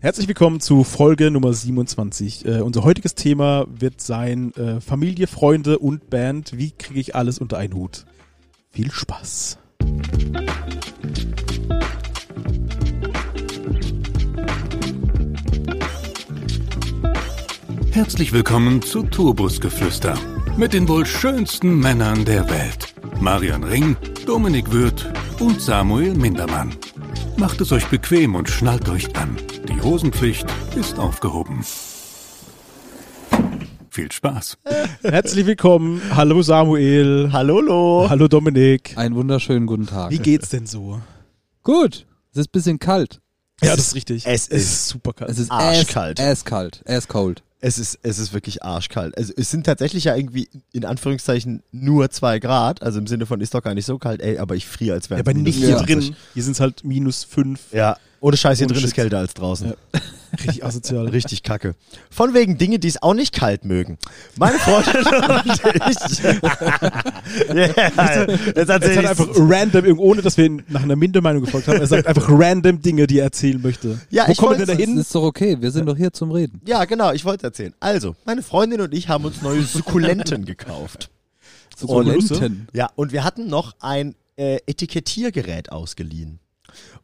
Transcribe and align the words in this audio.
Herzlich 0.00 0.28
willkommen 0.28 0.60
zu 0.60 0.84
Folge 0.84 1.28
Nummer 1.28 1.52
27. 1.52 2.46
Äh, 2.46 2.60
unser 2.60 2.84
heutiges 2.84 3.16
Thema 3.16 3.66
wird 3.68 4.00
sein 4.00 4.54
äh, 4.54 4.80
Familie, 4.80 5.26
Freunde 5.26 5.80
und 5.80 6.08
Band. 6.08 6.56
Wie 6.56 6.70
kriege 6.70 7.00
ich 7.00 7.16
alles 7.16 7.40
unter 7.40 7.58
einen 7.58 7.74
Hut? 7.74 8.06
Viel 8.70 8.92
Spaß. 8.92 9.58
Herzlich 17.90 18.32
willkommen 18.32 18.82
zu 18.82 19.02
Tourbusgeflüster 19.02 20.16
mit 20.56 20.74
den 20.74 20.86
wohl 20.86 21.06
schönsten 21.06 21.76
Männern 21.76 22.24
der 22.24 22.48
Welt. 22.48 22.94
Marian 23.20 23.64
Ring, 23.64 23.96
Dominik 24.24 24.70
Würth 24.70 25.12
und 25.40 25.60
Samuel 25.60 26.14
Mindermann. 26.14 26.76
Macht 27.38 27.60
es 27.60 27.70
euch 27.70 27.86
bequem 27.86 28.34
und 28.34 28.48
schnallt 28.48 28.88
euch 28.88 29.14
an. 29.14 29.36
Die 29.68 29.80
Hosenpflicht 29.80 30.44
ist 30.74 30.98
aufgehoben. 30.98 31.64
Viel 33.90 34.10
Spaß. 34.10 34.58
Herzlich 35.02 35.46
willkommen. 35.46 36.02
Hallo 36.16 36.42
Samuel. 36.42 37.30
Hallo, 37.32 37.60
Lo. 37.60 38.06
Hallo 38.10 38.26
Dominik. 38.26 38.98
Einen 38.98 39.14
wunderschönen 39.14 39.66
guten 39.66 39.86
Tag. 39.86 40.10
Wie 40.10 40.18
geht's 40.18 40.48
denn 40.48 40.66
so? 40.66 41.00
Gut. 41.62 42.06
Es 42.32 42.38
ist 42.38 42.48
ein 42.48 42.52
bisschen 42.52 42.78
kalt. 42.80 43.20
Ja, 43.62 43.76
das 43.76 43.86
ist 43.86 43.94
richtig. 43.94 44.26
Es 44.26 44.48
ist, 44.48 44.88
super 44.88 45.12
kalt. 45.12 45.30
Es 45.30 45.38
ist 45.38 45.52
Arschkalt. 45.52 46.18
Ass, 46.18 46.26
ass 46.26 46.44
kalt. 46.44 46.82
Ass 46.88 47.06
cold. 47.06 47.44
Es 47.60 47.78
ist, 47.78 47.98
es 48.02 48.18
ist 48.18 48.32
wirklich 48.32 48.62
arschkalt. 48.62 49.16
Also 49.16 49.32
es 49.36 49.50
sind 49.50 49.66
tatsächlich 49.66 50.04
ja 50.04 50.14
irgendwie 50.14 50.48
in 50.72 50.84
Anführungszeichen 50.84 51.62
nur 51.72 52.10
zwei 52.10 52.38
Grad, 52.38 52.82
also 52.82 52.98
im 52.98 53.06
Sinne 53.06 53.26
von 53.26 53.40
ist 53.40 53.54
doch 53.54 53.62
gar 53.62 53.74
nicht 53.74 53.86
so 53.86 53.98
kalt, 53.98 54.20
ey, 54.20 54.38
aber 54.38 54.54
ich 54.54 54.66
friere, 54.66 54.94
als 54.94 55.10
wäre 55.10 55.18
ja, 55.18 55.24
aber 55.24 55.34
nicht 55.34 55.56
hier 55.56 55.76
drin. 55.76 56.14
Hier 56.34 56.42
sind 56.42 56.52
es 56.52 56.60
halt 56.60 56.84
minus 56.84 57.24
fünf. 57.24 57.72
Ja, 57.72 57.96
ohne 58.20 58.36
Scheiß, 58.36 58.58
hier 58.58 58.66
drin 58.66 58.84
ist 58.84 58.94
kälter 58.94 59.18
als 59.18 59.34
draußen. 59.34 59.68
Ja. 59.68 60.00
Richtig 60.32 60.64
asozial. 60.64 61.08
Richtig 61.08 61.42
kacke. 61.42 61.74
Von 62.10 62.34
wegen 62.34 62.58
Dinge, 62.58 62.78
die 62.78 62.88
es 62.88 63.02
auch 63.02 63.14
nicht 63.14 63.34
kalt 63.34 63.64
mögen. 63.64 63.98
Meine 64.36 64.58
Freundin 64.58 64.96
und 65.06 65.46
ich. 65.90 66.24
yeah, 67.54 68.26
jetzt 68.56 68.68
erzähl 68.68 68.70
hat 68.70 69.02
ich 69.02 69.08
einfach 69.08 69.28
random, 69.34 69.98
ohne 69.98 70.22
dass 70.22 70.36
wir 70.36 70.46
ihn 70.46 70.62
nach 70.68 70.82
einer 70.82 70.96
Mindermeinung 70.96 71.44
gefolgt 71.44 71.68
haben, 71.68 71.80
er 71.80 71.86
sagt 71.86 72.06
einfach 72.06 72.26
random 72.28 72.80
Dinge, 72.82 73.06
die 73.06 73.18
er 73.18 73.24
erzählen 73.24 73.60
möchte. 73.60 73.98
Ja, 74.10 74.26
Wo 74.26 74.32
ich 74.32 74.38
kommen 74.38 74.52
wir 74.52 74.58
wollte- 74.58 74.66
denn 74.66 74.76
da 74.78 74.82
Das 74.84 74.88
hin? 74.90 74.98
ist 74.98 75.14
doch 75.14 75.22
okay. 75.22 75.56
Wir 75.60 75.70
sind 75.70 75.86
doch 75.86 75.96
hier 75.96 76.12
zum 76.12 76.30
Reden. 76.30 76.60
Ja, 76.66 76.84
genau, 76.84 77.12
ich 77.12 77.24
wollte 77.24 77.44
erzählen. 77.46 77.74
Also, 77.80 78.14
meine 78.24 78.42
Freundin 78.42 78.80
und 78.80 78.92
ich 78.94 79.08
haben 79.08 79.24
uns 79.24 79.42
neue 79.42 79.62
Sukkulenten 79.62 80.44
gekauft. 80.44 81.10
Sukkulenten. 81.76 82.68
Ja, 82.72 82.90
und 82.96 83.12
wir 83.12 83.24
hatten 83.24 83.48
noch 83.48 83.74
ein 83.80 84.14
äh, 84.36 84.58
Etikettiergerät 84.66 85.70
ausgeliehen. 85.72 86.40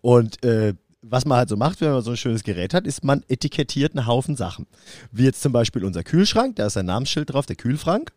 Und 0.00 0.44
äh, 0.44 0.74
was 1.10 1.24
man 1.26 1.38
halt 1.38 1.48
so 1.48 1.56
macht, 1.56 1.80
wenn 1.80 1.90
man 1.92 2.02
so 2.02 2.10
ein 2.12 2.16
schönes 2.16 2.42
Gerät 2.44 2.74
hat, 2.74 2.86
ist, 2.86 3.04
man 3.04 3.22
etikettiert 3.28 3.96
einen 3.96 4.06
Haufen 4.06 4.36
Sachen. 4.36 4.66
Wie 5.12 5.24
jetzt 5.24 5.42
zum 5.42 5.52
Beispiel 5.52 5.84
unser 5.84 6.02
Kühlschrank, 6.02 6.56
da 6.56 6.66
ist 6.66 6.76
ein 6.76 6.86
Namensschild 6.86 7.32
drauf, 7.32 7.46
der 7.46 7.56
Kühlschrank. 7.56 8.12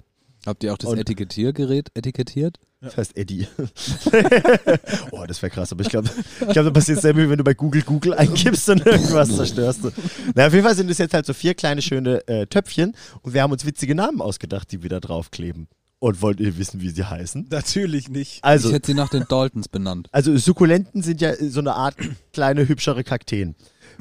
Habt 0.46 0.64
ihr 0.64 0.72
auch 0.74 0.78
das 0.78 0.90
Und- 0.92 1.00
Etikettiergerät 1.00 1.90
etikettiert? 1.94 2.58
Das 2.80 2.96
heißt 2.96 3.18
Eddie. 3.18 3.48
oh, 5.12 5.26
das 5.28 5.42
wäre 5.42 5.50
krass, 5.50 5.72
aber 5.72 5.82
ich 5.82 5.90
glaube, 5.90 6.10
ich 6.42 6.48
glaub, 6.50 6.64
da 6.66 6.70
passiert 6.70 7.02
selber, 7.02 7.24
wie 7.24 7.30
wenn 7.30 7.40
du 7.40 7.44
bei 7.44 7.56
Google 7.56 7.82
Google 7.82 8.14
eingibst 8.14 8.70
und 8.70 8.86
irgendwas 8.86 9.36
zerstörst. 9.36 9.84
du. 9.84 9.92
Na, 10.36 10.46
auf 10.46 10.54
jeden 10.54 10.64
Fall 10.64 10.76
sind 10.76 10.90
es 10.92 11.00
jetzt 11.00 11.16
halt 11.16 11.26
so 11.26 11.34
vier 11.34 11.56
kleine 11.56 11.82
schöne 11.82 12.26
äh, 12.28 12.46
Töpfchen 12.46 12.96
und 13.24 13.34
wir 13.34 13.42
haben 13.42 13.52
uns 13.52 13.66
witzige 13.66 13.96
Namen 13.96 14.22
ausgedacht, 14.22 14.72
die 14.72 14.84
wir 14.84 14.92
da 14.92 15.00
draufkleben. 15.00 15.68
Und 16.00 16.22
wollt 16.22 16.40
ihr 16.40 16.58
wissen, 16.58 16.80
wie 16.82 16.90
sie 16.90 17.04
heißen? 17.04 17.48
Natürlich 17.50 18.10
nicht. 18.10 18.44
Also, 18.44 18.70
ich 18.70 18.76
hätte 18.76 18.88
sie 18.88 18.94
nach 18.94 19.10
den 19.10 19.26
Daltons 19.28 19.68
benannt. 19.68 20.10
Also 20.12 20.38
Sukkulenten 20.38 21.02
sind 21.02 21.22
ja 21.22 21.34
so 21.36 21.60
eine 21.60 21.74
Art 21.74 21.96
kleine, 22.34 22.68
hübschere 22.68 23.04
Kakteen. 23.04 23.56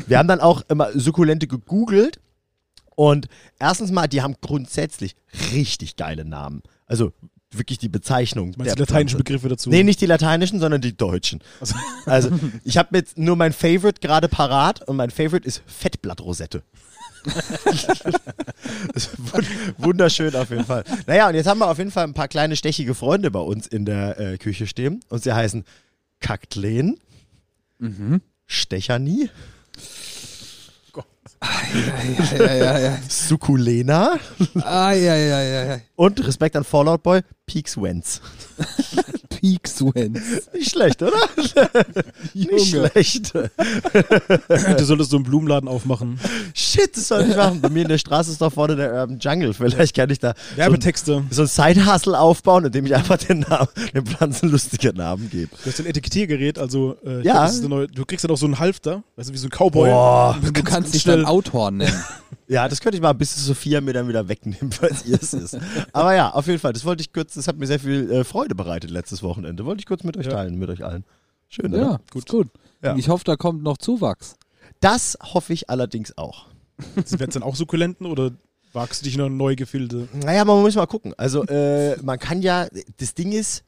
Wir 0.06 0.18
haben 0.18 0.28
dann 0.28 0.40
auch 0.40 0.62
immer 0.68 0.92
Sukkulente 0.92 1.46
gegoogelt 1.46 2.20
und 2.96 3.28
erstens 3.58 3.90
mal, 3.92 4.08
die 4.08 4.20
haben 4.20 4.36
grundsätzlich 4.42 5.16
richtig 5.52 5.96
geile 5.96 6.26
Namen. 6.26 6.62
Also 6.86 7.12
wirklich 7.52 7.78
die 7.78 7.88
Bezeichnung. 7.88 8.54
Meinst 8.56 8.72
du 8.72 8.76
der 8.76 8.86
lateinische 8.86 9.16
Pflanze. 9.16 9.24
Begriffe 9.24 9.48
dazu? 9.48 9.70
Nee, 9.70 9.82
nicht 9.82 10.00
die 10.00 10.06
lateinischen, 10.06 10.58
sondern 10.60 10.80
die 10.80 10.96
deutschen. 10.96 11.40
Also, 11.60 11.74
Also 12.06 12.30
ich 12.64 12.76
habe 12.76 12.96
jetzt 12.96 13.16
nur 13.18 13.36
mein 13.36 13.52
Favorite 13.52 14.00
gerade 14.00 14.28
parat 14.28 14.82
und 14.88 14.96
mein 14.96 15.10
Favorite 15.10 15.46
ist 15.46 15.62
Fettblattrosette. 15.66 16.62
Wunderschön 19.78 20.34
auf 20.36 20.50
jeden 20.50 20.64
Fall. 20.64 20.84
Naja, 21.06 21.28
und 21.28 21.34
jetzt 21.34 21.46
haben 21.46 21.58
wir 21.58 21.68
auf 21.68 21.78
jeden 21.78 21.90
Fall 21.90 22.04
ein 22.04 22.14
paar 22.14 22.28
kleine 22.28 22.54
stechige 22.56 22.94
Freunde 22.94 23.30
bei 23.30 23.40
uns 23.40 23.66
in 23.66 23.84
der 23.84 24.18
äh, 24.18 24.38
Küche 24.38 24.66
stehen. 24.66 25.00
Und 25.08 25.22
sie 25.22 25.32
heißen 25.32 25.64
Kaktleen, 26.20 26.98
Mhm. 27.78 28.22
Stechanie, 28.46 29.28
Ja, 30.94 31.02
ja, 31.04 31.04
ja, 31.04 31.04
ja. 31.04 31.04
Sukkulena 31.04 31.04
Ah, 31.04 31.04
ja, 31.04 31.24
ja, 31.24 31.24
ja, 31.24 31.25
ja. 35.66 35.80
und 35.96 36.26
Respekt 36.26 36.56
an 36.56 36.64
Fallout 36.64 37.02
Boy, 37.02 37.20
Peaks 37.46 37.80
Wentz. 37.80 38.20
Peak 39.40 39.68
Swens. 39.68 40.20
Nicht 40.52 40.70
schlecht, 40.70 41.02
oder? 41.02 41.12
Nicht 42.34 42.68
schlecht. 42.68 43.34
du 43.34 44.84
solltest 44.84 45.10
so 45.10 45.16
einen 45.16 45.24
Blumenladen 45.24 45.68
aufmachen. 45.68 46.18
Shit, 46.54 46.96
das 46.96 47.08
soll 47.08 47.26
ich 47.28 47.36
machen. 47.36 47.60
Bei 47.60 47.68
mir 47.68 47.82
in 47.82 47.88
der 47.88 47.98
Straße 47.98 48.30
ist 48.30 48.40
doch 48.40 48.52
vorne 48.52 48.76
der 48.76 48.92
Urban 48.94 49.18
Jungle. 49.18 49.52
Vielleicht 49.54 49.94
kann 49.94 50.10
ich 50.10 50.18
da 50.18 50.34
so 50.34 50.52
ein, 50.52 50.56
Werbetexte. 50.58 51.24
so 51.30 51.42
ein 51.42 51.48
Side-Hustle 51.48 52.18
aufbauen, 52.18 52.64
indem 52.64 52.86
ich 52.86 52.94
einfach 52.94 53.18
den, 53.18 53.40
Namen, 53.40 53.68
den 53.94 54.06
Pflanzen 54.06 54.48
lustige 54.50 54.92
Namen 54.92 55.28
gebe. 55.30 55.50
Du 55.64 55.70
hast 55.70 55.80
ein 55.80 55.86
Etikettiergerät, 55.86 56.58
also 56.58 56.96
äh, 57.04 57.16
Ja. 57.16 57.32
glaub, 57.32 57.34
das 57.46 57.54
ist 57.54 57.60
eine 57.60 57.68
neue, 57.68 57.88
du 57.88 58.04
kriegst 58.04 58.24
dann 58.24 58.30
auch 58.30 58.36
so 58.38 58.46
einen 58.46 58.58
Halfter, 58.58 59.02
weißt 59.16 59.28
du, 59.28 59.32
wie 59.34 59.38
so 59.38 59.46
ein 59.48 59.50
Cowboy. 59.50 59.90
Boah. 59.90 60.38
Du 60.52 60.62
kannst 60.62 60.94
dich 60.94 61.04
dann 61.04 61.24
Autor 61.24 61.70
nennen. 61.70 61.92
Ja, 62.48 62.68
das 62.68 62.80
könnte 62.80 62.96
ich 62.96 63.02
mal, 63.02 63.12
bis 63.12 63.34
Sophia 63.34 63.80
mir 63.80 63.92
dann 63.92 64.08
wieder 64.08 64.28
wegnimmt, 64.28 64.74
falls 64.80 65.04
ihr 65.06 65.18
es 65.20 65.34
ist. 65.34 65.58
Aber 65.92 66.14
ja, 66.14 66.30
auf 66.30 66.46
jeden 66.46 66.58
Fall, 66.60 66.72
das 66.72 66.84
wollte 66.84 67.00
ich 67.00 67.12
kurz, 67.12 67.34
das 67.34 67.48
hat 67.48 67.56
mir 67.58 67.66
sehr 67.66 67.80
viel 67.80 68.10
äh, 68.10 68.24
Freude 68.24 68.54
bereitet 68.54 68.90
letztes 68.90 69.22
Wochenende. 69.22 69.64
Wollte 69.64 69.80
ich 69.80 69.86
kurz 69.86 70.04
mit 70.04 70.16
euch 70.16 70.26
Ja. 70.26 70.32
teilen, 70.32 70.58
mit 70.58 70.68
euch 70.70 70.84
allen. 70.84 71.04
Schön, 71.48 71.72
Ja, 71.72 71.78
oder? 71.80 72.00
gut. 72.12 72.28
gut. 72.28 72.48
Ja. 72.82 72.94
Ich 72.96 73.08
hoffe, 73.08 73.24
da 73.24 73.36
kommt 73.36 73.62
noch 73.62 73.78
Zuwachs. 73.78 74.36
Das 74.80 75.16
hoffe 75.22 75.52
ich 75.52 75.70
allerdings 75.70 76.16
auch. 76.18 76.46
Werden 76.94 77.28
es 77.28 77.34
dann 77.34 77.42
auch 77.42 77.56
Sukkulenten 77.56 78.06
oder 78.06 78.32
wagst 78.72 79.00
du 79.00 79.04
dich 79.06 79.16
noch 79.16 79.26
in 79.26 79.36
neue 79.36 79.56
Gefilde? 79.56 80.08
Naja, 80.12 80.44
man 80.44 80.60
muss 80.60 80.74
mal 80.74 80.86
gucken. 80.86 81.14
Also, 81.16 81.44
äh, 81.46 81.96
man 82.02 82.18
kann 82.18 82.42
ja, 82.42 82.66
das 82.98 83.14
Ding 83.14 83.32
ist, 83.32 83.64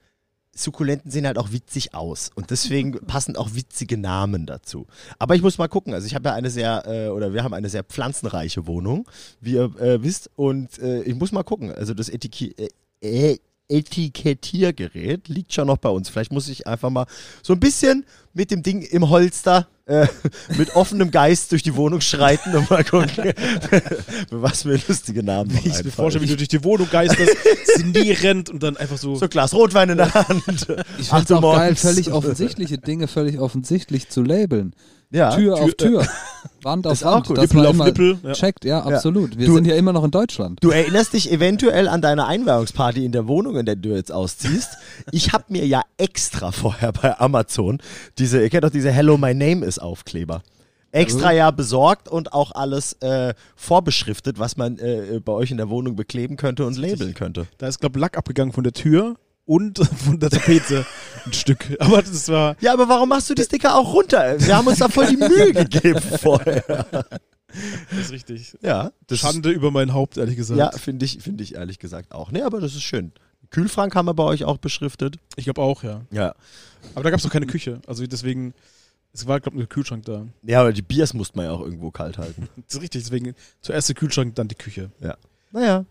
Sukkulenten 0.59 1.11
sehen 1.11 1.27
halt 1.27 1.39
auch 1.39 1.53
witzig 1.53 1.95
aus 1.95 2.31
und 2.35 2.51
deswegen 2.51 2.93
passen 3.07 3.37
auch 3.37 3.55
witzige 3.55 3.97
Namen 3.97 4.47
dazu. 4.47 4.87
Aber 5.19 5.35
ich 5.35 5.43
muss 5.43 5.59
mal 5.59 5.69
gucken. 5.69 5.95
Also 5.95 6.07
ich 6.07 6.15
habe 6.15 6.29
ja 6.29 6.35
eine 6.35 6.51
sehr, 6.51 6.85
äh, 6.87 7.09
oder 7.09 7.33
wir 7.33 7.45
haben 7.45 7.55
eine 7.55 7.69
sehr 7.69 7.85
pflanzenreiche 7.85 8.67
Wohnung, 8.67 9.09
wie 9.41 9.55
ihr 9.55 9.81
äh, 9.81 10.03
wisst. 10.03 10.31
Und 10.37 10.79
äh, 10.79 11.03
ich 11.03 11.15
muss 11.15 11.33
mal 11.33 11.45
gucken. 11.45 11.73
Also 11.73 11.95
das 11.95 12.09
Etiki 12.09 12.55
äh, 12.57 12.69
äh, 13.01 13.39
Etikettiergerät 13.71 15.29
liegt 15.29 15.53
schon 15.53 15.67
noch 15.67 15.77
bei 15.77 15.91
uns. 15.91 16.09
Vielleicht 16.09 16.33
muss 16.33 16.49
ich 16.49 16.67
einfach 16.67 16.89
mal 16.89 17.07
so 17.43 17.53
ein 17.53 17.61
bisschen 17.61 18.07
mit 18.39 18.51
dem 18.53 18.63
Ding 18.63 18.81
im 18.83 19.11
Holster 19.11 19.67
äh, 19.87 20.07
mit 20.57 20.77
offenem 20.77 21.11
Geist 21.11 21.51
durch 21.51 21.63
die 21.63 21.75
Wohnung 21.75 22.01
schreiten 22.01 22.55
und 22.55 22.71
mal 22.71 22.85
gucken, 22.85 23.11
für 24.29 24.43
was 24.43 24.65
mir 24.65 24.79
lustige 24.87 25.23
Namen 25.23 25.51
Ich 25.51 25.65
mir 25.65 25.71
einfallen. 25.75 25.91
vorstelle, 25.93 26.25
wie 26.25 26.29
du 26.29 26.37
durch 26.37 26.49
die 26.49 26.63
Wohnung 26.63 26.89
geisterst, 26.91 27.37
sinnierend 27.77 28.49
und 28.51 28.63
dann 28.63 28.77
einfach 28.77 28.97
so. 28.99 29.17
So 29.17 29.25
ein 29.27 29.31
Glas 29.31 29.53
Rotwein 29.55 29.91
in 29.91 29.97
der 29.97 30.15
Hand. 30.15 30.43
Ich 30.99 31.09
finde 31.09 31.25
es 31.25 31.33
auch 31.33 31.55
geil, 31.57 31.75
völlig 31.77 32.13
offensichtliche 32.13 32.79
Dinge 32.79 33.09
völlig 33.09 33.39
offensichtlich 33.41 34.09
zu 34.09 34.23
labeln. 34.23 34.73
Ja. 35.11 35.35
Tür, 35.35 35.55
Tür- 35.57 35.65
auf 35.65 35.75
Tür, 35.75 36.07
Wand 36.63 36.87
auf 36.87 36.93
Ist 36.93 37.03
auch 37.03 37.15
Wand. 37.15 37.27
gut. 37.29 37.39
Das 37.39 37.45
Nippel 37.45 37.57
war 37.63 37.69
auf 37.71 37.75
immer 37.77 37.85
Nippel, 37.87 38.19
ja. 38.23 38.33
Checkt, 38.35 38.67
ja, 38.67 38.83
absolut. 38.83 39.39
Wir 39.39 39.47
Du- 39.47 39.55
sind 39.55 39.67
ja 39.67 39.75
immer 39.75 39.95
noch 39.95 40.05
in 40.05 40.11
Deutschland. 40.11 40.59
Du 40.63 40.69
erinnerst 40.69 41.15
dich 41.15 41.33
eventuell 41.33 41.89
an 41.89 42.03
deine 42.03 42.27
Einweihungsparty 42.27 43.07
in 43.07 43.13
der 43.13 43.27
Wohnung, 43.27 43.57
in 43.57 43.65
der 43.65 43.77
du 43.77 43.89
jetzt 43.95 44.13
ausziehst. 44.13 44.69
Ich 45.11 45.33
habe 45.33 45.45
mir 45.49 45.67
ja 45.67 45.81
extra 45.97 46.53
vorher 46.53 46.93
bei 46.93 47.19
Amazon 47.19 47.79
diese, 48.19 48.28
ihr 48.37 48.51
kennt 48.51 48.65
doch 48.65 48.71
diese 48.71 48.91
Hello 48.91 49.17
My 49.17 49.35
Name 49.35 49.65
is 49.65 49.79
Aufkleber. 49.79 50.43
Extra 50.91 51.33
ja 51.33 51.51
besorgt 51.51 52.09
und 52.09 52.33
auch 52.33 52.53
alles 52.53 52.95
äh, 53.01 53.35
vorbeschriftet, 53.57 54.39
was 54.39 54.57
man 54.57 54.79
äh, 54.79 55.21
bei 55.23 55.33
euch 55.33 55.51
in 55.51 55.59
der 55.59 55.69
Wohnung 55.69 55.97
bekleben 55.97 56.37
könnte 56.37 56.65
und 56.65 56.79
labeln 56.79 57.15
könnte. 57.15 57.47
Da 57.59 57.69
ist, 57.69 57.81
glaube 57.81 57.99
Lack 57.99 58.17
abgegangen 58.17 58.53
von 58.53 58.65
der 58.65 58.73
Tür 58.73 59.17
und 59.45 59.79
von 60.05 60.19
der 60.19 60.31
Tapete 60.31 60.87
ein 61.27 61.33
Stück. 61.33 61.77
Aber 61.79 62.03
das 62.03 62.29
war. 62.29 62.57
Ja, 62.61 62.73
aber 62.73 62.89
warum 62.89 63.09
machst 63.09 63.29
du 63.29 63.35
die 63.35 63.43
Sticker 63.43 63.75
auch 63.77 63.93
runter? 63.93 64.41
Wir 64.41 64.57
haben 64.57 64.67
uns 64.67 64.79
da 64.79 64.89
voll 64.89 65.07
die 65.07 65.17
Mühe 65.19 65.53
gegeben 65.53 66.01
vorher. 66.01 66.65
Das 67.91 68.01
ist 68.01 68.13
richtig. 68.13 68.57
Ja, 68.63 68.93
Schande 69.11 69.51
über 69.51 69.71
mein 69.71 69.93
Haupt, 69.95 70.19
ehrlich 70.19 70.37
gesagt. 70.37 70.59
ja 70.59 70.71
finde 70.71 71.05
ich, 71.05 71.19
finde 71.21 71.43
ich 71.43 71.55
ehrlich 71.55 71.79
gesagt 71.79 72.13
auch. 72.13 72.31
Nee, 72.31 72.43
aber 72.43 72.61
das 72.61 72.75
ist 72.75 72.83
schön. 72.83 73.13
Kühlschrank 73.51 73.95
haben 73.95 74.07
wir 74.07 74.15
bei 74.15 74.25
euch 74.25 74.45
auch 74.45 74.59
beschriftet. 74.59 75.17
Ich 75.37 75.45
glaube 75.45 75.63
auch, 75.63 75.83
ja. 75.83 76.03
Ja. 76.11 76.35
Aber 76.95 77.05
da 77.05 77.11
gab 77.11 77.19
es 77.19 77.25
noch 77.25 77.33
keine 77.33 77.47
Küche. 77.47 77.81
Also 77.87 78.07
deswegen, 78.07 78.55
es 79.13 79.27
war, 79.27 79.41
glaube 79.41 79.57
ich, 79.59 79.65
ein 79.65 79.69
Kühlschrank 79.69 80.05
da. 80.05 80.27
Ja, 80.43 80.61
aber 80.61 80.73
die 80.73 80.83
Biers 80.83 81.15
musste 81.15 81.37
man 81.37 81.47
ja 81.47 81.53
auch 81.53 81.61
irgendwo 81.61 81.91
kalt 81.91 82.19
halten. 82.19 82.49
Das 82.67 82.75
ist 82.77 82.83
richtig, 82.83 83.03
deswegen 83.05 83.35
zuerst 83.61 83.89
der 83.89 83.97
Kühlschrank, 83.97 84.35
dann 84.35 84.49
die 84.49 84.55
Küche. 84.55 84.91
Naja. 85.51 85.85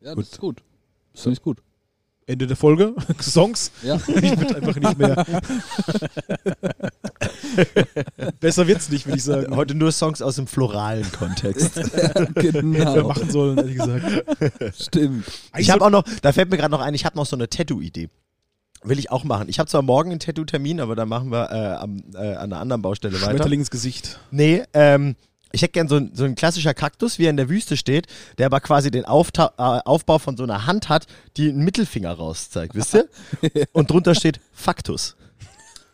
Ja, 0.00 0.14
Gut. 0.14 0.24
das 0.24 0.32
ist 0.32 0.40
gut. 0.40 0.62
Das 1.12 1.22
finde 1.22 1.36
ich 1.36 1.42
gut. 1.42 1.58
Ende 2.28 2.46
der 2.46 2.56
Folge, 2.56 2.94
Songs. 3.20 3.72
Ja. 3.82 3.98
Ich 4.08 4.38
würde 4.38 4.56
einfach 4.56 4.76
nicht 4.76 4.98
mehr. 4.98 5.24
Besser 8.40 8.66
wird's 8.66 8.90
nicht, 8.90 9.06
würde 9.06 9.16
ich 9.16 9.24
sagen. 9.24 9.56
Heute 9.56 9.74
nur 9.74 9.92
Songs 9.92 10.20
aus 10.20 10.36
dem 10.36 10.46
floralen 10.46 11.10
Kontext. 11.12 11.76
Hätten 11.76 12.74
wir 12.74 12.84
genau. 12.84 13.08
machen 13.08 13.30
sollen, 13.30 13.56
ehrlich 13.56 13.78
gesagt. 13.78 14.24
Stimmt. 14.78 15.24
Ich 15.56 15.70
habe 15.70 15.82
auch 15.84 15.90
noch, 15.90 16.04
da 16.20 16.32
fällt 16.32 16.50
mir 16.50 16.58
gerade 16.58 16.70
noch 16.70 16.82
ein, 16.82 16.92
ich 16.92 17.06
habe 17.06 17.16
noch 17.16 17.24
so 17.24 17.34
eine 17.34 17.48
Tattoo-Idee. 17.48 18.10
Will 18.82 18.98
ich 18.98 19.10
auch 19.10 19.24
machen. 19.24 19.48
Ich 19.48 19.58
habe 19.58 19.68
zwar 19.68 19.82
morgen 19.82 20.10
einen 20.10 20.20
Tattoo-Termin, 20.20 20.80
aber 20.80 20.96
da 20.96 21.06
machen 21.06 21.32
wir 21.32 21.50
äh, 21.50 21.76
am, 21.76 22.02
äh, 22.12 22.34
an 22.34 22.52
einer 22.52 22.60
anderen 22.60 22.82
Baustelle 22.82 23.14
weiter. 23.14 23.30
Schmetterling 23.30 23.60
ins 23.60 23.70
Gesicht. 23.70 24.20
Nee, 24.30 24.64
ähm, 24.74 25.16
ich 25.52 25.62
hätte 25.62 25.72
gern 25.72 25.88
so 25.88 25.96
ein, 25.96 26.10
so 26.14 26.24
ein 26.24 26.34
klassischer 26.34 26.74
Kaktus, 26.74 27.18
wie 27.18 27.24
er 27.24 27.30
in 27.30 27.36
der 27.36 27.48
Wüste 27.48 27.76
steht, 27.76 28.06
der 28.38 28.46
aber 28.46 28.60
quasi 28.60 28.90
den 28.90 29.04
Aufta 29.04 29.52
äh, 29.58 29.88
Aufbau 29.88 30.18
von 30.18 30.36
so 30.36 30.42
einer 30.42 30.66
Hand 30.66 30.88
hat, 30.88 31.06
die 31.36 31.48
einen 31.48 31.64
Mittelfinger 31.64 32.12
rauszeigt, 32.12 32.74
wisst 32.74 32.94
ihr? 32.94 33.08
Und 33.72 33.90
drunter 33.90 34.14
steht 34.14 34.40
Faktus. 34.52 35.16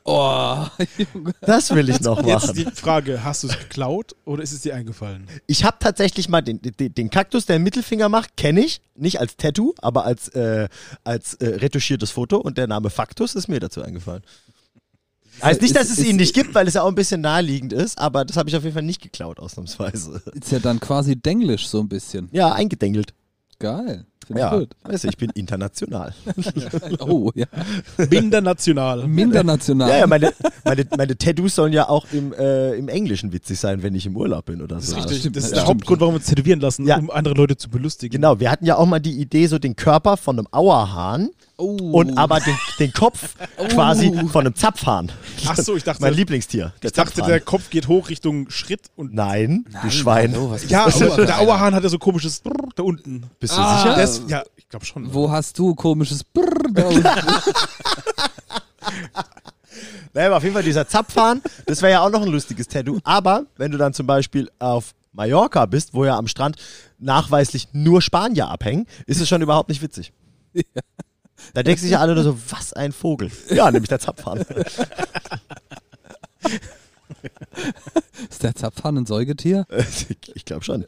Oh, 0.06 0.66
Junge. 1.14 1.32
Das 1.40 1.74
will 1.74 1.88
ich 1.88 2.00
noch 2.00 2.18
Jetzt 2.26 2.48
machen. 2.48 2.56
die 2.56 2.64
Frage, 2.66 3.24
hast 3.24 3.42
du 3.42 3.48
es 3.48 3.58
geklaut 3.58 4.14
oder 4.26 4.42
ist 4.42 4.52
es 4.52 4.60
dir 4.60 4.74
eingefallen? 4.74 5.26
Ich 5.46 5.64
habe 5.64 5.78
tatsächlich 5.80 6.28
mal 6.28 6.42
den, 6.42 6.60
den, 6.60 6.94
den 6.94 7.08
Kaktus, 7.08 7.46
der 7.46 7.56
einen 7.56 7.64
Mittelfinger 7.64 8.10
macht, 8.10 8.36
kenne 8.36 8.60
ich. 8.60 8.82
Nicht 8.96 9.18
als 9.18 9.36
Tattoo, 9.38 9.74
aber 9.78 10.04
als, 10.04 10.28
äh, 10.28 10.68
als 11.04 11.34
äh, 11.34 11.46
retuschiertes 11.46 12.10
Foto. 12.10 12.36
Und 12.36 12.58
der 12.58 12.66
Name 12.66 12.90
Faktus 12.90 13.34
ist 13.34 13.48
mir 13.48 13.60
dazu 13.60 13.82
eingefallen. 13.82 14.22
Heißt 15.44 15.62
nicht, 15.62 15.76
dass 15.76 15.90
es 15.90 16.02
ihn 16.02 16.16
nicht 16.16 16.34
gibt, 16.34 16.54
weil 16.54 16.66
es 16.66 16.74
ja 16.74 16.82
auch 16.82 16.88
ein 16.88 16.94
bisschen 16.94 17.20
naheliegend 17.20 17.72
ist, 17.72 17.98
aber 17.98 18.24
das 18.24 18.36
habe 18.36 18.48
ich 18.48 18.56
auf 18.56 18.62
jeden 18.62 18.74
Fall 18.74 18.82
nicht 18.82 19.02
geklaut, 19.02 19.38
ausnahmsweise. 19.38 20.22
Ist 20.32 20.52
ja 20.52 20.58
dann 20.58 20.80
quasi 20.80 21.16
Denglisch 21.16 21.68
so 21.68 21.80
ein 21.80 21.88
bisschen. 21.88 22.28
Ja, 22.32 22.52
eingedengelt. 22.52 23.12
Geil. 23.58 24.06
Finde 24.26 24.40
Ja, 24.40 24.52
ich 24.54 24.58
gut. 24.60 24.70
weißt 24.84 25.04
du, 25.04 25.08
ich 25.08 25.16
bin 25.16 25.30
international. 25.34 26.14
Oh, 27.00 27.30
ja. 27.34 27.46
Mindernational. 28.10 29.06
Mindernational. 29.06 29.88
Ja, 29.90 29.96
ja, 29.98 30.06
meine, 30.06 30.32
meine, 30.64 30.86
meine 30.96 31.16
Tattoos 31.18 31.54
sollen 31.54 31.72
ja 31.72 31.88
auch 31.88 32.06
im, 32.12 32.32
äh, 32.32 32.74
im 32.74 32.88
Englischen 32.88 33.32
witzig 33.32 33.58
sein, 33.58 33.82
wenn 33.82 33.94
ich 33.94 34.06
im 34.06 34.16
Urlaub 34.16 34.46
bin 34.46 34.62
oder 34.62 34.76
Das 34.76 34.86
so. 34.88 34.96
ist 34.96 35.04
richtig. 35.04 35.18
stimmt, 35.20 35.36
Das 35.36 35.44
ist 35.44 35.50
ja, 35.50 35.56
der. 35.58 35.66
Hauptgrund, 35.66 36.00
warum 36.00 36.14
wir 36.14 36.18
uns 36.18 36.26
tätowieren 36.26 36.60
lassen, 36.60 36.86
Ja. 36.86 36.98
um 36.98 37.10
andere 37.10 37.34
Leute 37.34 37.56
zu 37.56 37.68
belustigen. 37.68 38.12
Genau, 38.20 38.40
wir 38.40 38.50
hatten 38.50 38.64
ja 38.66 38.76
auch 38.76 38.86
mal 38.86 39.00
die 39.00 39.20
Idee, 39.20 39.46
so 39.46 39.58
den 39.58 39.76
Körper 39.76 40.16
von 40.16 40.38
einem 40.38 40.48
Auerhahn 40.50 41.30
Oh. 41.56 41.76
und 41.92 42.18
aber 42.18 42.40
den, 42.40 42.56
den 42.80 42.92
Kopf 42.92 43.36
quasi 43.68 44.12
von 44.32 44.40
einem 44.44 44.56
Zapfhahn. 44.56 45.12
Ach 45.46 45.56
so, 45.56 45.76
ich 45.76 45.84
dachte, 45.84 46.02
Mein 46.02 46.12
Lieblingstier. 46.14 46.72
Der 46.82 46.88
ich 46.88 46.92
dachte, 46.94 47.12
Zapfhahn. 47.12 47.28
der 47.28 47.40
Kopf 47.40 47.70
geht 47.70 47.86
hoch 47.86 48.08
Richtung 48.08 48.50
Schritt 48.50 48.80
und 48.96 49.14
Nein, 49.14 49.64
du 49.84 49.88
Schwein. 49.90 50.32
hallo, 50.32 50.56
ja, 50.66 50.88
der 50.90 51.38
Auerhahn 51.38 51.72
hat 51.76 51.84
ja 51.84 51.88
so 51.88 51.98
komisches 51.98 52.40
Brrr 52.40 52.70
da 52.74 52.82
unten. 52.82 53.22
Bist 53.38 53.56
du 53.56 53.60
Ah. 53.60 53.78
sicher? 53.78 53.96
Ja, 54.28 54.42
ich 54.56 54.68
glaube 54.68 54.84
schon. 54.84 55.12
Wo 55.12 55.30
hast 55.30 55.58
du 55.58 55.74
komisches 55.74 56.24
Brrr 56.24 56.72
da? 56.72 56.90
Naja, 60.12 60.28
aber 60.28 60.36
auf 60.36 60.44
jeden 60.44 60.54
Fall 60.54 60.62
dieser 60.62 60.86
Zapfhahn, 60.86 61.42
das 61.66 61.82
wäre 61.82 61.94
ja 61.94 62.00
auch 62.00 62.10
noch 62.10 62.22
ein 62.22 62.28
lustiges 62.28 62.68
Tattoo. 62.68 63.00
Aber 63.02 63.46
wenn 63.56 63.72
du 63.72 63.78
dann 63.78 63.92
zum 63.92 64.06
Beispiel 64.06 64.48
auf 64.60 64.94
Mallorca 65.12 65.66
bist, 65.66 65.92
wo 65.92 66.04
ja 66.04 66.16
am 66.16 66.28
Strand 66.28 66.56
nachweislich 66.98 67.68
nur 67.72 68.00
Spanier 68.00 68.48
abhängen, 68.48 68.86
ist 69.06 69.20
es 69.20 69.28
schon 69.28 69.42
überhaupt 69.42 69.68
nicht 69.68 69.82
witzig. 69.82 70.12
Da 71.52 71.64
denken 71.64 71.80
sich 71.80 71.90
ja 71.90 71.98
alle 71.98 72.14
nur 72.14 72.22
so, 72.22 72.38
was 72.48 72.72
ein 72.72 72.92
Vogel. 72.92 73.32
Ja, 73.50 73.70
nämlich 73.72 73.88
der 73.88 73.98
Zapfhahn. 73.98 74.46
Ist 78.30 78.42
der 78.42 78.54
Zapfhahn 78.54 78.98
ein 78.98 79.06
Säugetier? 79.06 79.66
ich 80.34 80.44
glaube 80.44 80.64
schon. 80.64 80.84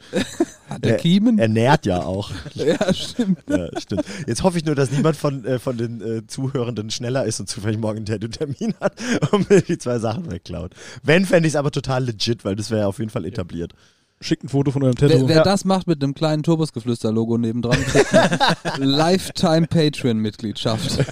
Hat 0.69 0.83
der 0.83 0.93
Er- 0.93 0.97
Kiemen? 0.97 1.39
Er 1.39 1.47
nährt 1.47 1.85
ja 1.85 2.03
auch. 2.03 2.31
ja, 2.55 2.93
stimmt. 2.93 3.39
Ja, 3.49 3.67
stimmt. 3.79 4.03
Jetzt 4.25 4.43
hoffe 4.43 4.57
ich 4.57 4.65
nur, 4.65 4.75
dass 4.75 4.91
niemand 4.91 5.17
von, 5.17 5.45
äh, 5.45 5.59
von 5.59 5.77
den 5.77 6.01
äh, 6.01 6.27
Zuhörenden 6.27 6.89
schneller 6.89 7.25
ist 7.25 7.39
und 7.39 7.47
zufällig 7.49 7.79
morgen 7.79 7.97
einen 7.97 8.05
Tattoo-Termin 8.05 8.75
hat 8.79 8.93
und 9.31 9.49
mir 9.49 9.61
die 9.61 9.77
zwei 9.77 9.99
Sachen 9.99 10.31
wegklaut. 10.31 10.73
Wenn, 11.03 11.25
fände 11.25 11.47
ich 11.47 11.53
es 11.53 11.57
aber 11.57 11.71
total 11.71 12.05
legit, 12.05 12.45
weil 12.45 12.55
das 12.55 12.69
wäre 12.71 12.81
ja 12.81 12.87
auf 12.87 12.99
jeden 12.99 13.09
Fall 13.11 13.25
etabliert. 13.25 13.73
Schickt 14.19 14.43
ein 14.43 14.49
Foto 14.49 14.71
von 14.71 14.81
eurem 14.81 14.95
Wer, 14.97 15.09
Tattoo. 15.09 15.27
wer 15.27 15.43
das 15.43 15.63
macht 15.63 15.85
mit 15.85 16.01
einem 16.01 16.15
kleinen 16.15 16.41
Turbusgeflüster-Logo 16.41 17.37
nebendran, 17.37 17.79
kriegt 17.83 18.11
eine 18.15 18.39
Lifetime 18.85 19.67
Patreon-Mitgliedschaft. 19.67 21.05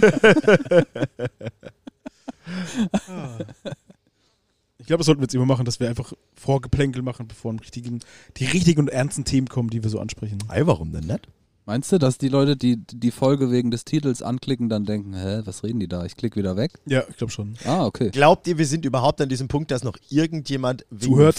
Ich 4.85 4.87
glaube, 4.87 4.99
das 4.99 5.07
sollten 5.07 5.19
wir 5.19 5.23
jetzt 5.25 5.33
immer 5.33 5.47
machen, 5.47 5.65
dass 5.65 5.79
wir 5.79 5.89
einfach 5.89 6.13
Vorgeplänkel 6.35 7.01
machen, 7.01 7.27
bevor 7.27 7.51
die 7.55 8.45
richtigen 8.45 8.81
und 8.81 8.89
ernsten 8.91 9.25
Themen 9.25 9.49
kommen, 9.49 9.71
die 9.71 9.81
wir 9.81 9.89
so 9.89 9.99
ansprechen. 9.99 10.37
Ei, 10.47 10.61
warum 10.67 10.91
denn 10.91 11.05
nicht? 11.05 11.27
Meinst 11.67 11.91
du, 11.91 11.97
dass 11.97 12.19
die 12.19 12.27
Leute, 12.27 12.55
die 12.55 12.77
die 12.77 13.09
Folge 13.09 13.49
wegen 13.49 13.71
des 13.71 13.85
Titels 13.85 14.21
anklicken, 14.21 14.69
dann 14.69 14.85
denken, 14.85 15.15
hä, 15.15 15.41
was 15.45 15.63
reden 15.63 15.79
die 15.79 15.87
da? 15.87 16.05
Ich 16.05 16.15
klicke 16.15 16.35
wieder 16.35 16.55
weg? 16.55 16.73
Ja, 16.85 17.03
ich 17.09 17.17
glaube 17.17 17.31
schon. 17.31 17.57
Ah, 17.65 17.85
okay. 17.85 18.11
Glaubt 18.11 18.45
ihr, 18.45 18.59
wir 18.59 18.67
sind 18.67 18.85
überhaupt 18.85 19.19
an 19.19 19.29
diesem 19.29 19.47
Punkt, 19.47 19.71
dass 19.71 19.83
noch 19.83 19.97
irgendjemand 20.09 20.85
wegen 20.91 21.15
Zuhört? 21.15 21.37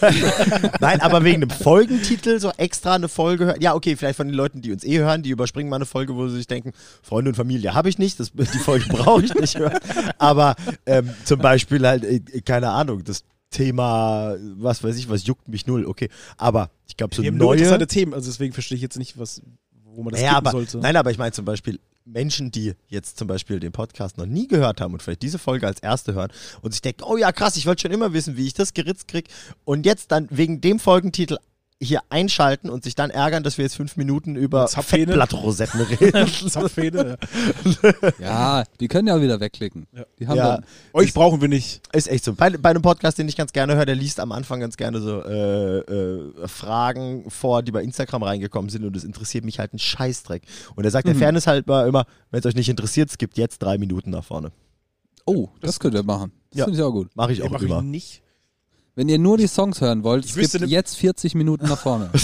Nein, 0.80 1.00
aber 1.00 1.24
wegen 1.24 1.42
einem 1.42 1.50
Folgentitel 1.50 2.38
so 2.38 2.50
extra 2.56 2.94
eine 2.94 3.08
Folge 3.08 3.46
hört? 3.46 3.60
Ja, 3.60 3.74
okay, 3.74 3.96
vielleicht 3.96 4.18
von 4.18 4.28
den 4.28 4.36
Leuten, 4.36 4.62
die 4.62 4.70
uns 4.70 4.84
eh 4.84 4.98
hören, 4.98 5.24
die 5.24 5.30
überspringen 5.30 5.68
mal 5.68 5.76
eine 5.76 5.86
Folge, 5.86 6.14
wo 6.14 6.28
sie 6.28 6.36
sich 6.36 6.46
denken, 6.46 6.72
Freunde 7.02 7.30
und 7.30 7.34
Familie 7.34 7.74
habe 7.74 7.88
ich 7.88 7.98
nicht, 7.98 8.20
das, 8.20 8.30
die 8.34 8.58
Folge 8.58 8.84
brauche 8.88 9.24
ich 9.24 9.34
nicht 9.34 9.58
hören. 9.58 9.80
Aber 10.18 10.54
ähm, 10.86 11.10
zum 11.24 11.40
Beispiel 11.40 11.84
halt, 11.84 12.04
äh, 12.04 12.20
keine 12.42 12.70
Ahnung, 12.70 13.02
das 13.02 13.24
Thema, 13.56 14.36
was 14.58 14.84
weiß 14.84 14.96
ich, 14.98 15.08
was 15.08 15.26
juckt 15.26 15.48
mich 15.48 15.66
null, 15.66 15.86
okay. 15.86 16.10
Aber 16.36 16.70
ich 16.86 16.96
glaube, 16.96 17.14
so 17.14 17.22
wir 17.22 17.30
haben 17.30 17.38
nur 17.38 17.48
neue... 17.48 17.58
interessante 17.58 17.86
Themen, 17.86 18.12
also 18.12 18.30
deswegen 18.30 18.52
verstehe 18.52 18.76
ich 18.76 18.82
jetzt 18.82 18.98
nicht, 18.98 19.18
was, 19.18 19.40
wo 19.94 20.02
man 20.02 20.12
das 20.12 20.20
ja, 20.20 20.32
aber, 20.32 20.50
sollte. 20.50 20.78
Nein, 20.78 20.96
aber 20.96 21.10
ich 21.10 21.16
meine 21.16 21.32
zum 21.32 21.46
Beispiel 21.46 21.80
Menschen, 22.04 22.50
die 22.50 22.74
jetzt 22.88 23.16
zum 23.16 23.28
Beispiel 23.28 23.58
den 23.58 23.72
Podcast 23.72 24.18
noch 24.18 24.26
nie 24.26 24.46
gehört 24.46 24.82
haben 24.82 24.92
und 24.92 25.02
vielleicht 25.02 25.22
diese 25.22 25.38
Folge 25.38 25.66
als 25.66 25.80
erste 25.80 26.12
hören 26.12 26.30
und 26.60 26.72
sich 26.72 26.82
denken, 26.82 27.02
oh 27.02 27.16
ja 27.16 27.32
krass, 27.32 27.56
ich 27.56 27.66
wollte 27.66 27.82
schon 27.82 27.92
immer 27.92 28.12
wissen, 28.12 28.36
wie 28.36 28.46
ich 28.46 28.54
das 28.54 28.74
geritzt 28.74 29.08
krieg 29.08 29.28
und 29.64 29.86
jetzt 29.86 30.12
dann 30.12 30.28
wegen 30.30 30.60
dem 30.60 30.78
Folgentitel 30.78 31.38
hier 31.82 32.00
einschalten 32.08 32.70
und 32.70 32.84
sich 32.84 32.94
dann 32.94 33.10
ärgern, 33.10 33.42
dass 33.42 33.58
wir 33.58 33.64
jetzt 33.64 33.76
fünf 33.76 33.96
Minuten 33.96 34.34
über. 34.36 34.66
Fettblattrosetten 34.68 35.80
reden. 35.82 36.26
Zapfhähne. 36.48 37.18
Ja, 38.18 38.64
die 38.80 38.88
können 38.88 39.08
ja 39.08 39.20
wieder 39.20 39.40
wegklicken. 39.40 39.86
Ja. 39.92 40.04
Die 40.18 40.26
haben 40.26 40.36
Ja. 40.36 40.56
dann, 40.56 40.64
Euch 40.92 41.12
brauchen 41.12 41.40
wir 41.40 41.48
nicht. 41.48 41.82
Ist 41.92 42.08
echt 42.08 42.24
so. 42.24 42.32
Bei, 42.34 42.50
bei 42.50 42.70
einem 42.70 42.82
Podcast, 42.82 43.18
den 43.18 43.28
ich 43.28 43.36
ganz 43.36 43.52
gerne 43.52 43.76
höre, 43.76 43.84
der 43.86 43.94
liest 43.94 44.20
am 44.20 44.32
Anfang 44.32 44.60
ganz 44.60 44.76
gerne 44.76 45.00
so 45.00 45.20
äh, 45.22 45.78
äh, 45.80 46.48
Fragen 46.48 47.30
vor, 47.30 47.62
die 47.62 47.72
bei 47.72 47.82
Instagram 47.82 48.22
reingekommen 48.22 48.70
sind 48.70 48.84
und 48.84 48.96
das 48.96 49.04
interessiert 49.04 49.44
mich 49.44 49.58
halt 49.58 49.74
ein 49.74 49.78
Scheißdreck. 49.78 50.42
Und 50.76 50.84
er 50.84 50.90
sagt 50.90 51.06
der 51.08 51.14
Fairness 51.14 51.46
halt 51.46 51.66
mal 51.66 51.86
immer, 51.86 52.06
wenn 52.30 52.40
es 52.40 52.46
euch 52.46 52.54
nicht 52.54 52.68
interessiert, 52.68 53.10
es 53.10 53.18
gibt 53.18 53.36
jetzt 53.36 53.58
drei 53.62 53.78
Minuten 53.78 54.10
nach 54.10 54.24
vorne. 54.24 54.50
oh, 55.26 55.48
das 55.60 55.78
könnt 55.80 55.94
ihr 55.94 56.02
machen. 56.04 56.32
Das 56.50 56.60
Ja. 56.60 56.64
finde 56.64 56.78
ich 56.78 56.84
auch 56.84 56.92
gut. 56.92 57.10
Mache 57.14 57.32
ich 57.32 57.40
Nee, 57.40 57.44
auch 57.46 57.50
mach 57.50 57.60
ich 57.60 57.66
immer. 57.68 57.82
nicht. 57.82 58.22
Wenn 58.96 59.08
ihr 59.08 59.18
nur 59.18 59.36
die 59.38 59.46
Songs 59.46 59.80
hören 59.80 60.02
wollt, 60.02 60.24
Ich 60.24 60.36
es 60.36 60.52
gibt 60.52 60.62
ne- 60.62 60.66
jetzt 60.68 60.96
40 60.96 61.34
Minuten 61.36 61.66
nach 61.68 61.78
vorne. 61.78 62.10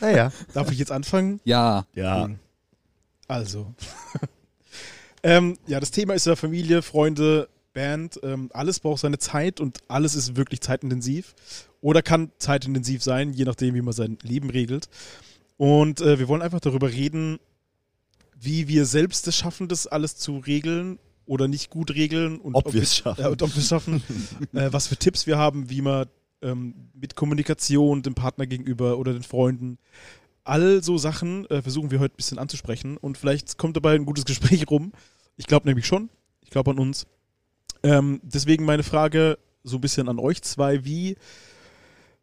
Naja. 0.00 0.32
Darf 0.52 0.70
ich 0.70 0.78
jetzt 0.78 0.90
anfangen? 0.92 1.40
Ja, 1.44 1.86
Ja. 1.94 2.28
Also. 3.28 3.74
ähm, 5.22 5.56
ja, 5.66 5.80
das 5.80 5.90
Thema 5.90 6.14
ist 6.14 6.26
ja 6.26 6.36
Familie, 6.36 6.82
Freunde, 6.82 7.48
Band. 7.72 8.20
Ähm, 8.22 8.50
alles 8.52 8.80
braucht 8.80 9.00
seine 9.00 9.18
Zeit 9.18 9.60
und 9.60 9.78
alles 9.88 10.14
ist 10.14 10.36
wirklich 10.36 10.60
zeitintensiv. 10.60 11.34
Oder 11.80 12.02
kann 12.02 12.30
zeitintensiv 12.38 13.02
sein, 13.02 13.32
je 13.32 13.44
nachdem, 13.44 13.74
wie 13.74 13.82
man 13.82 13.92
sein 13.94 14.18
Leben 14.22 14.48
regelt. 14.50 14.88
Und 15.56 16.00
äh, 16.00 16.18
wir 16.18 16.28
wollen 16.28 16.42
einfach 16.42 16.60
darüber 16.60 16.90
reden, 16.90 17.38
wie 18.38 18.68
wir 18.68 18.86
selbst 18.86 19.26
es 19.28 19.36
schaffen, 19.36 19.68
das 19.68 19.86
alles 19.86 20.16
zu 20.16 20.38
regeln 20.38 20.98
oder 21.26 21.48
nicht 21.48 21.70
gut 21.70 21.94
regeln. 21.94 22.38
Und 22.38 22.54
Ob 22.54 22.72
wir 22.72 22.82
es 22.82 22.96
schaffen. 22.96 23.20
Ja, 23.20 23.28
und 23.28 23.42
ob 23.42 23.50
schaffen. 23.50 24.02
äh, 24.54 24.72
was 24.72 24.86
für 24.86 24.96
Tipps 24.96 25.26
wir 25.26 25.38
haben, 25.38 25.68
wie 25.70 25.82
man 25.82 26.06
ähm, 26.42 26.74
mit 26.94 27.16
Kommunikation 27.16 28.02
dem 28.02 28.14
Partner 28.14 28.46
gegenüber 28.46 28.98
oder 28.98 29.12
den 29.12 29.22
Freunden 29.22 29.78
all 30.46 30.82
so 30.82 30.96
Sachen 30.96 31.48
äh, 31.50 31.60
versuchen 31.60 31.90
wir 31.90 31.98
heute 31.98 32.14
ein 32.14 32.16
bisschen 32.16 32.38
anzusprechen 32.38 32.96
und 32.96 33.18
vielleicht 33.18 33.58
kommt 33.58 33.76
dabei 33.76 33.94
ein 33.94 34.06
gutes 34.06 34.24
Gespräch 34.24 34.66
rum. 34.70 34.92
Ich 35.36 35.46
glaube 35.46 35.66
nämlich 35.66 35.86
schon. 35.86 36.08
Ich 36.42 36.50
glaube 36.50 36.70
an 36.70 36.78
uns. 36.78 37.06
Ähm, 37.82 38.20
deswegen 38.22 38.64
meine 38.64 38.82
Frage 38.82 39.38
so 39.64 39.76
ein 39.76 39.80
bisschen 39.80 40.08
an 40.08 40.18
euch 40.18 40.42
zwei. 40.42 40.84
Wie 40.84 41.16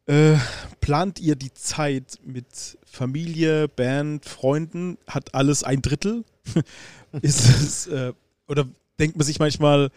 äh, 0.06 0.36
plant 0.82 1.20
ihr 1.20 1.36
die 1.36 1.54
Zeit 1.54 2.20
mit 2.26 2.78
Familie, 2.86 3.68
Band, 3.68 4.26
Freunden? 4.26 4.98
Hat 5.08 5.36
alles 5.36 5.64
ein 5.64 5.82
Drittel? 5.82 6.24
Ist 7.22 7.48
es, 7.50 7.88
äh, 7.88 8.14
oder 8.48 8.68
denkt 9.00 9.18
man 9.18 9.26
sich 9.26 9.40
manchmal, 9.40 9.90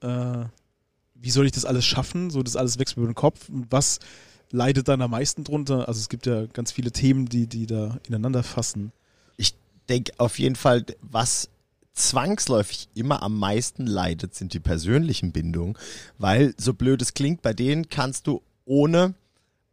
äh, 0.00 0.44
wie 1.14 1.30
soll 1.30 1.46
ich 1.46 1.52
das 1.52 1.64
alles 1.64 1.84
schaffen? 1.84 2.30
So, 2.30 2.42
das 2.42 2.56
alles 2.56 2.78
wächst 2.78 2.96
mir 2.96 3.02
über 3.02 3.12
den 3.12 3.16
Kopf. 3.16 3.46
Was 3.48 4.00
leidet 4.50 4.88
dann 4.88 5.02
am 5.02 5.12
meisten 5.12 5.44
drunter? 5.44 5.88
Also 5.88 6.00
es 6.00 6.08
gibt 6.08 6.26
ja 6.26 6.46
ganz 6.46 6.72
viele 6.72 6.92
Themen, 6.92 7.26
die, 7.26 7.46
die 7.46 7.66
da 7.66 7.98
ineinander 8.06 8.42
fassen. 8.42 8.92
Ich 9.36 9.54
denke 9.88 10.12
auf 10.18 10.38
jeden 10.38 10.56
Fall, 10.56 10.84
was 11.00 11.48
zwangsläufig 11.94 12.88
immer 12.94 13.22
am 13.22 13.38
meisten 13.38 13.86
leidet, 13.86 14.34
sind 14.34 14.54
die 14.54 14.60
persönlichen 14.60 15.32
Bindungen, 15.32 15.76
weil 16.18 16.54
so 16.58 16.74
blöd 16.74 17.02
es 17.02 17.14
klingt, 17.14 17.42
bei 17.42 17.52
denen 17.52 17.88
kannst 17.88 18.26
du 18.26 18.42
ohne 18.64 19.14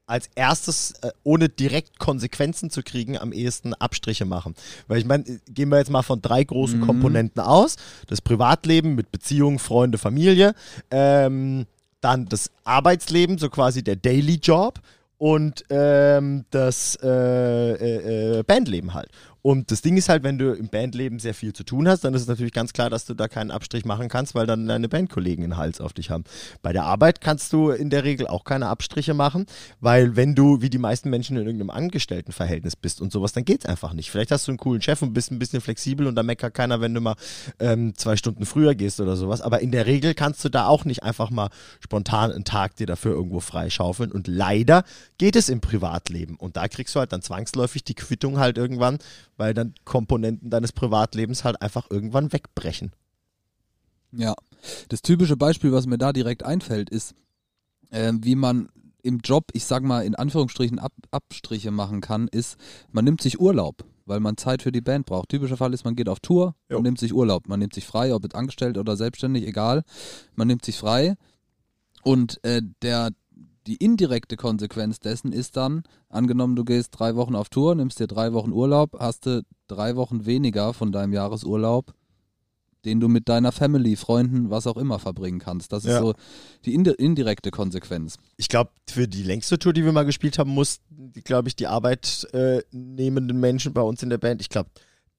als 0.09 0.29
erstes, 0.35 0.91
äh, 1.01 1.11
ohne 1.23 1.49
direkt 1.49 1.99
Konsequenzen 1.99 2.69
zu 2.69 2.81
kriegen, 2.81 3.17
am 3.17 3.31
ehesten 3.31 3.73
Abstriche 3.75 4.25
machen. 4.25 4.55
Weil 4.87 4.99
ich 4.99 5.05
meine, 5.05 5.23
gehen 5.47 5.69
wir 5.69 5.77
jetzt 5.77 5.91
mal 5.91 6.01
von 6.01 6.21
drei 6.21 6.43
großen 6.43 6.79
Mhm. 6.79 6.85
Komponenten 6.85 7.41
aus. 7.41 7.75
Das 8.07 8.21
Privatleben 8.21 8.95
mit 8.95 9.11
Beziehungen, 9.11 9.59
Freunde, 9.59 9.97
Familie. 9.97 10.55
Ähm, 10.89 11.67
dann 12.01 12.25
das 12.25 12.49
Arbeitsleben, 12.63 13.37
so 13.37 13.49
quasi 13.49 13.83
der 13.83 13.97
Daily 13.97 14.35
Job. 14.41 14.79
Und 15.17 15.65
ähm, 15.69 16.45
das 16.49 16.97
äh, 17.03 17.07
äh, 17.09 18.39
äh, 18.39 18.43
Bandleben 18.43 18.93
halt. 18.93 19.09
Und 19.41 19.71
das 19.71 19.81
Ding 19.81 19.97
ist 19.97 20.09
halt, 20.09 20.23
wenn 20.23 20.37
du 20.37 20.53
im 20.53 20.67
Bandleben 20.67 21.19
sehr 21.19 21.33
viel 21.33 21.53
zu 21.53 21.63
tun 21.63 21.87
hast, 21.87 22.03
dann 22.03 22.13
ist 22.13 22.23
es 22.23 22.27
natürlich 22.27 22.53
ganz 22.53 22.73
klar, 22.73 22.89
dass 22.89 23.05
du 23.05 23.13
da 23.13 23.27
keinen 23.27 23.51
Abstrich 23.51 23.85
machen 23.85 24.09
kannst, 24.09 24.35
weil 24.35 24.45
dann 24.45 24.67
deine 24.67 24.89
Bandkollegen 24.89 25.43
einen 25.45 25.57
Hals 25.57 25.79
auf 25.79 25.93
dich 25.93 26.09
haben. 26.09 26.23
Bei 26.61 26.73
der 26.73 26.83
Arbeit 26.83 27.21
kannst 27.21 27.53
du 27.53 27.69
in 27.69 27.89
der 27.89 28.03
Regel 28.03 28.27
auch 28.27 28.43
keine 28.43 28.67
Abstriche 28.67 29.13
machen, 29.13 29.45
weil 29.79 30.15
wenn 30.15 30.35
du 30.35 30.61
wie 30.61 30.69
die 30.69 30.77
meisten 30.77 31.09
Menschen 31.09 31.37
in 31.37 31.45
irgendeinem 31.45 31.69
Angestelltenverhältnis 31.69 32.75
bist 32.75 33.01
und 33.01 33.11
sowas, 33.11 33.33
dann 33.33 33.45
geht's 33.45 33.65
einfach 33.65 33.93
nicht. 33.93 34.11
Vielleicht 34.11 34.31
hast 34.31 34.47
du 34.47 34.51
einen 34.51 34.57
coolen 34.57 34.81
Chef 34.81 35.01
und 35.01 35.13
bist 35.13 35.31
ein 35.31 35.39
bisschen 35.39 35.61
flexibel 35.61 36.07
und 36.07 36.15
da 36.15 36.23
meckert 36.23 36.53
keiner, 36.53 36.81
wenn 36.81 36.93
du 36.93 37.01
mal 37.01 37.15
ähm, 37.59 37.93
zwei 37.95 38.17
Stunden 38.17 38.45
früher 38.45 38.75
gehst 38.75 38.99
oder 38.99 39.15
sowas. 39.15 39.41
Aber 39.41 39.61
in 39.61 39.71
der 39.71 39.85
Regel 39.85 40.13
kannst 40.13 40.43
du 40.43 40.49
da 40.49 40.67
auch 40.67 40.85
nicht 40.85 41.03
einfach 41.03 41.29
mal 41.29 41.49
spontan 41.79 42.31
einen 42.31 42.43
Tag 42.43 42.75
dir 42.75 42.87
dafür 42.87 43.13
irgendwo 43.13 43.39
freischaufeln. 43.39 44.11
Und 44.11 44.27
leider 44.27 44.83
geht 45.17 45.35
es 45.35 45.49
im 45.49 45.61
Privatleben. 45.61 46.35
Und 46.35 46.57
da 46.57 46.67
kriegst 46.67 46.95
du 46.95 46.99
halt 46.99 47.13
dann 47.13 47.21
zwangsläufig 47.21 47.83
die 47.83 47.95
Quittung 47.95 48.39
halt 48.39 48.57
irgendwann, 48.57 48.99
weil 49.39 49.53
dann 49.53 49.73
Komponenten 49.85 50.49
deines 50.49 50.73
Privatlebens 50.73 51.45
halt 51.45 51.61
einfach 51.61 51.89
irgendwann 51.89 52.33
wegbrechen. 52.33 52.91
Ja, 54.11 54.35
das 54.89 55.01
typische 55.01 55.37
Beispiel, 55.37 55.71
was 55.71 55.87
mir 55.87 55.97
da 55.97 56.11
direkt 56.11 56.43
einfällt, 56.43 56.89
ist, 56.89 57.15
äh, 57.89 58.11
wie 58.19 58.35
man 58.35 58.67
im 59.01 59.19
Job, 59.19 59.45
ich 59.53 59.63
sag 59.63 59.83
mal 59.83 60.01
in 60.01 60.13
Anführungsstrichen 60.15 60.77
Ab 60.77 60.91
Abstriche 61.09 61.71
machen 61.71 62.01
kann, 62.01 62.27
ist, 62.27 62.57
man 62.91 63.05
nimmt 63.05 63.21
sich 63.21 63.39
Urlaub, 63.39 63.85
weil 64.05 64.19
man 64.19 64.35
Zeit 64.35 64.61
für 64.61 64.73
die 64.73 64.81
Band 64.81 65.05
braucht. 65.05 65.29
Typischer 65.29 65.55
Fall 65.55 65.73
ist, 65.73 65.85
man 65.85 65.95
geht 65.95 66.09
auf 66.09 66.19
Tour 66.19 66.55
Jo. 66.69 66.77
und 66.77 66.83
nimmt 66.83 66.99
sich 66.99 67.13
Urlaub. 67.13 67.47
Man 67.47 67.59
nimmt 67.59 67.73
sich 67.73 67.87
frei, 67.87 68.13
ob 68.13 68.23
jetzt 68.23 68.35
angestellt 68.35 68.77
oder 68.77 68.97
selbstständig, 68.97 69.47
egal. 69.47 69.83
Man 70.35 70.47
nimmt 70.49 70.65
sich 70.65 70.77
frei 70.77 71.15
und 72.03 72.43
äh, 72.43 72.61
der 72.81 73.11
die 73.67 73.75
indirekte 73.77 74.35
Konsequenz 74.35 74.99
dessen 74.99 75.31
ist 75.31 75.57
dann, 75.57 75.83
angenommen, 76.09 76.55
du 76.55 76.63
gehst 76.63 76.97
drei 76.97 77.15
Wochen 77.15 77.35
auf 77.35 77.49
Tour, 77.49 77.75
nimmst 77.75 77.99
dir 77.99 78.07
drei 78.07 78.33
Wochen 78.33 78.51
Urlaub, 78.51 78.97
hast 78.99 79.25
du 79.25 79.43
drei 79.67 79.95
Wochen 79.95 80.25
weniger 80.25 80.73
von 80.73 80.91
deinem 80.91 81.13
Jahresurlaub, 81.13 81.93
den 82.85 82.99
du 82.99 83.09
mit 83.09 83.27
deiner 83.27 83.51
Family, 83.51 83.95
Freunden, 83.95 84.49
was 84.49 84.65
auch 84.65 84.77
immer 84.77 84.99
verbringen 84.99 85.39
kannst. 85.39 85.73
Das 85.73 85.83
ist 85.83 85.91
Ja. 85.91 85.99
so 85.99 86.13
die 86.65 86.73
indi 86.73 86.91
indirekte 86.91 87.51
Konsequenz. 87.51 88.15
Ich 88.37 88.47
glaube, 88.47 88.71
für 88.89 89.07
die 89.07 89.23
längste 89.23 89.59
Tour, 89.59 89.73
die 89.73 89.83
wir 89.83 89.91
mal 89.91 90.05
gespielt 90.05 90.39
haben, 90.39 90.51
mussten, 90.51 91.11
glaube 91.25 91.49
ich, 91.49 91.55
die 91.55 91.67
arbeitnehmenden 91.67 93.39
Menschen 93.39 93.73
bei 93.73 93.81
uns 93.81 94.01
in 94.01 94.09
der 94.09 94.17
Band, 94.17 94.41
ich 94.41 94.49
glaube, 94.49 94.69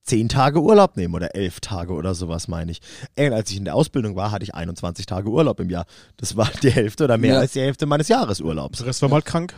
zehn 0.03 0.29
Tage 0.29 0.61
Urlaub 0.61 0.97
nehmen 0.97 1.13
oder 1.13 1.35
elf 1.35 1.59
Tage 1.59 1.93
oder 1.93 2.15
sowas, 2.15 2.47
meine 2.47 2.71
ich. 2.71 2.79
Ey, 3.15 3.27
und 3.27 3.33
als 3.33 3.51
ich 3.51 3.57
in 3.57 3.65
der 3.65 3.75
Ausbildung 3.75 4.15
war, 4.15 4.31
hatte 4.31 4.43
ich 4.43 4.55
21 4.55 5.05
Tage 5.05 5.29
Urlaub 5.29 5.59
im 5.59 5.69
Jahr. 5.69 5.85
Das 6.17 6.35
war 6.35 6.49
die 6.63 6.71
Hälfte 6.71 7.03
oder 7.03 7.17
mehr 7.17 7.35
Ja. 7.35 7.39
als 7.41 7.53
die 7.53 7.61
Hälfte 7.61 7.85
meines 7.85 8.07
Jahresurlaubs. 8.07 8.79
Der 8.79 8.87
Rest 8.87 9.01
war 9.03 9.09
mal 9.09 9.21
krank. 9.21 9.53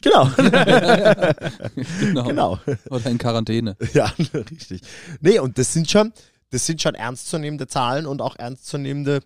Genau. 0.00 0.30
Genau. 2.00 2.24
genau. 2.28 2.58
Oder 2.90 3.06
in 3.10 3.18
Quarantäne. 3.18 3.76
Ja, 3.94 4.12
richtig. 4.32 4.82
Nee, 5.20 5.38
und 5.38 5.58
das 5.58 5.72
sind 5.72 5.90
schon, 5.90 6.12
das 6.50 6.66
sind 6.66 6.80
schon 6.80 6.94
ernstzunehmende 6.94 7.66
Zahlen 7.66 8.06
und 8.06 8.22
auch 8.22 8.36
ernstzunehmende 8.36 9.20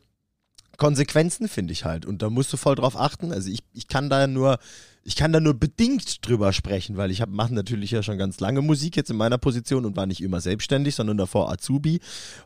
Konsequenzen, 0.77 1.49
finde 1.49 1.73
ich 1.73 1.85
halt. 1.85 2.07
Und 2.07 2.23
da 2.23 2.31
musst 2.31 2.53
du 2.53 2.57
voll 2.57 2.75
drauf 2.75 2.97
achten. 2.99 3.33
Also 3.33 3.51
ich, 3.51 3.61
ich 3.73 3.87
kann 3.89 4.09
da 4.11 4.27
nur, 4.27 4.59
ich 5.05 5.17
kann 5.17 5.33
da 5.33 5.41
nur 5.41 5.55
bedingt 5.55 6.27
drüber 6.27 6.53
sprechen, 6.53 6.97
weil 6.97 7.11
ich 7.11 7.21
hab- 7.21 7.29
mache 7.29 7.55
natürlich 7.55 7.91
ja 7.91 8.03
schon 8.03 8.19
ganz 8.19 8.41
lange 8.41 8.63
Musik 8.63 8.97
jetzt 8.97 9.11
in 9.11 9.17
meiner 9.17 9.39
Position 9.39 9.85
und 9.85 9.97
war 9.97 10.07
nicht 10.07 10.23
immer 10.23 10.41
selbstständig, 10.41 10.95
sondern 10.95 11.19
davor 11.19 11.51
Azubi. 11.53 12.01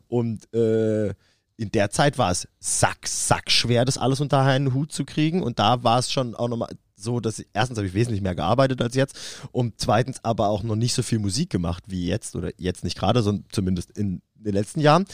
Und 0.08 0.52
äh, 0.52 1.08
in 1.56 1.72
der 1.72 1.90
Zeit 1.90 2.18
war 2.18 2.30
es 2.30 2.48
sack, 2.60 3.06
sack 3.06 3.50
schwer, 3.50 3.84
das 3.84 3.98
alles 3.98 4.20
unter 4.20 4.40
einen 4.40 4.74
Hut 4.74 4.92
zu 4.92 5.04
kriegen. 5.04 5.42
Und 5.42 5.58
da 5.58 5.82
war 5.84 5.98
es 5.98 6.10
schon 6.10 6.34
auch 6.34 6.48
nochmal 6.48 6.70
so, 6.96 7.20
dass 7.20 7.38
ich, 7.38 7.46
erstens 7.52 7.78
habe 7.78 7.86
ich 7.86 7.94
wesentlich 7.94 8.22
mehr 8.22 8.34
gearbeitet 8.34 8.82
als 8.82 8.96
jetzt 8.96 9.16
und 9.52 9.74
zweitens 9.76 10.24
aber 10.24 10.48
auch 10.48 10.64
noch 10.64 10.74
nicht 10.74 10.94
so 10.94 11.02
viel 11.02 11.20
Musik 11.20 11.50
gemacht 11.50 11.84
wie 11.86 12.06
jetzt 12.06 12.34
oder 12.34 12.50
jetzt 12.58 12.82
nicht 12.82 12.98
gerade, 12.98 13.22
sondern 13.22 13.44
zumindest 13.50 13.96
in 13.96 14.20
den 14.38 14.54
letzten 14.54 14.80
Jahren. 14.80 15.04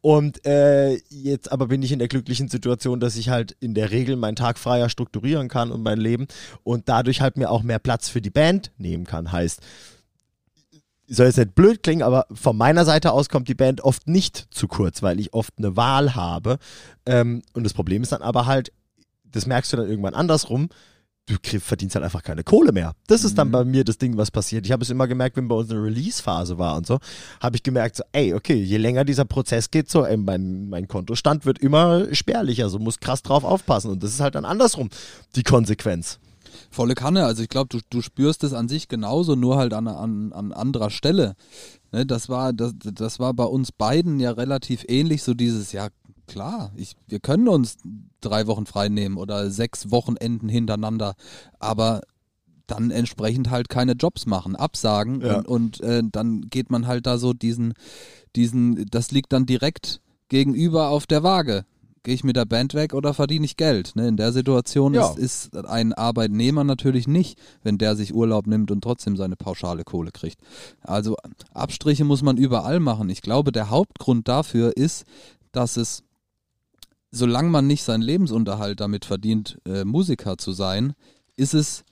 Und 0.00 0.44
äh, 0.46 0.96
jetzt 1.08 1.50
aber 1.50 1.68
bin 1.68 1.82
ich 1.82 1.92
in 1.92 1.98
der 1.98 2.08
glücklichen 2.08 2.48
Situation, 2.48 3.00
dass 3.00 3.16
ich 3.16 3.28
halt 3.28 3.56
in 3.60 3.74
der 3.74 3.90
Regel 3.90 4.16
meinen 4.16 4.36
Tag 4.36 4.58
freier 4.58 4.88
strukturieren 4.88 5.48
kann 5.48 5.70
und 5.70 5.82
mein 5.82 5.98
Leben 5.98 6.26
und 6.62 6.88
dadurch 6.88 7.20
halt 7.20 7.36
mir 7.36 7.50
auch 7.50 7.62
mehr 7.62 7.78
Platz 7.78 8.08
für 8.08 8.20
die 8.20 8.30
Band 8.30 8.72
nehmen 8.78 9.04
kann. 9.04 9.32
Heißt, 9.32 9.60
soll 11.06 11.26
jetzt 11.26 11.38
nicht 11.38 11.54
blöd 11.54 11.82
klingen, 11.82 12.02
aber 12.02 12.26
von 12.32 12.56
meiner 12.56 12.84
Seite 12.84 13.12
aus 13.12 13.28
kommt 13.28 13.48
die 13.48 13.54
Band 13.54 13.82
oft 13.82 14.08
nicht 14.08 14.48
zu 14.50 14.68
kurz, 14.68 15.02
weil 15.02 15.20
ich 15.20 15.34
oft 15.34 15.52
eine 15.58 15.76
Wahl 15.76 16.14
habe. 16.14 16.58
Ähm, 17.06 17.42
und 17.52 17.64
das 17.64 17.74
Problem 17.74 18.02
ist 18.02 18.12
dann 18.12 18.22
aber 18.22 18.46
halt, 18.46 18.72
das 19.24 19.46
merkst 19.46 19.72
du 19.72 19.76
dann 19.76 19.88
irgendwann 19.88 20.14
andersrum, 20.14 20.68
du 21.26 21.36
verdienst 21.60 21.94
halt 21.94 22.04
einfach 22.04 22.22
keine 22.22 22.44
Kohle 22.44 22.72
mehr. 22.72 22.92
Das 23.06 23.24
ist 23.24 23.38
dann 23.38 23.48
Mhm. 23.48 23.52
bei 23.52 23.64
mir 23.64 23.84
das 23.84 23.98
Ding, 23.98 24.16
was 24.16 24.30
passiert. 24.30 24.66
Ich 24.66 24.72
habe 24.72 24.82
es 24.82 24.90
immer 24.90 25.06
gemerkt, 25.08 25.36
wenn 25.36 25.48
bei 25.48 25.54
uns 25.54 25.70
eine 25.70 25.82
Release-Phase 25.82 26.58
war 26.58 26.76
und 26.76 26.86
so, 26.86 26.98
habe 27.40 27.56
ich 27.56 27.62
gemerkt, 27.62 27.96
so, 27.96 28.02
ey, 28.12 28.34
okay, 28.34 28.54
je 28.54 28.76
länger 28.76 29.04
dieser 29.04 29.24
Prozess 29.24 29.70
geht, 29.70 29.90
so, 29.90 30.04
ey, 30.04 30.16
mein, 30.16 30.68
mein 30.68 30.86
Kontostand 30.86 31.46
wird 31.46 31.58
immer 31.60 32.14
spärlicher, 32.14 32.68
so 32.68 32.78
muss 32.78 33.00
krass 33.00 33.22
drauf 33.22 33.44
aufpassen. 33.44 33.90
Und 33.90 34.02
das 34.02 34.12
ist 34.12 34.20
halt 34.20 34.34
dann 34.34 34.44
andersrum 34.44 34.90
die 35.34 35.42
Konsequenz. 35.42 36.18
Volle 36.70 36.94
Kanne, 36.94 37.24
also 37.24 37.42
ich 37.42 37.48
glaube, 37.48 37.68
du, 37.68 37.80
du 37.88 38.02
spürst 38.02 38.44
es 38.44 38.52
an 38.52 38.68
sich 38.68 38.88
genauso, 38.88 39.34
nur 39.34 39.56
halt 39.56 39.72
an, 39.72 39.88
an, 39.88 40.32
an 40.32 40.52
anderer 40.52 40.90
Stelle. 40.90 41.36
Ne, 41.92 42.04
das, 42.04 42.28
war, 42.28 42.52
das, 42.52 42.72
das 42.76 43.18
war 43.18 43.32
bei 43.32 43.44
uns 43.44 43.72
beiden 43.72 44.20
ja 44.20 44.32
relativ 44.32 44.84
ähnlich, 44.88 45.22
so 45.22 45.34
dieses, 45.34 45.72
ja 45.72 45.88
klar, 46.26 46.72
ich, 46.76 46.96
wir 47.06 47.20
können 47.20 47.48
uns 47.48 47.76
drei 48.20 48.46
Wochen 48.46 48.66
frei 48.66 48.88
nehmen 48.88 49.16
oder 49.16 49.50
sechs 49.50 49.90
Wochenenden 49.90 50.48
hintereinander, 50.48 51.14
aber 51.58 52.02
dann 52.66 52.90
entsprechend 52.90 53.50
halt 53.50 53.68
keine 53.68 53.92
Jobs 53.92 54.24
machen, 54.26 54.56
absagen 54.56 55.20
Ja. 55.20 55.38
und, 55.38 55.46
und 55.48 55.80
äh, 55.80 56.02
dann 56.10 56.42
geht 56.48 56.70
man 56.70 56.86
halt 56.86 57.06
da 57.06 57.18
so 57.18 57.32
diesen, 57.34 57.74
diesen, 58.36 58.86
das 58.90 59.10
liegt 59.10 59.32
dann 59.32 59.46
direkt 59.46 60.00
gegenüber 60.28 60.88
auf 60.88 61.06
der 61.06 61.22
Waage. 61.22 61.64
Gehe 62.02 62.14
ich 62.14 62.24
mit 62.24 62.36
der 62.36 62.44
Band 62.44 62.74
weg 62.74 62.92
oder 62.92 63.14
verdiene 63.14 63.46
ich 63.46 63.56
Geld? 63.56 63.96
Ne? 63.96 64.08
In 64.08 64.16
der 64.18 64.32
Situation 64.32 64.92
Ja. 64.92 65.08
ist, 65.10 65.18
ist 65.18 65.56
ein 65.56 65.94
Arbeitnehmer 65.94 66.62
natürlich 66.64 67.08
nicht, 67.08 67.38
wenn 67.62 67.78
der 67.78 67.96
sich 67.96 68.14
Urlaub 68.14 68.46
nimmt 68.46 68.70
und 68.70 68.82
trotzdem 68.82 69.16
seine 69.16 69.36
pauschale 69.36 69.84
Kohle 69.84 70.10
kriegt. 70.10 70.38
Also 70.82 71.16
Abstriche 71.54 72.04
muss 72.04 72.20
man 72.22 72.36
überall 72.36 72.78
machen. 72.80 73.08
Ich 73.08 73.22
glaube, 73.22 73.52
der 73.52 73.70
Hauptgrund 73.70 74.28
dafür 74.28 74.76
ist, 74.76 75.04
dass 75.52 75.78
es, 75.78 76.02
solange 77.14 77.48
man 77.50 77.66
nicht 77.66 77.84
seinen 77.84 78.02
Lebensunterhalt 78.02 78.80
damit 78.80 79.04
verdient, 79.04 79.58
äh, 79.66 79.84
Musiker 79.84 80.36
zu 80.36 80.52
sein, 80.52 80.94
ist 81.36 81.54
es 81.54 81.84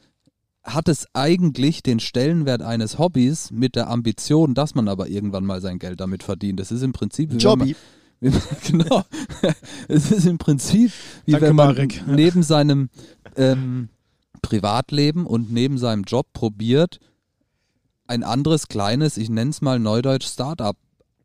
hat 0.65 0.89
es 0.89 1.09
eigentlich 1.13 1.83
den 1.83 1.99
Stellenwert 1.99 2.63
eines 2.63 2.97
Hobbys 2.99 3.51
mit 3.51 3.75
der 3.75 3.91
Ambition, 3.91 4.55
dass 4.55 4.77
man 4.77 4.87
aber 4.89 5.09
irgendwann 5.09 5.45
mal 5.45 5.61
sein 5.61 5.81
Geld 5.81 6.01
damit 6.01 6.23
verdient. 6.23 6.61
Das 6.61 6.71
ist 6.71 6.83
im 6.83 6.93
Prinzip 6.93 7.33
wie 7.33 7.39
Jobby. 7.39 7.75
man- 8.21 8.33
genau. 8.65 9.03
es 9.89 10.13
ist 10.13 10.25
im 10.27 10.39
Prinzip 10.39 10.93
wie 11.25 11.33
Danke, 11.33 11.49
wenn 11.49 11.57
man 11.57 11.67
Marek. 11.75 12.05
neben 12.07 12.45
seinem 12.45 12.91
ähm, 13.37 13.89
Privatleben 14.41 15.27
und 15.27 15.53
neben 15.53 15.79
seinem 15.79 16.05
Job 16.05 16.33
probiert, 16.33 17.01
ein 18.07 18.23
anderes 18.23 18.69
kleines, 18.69 19.17
ich 19.17 19.31
nenne 19.31 19.51
es 19.51 19.63
mal 19.63 19.81
Neudeutsch 19.81 20.27
Startup 20.27 20.77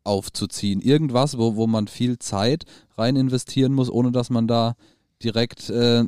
aufzuziehen. 0.08 0.80
Irgendwas, 0.80 1.38
wo, 1.38 1.56
wo 1.56 1.66
man 1.66 1.86
viel 1.86 2.18
Zeit 2.18 2.64
rein 2.96 3.16
investieren 3.16 3.72
muss, 3.72 3.90
ohne 3.90 4.10
dass 4.10 4.30
man 4.30 4.48
da 4.48 4.74
direkt 5.22 5.70
äh, 5.70 6.04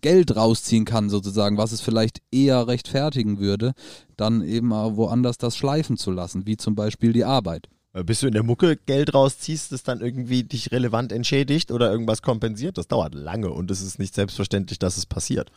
Geld 0.00 0.36
rausziehen 0.36 0.84
kann, 0.84 1.10
sozusagen, 1.10 1.56
was 1.56 1.72
es 1.72 1.80
vielleicht 1.80 2.20
eher 2.30 2.66
rechtfertigen 2.66 3.38
würde, 3.38 3.72
dann 4.16 4.42
eben 4.42 4.70
woanders 4.70 5.38
das 5.38 5.56
schleifen 5.56 5.96
zu 5.96 6.10
lassen, 6.10 6.46
wie 6.46 6.56
zum 6.56 6.74
Beispiel 6.74 7.12
die 7.12 7.24
Arbeit. 7.24 7.68
Äh, 7.92 8.04
Bis 8.04 8.20
du 8.20 8.26
in 8.26 8.32
der 8.32 8.42
Mucke 8.42 8.76
Geld 8.86 9.14
rausziehst, 9.14 9.72
das 9.72 9.82
dann 9.82 10.00
irgendwie 10.00 10.44
dich 10.44 10.72
relevant 10.72 11.12
entschädigt 11.12 11.70
oder 11.70 11.90
irgendwas 11.90 12.22
kompensiert, 12.22 12.78
das 12.78 12.88
dauert 12.88 13.14
lange 13.14 13.50
und 13.50 13.70
es 13.70 13.82
ist 13.82 13.98
nicht 13.98 14.14
selbstverständlich, 14.14 14.78
dass 14.78 14.96
es 14.96 15.06
passiert. 15.06 15.50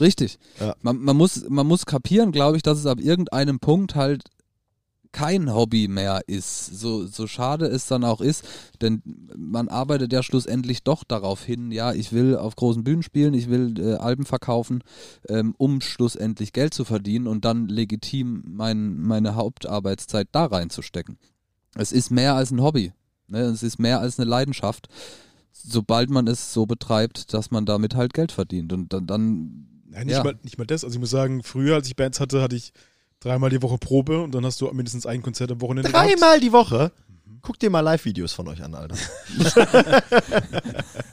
Richtig. 0.00 0.38
Ja. 0.60 0.74
Man, 0.82 0.98
man, 0.98 1.16
muss, 1.16 1.48
man 1.48 1.66
muss 1.66 1.86
kapieren, 1.86 2.32
glaube 2.32 2.56
ich, 2.56 2.62
dass 2.62 2.78
es 2.78 2.86
ab 2.86 3.00
irgendeinem 3.00 3.58
Punkt 3.58 3.94
halt 3.94 4.24
kein 5.12 5.52
Hobby 5.54 5.88
mehr 5.88 6.22
ist. 6.26 6.66
So, 6.66 7.06
so 7.06 7.26
schade 7.26 7.66
es 7.66 7.86
dann 7.86 8.04
auch 8.04 8.20
ist, 8.20 8.44
denn 8.80 9.02
man 9.36 9.68
arbeitet 9.68 10.12
ja 10.12 10.22
schlussendlich 10.22 10.82
doch 10.82 11.04
darauf 11.04 11.44
hin, 11.44 11.70
ja, 11.72 11.92
ich 11.92 12.12
will 12.12 12.36
auf 12.36 12.56
großen 12.56 12.84
Bühnen 12.84 13.02
spielen, 13.02 13.34
ich 13.34 13.48
will 13.48 13.74
äh, 13.78 13.94
Alben 13.94 14.24
verkaufen, 14.24 14.82
ähm, 15.28 15.54
um 15.58 15.80
schlussendlich 15.80 16.52
Geld 16.52 16.74
zu 16.74 16.84
verdienen 16.84 17.26
und 17.26 17.44
dann 17.44 17.68
legitim 17.68 18.42
mein, 18.46 18.98
meine 19.00 19.34
Hauptarbeitszeit 19.34 20.28
da 20.32 20.46
reinzustecken. 20.46 21.18
Es 21.74 21.92
ist 21.92 22.10
mehr 22.10 22.34
als 22.34 22.50
ein 22.50 22.62
Hobby. 22.62 22.92
Ne? 23.28 23.40
Es 23.40 23.62
ist 23.62 23.78
mehr 23.78 24.00
als 24.00 24.18
eine 24.18 24.28
Leidenschaft 24.28 24.88
sobald 25.60 26.08
man 26.08 26.28
es 26.28 26.52
so 26.52 26.66
betreibt, 26.66 27.34
dass 27.34 27.50
man 27.50 27.66
damit 27.66 27.96
halt 27.96 28.14
Geld 28.14 28.30
verdient. 28.32 28.72
Und 28.72 28.92
dann, 28.92 29.06
dann 29.06 29.66
Nein, 29.90 30.06
nicht, 30.06 30.16
Ja. 30.16 30.22
mal, 30.22 30.38
nicht 30.42 30.58
mal 30.58 30.66
das. 30.66 30.84
Also 30.84 30.94
ich 30.94 31.00
muss 31.00 31.10
sagen, 31.10 31.42
früher, 31.42 31.74
als 31.76 31.88
ich 31.88 31.96
Bands 31.96 32.20
hatte, 32.20 32.42
hatte 32.42 32.56
ich 32.56 32.72
dreimal 33.20 33.50
die 33.50 33.62
Woche 33.62 33.78
Probe 33.78 34.22
und 34.22 34.34
dann 34.34 34.44
hast 34.44 34.60
du 34.60 34.66
mindestens 34.72 35.06
ein 35.06 35.22
Konzert 35.22 35.50
am 35.52 35.60
Wochenende. 35.60 35.90
Dreimal 35.90 36.40
die 36.40 36.52
Woche. 36.52 36.92
Guck 37.42 37.58
dir 37.58 37.70
mal 37.70 37.80
Live-Videos 37.80 38.32
von 38.32 38.48
euch 38.48 38.62
an, 38.62 38.74
Alter. 38.74 38.96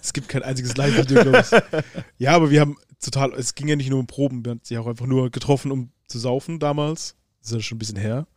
Es 0.01 0.13
gibt 0.13 0.29
kein 0.29 0.43
einziges 0.43 0.77
Live-Video, 0.77 1.23
glaube 1.23 1.39
ich. 1.41 1.83
Ja, 2.17 2.31
aber 2.35 2.49
wir 2.51 2.61
haben 2.61 2.77
total, 3.01 3.33
es 3.33 3.55
ging 3.55 3.67
ja 3.67 3.75
nicht 3.75 3.89
nur 3.89 3.99
um 3.99 4.07
Proben, 4.07 4.45
wir 4.45 4.51
haben 4.51 4.61
sich 4.63 4.77
auch 4.77 4.87
einfach 4.87 5.05
nur 5.07 5.29
getroffen, 5.31 5.71
um 5.71 5.91
zu 6.07 6.19
saufen 6.19 6.59
damals. 6.59 7.15
Das 7.41 7.51
ist 7.51 7.55
ja 7.55 7.61
schon 7.61 7.75
ein 7.77 7.79
bisschen 7.79 7.97
her. 7.97 8.27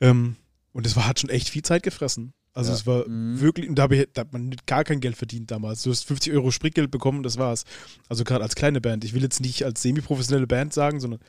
Ähm, 0.00 0.36
und 0.72 0.86
es 0.86 0.96
war, 0.96 1.06
hat 1.06 1.20
schon 1.20 1.30
echt 1.30 1.48
viel 1.48 1.62
Zeit 1.62 1.82
gefressen. 1.82 2.32
Also 2.52 2.70
Ja. 2.70 2.76
es 2.76 2.86
war 2.86 3.06
Mhm. 3.08 3.40
wirklich, 3.40 3.68
und 3.68 3.74
da, 3.76 3.90
ich, 3.90 4.08
da 4.14 4.22
hat 4.22 4.32
man 4.32 4.54
gar 4.66 4.84
kein 4.84 5.00
Geld 5.00 5.16
verdient 5.16 5.50
damals. 5.50 5.82
Du 5.82 5.90
hast 5.90 6.04
50 6.04 6.32
Euro 6.32 6.50
Spritgeld 6.50 6.90
bekommen, 6.90 7.22
das 7.22 7.36
war's. 7.38 7.64
Also 8.08 8.24
gerade 8.24 8.42
als 8.42 8.54
kleine 8.54 8.80
Band. 8.80 9.04
Ich 9.04 9.12
will 9.14 9.22
jetzt 9.22 9.40
nicht 9.40 9.64
als 9.64 9.82
semi-professionelle 9.82 10.46
Band 10.46 10.72
sagen, 10.72 11.00
sondern 11.00 11.20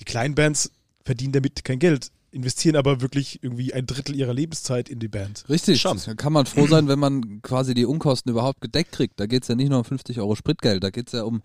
die 0.00 0.04
kleinen 0.04 0.34
Bands 0.34 0.70
verdienen 1.10 1.32
damit 1.32 1.64
kein 1.64 1.80
Geld, 1.80 2.12
investieren 2.30 2.76
aber 2.76 3.00
wirklich 3.00 3.42
irgendwie 3.42 3.74
ein 3.74 3.84
Drittel 3.84 4.14
ihrer 4.14 4.32
Lebenszeit 4.32 4.88
in 4.88 5.00
die 5.00 5.08
Band. 5.08 5.44
Richtig, 5.48 5.80
Schon. 5.80 6.00
da 6.06 6.14
kann 6.14 6.32
man 6.32 6.46
froh 6.46 6.68
sein, 6.68 6.86
wenn 6.86 7.00
man 7.00 7.42
quasi 7.42 7.74
die 7.74 7.84
Unkosten 7.84 8.30
überhaupt 8.30 8.60
gedeckt 8.60 8.92
kriegt. 8.92 9.18
Da 9.18 9.26
geht 9.26 9.42
es 9.42 9.48
ja 9.48 9.56
nicht 9.56 9.70
nur 9.70 9.78
um 9.78 9.84
50 9.84 10.20
Euro 10.20 10.36
Spritgeld, 10.36 10.84
da 10.84 10.90
geht 10.90 11.08
es 11.08 11.14
ja 11.14 11.24
um 11.24 11.42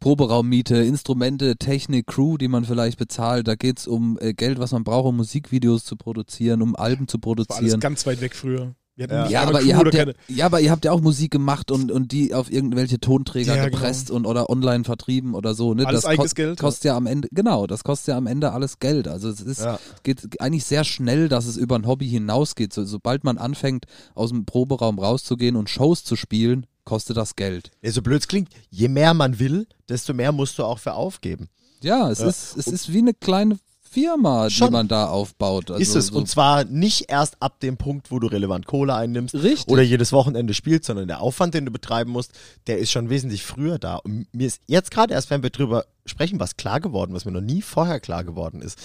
Proberaummiete, 0.00 0.76
Instrumente, 0.76 1.56
Technik, 1.56 2.08
Crew, 2.08 2.36
die 2.36 2.48
man 2.48 2.66
vielleicht 2.66 2.98
bezahlt. 2.98 3.48
Da 3.48 3.54
geht 3.54 3.78
es 3.78 3.86
um 3.86 4.18
äh, 4.20 4.34
Geld, 4.34 4.58
was 4.58 4.72
man 4.72 4.84
braucht, 4.84 5.06
um 5.06 5.16
Musikvideos 5.16 5.86
zu 5.86 5.96
produzieren, 5.96 6.60
um 6.60 6.76
Alben 6.76 7.08
zu 7.08 7.16
Das 7.16 7.24
war 7.24 7.36
alles 7.38 7.46
produzieren. 7.46 7.80
ganz 7.80 8.04
weit 8.06 8.20
weg 8.20 8.34
früher. 8.34 8.74
Ja. 9.08 9.42
aber, 9.42 9.62
ihr 9.62 9.76
habt 9.76 9.94
ja, 9.94 10.04
keine- 10.04 10.14
ja, 10.28 10.46
aber 10.46 10.60
ihr 10.60 10.70
habt 10.70 10.84
ja 10.84 10.92
auch 10.92 11.00
Musik 11.00 11.30
gemacht 11.30 11.70
und, 11.70 11.90
und 11.90 12.12
die 12.12 12.34
auf 12.34 12.50
irgendwelche 12.52 13.00
Tonträger 13.00 13.56
Ja, 13.56 13.64
genau. 13.64 13.76
gepresst 13.76 14.10
und 14.10 14.26
oder 14.26 14.50
online 14.50 14.84
vertrieben 14.84 15.34
oder 15.34 15.54
so. 15.54 15.72
Ne? 15.74 15.86
Alles 15.86 16.02
das 16.02 16.10
eigenes 16.10 16.30
kost- 16.30 16.34
Geld. 16.36 16.58
Kostet 16.60 16.84
ja 16.84 16.96
am 16.96 17.06
Ende, 17.06 17.28
genau, 17.32 17.66
das 17.66 17.82
kostet 17.84 18.08
ja 18.08 18.16
am 18.18 18.26
Ende 18.26 18.52
alles 18.52 18.78
Geld. 18.78 19.08
Also 19.08 19.28
es 19.30 19.40
ist, 19.40 19.60
Ja. 19.60 19.78
geht 20.02 20.40
eigentlich 20.40 20.64
sehr 20.64 20.84
schnell, 20.84 21.28
dass 21.28 21.46
es 21.46 21.56
über 21.56 21.76
ein 21.76 21.86
Hobby 21.86 22.08
hinausgeht. 22.08 22.72
So, 22.72 22.84
sobald 22.84 23.24
man 23.24 23.38
anfängt, 23.38 23.86
aus 24.14 24.30
dem 24.30 24.44
Proberaum 24.44 24.98
rauszugehen 24.98 25.56
und 25.56 25.70
Shows 25.70 26.04
zu 26.04 26.16
spielen, 26.16 26.66
kostet 26.84 27.16
das 27.16 27.36
Geld. 27.36 27.70
Ja, 27.82 27.92
so 27.92 28.02
blöd 28.02 28.20
es 28.20 28.28
klingt, 28.28 28.48
je 28.70 28.88
mehr 28.88 29.14
man 29.14 29.38
will, 29.38 29.66
desto 29.88 30.12
mehr 30.12 30.32
musst 30.32 30.58
du 30.58 30.64
auch 30.64 30.78
für 30.78 30.94
aufgeben. 30.94 31.48
Ja, 31.82 32.10
es, 32.10 32.18
Ja. 32.18 32.26
Ist, 32.28 32.56
es 32.58 32.66
ist 32.66 32.92
wie 32.92 32.98
eine 32.98 33.14
kleine 33.14 33.58
Firma, 33.92 34.46
die 34.48 34.54
Schon. 34.54 34.72
man 34.72 34.86
da 34.86 35.06
aufbaut. 35.08 35.70
Also 35.70 35.82
ist 35.82 35.96
es. 35.96 36.06
so- 36.08 36.16
Und 36.18 36.28
zwar 36.28 36.64
nicht 36.64 37.06
erst 37.10 37.36
ab 37.42 37.58
dem 37.60 37.76
Punkt, 37.76 38.10
wo 38.12 38.18
du 38.20 38.28
relevant 38.28 38.66
Kohle 38.66 38.94
einnimmst 38.94 39.34
Richtig. 39.34 39.68
oder 39.68 39.82
jedes 39.82 40.12
Wochenende 40.12 40.54
spielst, 40.54 40.84
sondern 40.84 41.08
der 41.08 41.20
Aufwand, 41.20 41.54
den 41.54 41.64
du 41.66 41.72
betreiben 41.72 42.12
musst, 42.12 42.32
der 42.68 42.78
ist 42.78 42.92
schon 42.92 43.10
wesentlich 43.10 43.44
früher 43.44 43.78
da. 43.80 43.96
Und 43.96 44.32
mir 44.32 44.46
ist 44.46 44.60
jetzt 44.68 44.90
gerade 44.92 45.12
erst, 45.14 45.30
wenn 45.30 45.42
wir 45.42 45.50
drüber 45.50 45.86
sprechen, 46.06 46.38
was 46.38 46.56
klar 46.56 46.78
geworden, 46.80 47.14
was 47.14 47.24
mir 47.24 47.32
noch 47.32 47.40
nie 47.40 47.62
vorher 47.62 47.98
klar 47.98 48.22
geworden 48.22 48.62
ist. 48.62 48.78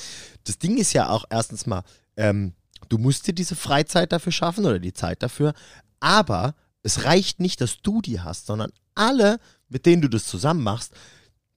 Das 0.46 0.58
Ding 0.58 0.78
ist 0.78 0.94
ja 0.94 1.10
auch 1.10 1.26
erstens 1.30 1.66
mal, 1.68 1.84
ähm, 2.18 2.54
du 2.90 2.98
musst 2.98 3.28
dir 3.28 3.34
diese 3.34 3.56
Freizeit 3.56 4.12
dafür 4.12 4.32
schaffen 4.32 4.66
oder 4.66 4.80
die 4.80 4.94
Zeit 4.94 5.22
dafür, 5.22 5.54
aber 6.00 6.56
es 6.84 7.04
reicht 7.04 7.40
nicht, 7.40 7.62
dass 7.62 7.82
du 7.82 8.02
die 8.02 8.22
hast, 8.22 8.48
sondern 8.48 8.72
alle, 8.96 9.40
mit 9.70 9.86
denen 9.86 10.02
du 10.02 10.08
das 10.10 10.26
zusammen 10.26 10.64
machst, 10.64 10.94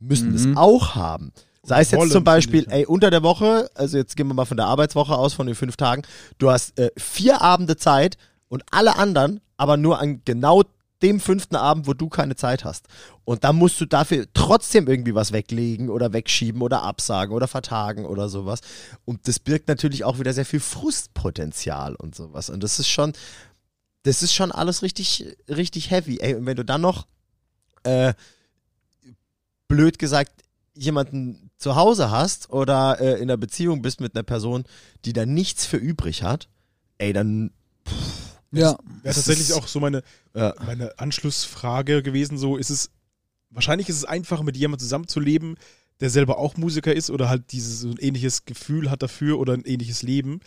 müssen 0.00 0.32
das 0.32 0.42
Mhm. 0.44 0.56
auch 0.58 0.94
haben. 0.94 1.32
Sei 1.68 1.80
es 1.82 1.90
jetzt 1.90 2.10
zum 2.10 2.24
Beispiel, 2.24 2.66
ey, 2.70 2.86
unter 2.86 3.10
der 3.10 3.22
Woche, 3.22 3.70
also 3.74 3.98
jetzt 3.98 4.16
gehen 4.16 4.26
wir 4.26 4.34
mal 4.34 4.46
von 4.46 4.56
der 4.56 4.66
Arbeitswoche 4.66 5.14
aus, 5.14 5.34
von 5.34 5.46
den 5.46 5.54
fünf 5.54 5.76
Tagen, 5.76 6.02
du 6.38 6.50
hast 6.50 6.78
äh, 6.78 6.90
vier 6.96 7.42
Abende 7.42 7.76
Zeit 7.76 8.16
und 8.48 8.64
alle 8.70 8.96
anderen 8.96 9.40
aber 9.58 9.76
nur 9.76 9.98
an 10.00 10.22
genau 10.24 10.62
dem 11.02 11.20
fünften 11.20 11.56
Abend, 11.56 11.86
wo 11.86 11.94
du 11.94 12.08
keine 12.08 12.34
Zeit 12.34 12.64
hast. 12.64 12.86
Und 13.24 13.44
dann 13.44 13.56
musst 13.56 13.80
du 13.80 13.86
dafür 13.86 14.26
trotzdem 14.32 14.88
irgendwie 14.88 15.14
was 15.14 15.32
weglegen 15.32 15.90
oder 15.90 16.12
wegschieben 16.12 16.62
oder 16.62 16.82
absagen 16.82 17.34
oder 17.34 17.46
vertagen 17.46 18.04
oder 18.04 18.28
sowas. 18.28 18.60
Und 19.04 19.28
das 19.28 19.38
birgt 19.38 19.68
natürlich 19.68 20.04
auch 20.04 20.18
wieder 20.18 20.32
sehr 20.32 20.46
viel 20.46 20.60
Frustpotenzial 20.60 21.94
und 21.94 22.14
sowas. 22.14 22.50
Und 22.50 22.62
das 22.62 22.78
ist 22.78 22.88
schon, 22.88 23.12
das 24.02 24.22
ist 24.22 24.34
schon 24.34 24.50
alles 24.50 24.82
richtig, 24.82 25.36
richtig 25.48 25.90
heavy. 25.90 26.18
Ey, 26.20 26.34
und 26.34 26.46
wenn 26.46 26.56
du 26.56 26.64
dann 26.64 26.80
noch, 26.80 27.06
äh, 27.84 28.14
blöd 29.68 29.98
gesagt, 29.98 30.32
jemanden 30.78 31.50
zu 31.58 31.74
Hause 31.76 32.10
hast 32.10 32.50
oder 32.50 33.00
äh, 33.00 33.14
in 33.16 33.22
einer 33.22 33.36
Beziehung 33.36 33.82
bist 33.82 34.00
mit 34.00 34.14
einer 34.14 34.22
Person, 34.22 34.64
die 35.04 35.12
da 35.12 35.26
nichts 35.26 35.66
für 35.66 35.76
übrig 35.76 36.22
hat, 36.22 36.48
ey, 36.98 37.12
dann 37.12 37.50
ja. 38.50 38.70
Wäre 38.70 38.78
Das 39.02 39.16
tatsächlich 39.16 39.50
ist- 39.50 39.56
auch 39.56 39.66
so 39.68 39.78
meine, 39.80 40.02
ja. 40.34 40.54
meine 40.64 40.98
Anschlussfrage 40.98 42.02
gewesen, 42.02 42.38
so 42.38 42.56
ist 42.56 42.70
es, 42.70 42.90
wahrscheinlich 43.50 43.88
ist 43.90 43.96
es 43.96 44.04
einfacher, 44.06 44.42
mit 44.42 44.56
jemandem 44.56 44.80
zusammenzuleben, 44.84 45.56
der 46.00 46.08
selber 46.10 46.38
auch 46.38 46.56
Musiker 46.56 46.94
ist 46.94 47.10
oder 47.10 47.28
halt 47.28 47.52
dieses 47.52 47.80
so 47.80 47.88
ein 47.90 47.98
ähnliches 47.98 48.44
Gefühl 48.46 48.90
hat 48.90 49.02
dafür 49.02 49.38
oder 49.38 49.52
ein 49.52 49.64
ähnliches 49.64 50.02
Leben, 50.02 50.40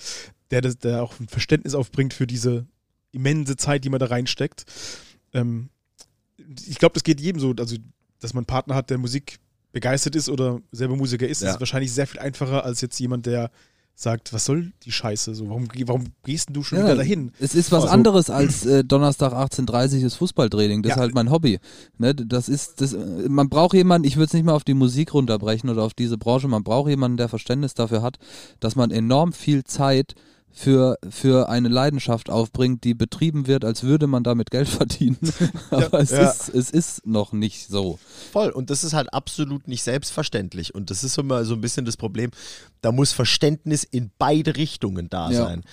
der, 0.49 0.61
das- 0.61 0.79
der 0.79 1.03
auch 1.03 1.19
ein 1.19 1.27
Verständnis 1.27 1.75
aufbringt 1.75 2.13
für 2.13 2.25
diese 2.25 2.65
immense 3.11 3.55
Zeit, 3.57 3.83
die 3.83 3.89
man 3.89 3.99
da 3.99 4.07
reinsteckt. 4.07 4.65
Ähm, 5.33 5.69
ich 6.67 6.79
glaube, 6.79 6.93
das 6.93 7.03
geht 7.03 7.19
jedem 7.21 7.39
so, 7.39 7.53
also 7.59 7.75
dass 8.19 8.33
man 8.33 8.41
einen 8.41 8.47
Partner 8.47 8.73
hat, 8.75 8.89
der 8.89 8.97
Musik 8.97 9.37
begeistert 9.71 10.15
ist 10.15 10.29
oder 10.29 10.59
selber 10.71 10.95
Musiker 10.95 11.27
ist, 11.27 11.41
Ja. 11.41 11.51
ist 11.51 11.59
wahrscheinlich 11.59 11.91
sehr 11.93 12.07
viel 12.07 12.19
einfacher 12.19 12.65
als 12.65 12.81
jetzt 12.81 12.99
jemand, 12.99 13.25
der 13.25 13.51
sagt, 13.93 14.33
was 14.33 14.45
soll 14.45 14.71
die 14.83 14.91
Scheiße? 14.91 15.35
So, 15.35 15.47
warum, 15.49 15.67
warum 15.85 16.05
gehst 16.23 16.47
denn 16.49 16.55
du 16.55 16.63
schon 16.63 16.79
Ja, 16.79 16.85
wieder 16.85 16.95
dahin? 16.95 17.31
Es 17.39 17.53
ist 17.53 17.71
was 17.71 17.83
Also- 17.83 17.93
anderes 17.93 18.29
als 18.31 18.65
äh, 18.65 18.83
Donnerstag 18.83 19.31
18.30 19.33 20.03
ist 20.03 20.15
Fußballtraining. 20.15 20.81
Das 20.81 20.91
Ja. 20.91 20.95
ist 20.95 21.01
halt 21.01 21.13
mein 21.13 21.29
Hobby. 21.29 21.59
Ne, 21.99 22.15
das 22.15 22.49
ist, 22.49 22.81
das, 22.81 22.93
äh, 22.93 22.97
man 23.29 23.49
braucht 23.49 23.75
jemanden, 23.75 24.07
ich 24.07 24.15
würde 24.15 24.25
es 24.27 24.33
nicht 24.33 24.43
mal 24.45 24.53
auf 24.53 24.63
die 24.63 24.73
Musik 24.73 25.13
runterbrechen 25.13 25.69
oder 25.69 25.83
auf 25.83 25.93
diese 25.93 26.17
Branche, 26.17 26.47
man 26.47 26.63
braucht 26.63 26.89
jemanden, 26.89 27.17
der 27.17 27.29
Verständnis 27.29 27.73
dafür 27.75 28.01
hat, 28.01 28.17
dass 28.59 28.75
man 28.75 28.89
enorm 28.91 29.33
viel 29.33 29.63
Zeit 29.65 30.15
für, 30.53 30.97
für 31.09 31.49
eine 31.49 31.69
Leidenschaft 31.69 32.29
aufbringt, 32.29 32.83
die 32.83 32.93
betrieben 32.93 33.47
wird, 33.47 33.63
als 33.65 33.83
würde 33.83 34.07
man 34.07 34.23
damit 34.23 34.51
Geld 34.51 34.67
verdienen. 34.69 35.17
Aber 35.69 35.99
es, 35.99 36.11
Ja. 36.11 36.29
Ist, 36.29 36.49
es 36.49 36.69
ist 36.71 37.05
noch 37.07 37.31
nicht 37.33 37.67
so. 37.67 37.99
Voll. 38.31 38.49
Und 38.49 38.69
das 38.69 38.83
ist 38.83 38.93
halt 38.93 39.13
absolut 39.13 39.67
nicht 39.67 39.83
selbstverständlich. 39.83 40.75
Und 40.75 40.89
das 40.89 41.03
ist 41.03 41.17
immer 41.17 41.45
so 41.45 41.53
ein 41.55 41.61
bisschen 41.61 41.85
das 41.85 41.97
Problem. 41.97 42.31
Da 42.81 42.91
muss 42.91 43.11
Verständnis 43.13 43.83
in 43.83 44.11
beide 44.17 44.55
Richtungen 44.57 45.09
da 45.09 45.31
Ja. 45.31 45.45
sein. 45.45 45.63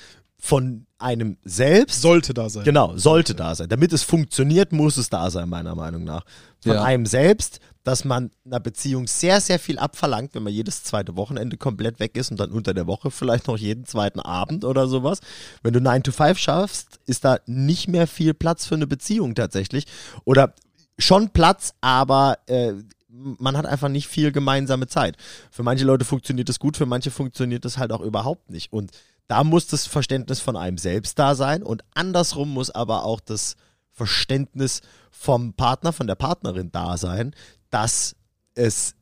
Von 0.40 0.86
einem 0.98 1.36
selbst. 1.44 2.00
Sollte 2.00 2.32
da 2.32 2.48
sein. 2.48 2.62
Genau, 2.62 2.96
sollte 2.96 3.34
da 3.34 3.56
sein. 3.56 3.68
Damit 3.68 3.92
es 3.92 4.04
funktioniert, 4.04 4.72
muss 4.72 4.96
es 4.96 5.10
da 5.10 5.30
sein, 5.30 5.48
meiner 5.48 5.74
Meinung 5.74 6.04
nach. 6.04 6.24
Von 6.62 6.74
Ja. 6.74 6.84
einem 6.84 7.06
selbst, 7.06 7.58
dass 7.88 8.04
man 8.04 8.30
einer 8.44 8.60
Beziehung 8.60 9.06
sehr, 9.06 9.40
sehr 9.40 9.58
viel 9.58 9.78
abverlangt, 9.78 10.34
wenn 10.34 10.42
man 10.42 10.52
jedes 10.52 10.84
zweite 10.84 11.16
Wochenende 11.16 11.56
komplett 11.56 12.00
weg 12.00 12.18
ist 12.18 12.30
und 12.30 12.38
dann 12.38 12.50
unter 12.50 12.74
der 12.74 12.86
Woche 12.86 13.10
vielleicht 13.10 13.46
noch 13.46 13.56
jeden 13.56 13.86
zweiten 13.86 14.20
Abend 14.20 14.66
oder 14.66 14.86
sowas. 14.88 15.20
Wenn 15.62 15.72
du 15.72 15.80
9 15.80 16.02
to 16.02 16.12
5 16.12 16.38
schaffst, 16.38 17.00
ist 17.06 17.24
da 17.24 17.38
nicht 17.46 17.88
mehr 17.88 18.06
viel 18.06 18.34
Platz 18.34 18.66
für 18.66 18.74
eine 18.74 18.86
Beziehung 18.86 19.34
tatsächlich. 19.34 19.86
Oder 20.26 20.54
schon 20.98 21.30
Platz, 21.30 21.72
aber 21.80 22.36
äh, 22.46 22.74
man 23.08 23.56
hat 23.56 23.64
einfach 23.64 23.88
nicht 23.88 24.06
viel 24.06 24.32
gemeinsame 24.32 24.86
Zeit. 24.86 25.16
Für 25.50 25.62
manche 25.62 25.86
Leute 25.86 26.04
funktioniert 26.04 26.50
das 26.50 26.58
gut, 26.58 26.76
für 26.76 26.84
manche 26.84 27.10
funktioniert 27.10 27.64
das 27.64 27.78
halt 27.78 27.90
auch 27.90 28.02
überhaupt 28.02 28.50
nicht. 28.50 28.70
Und 28.70 28.90
da 29.28 29.44
muss 29.44 29.66
das 29.66 29.86
Verständnis 29.86 30.40
von 30.40 30.56
einem 30.58 30.76
selbst 30.76 31.18
da 31.18 31.34
sein 31.34 31.62
und 31.62 31.84
andersrum 31.94 32.50
muss 32.50 32.68
aber 32.68 33.04
auch 33.04 33.20
das 33.20 33.56
Verständnis 33.98 34.82
vom 35.10 35.54
Partner, 35.54 35.92
von 35.92 36.06
der 36.06 36.14
Partnerin 36.14 36.70
da 36.70 36.96
sein, 36.96 37.34
dass 37.70 38.14
es 38.54 38.94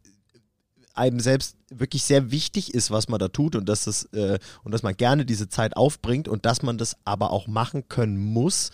einem 0.94 1.20
selbst 1.20 1.56
wirklich 1.70 2.04
sehr 2.04 2.30
wichtig 2.30 2.72
ist, 2.74 2.90
was 2.90 3.08
man 3.08 3.18
da 3.18 3.28
tut 3.28 3.54
und 3.56 3.68
dass 3.68 3.86
es 3.86 4.04
äh, 4.12 4.38
und 4.64 4.72
dass 4.72 4.82
man 4.82 4.96
gerne 4.96 5.24
diese 5.26 5.48
Zeit 5.48 5.76
aufbringt 5.76 6.28
und 6.28 6.46
dass 6.46 6.62
man 6.62 6.78
das 6.78 6.96
aber 7.04 7.30
auch 7.32 7.46
machen 7.48 7.88
können 7.88 8.16
muss, 8.16 8.70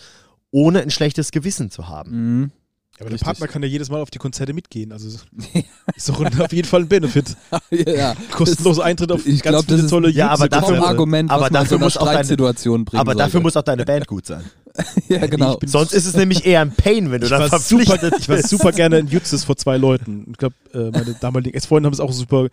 ohne 0.51 0.83
ein 0.83 0.91
schlechtes 0.91 1.31
Gewissen 1.33 1.71
zu 1.71 1.89
haben. 1.89 2.11
Mhm. 2.41 2.51
Aber 2.99 3.07
der 3.09 3.13
Richtig. 3.15 3.25
Partner 3.25 3.49
kann 3.49 3.63
ja 3.63 3.69
jedes 3.69 3.89
Mal 3.91 4.01
auf 4.03 4.11
die 4.11 4.19
Konzerte 4.19 4.53
mitgehen. 4.53 4.93
Also 4.93 5.09
ist 5.97 6.09
doch 6.09 6.21
auf 6.41 6.53
jeden 6.53 6.69
Fall 6.69 6.83
ein 6.83 6.89
Benefit. 6.89 7.35
ja, 7.71 8.15
Kostenloser 8.31 8.85
Eintritt 8.85 9.11
auf 9.11 9.27
Ich 9.27 9.43
ganz 9.43 9.55
glaub, 9.55 9.65
viele 9.65 9.77
das 9.79 9.85
ist- 9.87 9.91
tolle 9.91 10.11
Ja, 10.11 10.29
aber 10.29 10.49
dafür- 10.49 10.77
Vom 10.77 10.85
Argument, 10.85 11.31
aber 11.31 11.45
was 11.45 11.51
man 11.51 11.63
in 11.63 11.69
so 11.69 11.75
dafür 11.75 11.85
muss 11.87 11.97
auch 11.97 12.05
deine- 12.13 12.37
bringen 12.85 12.87
Aber 13.01 13.15
dafür 13.15 13.31
sollte. 13.33 13.43
muss 13.45 13.57
auch 13.57 13.63
deine 13.63 13.85
Band 13.87 14.07
gut 14.07 14.27
sein. 14.27 14.45
ja, 15.09 15.27
genau. 15.27 15.55
Ich 15.55 15.59
bin 15.61 15.69
Sonst 15.69 15.93
ist 15.93 16.07
es 16.07 16.15
nämlich 16.17 16.47
eher 16.47 16.61
ein 16.61 16.73
Pain, 16.75 17.11
wenn 17.11 17.21
du 17.21 17.27
ich 17.27 17.31
dann 17.31 17.51
war, 17.51 17.59
super, 17.59 17.85
verpflichtet 17.85 18.15
ich 18.21 18.29
war 18.29 18.43
super 18.43 18.73
gerne 18.73 18.99
in 18.99 19.07
Jutzes 19.09 19.45
vor 19.45 19.57
zwei 19.57 19.77
Leuten. 19.77 20.27
Ich 20.31 20.39
glaube, 20.39 20.55
äh, 20.73 20.91
meine 20.91 21.15
damaligen 21.21 21.55
Ex-Freunde 21.55 21.87
haben 21.87 21.95
es 21.95 22.01
auch 22.01 22.13
super, 22.13 22.49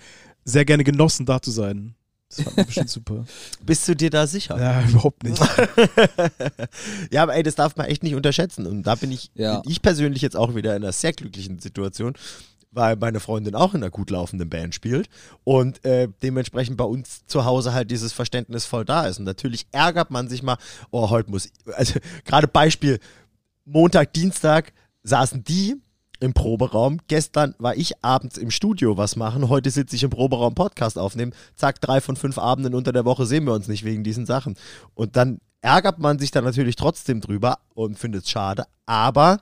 sehr 0.45 0.65
gerne 0.65 0.84
genossen, 0.84 1.25
da 1.25 1.41
zu 1.41 1.51
sein. 1.51 1.95
Das 2.29 2.43
fand 2.43 2.58
ich 2.60 2.65
bestimmt 2.67 2.89
super. 2.91 3.25
Bist 3.65 3.88
du 3.88 3.95
dir 3.95 4.12
da 4.12 4.27
sicher? 4.27 4.60
Ja, 4.60 4.84
überhaupt 4.88 5.23
nicht. 5.23 5.41
Ja, 7.12 7.23
aber 7.23 7.36
ey, 7.36 7.41
das 7.41 7.55
darf 7.55 7.75
man 7.75 7.88
echt 7.88 8.03
nicht 8.03 8.13
unterschätzen. 8.13 8.67
Und 8.67 8.84
da 8.84 8.93
bin 8.95 9.12
ich, 9.12 9.32
Ja. 9.34 9.62
bin 9.62 9.71
ich 9.71 9.82
persönlich 9.82 10.21
jetzt 10.21 10.36
auch 10.36 10.53
wieder 10.53 10.75
in 10.75 10.84
einer 10.84 10.91
sehr 10.91 11.12
glücklichen 11.13 11.58
Situation, 11.60 12.13
weil 12.71 12.95
meine 12.95 13.19
Freundin 13.19 13.55
auch 13.55 13.73
in 13.73 13.82
einer 13.82 13.89
gut 13.89 14.10
laufenden 14.10 14.49
Band 14.49 14.75
spielt 14.75 15.10
und 15.43 15.84
äh, 15.86 16.08
dementsprechend 16.21 16.77
bei 16.77 16.84
uns 16.84 17.25
zu 17.25 17.45
Hause 17.45 17.73
halt 17.73 17.89
dieses 17.89 18.13
Verständnis 18.13 18.65
voll 18.65 18.86
da 18.86 19.08
ist. 19.08 19.19
Und 19.19 19.25
natürlich 19.25 19.67
ärgert 19.71 20.12
man 20.12 20.27
sich 20.27 20.43
mal, 20.43 20.58
oh, 20.91 21.10
heute 21.10 21.32
muss, 21.32 21.49
also 21.75 21.99
gerade 22.25 22.47
Beispiel, 22.47 22.99
Montag, 23.65 24.13
Dienstag 24.13 24.73
saßen 25.03 25.43
die 25.43 25.75
im 26.19 26.34
Proberaum. 26.34 26.99
Gestern 27.08 27.55
war 27.60 27.75
ich 27.75 28.03
abends 28.03 28.38
im 28.38 28.51
Studio 28.51 28.97
was 28.97 29.15
machen. 29.15 29.49
Heute 29.49 29.69
sitze 29.69 29.95
ich 29.95 30.03
im 30.03 30.10
Proberaum 30.10 30.53
Podcast 30.53 30.97
aufnehmen. 30.97 31.34
Zack, 31.55 31.82
drei 31.82 32.01
von 32.01 32.15
fünf 32.15 32.38
Abenden 32.38 32.75
unter 32.75 32.91
der 32.91 33.05
Woche 33.05 33.25
sehen 33.25 33.45
wir 33.45 33.53
uns 33.53 33.67
nicht 33.67 33.86
wegen 33.86 34.03
diesen 34.03 34.25
Sachen. 34.25 34.55
Und 34.93 35.15
dann 35.15 35.39
ärgert 35.62 35.99
man 35.99 36.19
sich 36.19 36.32
dann 36.32 36.43
natürlich 36.43 36.75
trotzdem 36.75 37.21
drüber 37.21 37.60
und 37.73 37.97
findet 37.97 38.23
es 38.23 38.29
schade. 38.29 38.65
Aber 38.86 39.39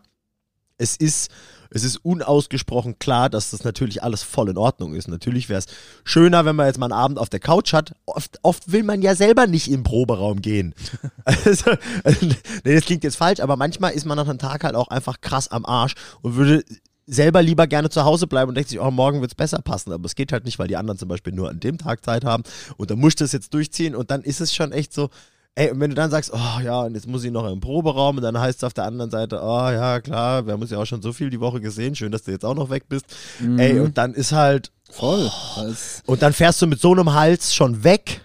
es 0.78 0.96
ist, 0.96 1.32
es 1.70 1.84
ist 1.84 1.98
unausgesprochen 1.98 3.00
klar, 3.00 3.30
dass 3.30 3.52
das 3.52 3.64
natürlich 3.64 4.04
alles 4.04 4.24
voll 4.24 4.50
in 4.50 4.58
Ordnung 4.58 4.94
ist. 4.96 5.08
Natürlich 5.08 5.50
wäre 5.50 5.60
es 5.60 5.66
schöner, 6.04 6.46
wenn 6.46 6.56
man 6.56 6.68
jetzt 6.68 6.80
mal 6.80 6.88
einen 6.88 6.94
Abend 6.94 7.20
auf 7.20 7.30
der 7.30 7.40
Couch 7.40 7.74
hat. 7.74 7.94
Oft, 8.06 8.40
oft 8.44 8.72
will 8.72 8.84
man 8.84 9.02
ja 9.02 9.16
selber 9.16 9.48
nicht 9.48 9.70
im 9.70 9.84
Proberaum 9.84 10.42
gehen. 10.42 10.74
also, 11.26 11.72
also, 12.04 12.26
nee, 12.64 12.76
das 12.76 12.86
klingt 12.86 13.04
jetzt 13.04 13.18
falsch, 13.18 13.40
aber 13.40 13.56
manchmal 13.56 13.94
ist 13.94 14.06
man 14.06 14.18
nach 14.18 14.28
einem 14.28 14.40
Tag 14.40 14.64
halt 14.64 14.76
auch 14.76 14.88
einfach 14.88 15.22
krass 15.22 15.50
am 15.50 15.66
Arsch 15.66 15.94
und 16.22 16.36
würde 16.36 16.64
selber 17.08 17.42
lieber 17.42 17.68
gerne 17.68 17.90
zu 17.90 18.04
Hause 18.04 18.28
bleiben 18.28 18.50
und 18.50 18.56
denkt 18.56 18.70
sich, 18.70 18.80
oh, 18.80 18.92
morgen 18.92 19.22
wird 19.22 19.32
es 19.32 19.36
besser 19.36 19.60
passen. 19.60 19.94
Aber 19.94 20.06
es 20.06 20.16
geht 20.16 20.34
halt 20.34 20.44
nicht, 20.44 20.60
weil 20.60 20.68
die 20.68 20.76
anderen 20.76 21.00
zum 21.00 21.08
Beispiel 21.08 21.34
nur 21.34 21.50
an 21.50 21.60
dem 21.60 21.78
Tag 21.78 22.04
Zeit 22.04 22.26
haben. 22.26 22.44
Und 22.76 22.92
dann 22.92 23.00
musst 23.00 23.22
du 23.22 23.24
es 23.24 23.32
jetzt 23.32 23.54
durchziehen 23.54 23.96
und 23.96 24.12
dann 24.12 24.24
ist 24.24 24.42
es 24.42 24.54
schon 24.54 24.74
echt 24.74 24.94
so, 24.94 25.10
Ey, 25.58 25.72
und 25.72 25.80
wenn 25.80 25.90
du 25.90 25.96
dann 25.96 26.12
sagst, 26.12 26.32
oh 26.32 26.62
ja, 26.64 26.82
und 26.82 26.94
jetzt 26.94 27.08
muss 27.08 27.24
ich 27.24 27.32
noch 27.32 27.52
im 27.52 27.60
Proberaum 27.60 28.18
und 28.18 28.22
dann 28.22 28.40
heißt 28.40 28.60
es 28.60 28.64
auf 28.64 28.76
der 28.76 28.84
anderen 28.84 29.10
Seite, 29.10 29.40
oh 29.42 29.70
ja, 29.72 30.00
klar, 30.02 30.46
wir 30.46 30.54
haben 30.54 30.62
uns 30.62 30.70
ja 30.70 30.78
auch 30.78 30.86
schon 30.86 31.02
so 31.02 31.14
viel 31.14 31.32
die 31.32 31.40
Woche 31.40 31.60
gesehen, 31.60 31.96
schön, 31.96 32.12
dass 32.12 32.22
du 32.22 32.32
jetzt 32.32 32.46
auch 32.46 32.54
noch 32.54 32.70
weg 32.70 32.84
bist. 32.88 33.08
Mhm. 33.40 33.58
Ey, 33.58 33.80
und 33.80 33.98
dann 33.98 34.14
ist 34.14 34.34
halt, 34.34 34.72
Voll. 34.92 35.32
Das- 35.56 36.04
und 36.06 36.22
dann 36.22 36.34
fährst 36.34 36.62
du 36.62 36.68
mit 36.68 36.80
so 36.80 36.92
einem 36.92 37.12
Hals 37.12 37.56
schon 37.56 37.84
weg 37.84 38.22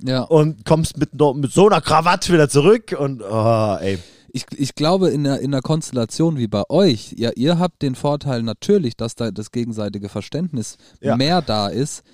ja. 0.00 0.22
und 0.22 0.64
kommst 0.64 0.96
mit, 0.96 1.12
mit 1.12 1.50
so 1.50 1.66
einer 1.66 1.80
Krawatte 1.80 2.32
wieder 2.32 2.48
zurück 2.48 2.94
und, 2.96 3.20
oh, 3.20 3.76
ey. 3.80 3.98
Ich, 4.28 4.46
ich 4.56 4.76
glaube, 4.76 5.08
in 5.08 5.26
einer, 5.26 5.40
in 5.40 5.52
einer 5.52 5.62
Konstellation 5.62 6.38
wie 6.38 6.46
bei 6.46 6.62
euch, 6.68 7.16
ja, 7.18 7.32
ihr 7.34 7.58
habt 7.58 7.82
den 7.82 7.96
Vorteil 7.96 8.44
natürlich, 8.44 8.96
dass 8.96 9.16
da 9.16 9.32
das 9.32 9.50
gegenseitige 9.50 10.08
Verständnis 10.08 10.76
Ja. 11.00 11.16
mehr 11.16 11.42
da 11.42 11.66
ist. 11.66 12.04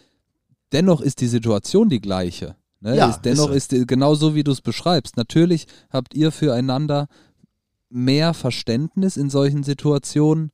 Dennoch 0.73 1.03
ist 1.03 1.21
die 1.21 1.29
Situation 1.29 1.91
die 1.91 2.01
gleiche. 2.01 2.57
Ne? 2.83 2.97
Ja, 2.97 3.11
ist, 3.11 3.23
dennoch 3.23 3.51
ist 3.51 3.57
ist, 3.57 3.73
die- 3.73 3.87
genau 3.87 4.15
so, 4.15 4.35
wie 4.35 4.43
du 4.45 4.51
es 4.53 4.61
beschreibst. 4.61 5.17
Natürlich 5.17 5.67
habt 5.91 6.15
ihr 6.15 6.33
füreinander 6.33 7.07
mehr 7.89 8.35
Verständnis 8.35 9.17
in 9.17 9.31
solchen 9.31 9.63
Situationen, 9.63 10.51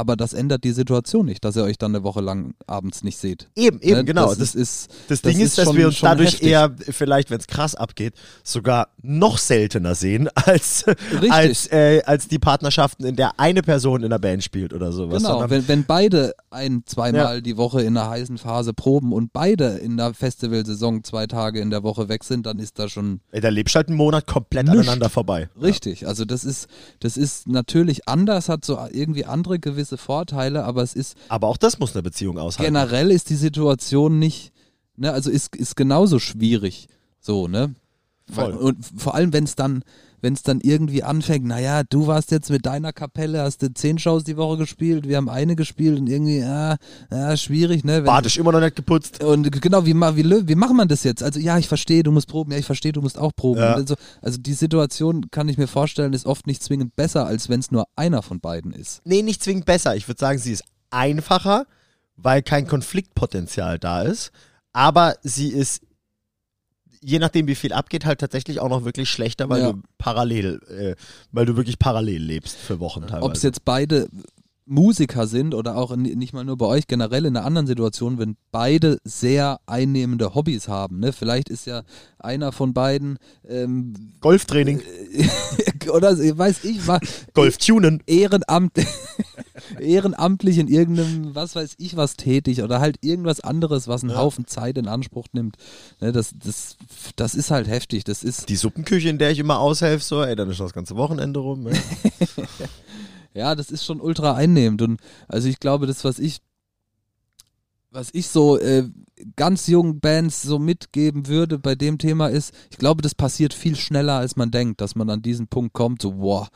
aber 0.00 0.16
das 0.16 0.32
ändert 0.32 0.64
die 0.64 0.72
Situation 0.72 1.26
nicht, 1.26 1.44
dass 1.44 1.56
ihr 1.56 1.62
euch 1.64 1.78
dann 1.78 1.94
eine 1.94 2.02
Woche 2.04 2.20
lang 2.20 2.54
abends 2.66 3.04
nicht 3.04 3.18
seht. 3.18 3.48
Eben, 3.54 3.80
eben, 3.80 3.98
Ne? 3.98 4.04
genau. 4.04 4.26
Das, 4.30 4.38
Das, 4.38 4.54
ist, 4.54 4.90
das 5.08 5.22
Ding 5.22 5.36
ist, 5.36 5.42
ist 5.50 5.58
dass 5.58 5.64
schon- 5.66 5.76
wir 5.76 5.86
uns 5.86 6.00
dadurch 6.00 6.32
heftig. 6.32 6.48
eher, 6.48 6.74
vielleicht, 6.90 7.30
wenn 7.30 7.38
es 7.38 7.46
krass 7.46 7.74
abgeht, 7.74 8.14
sogar 8.42 8.88
noch 9.02 9.38
seltener 9.38 9.94
sehen 9.94 10.28
als, 10.34 10.84
Richtig. 10.86 11.32
als, 11.32 11.66
äh, 11.72 12.02
als 12.04 12.26
die 12.28 12.38
Partnerschaften, 12.38 13.04
in 13.04 13.16
der 13.16 13.38
eine 13.38 13.62
Person 13.62 14.02
in 14.02 14.10
der 14.10 14.18
Band 14.18 14.42
spielt 14.42 14.72
oder 14.74 14.90
sowas. 14.92 15.18
Genau, 15.22 15.38
sondern- 15.40 15.50
wenn, 15.50 15.68
wenn 15.68 15.84
beide 15.84 16.32
ein, 16.50 16.82
zweimal 16.86 17.36
Ja. 17.36 17.40
die 17.40 17.56
Woche 17.56 17.82
in 17.82 17.96
einer 17.96 18.08
heißen 18.10 18.38
Phase 18.38 18.72
proben 18.74 19.12
und 19.12 19.32
beide 19.32 19.76
in 19.78 19.96
der 19.96 20.14
Festivalsaison 20.14 21.04
zwei 21.04 21.26
Tage 21.26 21.60
in 21.60 21.70
der 21.70 21.82
Woche 21.82 22.08
weg 22.08 22.24
sind, 22.24 22.46
dann 22.46 22.58
ist 22.58 22.78
das 22.78 22.90
schon 22.90 23.20
Ey, 23.30 23.40
da 23.40 23.48
lebst 23.50 23.74
halt 23.74 23.88
einen 23.88 23.96
Monat 23.96 24.26
komplett 24.26 24.66
Nischt. 24.66 24.78
aneinander 24.78 25.08
vorbei. 25.10 25.48
richtig. 25.60 26.06
Also 26.06 26.24
das 26.24 26.44
ist, 26.44 26.68
das 27.00 27.16
ist 27.16 27.46
natürlich 27.48 28.08
anders, 28.08 28.48
hat 28.48 28.64
so 28.64 28.78
irgendwie 28.90 29.24
andere 29.24 29.58
gewisse 29.58 29.89
Vorteile, 29.98 30.64
aber 30.64 30.82
es 30.82 30.94
ist 30.94 31.16
Aber 31.28 31.48
auch 31.48 31.56
das 31.56 31.78
muss 31.78 31.94
eine 31.94 32.02
Beziehung 32.02 32.38
aushalten. 32.38 32.72
generell 32.72 33.10
ist 33.10 33.30
die 33.30 33.36
Situation 33.36 34.18
nicht, 34.18 34.52
ne, 34.96 35.12
also 35.12 35.30
ist, 35.30 35.54
ist 35.56 35.76
genauso 35.76 36.18
schwierig. 36.18 36.88
So, 37.20 37.48
ne? 37.48 37.74
Voll. 38.32 38.52
Und 38.52 38.84
vor 38.96 39.14
allem, 39.14 39.32
wenn 39.32 39.44
es 39.44 39.56
dann, 39.56 39.82
wenn 40.20 40.34
es 40.34 40.42
dann 40.42 40.60
irgendwie 40.60 41.02
anfängt, 41.02 41.46
naja, 41.46 41.82
du 41.88 42.06
warst 42.06 42.30
jetzt 42.30 42.50
mit 42.50 42.66
deiner 42.66 42.92
Kapelle, 42.92 43.42
hast 43.42 43.62
du 43.62 43.72
zehn 43.72 43.98
Shows 43.98 44.24
die 44.24 44.36
Woche 44.36 44.58
gespielt, 44.58 45.08
wir 45.08 45.16
haben 45.16 45.28
eine 45.28 45.56
gespielt 45.56 45.98
und 45.98 46.08
irgendwie, 46.08 46.38
ja, 46.38 46.76
ja 47.10 47.36
schwierig, 47.36 47.84
ne? 47.84 48.04
Wenn, 48.04 48.24
ist 48.24 48.36
immer 48.36 48.52
noch 48.52 48.60
nicht 48.60 48.76
geputzt. 48.76 49.22
und 49.22 49.50
genau, 49.60 49.86
wie, 49.86 49.94
wie, 49.94 50.48
wie 50.48 50.54
macht 50.54 50.74
man 50.74 50.88
das 50.88 51.04
jetzt? 51.04 51.22
Also 51.22 51.40
ja, 51.40 51.58
ich 51.58 51.68
verstehe, 51.68 52.02
du 52.02 52.12
musst 52.12 52.28
proben, 52.28 52.52
ja, 52.52 52.58
ich 52.58 52.66
verstehe, 52.66 52.92
du 52.92 53.02
musst 53.02 53.18
auch 53.18 53.32
proben. 53.34 53.60
Ja. 53.60 53.74
Also, 53.74 53.94
also 54.22 54.38
die 54.38 54.54
Situation, 54.54 55.30
kann 55.30 55.48
ich 55.48 55.58
mir 55.58 55.66
vorstellen, 55.66 56.12
ist 56.12 56.26
oft 56.26 56.46
nicht 56.46 56.62
zwingend 56.62 56.96
besser, 56.96 57.26
als 57.26 57.48
wenn 57.48 57.60
es 57.60 57.70
nur 57.70 57.86
einer 57.96 58.22
von 58.22 58.40
beiden 58.40 58.72
ist. 58.72 59.00
Nee, 59.04 59.22
nicht 59.22 59.42
zwingend 59.42 59.66
besser. 59.66 59.96
Ich 59.96 60.08
würde 60.08 60.20
sagen, 60.20 60.38
sie 60.38 60.52
ist 60.52 60.64
einfacher, 60.90 61.66
weil 62.16 62.42
kein 62.42 62.66
Konfliktpotenzial 62.66 63.78
da 63.78 64.02
ist. 64.02 64.32
Aber 64.72 65.16
sie 65.22 65.48
ist, 65.48 65.82
je 67.02 67.18
nachdem 67.18 67.46
wie 67.46 67.54
viel 67.54 67.72
abgeht, 67.72 68.04
halt 68.04 68.20
tatsächlich 68.20 68.60
auch 68.60 68.68
noch 68.68 68.84
wirklich 68.84 69.08
schlechter, 69.10 69.48
weil 69.48 69.60
Ja. 69.62 69.72
du 69.72 69.82
parallel, 69.98 70.60
äh, 70.68 70.94
weil 71.32 71.46
du 71.46 71.56
wirklich 71.56 71.78
parallel 71.78 72.22
lebst 72.22 72.56
für 72.56 72.78
Wochen 72.80 73.02
teilweise. 73.02 73.22
Ob 73.22 73.34
es 73.34 73.42
jetzt 73.42 73.64
beide 73.64 74.08
Musiker 74.70 75.26
sind 75.26 75.52
oder 75.52 75.76
auch 75.76 75.90
in, 75.90 76.02
nicht 76.02 76.32
mal 76.32 76.44
nur 76.44 76.56
bei 76.56 76.66
euch, 76.66 76.86
generell 76.86 77.26
in 77.26 77.36
einer 77.36 77.44
anderen 77.44 77.66
Situation, 77.66 78.18
wenn 78.18 78.36
beide 78.52 78.98
sehr 79.02 79.58
einnehmende 79.66 80.34
Hobbys 80.36 80.68
haben. 80.68 81.00
Ne? 81.00 81.12
Vielleicht 81.12 81.48
ist 81.48 81.66
ja 81.66 81.82
einer 82.20 82.52
von 82.52 82.72
beiden 82.72 83.18
ähm, 83.48 84.12
Golftraining, 84.20 84.80
oder 85.92 86.16
weiß 86.16 86.64
ich, 86.64 86.86
war 86.86 87.00
Golftunen. 87.34 88.00
Ehrenamt, 88.06 88.72
ehrenamtlich 89.80 90.58
in 90.58 90.68
irgendeinem, 90.68 91.34
was 91.34 91.56
weiß 91.56 91.74
ich 91.78 91.96
was 91.96 92.16
tätig 92.16 92.62
oder 92.62 92.78
halt 92.78 92.98
irgendwas 93.00 93.40
anderes, 93.40 93.88
was 93.88 94.02
einen 94.02 94.12
Ja. 94.12 94.18
Haufen 94.18 94.46
Zeit 94.46 94.78
in 94.78 94.86
Anspruch 94.86 95.26
nimmt. 95.32 95.56
Ne, 96.00 96.12
das, 96.12 96.32
das, 96.44 96.76
das 97.16 97.34
ist 97.34 97.50
halt 97.50 97.66
heftig. 97.66 98.04
Das 98.04 98.22
ist, 98.22 98.48
Die 98.48 98.56
Suppenküche, 98.56 99.08
in 99.08 99.18
der 99.18 99.32
ich 99.32 99.40
immer 99.40 99.58
aushelfe, 99.58 100.04
so, 100.04 100.22
ey, 100.22 100.36
dann 100.36 100.48
ist 100.48 100.60
das 100.60 100.72
ganze 100.72 100.94
Wochenende 100.94 101.40
rum. 101.40 101.64
Ne? 101.64 101.72
ja, 103.34 103.54
das 103.54 103.70
ist 103.70 103.84
schon 103.84 104.00
ultra 104.00 104.34
einnehmend. 104.34 104.82
Und 104.82 105.00
also 105.28 105.48
ich 105.48 105.60
glaube, 105.60 105.86
das, 105.86 106.04
was 106.04 106.18
ich, 106.18 106.38
was 107.90 108.10
ich 108.12 108.28
so 108.28 108.58
äh, 108.58 108.88
ganz 109.36 109.66
jungen 109.66 110.00
Bands 110.00 110.42
so 110.42 110.58
mitgeben 110.58 111.26
würde 111.26 111.58
bei 111.58 111.74
dem 111.74 111.98
Thema 111.98 112.28
ist, 112.28 112.54
ich 112.70 112.78
glaube, 112.78 113.02
das 113.02 113.14
passiert 113.14 113.54
viel 113.54 113.76
schneller, 113.76 114.14
als 114.14 114.36
man 114.36 114.50
denkt, 114.50 114.80
dass 114.80 114.94
man 114.94 115.10
an 115.10 115.22
diesen 115.22 115.48
Punkt 115.48 115.72
kommt, 115.72 116.02
so, 116.02 116.18
wow, 116.18 116.48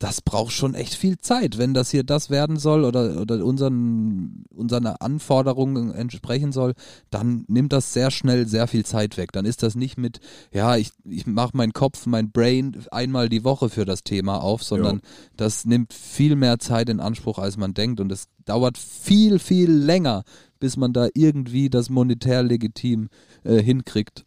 das 0.00 0.22
braucht 0.22 0.52
schon 0.52 0.72
echt 0.74 0.94
viel 0.94 1.18
Zeit, 1.18 1.58
wenn 1.58 1.74
das 1.74 1.90
hier 1.90 2.04
das 2.04 2.30
werden 2.30 2.58
soll 2.58 2.86
oder, 2.86 3.20
oder 3.20 3.44
unseren, 3.44 4.44
unseren 4.48 4.86
Anforderungen 4.86 5.92
entsprechen 5.92 6.52
soll, 6.52 6.72
dann 7.10 7.44
nimmt 7.48 7.72
das 7.74 7.92
sehr 7.92 8.10
schnell 8.10 8.48
sehr 8.48 8.66
viel 8.66 8.82
Zeit 8.84 9.18
weg. 9.18 9.30
Dann 9.32 9.44
ist 9.44 9.62
das 9.62 9.74
nicht 9.74 9.98
mit, 9.98 10.20
ja, 10.52 10.76
ich, 10.76 10.90
ich 11.04 11.26
mache 11.26 11.54
meinen 11.54 11.74
Kopf, 11.74 12.06
mein 12.06 12.32
Brain 12.32 12.82
einmal 12.90 13.28
die 13.28 13.44
Woche 13.44 13.68
für 13.68 13.84
das 13.84 14.02
Thema 14.02 14.42
auf, 14.42 14.62
sondern 14.62 15.02
das 15.36 15.66
nimmt 15.66 15.92
viel 15.92 16.34
mehr 16.34 16.58
Zeit 16.58 16.88
in 16.88 16.98
Anspruch, 16.98 17.38
als 17.38 17.58
man 17.58 17.74
denkt 17.74 18.00
und 18.00 18.10
es 18.10 18.24
dauert 18.46 18.78
viel, 18.78 19.38
viel 19.38 19.70
länger, 19.70 20.24
bis 20.60 20.78
man 20.78 20.94
da 20.94 21.08
irgendwie 21.12 21.68
das 21.68 21.90
monetär 21.90 22.42
legitim 22.42 23.10
äh, 23.44 23.62
hinkriegt. 23.62 24.24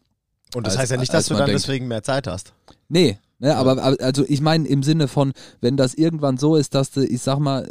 Und 0.56 0.68
das 0.68 0.74
Als- 0.74 0.82
heißt 0.84 0.92
ja 0.92 0.98
nicht, 0.98 1.14
dass 1.14 1.26
du 1.26 1.34
dann 1.34 1.48
denkt. 1.48 1.64
deswegen 1.64 1.88
mehr 1.88 2.04
Zeit 2.04 2.28
hast. 2.28 2.54
Nee, 2.94 3.18
ne, 3.40 3.56
aber, 3.56 3.84
aber 3.84 4.02
also 4.04 4.24
ich 4.28 4.40
meine 4.40 4.68
im 4.68 4.84
Sinne 4.84 5.08
von, 5.08 5.34
wenn 5.62 5.78
das 5.78 5.96
irgendwann 5.96 6.38
so 6.38 6.56
ist, 6.56 6.76
dass 6.76 6.92
du, 6.92 7.04
ich 7.04 7.22
sag 7.24 7.40
mal, 7.40 7.68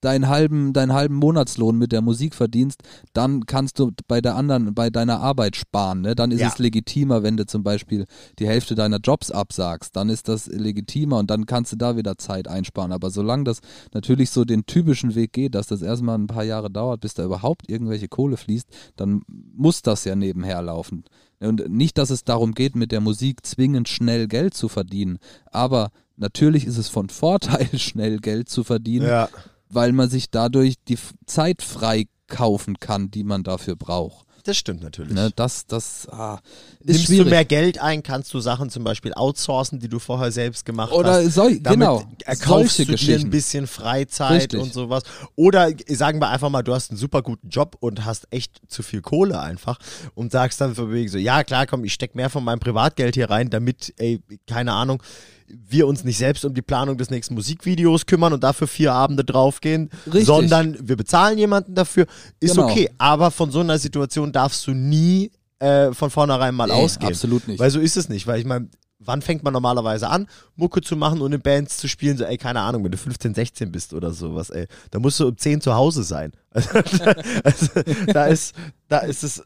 deinen 0.00 0.28
halben, 0.28 0.72
deinen 0.72 0.92
halben 0.92 1.14
Monatslohn 1.14 1.76
mit 1.76 1.92
der 1.92 2.00
Musik 2.00 2.34
verdienst, 2.34 2.82
dann 3.12 3.44
kannst 3.44 3.78
du 3.78 3.90
bei 4.08 4.20
der 4.20 4.34
anderen, 4.34 4.74
bei 4.74 4.88
deiner 4.88 5.20
Arbeit 5.20 5.56
sparen. 5.56 6.00
Ne? 6.00 6.14
Dann 6.14 6.30
ist 6.30 6.40
Ja. 6.40 6.48
es 6.48 6.58
legitimer, 6.58 7.22
wenn 7.22 7.36
du 7.36 7.44
zum 7.44 7.62
Beispiel 7.62 8.06
die 8.38 8.46
Hälfte 8.46 8.74
deiner 8.74 8.98
Jobs 8.98 9.30
absagst, 9.30 9.94
dann 9.96 10.08
ist 10.08 10.28
das 10.28 10.46
legitimer 10.46 11.18
und 11.18 11.30
dann 11.30 11.44
kannst 11.44 11.72
du 11.72 11.76
da 11.76 11.96
wieder 11.96 12.16
Zeit 12.18 12.48
einsparen. 12.48 12.92
Aber 12.92 13.10
solange 13.10 13.44
das 13.44 13.60
natürlich 13.92 14.30
so 14.30 14.44
den 14.44 14.64
typischen 14.64 15.14
Weg 15.14 15.32
geht, 15.32 15.54
dass 15.54 15.66
das 15.66 15.82
erstmal 15.82 16.16
ein 16.18 16.28
paar 16.28 16.44
Jahre 16.44 16.70
dauert, 16.70 17.00
bis 17.00 17.14
da 17.14 17.24
überhaupt 17.24 17.68
irgendwelche 17.68 18.08
Kohle 18.08 18.36
fließt, 18.36 18.68
dann 18.96 19.22
muss 19.28 19.82
das 19.82 20.04
ja 20.04 20.14
nebenher 20.16 20.62
laufen. 20.62 21.04
Und 21.40 21.68
nicht, 21.68 21.98
dass 21.98 22.10
es 22.10 22.24
darum 22.24 22.52
geht, 22.54 22.76
mit 22.76 22.92
der 22.92 23.00
Musik 23.00 23.44
zwingend 23.44 23.88
schnell 23.88 24.26
Geld 24.26 24.54
zu 24.54 24.68
verdienen, 24.68 25.18
aber 25.52 25.90
natürlich 26.16 26.64
ist 26.66 26.78
es 26.78 26.88
von 26.88 27.08
Vorteil, 27.10 27.68
schnell 27.78 28.18
Geld 28.18 28.48
zu 28.48 28.64
verdienen, 28.64 29.06
Ja. 29.06 29.28
weil 29.68 29.92
man 29.92 30.08
sich 30.08 30.30
dadurch 30.30 30.76
die 30.88 30.98
Zeit 31.26 31.62
frei 31.62 32.06
kaufen 32.26 32.80
kann, 32.80 33.10
die 33.10 33.22
man 33.24 33.42
dafür 33.44 33.76
braucht. 33.76 34.25
Das 34.46 34.56
stimmt 34.56 34.80
natürlich. 34.80 35.12
Ne, 35.12 35.30
das, 35.34 35.66
das 35.66 36.08
ah, 36.08 36.38
ist 36.78 36.86
Nimmst 36.86 37.06
schwierig. 37.06 37.24
du 37.24 37.30
mehr 37.30 37.44
Geld 37.44 37.78
ein, 37.80 38.04
kannst 38.04 38.32
du 38.32 38.38
Sachen 38.38 38.70
zum 38.70 38.84
Beispiel 38.84 39.12
outsourcen, 39.12 39.80
die 39.80 39.88
du 39.88 39.98
vorher 39.98 40.30
selbst 40.30 40.64
gemacht 40.64 40.92
Oder 40.92 41.14
hast. 41.14 41.36
Damit 41.36 41.64
genau, 41.64 42.04
erkaufst 42.24 42.76
solche 42.76 42.92
du 42.92 42.96
dir 42.96 43.18
ein 43.18 43.30
bisschen 43.30 43.66
Freizeit 43.66 44.42
Richtig. 44.42 44.60
und 44.60 44.72
sowas. 44.72 45.02
Oder 45.34 45.70
sagen 45.88 46.20
wir 46.20 46.28
einfach 46.28 46.48
mal, 46.48 46.62
du 46.62 46.72
hast 46.74 46.92
einen 46.92 46.96
super 46.98 47.22
guten 47.22 47.48
Job 47.48 47.76
und 47.80 48.04
hast 48.04 48.28
echt 48.30 48.60
zu 48.68 48.84
viel 48.84 49.02
Kohle 49.02 49.40
einfach 49.40 49.80
und 50.14 50.30
sagst 50.30 50.60
dann 50.60 50.76
von 50.76 50.92
wegen 50.92 51.08
so, 51.08 51.18
ja 51.18 51.42
klar, 51.42 51.66
komm, 51.66 51.82
ich 51.82 51.92
steck 51.92 52.14
mehr 52.14 52.30
von 52.30 52.44
meinem 52.44 52.60
Privatgeld 52.60 53.16
hier 53.16 53.28
rein, 53.28 53.50
damit, 53.50 53.94
ey, 53.96 54.20
keine 54.46 54.74
Ahnung, 54.74 55.02
wir 55.48 55.86
uns 55.86 56.04
nicht 56.04 56.18
selbst 56.18 56.44
um 56.44 56.54
die 56.54 56.62
Planung 56.62 56.96
des 56.98 57.10
nächsten 57.10 57.34
Musikvideos 57.34 58.06
kümmern 58.06 58.32
und 58.32 58.42
dafür 58.44 58.66
vier 58.66 58.92
Abende 58.92 59.24
draufgehen, 59.24 59.90
Richtig. 60.06 60.26
sondern 60.26 60.76
wir 60.80 60.96
bezahlen 60.96 61.38
jemanden 61.38 61.74
dafür. 61.74 62.06
Ist 62.40 62.54
Genau. 62.54 62.68
okay, 62.68 62.90
aber 62.98 63.30
von 63.30 63.50
so 63.50 63.60
einer 63.60 63.78
Situation 63.78 64.32
darfst 64.32 64.66
du 64.66 64.72
nie 64.72 65.30
äh, 65.58 65.92
von 65.92 66.10
vornherein 66.10 66.54
mal 66.54 66.66
Nee, 66.66 66.72
ausgehen. 66.72 67.08
absolut 67.12 67.48
nicht. 67.48 67.58
Weil 67.58 67.70
so 67.70 67.80
ist 67.80 67.96
es 67.96 68.08
nicht, 68.08 68.26
weil 68.26 68.38
ich 68.40 68.44
meine, 68.46 68.68
wann 68.98 69.22
fängt 69.22 69.42
man 69.42 69.52
normalerweise 69.52 70.08
an, 70.08 70.26
Mucke 70.56 70.80
zu 70.80 70.96
machen 70.96 71.20
und 71.20 71.32
in 71.32 71.40
Bands 71.40 71.76
zu 71.78 71.88
spielen? 71.88 72.16
So, 72.16 72.24
ey, 72.24 72.36
keine 72.38 72.60
Ahnung, 72.60 72.82
wenn 72.84 72.90
du 72.90 72.98
15, 72.98 73.34
16 73.34 73.70
bist 73.72 73.92
oder 73.94 74.10
sowas, 74.12 74.50
ey, 74.50 74.66
da 74.90 74.98
musst 74.98 75.20
du 75.20 75.28
um 75.28 75.36
10 75.36 75.60
zu 75.60 75.74
Hause 75.74 76.02
sein. 76.02 76.32
Also, 76.50 76.68
also 77.44 77.66
da 78.12 78.26
ist, 78.26 78.54
da 78.88 78.98
ist 78.98 79.22
es. 79.24 79.42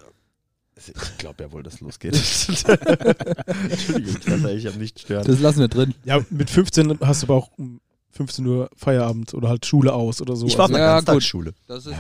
Ich 0.89 1.19
glaube 1.19 1.43
ja 1.45 1.53
wohl, 1.53 1.63
dass 1.63 1.75
es 1.75 1.81
losgeht. 1.81 2.15
Entschuldigung, 3.71 4.17
ich 4.19 4.25
dachte, 4.25 4.51
ich 4.53 4.67
habe 4.67 4.79
nicht 4.79 5.01
stören. 5.01 5.25
Das 5.27 5.41
lassen 5.41 5.61
wir 5.61 5.69
drin. 5.69 5.95
Ja, 6.05 6.21
mit 6.31 6.51
15 6.51 6.99
hast 7.01 7.23
du 7.23 7.27
aber 7.27 7.35
auch 7.37 7.51
um 7.57 7.81
15 8.13 8.45
Uhr 8.47 8.69
Feierabend 8.77 9.35
oder 9.35 9.49
halt 9.49 9.65
Schule 9.67 9.93
aus 9.93 10.21
oder 10.21 10.35
so. 10.37 10.47
Ich 10.47 10.59
war 10.59 10.67
also, 10.67 10.77
Ja, 10.79 10.95
Ganztagsschule. 10.97 11.55
Das 11.69 11.87
ist, 11.87 11.95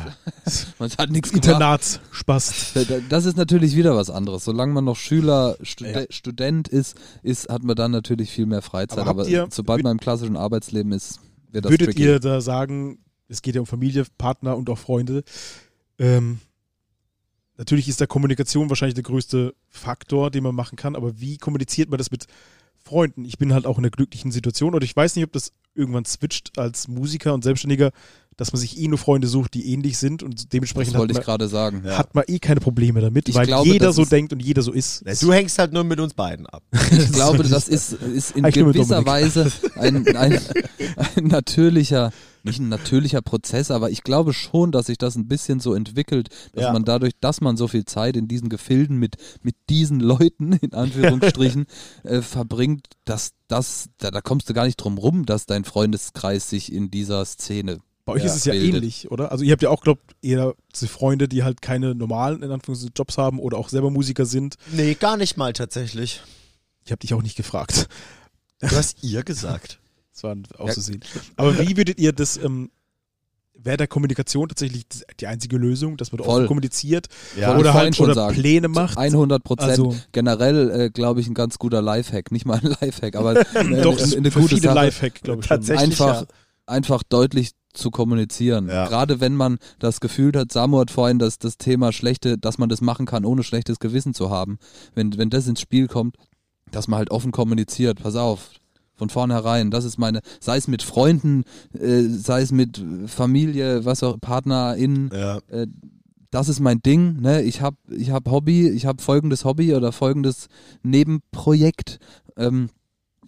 man 0.78 0.90
hat 0.90 1.10
nichts 1.10 1.30
gemacht. 1.30 1.46
Internatsspaß. 1.46 2.74
Das 3.08 3.24
ist 3.26 3.36
natürlich 3.36 3.76
wieder 3.76 3.94
was 3.96 4.10
anderes. 4.10 4.44
Solange 4.44 4.72
man 4.72 4.84
noch 4.84 4.96
Schüler, 4.96 5.56
Stud 5.62 5.86
Ja. 5.86 6.02
Student 6.10 6.68
ist, 6.68 6.96
ist, 7.22 7.48
hat 7.48 7.62
man 7.62 7.76
dann 7.76 7.92
natürlich 7.92 8.30
viel 8.30 8.46
mehr 8.46 8.60
Freizeit. 8.62 8.98
Aber 8.98 9.10
Aber, 9.10 9.28
ihr- 9.28 9.46
sobald 9.50 9.82
man 9.84 9.92
im 9.92 10.00
klassischen 10.00 10.36
Arbeitsleben 10.36 10.92
ist, 10.92 11.20
wird 11.52 11.64
das 11.64 11.70
Würdet 11.72 11.86
tricky. 11.88 12.02
ihr 12.02 12.18
da 12.18 12.40
sagen, 12.40 12.98
es 13.28 13.40
geht 13.42 13.54
ja 13.54 13.60
um 13.60 13.66
Familie, 13.66 14.04
Partner 14.18 14.56
und 14.56 14.68
auch 14.68 14.78
Freunde. 14.78 15.22
Ähm, 15.98 16.40
natürlich 17.60 17.88
ist 17.88 18.00
da 18.00 18.06
Kommunikation 18.06 18.68
wahrscheinlich 18.70 18.94
der 18.94 19.04
größte 19.04 19.54
Faktor, 19.68 20.30
den 20.30 20.42
man 20.42 20.54
machen 20.54 20.76
kann, 20.76 20.96
aber 20.96 21.20
wie 21.20 21.36
kommuniziert 21.38 21.90
man 21.90 21.98
das 21.98 22.10
mit 22.10 22.26
Freunden? 22.82 23.24
Ich 23.26 23.38
bin 23.38 23.52
halt 23.52 23.66
auch 23.66 23.78
in 23.78 23.84
einer 23.84 23.90
glücklichen 23.90 24.32
Situation 24.32 24.74
oder 24.74 24.84
ich 24.84 24.96
weiß 24.96 25.14
nicht, 25.14 25.24
ob 25.26 25.32
das 25.32 25.52
irgendwann 25.74 26.06
switcht 26.06 26.58
als 26.58 26.88
Musiker 26.88 27.34
und 27.34 27.44
Selbstständiger, 27.44 27.90
dass 28.38 28.52
man 28.54 28.60
sich 28.60 28.78
eh 28.80 28.88
nur 28.88 28.96
Freunde 28.96 29.28
sucht, 29.28 29.52
die 29.52 29.70
ähnlich 29.70 29.98
sind 29.98 30.22
und 30.22 30.38
Das 30.38 30.48
dementsprechend 30.48 30.94
wollte 30.96 31.12
hat 31.12 31.20
ich 31.20 31.26
man, 31.26 31.36
gerade 31.38 31.48
sagen. 31.48 31.82
Ja. 31.84 31.98
hat 31.98 32.14
man 32.14 32.24
eh 32.26 32.38
keine 32.38 32.60
Probleme 32.60 33.02
damit, 33.02 33.28
Ich 33.28 33.34
weil 33.34 33.46
glaube, 33.46 33.68
jeder 33.68 33.92
so 33.92 34.06
denkt 34.06 34.32
und 34.32 34.40
jeder 34.40 34.62
so 34.62 34.72
ist. 34.72 35.04
Du 35.22 35.30
hängst 35.30 35.58
halt 35.58 35.74
nur 35.74 35.84
mit 35.84 36.00
uns 36.00 36.14
beiden 36.14 36.46
ab. 36.46 36.62
Ich 36.90 37.12
glaube, 37.12 37.42
das 37.42 37.68
ist, 37.68 37.92
ist 37.92 38.34
in 38.34 38.46
Ich 38.46 38.56
nur 38.56 38.68
mit 38.68 38.76
gewisser. 38.76 39.04
Weise 39.04 39.52
ein, 39.76 40.06
ein, 40.16 40.40
ein 40.96 41.24
natürlicher, 41.24 42.12
nicht 42.44 42.58
ein 42.58 42.68
natürlicher 42.68 43.22
Prozess, 43.22 43.70
aber 43.70 43.90
ich 43.90 44.02
glaube 44.02 44.32
schon, 44.32 44.72
dass 44.72 44.86
sich 44.86 44.98
das 44.98 45.16
ein 45.16 45.28
bisschen 45.28 45.60
so 45.60 45.74
entwickelt, 45.74 46.28
dass 46.52 46.64
Ja. 46.64 46.72
man 46.72 46.84
dadurch, 46.84 47.12
dass 47.20 47.40
man 47.40 47.56
so 47.56 47.68
viel 47.68 47.84
Zeit 47.84 48.16
in 48.16 48.28
diesen 48.28 48.48
Gefilden 48.48 48.96
mit, 48.96 49.16
mit 49.42 49.54
diesen 49.68 50.00
Leuten, 50.00 50.52
in 50.54 50.72
Anführungsstrichen, 50.74 51.66
äh, 52.04 52.22
verbringt, 52.22 52.86
dass 53.04 53.32
das, 53.48 53.88
da, 53.98 54.10
da 54.10 54.20
kommst 54.20 54.48
du 54.48 54.54
gar 54.54 54.64
nicht 54.66 54.76
drum 54.76 54.98
rum, 54.98 55.26
dass 55.26 55.46
dein 55.46 55.64
Freundeskreis 55.64 56.48
sich 56.50 56.72
in 56.72 56.90
dieser 56.90 57.24
Szene 57.24 57.78
Bei 58.04 58.14
euch 58.14 58.24
Ja, 58.24 58.30
ist 58.30 58.36
es 58.36 58.44
ja 58.46 58.52
bildet. 58.52 58.74
ähnlich, 58.76 59.10
oder? 59.10 59.30
Also 59.32 59.44
ihr 59.44 59.52
habt 59.52 59.62
ja 59.62 59.68
auch, 59.70 59.82
glaubt 59.82 60.14
eher 60.22 60.54
diese 60.74 60.88
Freunde, 60.88 61.28
die 61.28 61.42
halt 61.44 61.60
keine 61.62 61.94
normalen, 61.94 62.42
in 62.42 62.50
Anführungszeichen, 62.50 62.94
Jobs 62.96 63.18
haben 63.18 63.38
oder 63.38 63.58
auch 63.58 63.68
selber 63.68 63.90
Musiker 63.90 64.24
sind. 64.26 64.54
Nee, 64.72 64.94
gar 64.94 65.16
nicht 65.16 65.36
mal 65.36 65.52
tatsächlich. 65.52 66.22
Ich 66.84 66.92
habe 66.92 67.00
dich 67.00 67.12
auch 67.14 67.22
nicht 67.22 67.36
gefragt. 67.36 67.88
Du 68.60 68.70
hast 68.70 69.02
ihr 69.04 69.22
gesagt. 69.22 69.78
Das 70.22 70.58
war 70.58 70.66
auszusehen. 70.66 71.00
Aber 71.36 71.58
wie 71.58 71.76
würdet 71.76 71.98
ihr 71.98 72.12
das, 72.12 72.36
ähm, 72.36 72.70
wäre 73.62 73.76
der 73.76 73.86
Kommunikation 73.88 74.48
tatsächlich 74.48 74.86
die 75.20 75.26
einzige 75.26 75.56
Lösung, 75.58 75.96
dass 75.96 76.12
man 76.12 76.18
da 76.18 76.24
Voll. 76.24 76.34
offen 76.40 76.48
kommuniziert 76.48 77.08
Ja. 77.36 77.56
Oder 77.58 77.74
halt 77.74 77.94
schon 77.94 78.06
oder 78.06 78.14
sagen. 78.14 78.34
Pläne 78.34 78.68
macht? 78.68 78.96
100 78.96 79.44
Prozent. 79.44 79.70
Also- 79.70 79.94
Generell, 80.12 80.70
äh, 80.70 80.90
glaube 80.90 81.20
ich, 81.20 81.26
ein 81.28 81.34
ganz 81.34 81.58
guter 81.58 81.82
Lifehack. 81.82 82.32
Nicht 82.32 82.46
mal 82.46 82.58
ein 82.62 82.74
Lifehack, 82.80 83.16
aber 83.16 83.36
äh, 83.54 83.82
Doch, 83.82 83.98
eine, 83.98 84.16
eine 84.16 84.30
gute 84.30 84.30
verschiedene 84.30 84.60
Sache. 84.62 84.74
Lifehack, 84.74 85.22
glaube 85.22 85.40
ich. 85.40 85.46
schon. 85.46 85.56
Tatsächlich. 85.56 85.90
einfach, 85.90 86.22
ja. 86.22 86.26
einfach 86.66 87.02
deutlich 87.02 87.50
zu 87.72 87.90
kommunizieren. 87.90 88.68
Ja. 88.68 88.88
Gerade 88.88 89.20
wenn 89.20 89.34
man 89.36 89.58
das 89.78 90.00
Gefühl 90.00 90.32
hat, 90.34 90.50
Samu 90.52 90.80
hat 90.80 90.90
vorhin 90.90 91.18
das, 91.18 91.38
das 91.38 91.56
Thema 91.56 91.92
schlechte, 91.92 92.36
dass 92.38 92.58
man 92.58 92.68
das 92.68 92.80
machen 92.80 93.06
kann, 93.06 93.24
ohne 93.24 93.42
schlechtes 93.44 93.78
Gewissen 93.78 94.14
zu 94.14 94.30
haben. 94.30 94.58
Wenn, 94.94 95.16
wenn 95.18 95.30
das 95.30 95.46
ins 95.46 95.60
Spiel 95.60 95.86
kommt, 95.86 96.16
dass 96.72 96.88
man 96.88 96.98
halt 96.98 97.10
offen 97.10 97.30
kommuniziert, 97.30 98.02
pass 98.02 98.16
auf, 98.16 98.50
von 99.00 99.08
vornherein, 99.08 99.70
das 99.70 99.84
ist 99.86 99.96
meine, 99.98 100.20
sei 100.40 100.58
es 100.58 100.68
mit 100.68 100.82
Freunden, 100.82 101.44
äh, 101.72 102.02
sei 102.02 102.42
es 102.42 102.52
mit 102.52 102.84
Familie, 103.06 103.86
was 103.86 104.02
auch, 104.02 104.20
PartnerInnen, 104.20 105.10
Ja. 105.12 105.38
äh, 105.48 105.66
das 106.30 106.48
ist 106.50 106.60
mein 106.60 106.80
Ding, 106.82 107.20
ne? 107.22 107.42
Ich 107.42 107.60
habe 107.62 107.76
ich 107.88 108.10
hab 108.10 108.30
Hobby, 108.30 108.68
ich 108.68 108.84
habe 108.86 109.02
folgendes 109.02 109.44
Hobby 109.46 109.74
oder 109.74 109.90
folgendes 109.90 110.46
Nebenprojekt. 110.82 111.98
Ähm, 112.36 112.68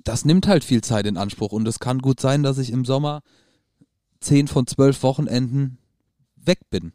das 0.05 0.25
nimmt 0.25 0.47
halt 0.47 0.63
viel 0.63 0.83
Zeit 0.83 1.07
in 1.07 1.17
Anspruch 1.17 1.53
und 1.53 1.67
es 1.67 1.79
kann 1.81 1.99
gut 2.01 2.21
sein, 2.21 2.43
dass 2.43 2.59
ich 2.59 2.71
im 2.71 2.85
Sommer 2.85 3.23
zehn 4.21 4.47
von 4.47 4.67
zwölf 4.67 5.03
Wochenenden 5.03 5.79
weg 6.37 6.59
bin. 6.71 6.93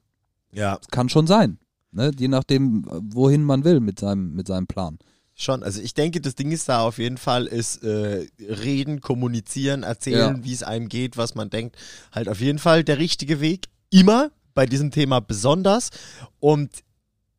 ja, 0.53 0.79
Kann 0.91 1.09
schon 1.09 1.25
sein, 1.27 1.57
ne? 1.91 2.11
Je 2.17 2.27
nachdem, 2.27 2.85
wohin 3.09 3.43
man 3.43 3.63
will 3.65 3.79
mit 3.79 3.99
seinem, 3.99 4.33
mit 4.35 4.47
seinem 4.47 4.67
Plan. 4.67 4.99
Schon. 5.37 5.63
Also 5.63 5.81
ich 5.81 5.93
denke, 5.93 6.19
das 6.19 6.35
Ding 6.35 6.51
ist 6.51 6.67
da 6.67 6.81
auf 6.81 6.97
jeden 6.97 7.17
Fall, 7.17 7.45
ist 7.45 7.83
äh, 7.83 8.27
reden, 8.39 8.99
kommunizieren, 9.01 9.83
erzählen, 9.83 10.37
Ja. 10.37 10.43
wie 10.43 10.53
es 10.53 10.63
einem 10.63 10.89
geht, 10.89 11.15
was 11.15 11.35
man 11.35 11.49
denkt. 11.49 11.75
Halt 12.11 12.27
auf 12.27 12.41
jeden 12.41 12.59
Fall 12.59 12.83
der 12.83 12.97
richtige 12.97 13.39
Weg. 13.39 13.67
Immer 13.89 14.31
bei 14.53 14.65
diesem 14.65 14.91
Thema 14.91 15.21
besonders. 15.21 15.91
Und 16.39 16.71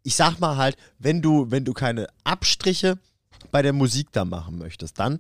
ich 0.05 0.15
sag 0.15 0.39
mal 0.41 0.57
halt, 0.57 0.77
wenn 0.99 1.21
du, 1.21 1.51
wenn 1.51 1.65
du 1.65 1.73
keine 1.75 2.07
Abstriche 2.25 2.99
bei 3.51 3.63
der 3.63 3.73
Musik 3.73 4.09
da 4.13 4.25
machen 4.25 4.57
möchtest, 4.59 4.99
dann 4.99 5.19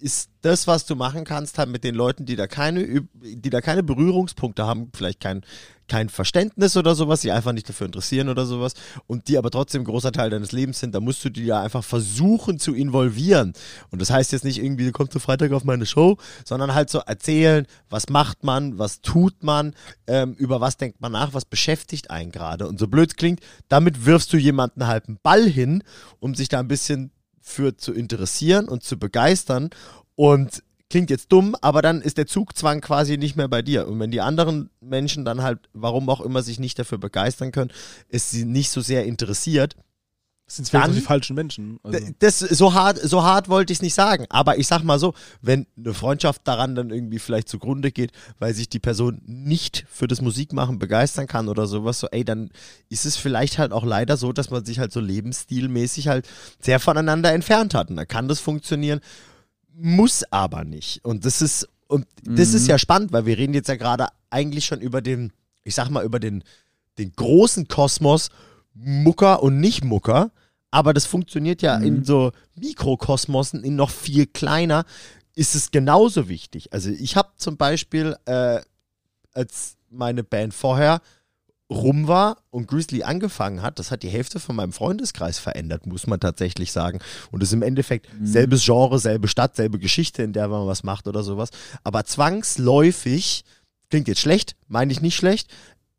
ist 0.00 0.30
das, 0.42 0.66
was 0.66 0.86
du 0.86 0.94
machen 0.94 1.24
kannst, 1.24 1.58
halt 1.58 1.68
mit 1.68 1.84
den 1.84 1.94
Leuten, 1.94 2.24
die 2.24 2.36
da 2.36 2.46
keine, 2.46 3.02
die 3.12 3.50
da 3.50 3.60
keine 3.60 3.82
Berührungspunkte 3.82 4.66
haben, 4.66 4.90
vielleicht 4.94 5.20
kein, 5.20 5.42
kein 5.88 6.08
Verständnis 6.08 6.76
oder 6.76 6.94
sowas, 6.94 7.22
die 7.22 7.32
einfach 7.32 7.52
nicht 7.52 7.68
dafür 7.68 7.86
interessieren 7.86 8.28
oder 8.28 8.46
sowas 8.46 8.74
und 9.06 9.28
die 9.28 9.38
aber 9.38 9.50
trotzdem 9.50 9.82
ein 9.82 9.86
großer 9.86 10.12
Teil 10.12 10.30
deines 10.30 10.52
Lebens 10.52 10.78
sind, 10.78 10.94
da 10.94 11.00
musst 11.00 11.24
du 11.24 11.30
die 11.30 11.44
ja 11.44 11.60
einfach 11.60 11.82
versuchen 11.82 12.58
zu 12.58 12.74
involvieren. 12.74 13.52
Und 13.90 14.00
das 14.00 14.10
heißt 14.10 14.32
jetzt 14.32 14.44
nicht 14.44 14.62
irgendwie, 14.62 14.84
du 14.84 14.92
kommst 14.92 15.14
du 15.14 15.18
Freitag 15.18 15.52
auf 15.52 15.64
meine 15.64 15.86
Show, 15.86 16.18
sondern 16.44 16.74
halt 16.74 16.90
so 16.90 17.00
erzählen, 17.00 17.66
was 17.90 18.08
macht 18.08 18.44
man, 18.44 18.78
was 18.78 19.00
tut 19.00 19.42
man, 19.42 19.74
ähm, 20.06 20.34
über 20.34 20.60
was 20.60 20.76
denkt 20.76 21.00
man 21.00 21.12
nach, 21.12 21.34
was 21.34 21.44
beschäftigt 21.44 22.10
einen 22.10 22.30
gerade. 22.30 22.68
Und 22.68 22.78
so 22.78 22.86
blöd 22.86 23.16
klingt, 23.16 23.40
damit 23.68 24.06
wirfst 24.06 24.32
du 24.32 24.36
jemanden 24.36 24.86
halt 24.86 25.08
einen 25.08 25.18
Ball 25.22 25.48
hin, 25.48 25.82
um 26.20 26.34
sich 26.34 26.48
da 26.48 26.60
ein 26.60 26.68
bisschen 26.68 27.10
für 27.48 27.76
zu 27.76 27.92
interessieren 27.92 28.68
und 28.68 28.82
zu 28.82 28.98
begeistern. 28.98 29.70
Und 30.14 30.62
klingt 30.90 31.10
jetzt 31.10 31.32
dumm, 31.32 31.54
aber 31.60 31.82
dann 31.82 32.00
ist 32.00 32.18
der 32.18 32.26
Zugzwang 32.26 32.80
quasi 32.80 33.18
nicht 33.18 33.36
mehr 33.36 33.48
bei 33.48 33.62
dir. 33.62 33.88
Und 33.88 34.00
wenn 34.00 34.10
die 34.10 34.20
anderen 34.20 34.70
Menschen 34.80 35.24
dann 35.24 35.42
halt, 35.42 35.68
warum 35.72 36.08
auch 36.08 36.20
immer, 36.20 36.42
sich 36.42 36.58
nicht 36.58 36.78
dafür 36.78 36.98
begeistern 36.98 37.52
können, 37.52 37.72
es 38.08 38.30
sie 38.30 38.44
nicht 38.44 38.70
so 38.70 38.80
sehr 38.80 39.04
interessiert, 39.04 39.76
Das 40.48 40.56
sind 40.56 40.68
vielleicht 40.70 40.86
Dann- 40.88 40.94
die 40.94 41.00
falschen 41.02 41.34
Menschen. 41.36 41.78
Also, 41.82 41.98
Das 42.20 42.38
so 42.38 42.72
hart, 42.72 42.98
so 42.98 43.22
hart 43.22 43.50
wollte 43.50 43.70
ich 43.70 43.78
es 43.80 43.82
nicht 43.82 43.92
sagen. 43.92 44.24
Aber 44.30 44.56
ich 44.56 44.66
sag 44.66 44.82
mal 44.82 44.98
so, 44.98 45.12
wenn 45.42 45.66
eine 45.76 45.92
Freundschaft 45.92 46.40
daran 46.48 46.74
dann 46.74 46.88
irgendwie 46.88 47.18
vielleicht 47.18 47.50
zugrunde 47.50 47.92
geht, 47.92 48.12
weil 48.38 48.54
sich 48.54 48.66
die 48.70 48.78
Person 48.78 49.20
nicht 49.26 49.84
für 49.90 50.06
das 50.08 50.22
Musikmachen 50.22 50.78
begeistern 50.78 51.26
kann 51.26 51.48
oder 51.50 51.66
sowas, 51.66 52.00
so, 52.00 52.06
ey, 52.12 52.24
dann 52.24 52.48
ist 52.88 53.04
es 53.04 53.16
vielleicht 53.16 53.58
halt 53.58 53.72
auch 53.72 53.84
leider 53.84 54.16
so, 54.16 54.32
dass 54.32 54.48
man 54.48 54.64
sich 54.64 54.78
halt 54.78 54.90
so 54.90 55.00
lebensstilmäßig 55.00 56.08
halt 56.08 56.26
sehr 56.60 56.80
voneinander 56.80 57.30
entfernt 57.34 57.74
hat. 57.74 57.90
Und 57.90 57.96
dann 57.96 58.08
kann 58.08 58.26
das 58.26 58.40
funktionieren, 58.40 59.00
muss 59.74 60.24
aber 60.30 60.64
nicht. 60.64 61.04
Und 61.04 61.26
das 61.26 61.42
ist, 61.42 61.68
und 61.88 62.06
das 62.24 62.54
ist 62.54 62.62
Mhm. 62.64 62.68
ja 62.70 62.78
spannend, 62.78 63.12
weil 63.12 63.26
wir 63.26 63.36
reden 63.36 63.52
jetzt 63.52 63.68
ja 63.68 63.76
gerade 63.76 64.06
eigentlich 64.30 64.64
schon 64.64 64.80
über 64.80 65.02
den, 65.02 65.30
ich 65.64 65.74
sag 65.74 65.90
mal, 65.90 66.04
über 66.06 66.18
den, 66.20 66.42
den 66.96 67.12
großen 67.12 67.68
Kosmos 67.68 68.30
Mucker 68.80 69.42
und 69.42 69.60
Nicht-Mucker. 69.60 70.30
Aber 70.70 70.92
das 70.92 71.06
funktioniert 71.06 71.62
ja 71.62 71.78
in 71.78 72.04
so 72.04 72.32
Mikrokosmosen, 72.54 73.64
in 73.64 73.74
noch 73.74 73.90
viel 73.90 74.26
kleiner, 74.26 74.84
ist 75.34 75.54
es 75.54 75.70
genauso 75.70 76.28
wichtig. 76.28 76.72
Also 76.72 76.90
ich 76.90 77.16
habe 77.16 77.30
zum 77.36 77.56
Beispiel, 77.56 78.16
äh, 78.26 78.60
als 79.32 79.76
meine 79.88 80.24
Band 80.24 80.52
vorher 80.52 81.00
rum 81.70 82.08
war 82.08 82.38
und 82.50 82.66
Grizzly 82.66 83.02
angefangen 83.02 83.62
hat, 83.62 83.78
das 83.78 83.90
hat 83.90 84.02
die 84.02 84.08
Hälfte 84.08 84.40
von 84.40 84.56
meinem 84.56 84.72
Freundeskreis 84.72 85.38
verändert, 85.38 85.86
muss 85.86 86.06
man 86.06 86.18
tatsächlich 86.18 86.72
sagen. 86.72 86.98
Und 87.30 87.42
es 87.42 87.50
ist 87.50 87.54
im 87.54 87.62
Endeffekt 87.62 88.08
selbes 88.22 88.64
Genre, 88.64 88.98
selbe 88.98 89.28
Stadt, 89.28 89.56
selbe 89.56 89.78
Geschichte, 89.78 90.22
in 90.22 90.32
der 90.32 90.48
man 90.48 90.66
was 90.66 90.82
macht 90.82 91.06
oder 91.06 91.22
sowas. 91.22 91.50
Aber 91.84 92.04
zwangsläufig, 92.04 93.44
klingt 93.90 94.08
jetzt 94.08 94.20
schlecht, 94.20 94.56
meine 94.66 94.92
ich 94.92 95.02
nicht 95.02 95.16
schlecht, 95.16 95.50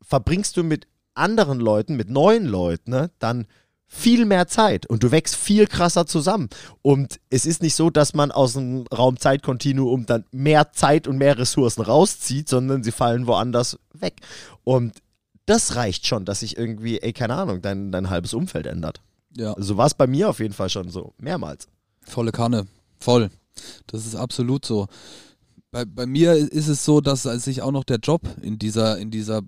verbringst 0.02 0.56
du 0.56 0.64
mit 0.64 0.86
anderen 1.14 1.60
Leuten, 1.60 1.96
mit 1.96 2.10
neuen 2.10 2.46
Leuten, 2.46 2.90
ne, 2.90 3.10
dann 3.18 3.46
viel 3.92 4.24
mehr 4.24 4.46
Zeit 4.46 4.86
und 4.86 5.02
du 5.02 5.10
wächst 5.10 5.34
viel 5.34 5.66
krasser 5.66 6.06
zusammen. 6.06 6.48
Und 6.80 7.18
es 7.28 7.44
ist 7.44 7.60
nicht 7.60 7.74
so, 7.74 7.90
dass 7.90 8.14
man 8.14 8.30
aus 8.30 8.52
dem 8.52 8.86
Raum-Zeit-Kontinuum 8.86 10.06
dann 10.06 10.24
mehr 10.30 10.72
Zeit 10.72 11.08
und 11.08 11.18
mehr 11.18 11.36
Ressourcen 11.36 11.82
rauszieht, 11.82 12.48
sondern 12.48 12.84
sie 12.84 12.92
fallen 12.92 13.26
woanders 13.26 13.78
weg. 13.92 14.20
Und 14.62 14.98
das 15.44 15.74
reicht 15.74 16.06
schon, 16.06 16.24
dass 16.24 16.40
sich 16.40 16.56
irgendwie, 16.56 17.00
ey, 17.00 17.12
keine 17.12 17.34
Ahnung, 17.34 17.62
dein, 17.62 17.90
dein 17.90 18.10
halbes 18.10 18.32
Umfeld 18.32 18.66
ändert. 18.66 19.02
Ja. 19.36 19.54
So 19.58 19.76
war 19.76 19.86
es 19.86 19.94
bei 19.94 20.06
mir 20.06 20.28
auf 20.28 20.38
jeden 20.38 20.54
Fall 20.54 20.70
schon 20.70 20.88
so, 20.88 21.12
mehrmals. 21.18 21.66
Volle 22.02 22.30
Kanne, 22.30 22.68
voll. 23.00 23.30
Das 23.88 24.06
ist 24.06 24.14
absolut 24.14 24.64
so. 24.64 24.86
Bei, 25.72 25.84
bei 25.84 26.06
mir 26.06 26.34
ist 26.34 26.68
es 26.68 26.84
so, 26.84 27.00
dass 27.00 27.24
sich 27.24 27.62
auch 27.62 27.72
noch 27.72 27.84
der 27.84 27.98
Job 27.98 28.22
in 28.40 28.58
dieser, 28.58 28.98
in 28.98 29.10
dieser 29.10 29.42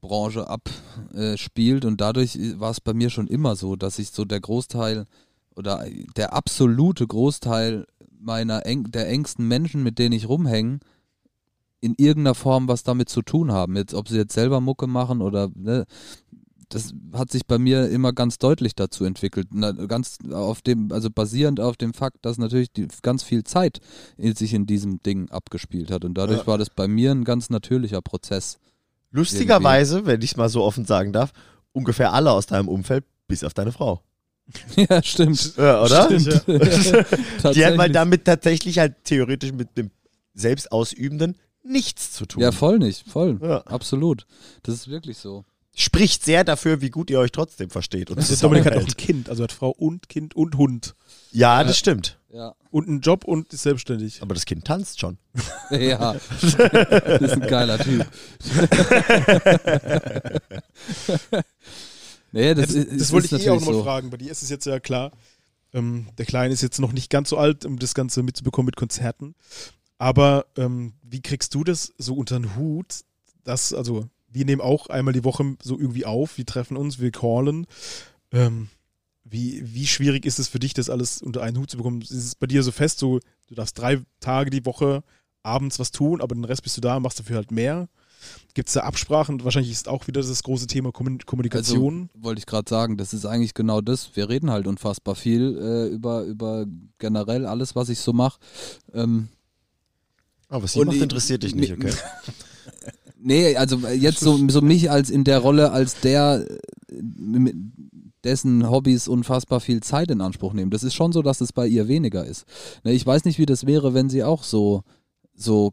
Branche 0.00 0.48
abspielt 0.48 1.84
und 1.84 2.00
dadurch 2.00 2.38
war 2.58 2.70
es 2.70 2.80
bei 2.80 2.94
mir 2.94 3.10
schon 3.10 3.26
immer 3.26 3.56
so, 3.56 3.76
dass 3.76 3.98
ich 3.98 4.10
so 4.10 4.24
der 4.24 4.40
Großteil 4.40 5.06
oder 5.54 5.84
der 6.16 6.32
absolute 6.32 7.06
Großteil 7.06 7.86
meiner 8.20 8.66
eng, 8.66 8.90
der 8.90 9.08
engsten 9.08 9.46
Menschen, 9.46 9.82
mit 9.82 9.98
denen 9.98 10.12
ich 10.12 10.28
rumhänge, 10.28 10.80
in 11.80 11.94
irgendeiner 11.96 12.34
Form 12.34 12.68
was 12.68 12.82
damit 12.82 13.08
zu 13.08 13.22
tun 13.22 13.52
haben. 13.52 13.76
Jetzt, 13.76 13.94
ob 13.94 14.08
sie 14.08 14.16
jetzt 14.16 14.34
selber 14.34 14.60
Mucke 14.60 14.86
machen 14.86 15.20
oder 15.20 15.48
ne, 15.54 15.84
das 16.68 16.92
hat 17.12 17.30
sich 17.30 17.46
bei 17.46 17.58
mir 17.58 17.88
immer 17.88 18.12
ganz 18.12 18.38
deutlich 18.38 18.74
dazu 18.74 19.04
entwickelt. 19.04 19.48
Na, 19.52 19.72
ganz 19.72 20.18
auf 20.30 20.60
dem, 20.60 20.92
also 20.92 21.08
basierend 21.10 21.60
auf 21.60 21.76
dem 21.76 21.94
Fakt, 21.94 22.18
dass 22.22 22.36
natürlich 22.38 22.72
die, 22.72 22.88
ganz 23.02 23.22
viel 23.22 23.44
Zeit 23.44 23.80
in, 24.16 24.34
sich 24.34 24.52
in 24.52 24.66
diesem 24.66 25.02
Ding 25.02 25.30
abgespielt 25.30 25.90
hat. 25.90 26.04
Und 26.04 26.14
dadurch 26.14 26.40
Ja. 26.40 26.46
war 26.46 26.58
das 26.58 26.70
bei 26.70 26.86
mir 26.86 27.10
ein 27.10 27.24
ganz 27.24 27.48
natürlicher 27.48 28.02
Prozess. 28.02 28.58
Lustigerweise, 29.10 30.06
wenn 30.06 30.20
ich 30.22 30.32
es 30.32 30.36
mal 30.36 30.48
so 30.48 30.62
offen 30.64 30.84
sagen 30.84 31.12
darf, 31.12 31.32
ungefähr 31.72 32.12
alle 32.12 32.30
aus 32.32 32.46
deinem 32.46 32.68
Umfeld, 32.68 33.04
bis 33.26 33.44
auf 33.44 33.54
deine 33.54 33.72
Frau. 33.72 34.02
ja, 34.76 35.02
stimmt. 35.02 35.56
Ja, 35.56 35.82
oder? 35.82 36.04
Stimmt, 36.06 36.46
ja. 36.46 37.52
Die 37.52 37.66
hat 37.66 37.76
mal 37.76 37.90
damit 37.90 38.24
tatsächlich 38.24 38.78
halt 38.78 39.04
theoretisch 39.04 39.52
mit 39.52 39.76
dem 39.76 39.90
Selbstausübenden 40.34 41.36
nichts 41.62 42.12
zu 42.12 42.26
tun. 42.26 42.42
Ja, 42.42 42.52
voll 42.52 42.78
nicht, 42.78 43.08
voll. 43.08 43.38
Ja. 43.42 43.58
Absolut. 43.62 44.26
Das 44.62 44.74
ist 44.74 44.88
wirklich 44.88 45.18
so. 45.18 45.44
Spricht 45.80 46.24
sehr 46.24 46.42
dafür, 46.42 46.80
wie 46.80 46.90
gut 46.90 47.08
ihr 47.08 47.20
euch 47.20 47.30
trotzdem 47.30 47.70
versteht. 47.70 48.10
Und 48.10 48.28
Der 48.28 48.36
Dominik 48.36 48.66
hat 48.66 48.74
auch 48.76 48.80
ein. 48.80 48.96
Kind, 48.96 49.28
also 49.30 49.44
hat 49.44 49.52
Frau 49.52 49.70
und 49.70 50.08
Kind 50.08 50.34
und 50.34 50.56
Hund. 50.56 50.96
Ja, 51.30 51.62
das 51.62 51.78
stimmt. 51.78 52.18
Ja. 52.32 52.56
Und 52.72 52.88
einen 52.88 53.00
Job 53.00 53.22
und 53.24 53.52
ist 53.54 53.62
selbstständig. 53.62 54.20
Aber 54.20 54.34
das 54.34 54.44
Kind 54.44 54.64
tanzt 54.64 54.98
schon. 54.98 55.18
Ja. 55.70 56.16
das 56.40 57.20
ist 57.22 57.32
ein 57.32 57.42
geiler 57.42 57.78
Typ. 57.78 58.04
nee, 62.32 62.54
das, 62.54 62.66
Das, 62.66 62.74
ist, 62.74 62.88
das 62.88 62.96
ist 63.00 63.12
wollte 63.12 63.36
ich 63.36 63.46
eh 63.46 63.50
auch 63.50 63.60
nochmal 63.60 63.74
so. 63.74 63.84
fragen. 63.84 64.10
Bei 64.10 64.16
dir 64.16 64.32
ist 64.32 64.42
es 64.42 64.50
jetzt 64.50 64.66
ja 64.66 64.80
klar. 64.80 65.12
Ähm, 65.72 66.08
der 66.18 66.26
Kleine 66.26 66.52
ist 66.52 66.62
jetzt 66.62 66.80
noch 66.80 66.92
nicht 66.92 67.08
ganz 67.08 67.28
so 67.28 67.36
alt, 67.38 67.64
um 67.64 67.78
das 67.78 67.94
Ganze 67.94 68.24
mitzubekommen 68.24 68.66
mit 68.66 68.74
Konzerten. 68.74 69.36
Aber 69.96 70.46
ähm, 70.56 70.94
wie 71.02 71.22
kriegst 71.22 71.54
du 71.54 71.62
das 71.62 71.92
so 71.98 72.14
unter 72.14 72.36
den 72.40 72.56
Hut? 72.56 73.04
Dass, 73.44 73.72
also, 73.72 74.08
wir 74.30 74.44
nehmen 74.44 74.60
auch 74.60 74.88
einmal 74.88 75.14
die 75.14 75.24
Woche 75.24 75.56
so 75.62 75.78
irgendwie 75.78 76.04
auf, 76.04 76.38
wir 76.38 76.46
treffen 76.46 76.76
uns, 76.76 76.98
wir 76.98 77.10
callen. 77.10 77.66
Ähm, 78.30 78.68
wie, 79.24 79.62
wie 79.74 79.86
schwierig 79.86 80.24
ist 80.24 80.38
es 80.38 80.48
für 80.48 80.58
dich, 80.58 80.74
das 80.74 80.90
alles 80.90 81.20
unter 81.22 81.42
einen 81.42 81.58
Hut 81.58 81.70
zu 81.70 81.76
bekommen? 81.76 82.00
Ist 82.02 82.10
es 82.12 82.34
bei 82.34 82.46
dir 82.46 82.62
so 82.62 82.72
fest, 82.72 82.98
so, 82.98 83.20
du 83.46 83.54
darfst 83.54 83.78
drei 83.78 84.00
Tage 84.20 84.50
die 84.50 84.64
Woche 84.64 85.02
abends 85.42 85.78
was 85.78 85.90
tun, 85.90 86.20
aber 86.20 86.34
den 86.34 86.44
Rest 86.44 86.62
bist 86.62 86.76
du 86.76 86.80
da, 86.80 86.98
machst 87.00 87.18
dafür 87.18 87.36
halt 87.36 87.50
mehr? 87.50 87.88
Gibt 88.54 88.68
es 88.68 88.74
da 88.74 88.80
Absprachen? 88.80 89.44
Wahrscheinlich 89.44 89.70
ist 89.70 89.86
auch 89.88 90.06
wieder 90.08 90.20
das 90.20 90.42
große 90.42 90.66
Thema 90.66 90.90
Kommun- 90.90 91.24
Kommunikation. 91.24 92.10
Also, 92.12 92.24
wollte 92.24 92.40
ich 92.40 92.46
gerade 92.46 92.68
sagen, 92.68 92.96
das 92.96 93.14
ist 93.14 93.24
eigentlich 93.24 93.54
genau 93.54 93.80
das. 93.80 94.16
Wir 94.16 94.28
reden 94.28 94.50
halt 94.50 94.66
unfassbar 94.66 95.14
viel 95.14 95.56
äh, 95.56 95.94
über, 95.94 96.24
über 96.24 96.66
generell 96.98 97.46
alles, 97.46 97.76
was 97.76 97.88
ich 97.88 98.00
so 98.00 98.12
mache. 98.12 98.40
Ähm, 98.92 99.28
Aber 100.48 100.64
was 100.64 100.72
sie 100.72 100.80
Und 100.80 100.88
macht, 100.88 100.96
interessiert 100.96 101.44
dich 101.44 101.54
nicht, 101.54 101.72
okay? 101.72 101.92
Nee, 103.20 103.56
also 103.56 103.78
jetzt 103.88 104.20
so, 104.20 104.38
so 104.48 104.60
mich 104.60 104.90
als 104.90 105.10
in 105.10 105.24
der 105.24 105.40
Rolle 105.40 105.72
als 105.72 106.00
der, 106.00 106.46
äh, 106.88 107.52
dessen 108.24 108.68
Hobbys 108.68 109.08
unfassbar 109.08 109.60
viel 109.60 109.82
Zeit 109.82 110.10
in 110.10 110.20
Anspruch 110.20 110.52
nehmen. 110.52 110.70
Das 110.70 110.82
ist 110.82 110.94
schon 110.94 111.12
so, 111.12 111.22
dass 111.22 111.40
es 111.40 111.52
bei 111.52 111.66
ihr 111.66 111.88
weniger 111.88 112.24
ist. 112.24 112.44
Ne, 112.84 112.92
ich 112.92 113.04
weiß 113.04 113.24
nicht, 113.24 113.38
wie 113.38 113.46
das 113.46 113.66
wäre, 113.66 113.94
wenn 113.94 114.08
sie 114.08 114.24
auch 114.24 114.42
so, 114.42 114.82
so 115.34 115.72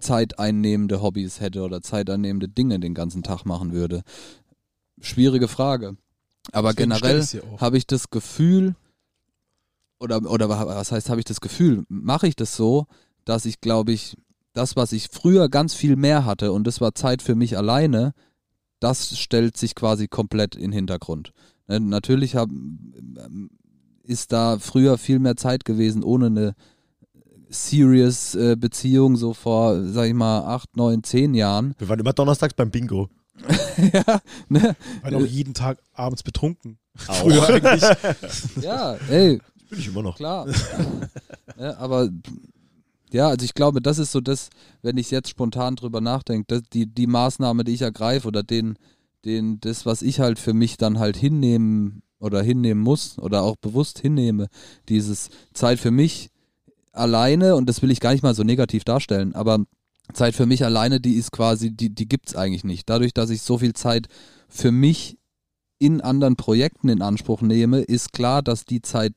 zeiteinnehmende 0.00 1.02
Hobbys 1.02 1.40
hätte 1.40 1.62
oder 1.62 1.82
zeiteinnehmende 1.82 2.48
Dinge 2.48 2.78
den 2.80 2.94
ganzen 2.94 3.22
Tag 3.22 3.44
machen 3.44 3.72
würde. 3.72 4.02
Schwierige 5.00 5.48
Frage. 5.48 5.96
Aber 6.52 6.72
Deswegen 6.72 6.90
generell 6.90 7.26
habe 7.58 7.78
ich 7.78 7.86
das 7.86 8.10
Gefühl, 8.10 8.74
oder, 9.98 10.22
oder 10.30 10.48
was 10.48 10.92
heißt, 10.92 11.08
habe 11.08 11.20
ich 11.20 11.24
das 11.24 11.40
Gefühl, 11.40 11.84
mache 11.88 12.28
ich 12.28 12.36
das 12.36 12.56
so, 12.56 12.86
dass 13.24 13.46
ich, 13.46 13.60
glaube 13.60 13.92
ich, 13.92 14.16
das, 14.54 14.76
was 14.76 14.92
ich 14.92 15.08
früher 15.12 15.48
ganz 15.50 15.74
viel 15.74 15.96
mehr 15.96 16.24
hatte 16.24 16.52
und 16.52 16.66
das 16.66 16.80
war 16.80 16.94
Zeit 16.94 17.20
für 17.20 17.34
mich 17.34 17.58
alleine, 17.58 18.14
das 18.80 19.18
stellt 19.18 19.56
sich 19.56 19.74
quasi 19.74 20.08
komplett 20.08 20.54
in 20.54 20.62
den 20.62 20.72
Hintergrund. 20.72 21.32
Ne, 21.66 21.80
natürlich 21.80 22.36
hab, 22.36 22.48
ähm, 22.48 23.50
ist 24.02 24.32
da 24.32 24.58
früher 24.58 24.98
viel 24.98 25.18
mehr 25.18 25.36
Zeit 25.36 25.64
gewesen, 25.64 26.02
ohne 26.02 26.26
eine 26.26 26.54
serious 27.48 28.34
äh, 28.34 28.56
Beziehung, 28.56 29.16
so 29.16 29.34
vor, 29.34 29.82
sag 29.84 30.06
ich 30.06 30.14
mal, 30.14 30.40
acht, 30.40 30.76
neun, 30.76 31.02
zehn 31.02 31.34
Jahren. 31.34 31.74
Wir 31.78 31.88
waren 31.88 32.00
immer 32.00 32.12
donnerstags 32.12 32.54
beim 32.54 32.70
Bingo. 32.70 33.08
ja, 33.92 34.20
ne? 34.48 34.76
Waren 35.02 35.14
auch 35.14 35.26
jeden 35.26 35.54
Tag 35.54 35.78
abends 35.92 36.22
betrunken. 36.22 36.78
Auch. 37.08 37.14
Früher 37.14 37.48
eigentlich. 37.48 37.82
ja, 38.62 38.94
ey, 39.08 39.40
Bin 39.70 39.78
ich 39.78 39.88
immer 39.88 40.02
noch. 40.02 40.16
klar. 40.16 40.46
ja, 41.58 41.76
aber 41.78 42.10
ja, 43.14 43.28
also 43.28 43.44
ich 43.44 43.54
glaube, 43.54 43.80
das 43.80 43.98
ist 43.98 44.12
so 44.12 44.20
das, 44.20 44.50
wenn 44.82 44.98
ich 44.98 45.10
jetzt 45.10 45.28
spontan 45.28 45.76
drüber 45.76 46.00
nachdenke, 46.00 46.46
dass 46.48 46.62
die, 46.72 46.86
die 46.86 47.06
Maßnahme, 47.06 47.64
die 47.64 47.72
ich 47.72 47.82
ergreife 47.82 48.26
oder 48.26 48.42
den, 48.42 48.76
den, 49.24 49.60
das, 49.60 49.86
was 49.86 50.02
ich 50.02 50.20
halt 50.20 50.38
für 50.38 50.52
mich 50.52 50.76
dann 50.76 50.98
halt 50.98 51.16
hinnehmen 51.16 52.02
oder 52.18 52.42
hinnehmen 52.42 52.82
muss 52.82 53.18
oder 53.18 53.42
auch 53.42 53.56
bewusst 53.56 54.00
hinnehme, 54.00 54.48
dieses 54.88 55.30
Zeit 55.52 55.78
für 55.78 55.92
mich 55.92 56.30
alleine, 56.92 57.54
und 57.54 57.68
das 57.68 57.82
will 57.82 57.90
ich 57.90 58.00
gar 58.00 58.12
nicht 58.12 58.22
mal 58.22 58.34
so 58.34 58.42
negativ 58.42 58.84
darstellen, 58.84 59.34
aber 59.34 59.64
Zeit 60.12 60.34
für 60.34 60.46
mich 60.46 60.64
alleine, 60.64 61.00
die 61.00 61.14
ist 61.14 61.30
quasi, 61.32 61.70
die, 61.70 61.94
die 61.94 62.08
gibt's 62.08 62.34
eigentlich 62.34 62.64
nicht. 62.64 62.90
Dadurch, 62.90 63.14
dass 63.14 63.30
ich 63.30 63.42
so 63.42 63.58
viel 63.58 63.74
Zeit 63.74 64.08
für 64.48 64.70
mich 64.70 65.18
in 65.78 66.00
anderen 66.00 66.36
Projekten 66.36 66.88
in 66.88 67.00
Anspruch 67.02 67.42
nehme, 67.42 67.80
ist 67.80 68.12
klar, 68.12 68.42
dass 68.42 68.64
die 68.64 68.82
Zeit, 68.82 69.12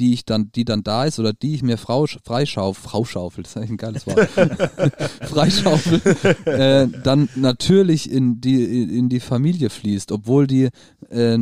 die 0.00 0.14
ich 0.14 0.24
dann, 0.24 0.50
die 0.52 0.64
dann 0.64 0.82
da 0.82 1.04
ist 1.04 1.20
oder 1.20 1.32
die 1.32 1.54
ich 1.54 1.62
mir 1.62 1.76
frau, 1.76 2.06
freischaufel, 2.06 2.82
Frauschaufel, 2.82 3.42
das 3.44 3.52
ist 3.52 3.56
eigentlich 3.58 3.70
ein 3.70 3.76
geiles 3.76 4.06
Wort, 4.06 4.28
freischaufel, 5.20 6.00
äh, 6.46 6.88
dann 7.04 7.28
natürlich 7.36 8.10
in 8.10 8.40
die, 8.40 8.98
in 8.98 9.08
die 9.08 9.20
Familie 9.20 9.70
fließt, 9.70 10.10
obwohl 10.10 10.46
die 10.46 10.70
äh, 11.10 11.38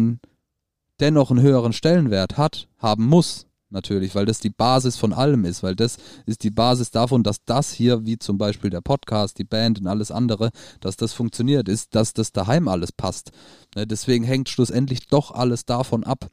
dennoch 1.00 1.30
einen 1.30 1.40
höheren 1.40 1.72
Stellenwert 1.72 2.36
hat, 2.36 2.68
haben 2.78 3.06
muss. 3.06 3.46
Natürlich, 3.70 4.14
weil 4.14 4.24
das 4.24 4.40
die 4.40 4.48
Basis 4.48 4.96
von 4.96 5.12
allem 5.12 5.44
ist, 5.44 5.62
weil 5.62 5.76
das 5.76 5.98
ist 6.24 6.42
die 6.42 6.50
Basis 6.50 6.90
davon, 6.90 7.22
dass 7.22 7.44
das 7.44 7.70
hier, 7.70 8.06
wie 8.06 8.18
zum 8.18 8.38
Beispiel 8.38 8.70
der 8.70 8.80
Podcast, 8.80 9.38
die 9.38 9.44
Band 9.44 9.78
und 9.78 9.86
alles 9.86 10.10
andere, 10.10 10.50
dass 10.80 10.96
das 10.96 11.12
funktioniert, 11.12 11.68
ist, 11.68 11.94
dass 11.94 12.14
das 12.14 12.32
daheim 12.32 12.66
alles 12.66 12.92
passt. 12.92 13.30
Ne, 13.76 13.86
deswegen 13.86 14.24
hängt 14.24 14.48
schlussendlich 14.48 15.06
doch 15.08 15.32
alles 15.32 15.66
davon 15.66 16.02
ab. 16.02 16.30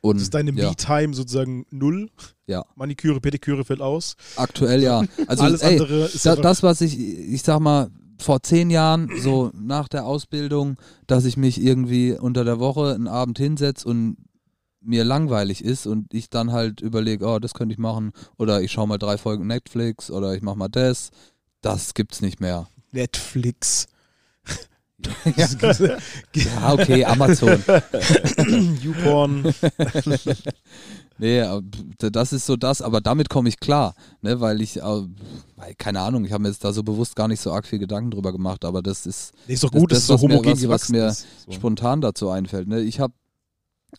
Und 0.00 0.16
Das 0.16 0.24
ist 0.24 0.34
deine 0.34 0.52
ja, 0.52 0.70
Me-Time 0.70 1.14
sozusagen 1.14 1.66
null. 1.70 2.10
Ja. 2.46 2.64
Maniküre, 2.76 3.20
Pediküre 3.20 3.64
fällt 3.64 3.80
aus. 3.80 4.16
aktuell 4.36 4.82
ja. 4.82 5.02
Also 5.26 5.44
Alles 5.44 5.62
ey, 5.62 5.80
andere 5.80 6.04
ist 6.04 6.26
da, 6.26 6.36
das, 6.36 6.62
was 6.62 6.80
ich, 6.80 6.98
ich 6.98 7.42
sag 7.42 7.60
mal, 7.60 7.90
vor 8.18 8.42
zehn 8.42 8.70
Jahren, 8.70 9.10
so 9.20 9.50
nach 9.54 9.88
der 9.88 10.06
Ausbildung, 10.06 10.76
dass 11.06 11.24
ich 11.24 11.36
mich 11.36 11.60
irgendwie 11.60 12.12
unter 12.12 12.44
der 12.44 12.58
Woche 12.60 12.94
einen 12.94 13.08
Abend 13.08 13.38
hinsetze 13.38 13.88
und 13.88 14.16
mir 14.80 15.04
langweilig 15.04 15.64
ist 15.64 15.86
und 15.86 16.12
ich 16.12 16.30
dann 16.30 16.52
halt 16.52 16.80
überlege, 16.80 17.26
oh, 17.26 17.38
das 17.38 17.54
könnte 17.54 17.72
ich 17.72 17.78
machen 17.78 18.12
oder 18.36 18.62
ich 18.62 18.72
schaue 18.72 18.86
mal 18.86 18.98
drei 18.98 19.16
Folgen 19.16 19.46
Netflix 19.46 20.10
oder 20.10 20.34
ich 20.34 20.42
mache 20.42 20.56
mal 20.58 20.68
das, 20.68 21.10
das 21.60 21.94
gibt's 21.94 22.20
nicht 22.20 22.40
mehr. 22.40 22.68
Netflix. 22.92 23.86
Ja, 26.34 26.72
okay, 26.72 27.04
Amazon. 27.04 27.62
YouPorn. 28.82 29.52
Nee, 31.16 31.42
aber 31.42 31.62
das 31.98 32.32
ist 32.32 32.44
so 32.44 32.56
das, 32.56 32.82
aber 32.82 33.00
damit 33.00 33.28
komme 33.28 33.48
ich 33.48 33.60
klar, 33.60 33.94
ne, 34.20 34.40
weil 34.40 34.60
ich, 34.60 34.78
äh, 34.78 34.82
weil, 34.82 35.74
keine 35.78 36.00
Ahnung, 36.00 36.24
ich 36.24 36.32
habe 36.32 36.42
mir 36.42 36.48
jetzt 36.48 36.64
da 36.64 36.72
so 36.72 36.82
bewusst 36.82 37.14
gar 37.14 37.28
nicht 37.28 37.40
so 37.40 37.52
arg 37.52 37.68
viel 37.68 37.78
Gedanken 37.78 38.10
drüber 38.10 38.32
gemacht, 38.32 38.64
aber 38.64 38.82
das 38.82 39.06
ist 39.06 39.32
Nee, 39.46 39.54
ist 39.54 39.62
doch 39.62 39.70
Das- 39.70 39.80
gut, 39.80 39.92
das, 39.92 39.98
dass 39.98 40.02
es 40.02 40.06
so 40.08 40.14
was 40.14 40.22
mir- 40.22 40.28
homogen 40.38 40.52
was- 40.62 40.68
was 40.68 40.88
mir 40.88 41.06
ist. 41.06 41.26
So. 41.46 41.52
spontan 41.52 42.00
dazu 42.00 42.30
einfällt. 42.30 42.66
Ne? 42.66 42.80
Ich 42.80 42.98
habe, 42.98 43.14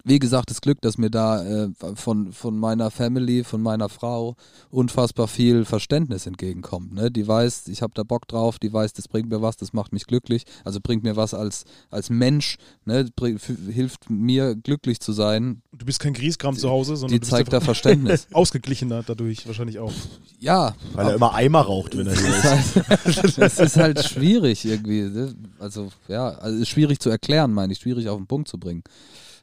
wie 0.03 0.19
gesagt, 0.19 0.49
das 0.49 0.61
Glück, 0.61 0.81
dass 0.81 0.97
mir 0.97 1.09
da 1.09 1.43
äh, 1.43 1.69
von, 1.95 2.31
von 2.31 2.57
meiner 2.57 2.91
Family, 2.91 3.43
von 3.43 3.61
meiner 3.61 3.89
Frau 3.89 4.35
unfassbar 4.69 5.27
viel 5.27 5.65
Verständnis 5.65 6.25
entgegenkommt. 6.25 6.93
Ne? 6.93 7.11
Die 7.11 7.27
weiß, 7.27 7.67
ich 7.67 7.81
habe 7.81 7.93
da 7.95 8.03
Bock 8.03 8.27
drauf, 8.27 8.59
die 8.59 8.71
weiß, 8.71 8.93
das 8.93 9.07
bringt 9.07 9.29
mir 9.29 9.41
was, 9.41 9.57
das 9.57 9.73
macht 9.73 9.93
mich 9.93 10.05
glücklich, 10.05 10.43
also 10.63 10.79
bringt 10.81 11.03
mir 11.03 11.15
was 11.15 11.33
als, 11.33 11.65
als 11.89 12.09
Mensch, 12.09 12.57
ne? 12.85 13.09
bring, 13.15 13.39
hilft 13.39 14.09
mir 14.09 14.55
glücklich 14.55 14.99
zu 14.99 15.13
sein. 15.13 15.61
Du 15.71 15.85
bist 15.85 15.99
kein 15.99 16.13
Grieskram 16.13 16.55
zu 16.55 16.69
Hause, 16.69 16.95
sondern 16.95 17.13
Die 17.13 17.19
du 17.19 17.21
bist 17.21 17.31
zeigt 17.31 17.53
da 17.53 17.61
Verständnis. 17.61 18.27
ausgeglichener 18.33 19.03
dadurch 19.03 19.47
wahrscheinlich 19.47 19.79
auch. 19.79 19.93
Ja, 20.39 20.75
Weil 20.93 21.07
er 21.07 21.15
immer 21.15 21.33
Eimer 21.33 21.61
raucht, 21.61 21.97
wenn 21.97 22.07
er 22.07 22.15
hier 22.15 22.29
ist. 22.29 22.43
halt, 22.45 23.37
es 23.37 23.59
ist 23.59 23.77
halt 23.77 24.03
schwierig 24.03 24.65
irgendwie. 24.65 25.01
ne? 25.01 25.35
Also, 25.59 25.89
ja, 26.07 26.29
also 26.29 26.59
ist 26.59 26.69
schwierig 26.69 26.99
zu 26.99 27.09
erklären, 27.09 27.53
meine 27.53 27.73
ich, 27.73 27.79
schwierig 27.79 28.09
auf 28.09 28.17
den 28.17 28.27
Punkt 28.27 28.47
zu 28.47 28.57
bringen. 28.57 28.83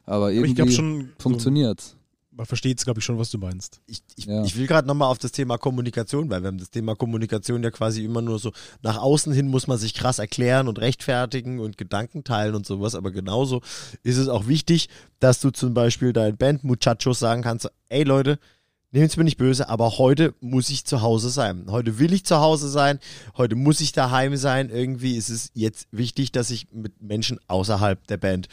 Aber 0.05 0.15
Aber 0.15 0.31
ich 0.31 0.37
irgendwie 0.37 0.53
glaube 0.55 0.71
schon, 0.71 1.01
so, 1.01 1.07
funktioniert's. 1.23 1.95
man 2.31 2.45
versteht 2.45 2.77
es, 2.79 2.83
glaube 2.85 2.99
ich, 2.99 3.05
schon, 3.05 3.17
was 3.19 3.29
du 3.29 3.37
meinst. 3.37 3.79
Ich, 3.85 4.01
ich, 4.15 4.25
Ja. 4.25 4.43
ich 4.43 4.57
will 4.57 4.65
gerade 4.67 4.87
nochmal 4.87 5.09
auf 5.09 5.17
das 5.19 5.31
Thema 5.31 5.57
Kommunikation, 5.57 6.29
weil 6.29 6.41
wir 6.41 6.47
haben 6.47 6.57
das 6.57 6.71
Thema 6.71 6.95
Kommunikation 6.95 7.63
ja 7.63 7.69
quasi 7.71 8.03
immer 8.03 8.21
nur 8.21 8.39
so, 8.39 8.51
nach 8.81 8.97
außen 8.97 9.31
hin 9.33 9.47
muss 9.47 9.67
man 9.67 9.77
sich 9.77 9.93
krass 9.93 10.19
erklären 10.19 10.67
und 10.67 10.79
rechtfertigen 10.79 11.59
und 11.59 11.77
Gedanken 11.77 12.23
teilen 12.23 12.55
und 12.55 12.65
sowas, 12.65 12.95
aber 12.95 13.11
genauso 13.11 13.61
ist 14.01 14.17
es 14.17 14.27
auch 14.27 14.47
wichtig, 14.47 14.89
dass 15.19 15.39
du 15.41 15.51
zum 15.51 15.73
Beispiel 15.73 16.11
deinen 16.11 16.37
Band-Muchachos 16.37 17.19
sagen 17.19 17.43
kannst, 17.43 17.69
ey 17.89 18.03
Leute, 18.03 18.39
nehmt 18.91 19.09
es 19.09 19.17
mir 19.17 19.23
nicht 19.23 19.37
böse, 19.37 19.69
aber 19.69 19.97
heute 19.97 20.33
muss 20.39 20.69
ich 20.69 20.85
zu 20.85 21.01
Hause 21.01 21.29
sein. 21.29 21.65
Heute 21.69 21.97
will 21.97 22.13
ich 22.13 22.25
zu 22.25 22.37
Hause 22.37 22.67
sein, 22.69 22.99
heute 23.37 23.55
muss 23.55 23.79
ich 23.81 23.91
daheim 23.91 24.35
sein. 24.37 24.69
Irgendwie 24.69 25.15
ist 25.17 25.29
es 25.29 25.49
jetzt 25.53 25.87
wichtig, 25.91 26.31
dass 26.31 26.51
ich 26.51 26.67
mit 26.71 27.01
Menschen 27.01 27.39
außerhalb 27.47 28.05
der 28.07 28.17
Band 28.17 28.49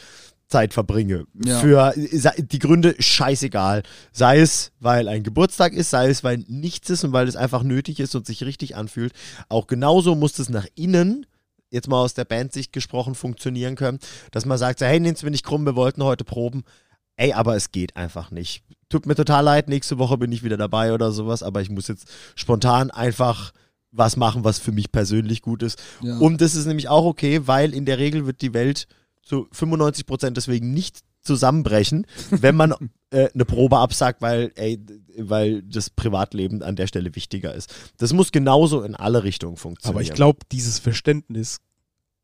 Zeit 0.51 0.73
verbringe. 0.73 1.25
Ja. 1.43 1.59
Für 1.59 1.93
die 1.95 2.59
Gründe 2.59 2.95
scheißegal. 2.99 3.83
Sei 4.11 4.39
es, 4.39 4.71
weil 4.79 5.07
ein 5.07 5.23
Geburtstag 5.23 5.73
ist, 5.73 5.89
sei 5.89 6.09
es, 6.09 6.23
weil 6.23 6.43
nichts 6.47 6.89
ist 6.89 7.03
und 7.03 7.13
weil 7.13 7.27
es 7.27 7.35
einfach 7.35 7.63
nötig 7.63 7.99
ist 7.99 8.13
und 8.15 8.27
sich 8.27 8.43
richtig 8.43 8.75
anfühlt. 8.75 9.13
Auch 9.49 9.67
genauso 9.67 10.15
muss 10.15 10.37
es 10.37 10.49
nach 10.49 10.67
innen, 10.75 11.25
jetzt 11.71 11.87
mal 11.87 12.01
aus 12.01 12.13
der 12.13 12.25
Bandsicht 12.25 12.73
gesprochen, 12.73 13.15
funktionieren 13.15 13.75
können, 13.75 13.99
dass 14.31 14.45
man 14.45 14.57
sagt, 14.57 14.81
hey, 14.81 14.99
nehmt's 14.99 15.23
mir 15.23 15.31
nicht 15.31 15.45
krumm, 15.45 15.65
wir 15.65 15.75
wollten 15.75 16.03
heute 16.03 16.23
proben. 16.23 16.63
Ey, 17.15 17.33
aber 17.33 17.55
es 17.55 17.71
geht 17.71 17.95
einfach 17.95 18.31
nicht. 18.31 18.63
Tut 18.89 19.05
mir 19.05 19.15
total 19.15 19.43
leid, 19.43 19.69
nächste 19.69 19.97
Woche 19.97 20.17
bin 20.17 20.31
ich 20.31 20.43
wieder 20.43 20.57
dabei 20.57 20.93
oder 20.93 21.11
sowas, 21.11 21.43
aber 21.43 21.61
ich 21.61 21.69
muss 21.69 21.87
jetzt 21.87 22.07
spontan 22.35 22.91
einfach 22.91 23.51
was 23.91 24.15
machen, 24.15 24.43
was 24.43 24.57
für 24.57 24.71
mich 24.71 24.91
persönlich 24.91 25.41
gut 25.41 25.63
ist. 25.63 25.81
Ja. 26.01 26.17
Und 26.17 26.41
das 26.41 26.55
ist 26.55 26.65
nämlich 26.65 26.87
auch 26.87 27.05
okay, 27.05 27.41
weil 27.45 27.73
in 27.73 27.85
der 27.85 27.97
Regel 27.99 28.25
wird 28.25 28.41
die 28.41 28.53
Welt 28.53 28.87
zu 29.31 29.47
95 29.53 30.05
Prozent 30.05 30.35
deswegen 30.35 30.73
nicht 30.73 30.99
zusammenbrechen, 31.21 32.05
wenn 32.31 32.55
man 32.55 32.73
äh, 33.11 33.29
eine 33.33 33.45
Probe 33.45 33.77
absagt, 33.77 34.21
weil, 34.21 34.51
ey, 34.55 34.77
weil 35.17 35.61
das 35.63 35.89
Privatleben 35.89 36.61
an 36.63 36.75
der 36.75 36.87
Stelle 36.87 37.15
wichtiger 37.15 37.53
ist. 37.55 37.73
Das 37.97 38.11
muss 38.11 38.33
genauso 38.33 38.81
in 38.81 38.93
alle 38.93 39.23
Richtungen 39.23 39.55
funktionieren. 39.55 39.95
Aber 39.95 40.01
ich 40.01 40.13
glaube, 40.13 40.39
dieses 40.51 40.79
Verständnis 40.79 41.59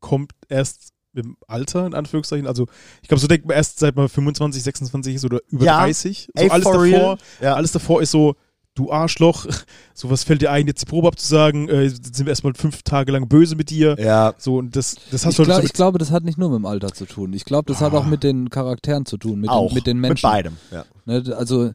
kommt 0.00 0.32
erst 0.48 0.90
im 1.14 1.38
Alter, 1.46 1.86
in 1.86 1.94
Anführungszeichen. 1.94 2.46
Also, 2.46 2.66
ich 3.00 3.08
glaube, 3.08 3.20
so 3.20 3.26
denkt 3.26 3.46
man 3.46 3.56
erst 3.56 3.78
seit 3.78 3.96
man 3.96 4.10
25, 4.10 4.62
26 4.62 5.14
ist 5.14 5.24
oder 5.24 5.40
über 5.48 5.64
Ja. 5.64 5.78
30. 5.78 6.28
So 6.34 6.42
Ey, 6.42 6.50
alles 6.50 6.64
davor? 6.64 7.18
Ja. 7.40 7.54
alles 7.54 7.72
davor 7.72 8.02
ist 8.02 8.10
so, 8.10 8.36
du 8.78 8.90
Arschloch, 8.92 9.46
so 9.94 10.10
was 10.10 10.24
fällt 10.24 10.42
dir 10.42 10.50
ein, 10.50 10.66
jetzt 10.66 10.82
die 10.82 10.86
Probe 10.86 11.08
abzusagen, 11.08 11.68
äh, 11.68 11.88
sind 11.88 12.20
wir 12.20 12.28
erstmal 12.28 12.54
fünf 12.54 12.82
Tage 12.82 13.12
lang 13.12 13.28
böse 13.28 13.56
mit 13.56 13.70
dir. 13.70 13.96
ja, 13.98 14.34
So, 14.38 14.56
und 14.56 14.76
das, 14.76 14.96
das 15.10 15.24
hast 15.26 15.32
Ich, 15.32 15.36
du 15.38 15.44
glaub, 15.44 15.56
halt 15.56 15.64
ich 15.66 15.72
glaube, 15.72 15.98
das 15.98 16.10
hat 16.10 16.24
nicht 16.24 16.38
nur 16.38 16.48
mit 16.50 16.58
dem 16.58 16.66
Alter 16.66 16.92
zu 16.92 17.04
tun. 17.06 17.32
Ich 17.32 17.44
glaube, 17.44 17.70
das 17.72 17.80
hat 17.80 17.92
auch 17.94 18.06
mit 18.06 18.22
den 18.22 18.50
Charakteren 18.50 19.04
zu 19.06 19.16
tun, 19.16 19.40
mit, 19.40 19.50
auch. 19.50 19.68
den, 19.68 19.74
mit 19.74 19.86
den 19.86 19.96
Mit 20.00 20.08
Menschen. 20.10 20.22
beidem. 20.30 20.56
Ja. 20.70 20.84
Ne, 21.06 21.24
also, 21.36 21.70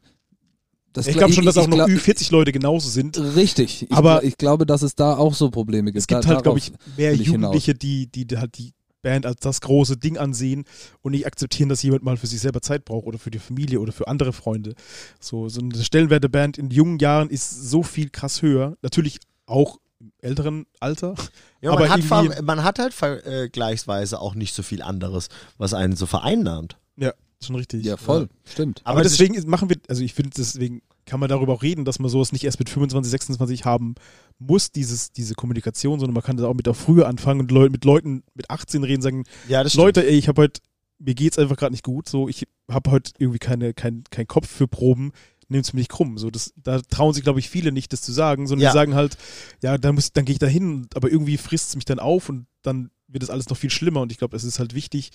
das 0.92 1.06
ich 1.08 1.14
gla- 1.14 1.18
glaube 1.18 1.32
schon, 1.34 1.44
dass 1.44 1.56
auch 1.58 1.62
ich 1.62 1.68
noch 1.68 1.76
glaub- 1.86 1.88
Ü40 1.90 2.30
Leute 2.32 2.52
genauso 2.52 2.88
sind. 2.88 3.18
Richtig. 3.34 3.82
Ich, 3.82 3.92
Aber- 3.92 4.22
ich 4.22 4.36
glaube, 4.38 4.64
dass 4.64 4.82
es 4.82 4.94
da 4.94 5.16
auch 5.16 5.34
so 5.34 5.50
Probleme 5.50 5.90
gibt. 5.90 5.98
Es 5.98 6.06
gibt 6.06 6.24
Da- 6.24 6.28
halt, 6.28 6.42
glaube 6.44 6.58
ich, 6.58 6.72
mehr 6.96 7.12
ich 7.12 7.22
hinaus. 7.22 7.32
Jugendliche, 7.54 7.74
die, 7.74 8.06
die 8.06 8.26
halt 8.38 8.56
die 8.58 8.72
Band 9.04 9.24
als 9.26 9.40
das 9.40 9.60
große 9.60 9.96
Ding 9.96 10.18
ansehen 10.18 10.64
und 11.02 11.12
nicht 11.12 11.26
akzeptieren, 11.26 11.68
dass 11.68 11.82
jemand 11.84 12.02
mal 12.02 12.16
für 12.16 12.26
sich 12.26 12.40
selber 12.40 12.60
Zeit 12.60 12.84
braucht 12.84 13.06
oder 13.06 13.18
für 13.20 13.30
die 13.30 13.38
Familie 13.38 13.78
oder 13.78 13.92
für 13.92 14.08
andere 14.08 14.32
Freunde. 14.32 14.74
So, 15.20 15.48
so 15.48 15.60
eine 15.60 15.84
Stellenwert 15.84 16.24
der 16.24 16.28
Band 16.28 16.58
in 16.58 16.70
jungen 16.70 16.98
Jahren 16.98 17.30
ist 17.30 17.48
so 17.70 17.84
viel 17.84 18.10
krass 18.10 18.42
höher. 18.42 18.76
Natürlich 18.82 19.20
auch 19.46 19.78
im 20.00 20.10
älteren 20.20 20.66
Alter. 20.80 21.14
Ja, 21.60 21.70
Aber 21.70 21.88
man, 21.88 21.90
hat, 21.92 22.02
ver- 22.02 22.42
man 22.42 22.62
hat 22.62 22.78
halt 22.78 22.92
vergleichsweise 22.92 24.20
auch 24.20 24.34
nicht 24.34 24.54
so 24.54 24.62
viel 24.62 24.82
anderes, 24.82 25.28
was 25.58 25.72
einen 25.74 25.96
so 25.96 26.04
vereinnahmt. 26.06 26.76
Ja, 26.96 27.12
schon 27.42 27.56
richtig. 27.56 27.84
Ja, 27.86 27.96
voll. 27.96 28.28
Stimmt. 28.44 28.82
Aber, 28.84 29.02
das 29.02 29.12
deswegen 29.12 29.34
ist- 29.34 29.46
machen 29.48 29.70
wir, 29.70 29.76
also 29.88 30.02
ich 30.02 30.12
finde, 30.14 30.30
deswegen 30.36 30.82
kann 31.06 31.20
man 31.20 31.28
darüber 31.28 31.52
auch 31.54 31.62
reden, 31.62 31.84
dass 31.84 31.98
man 31.98 32.10
sowas 32.10 32.32
nicht 32.32 32.44
erst 32.44 32.58
mit 32.58 32.68
25, 32.70 33.10
26 33.10 33.64
haben 33.64 33.94
muss, 34.38 34.72
dieses, 34.72 35.12
diese 35.12 35.34
Kommunikation, 35.34 36.00
sondern 36.00 36.14
man 36.14 36.22
kann 36.22 36.36
das 36.36 36.44
auch 36.46 36.54
mit 36.54 36.68
auch 36.68 36.76
früher 36.76 37.06
anfangen 37.08 37.40
und 37.40 37.50
Leu 37.50 37.68
mit 37.70 37.84
Leuten 37.84 38.22
mit 38.34 38.50
18 38.50 38.84
reden, 38.84 39.02
sagen, 39.02 39.24
Ja, 39.48 39.62
Leute, 39.74 40.06
ey, 40.06 40.16
ich 40.16 40.28
habe 40.28 40.42
heute, 40.42 40.60
mir 40.98 41.14
geht's 41.14 41.38
einfach 41.38 41.56
gerade 41.56 41.72
nicht 41.72 41.84
gut, 41.84 42.08
so, 42.08 42.28
ich 42.28 42.46
habe 42.70 42.90
heute 42.90 43.12
irgendwie 43.18 43.38
keine, 43.38 43.74
kein, 43.74 44.04
kein 44.10 44.26
Kopf 44.26 44.48
für 44.48 44.66
Proben, 44.68 45.12
nehmt's 45.48 45.72
mir 45.72 45.80
nicht 45.80 45.90
krumm. 45.90 46.16
So, 46.18 46.30
das, 46.30 46.52
da 46.56 46.80
trauen 46.80 47.12
sich, 47.14 47.22
glaube 47.22 47.38
ich, 47.38 47.50
viele 47.50 47.70
nicht, 47.70 47.92
das 47.92 48.02
zu 48.02 48.12
sagen, 48.12 48.46
sondern 48.46 48.64
Ja. 48.64 48.70
die 48.70 48.74
sagen 48.78 48.94
halt, 48.94 49.16
ja, 49.62 49.78
dann, 49.78 49.94
muss, 49.94 50.12
dann 50.12 50.24
gehe 50.24 50.32
ich 50.32 50.38
da 50.38 50.46
hin, 50.46 50.88
aber 50.94 51.10
irgendwie 51.10 51.36
frisst 51.36 51.70
es 51.70 51.76
mich 51.76 51.84
dann 51.84 51.98
auf 51.98 52.28
und 52.28 52.46
dann 52.62 52.90
wird 53.06 53.22
das 53.22 53.30
alles 53.30 53.48
noch 53.48 53.56
viel 53.56 53.70
schlimmer 53.70 54.00
und 54.00 54.10
ich 54.10 54.18
glaube, 54.18 54.36
es 54.36 54.44
ist 54.44 54.58
halt 54.58 54.74
wichtig, 54.74 55.10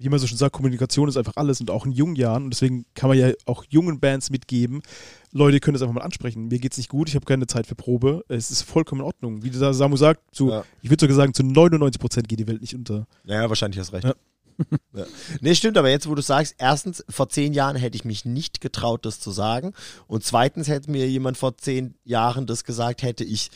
wie 0.00 0.08
man 0.08 0.18
so 0.18 0.26
schon 0.26 0.38
sagt, 0.38 0.52
Kommunikation 0.54 1.08
ist 1.08 1.16
einfach 1.16 1.36
alles 1.36 1.60
und 1.60 1.70
auch 1.70 1.84
in 1.84 1.92
jungen 1.92 2.16
Jahren 2.16 2.44
und 2.44 2.50
deswegen 2.54 2.86
kann 2.94 3.08
man 3.08 3.18
ja 3.18 3.32
auch 3.46 3.64
jungen 3.68 4.00
Bands 4.00 4.30
mitgeben, 4.30 4.80
Leute 5.30 5.60
könnt 5.60 5.76
es 5.76 5.82
einfach 5.82 5.94
mal 5.94 6.00
ansprechen. 6.00 6.48
Mir 6.48 6.58
geht's 6.58 6.78
nicht 6.78 6.88
gut, 6.88 7.08
ich 7.08 7.14
habe 7.14 7.26
keine 7.26 7.46
Zeit 7.46 7.66
für 7.66 7.74
Probe. 7.76 8.24
Es 8.28 8.50
ist 8.50 8.62
vollkommen 8.62 9.02
in 9.02 9.06
Ordnung. 9.06 9.44
Wie 9.44 9.50
Samu 9.52 9.96
sagt, 9.96 10.34
zu, 10.34 10.50
Ja. 10.50 10.64
ich 10.82 10.90
würde 10.90 11.02
sogar 11.02 11.16
sagen, 11.16 11.34
zu 11.34 11.44
99 11.44 12.00
Prozent 12.00 12.28
geht 12.28 12.40
die 12.40 12.48
Welt 12.48 12.60
nicht 12.62 12.74
unter. 12.74 13.06
Ja, 13.24 13.48
wahrscheinlich 13.48 13.78
hast 13.78 13.92
recht. 13.92 14.04
Ja. 14.04 14.14
Ja. 14.92 15.06
Nee, 15.40 15.54
stimmt, 15.54 15.78
aber 15.78 15.88
jetzt, 15.88 16.06
wo 16.06 16.14
du 16.14 16.20
sagst, 16.20 16.54
erstens, 16.58 17.02
vor 17.08 17.30
zehn 17.30 17.54
Jahren 17.54 17.76
hätte 17.76 17.96
ich 17.96 18.04
mich 18.04 18.26
nicht 18.26 18.60
getraut, 18.60 19.06
das 19.06 19.18
zu 19.18 19.30
sagen. 19.30 19.72
Und 20.06 20.22
zweitens 20.22 20.68
hätte 20.68 20.90
mir 20.90 21.08
jemand 21.08 21.38
vor 21.38 21.56
zehn 21.56 21.94
Jahren 22.04 22.44
das 22.46 22.64
gesagt, 22.64 23.02
hätte 23.02 23.24
ich 23.24 23.50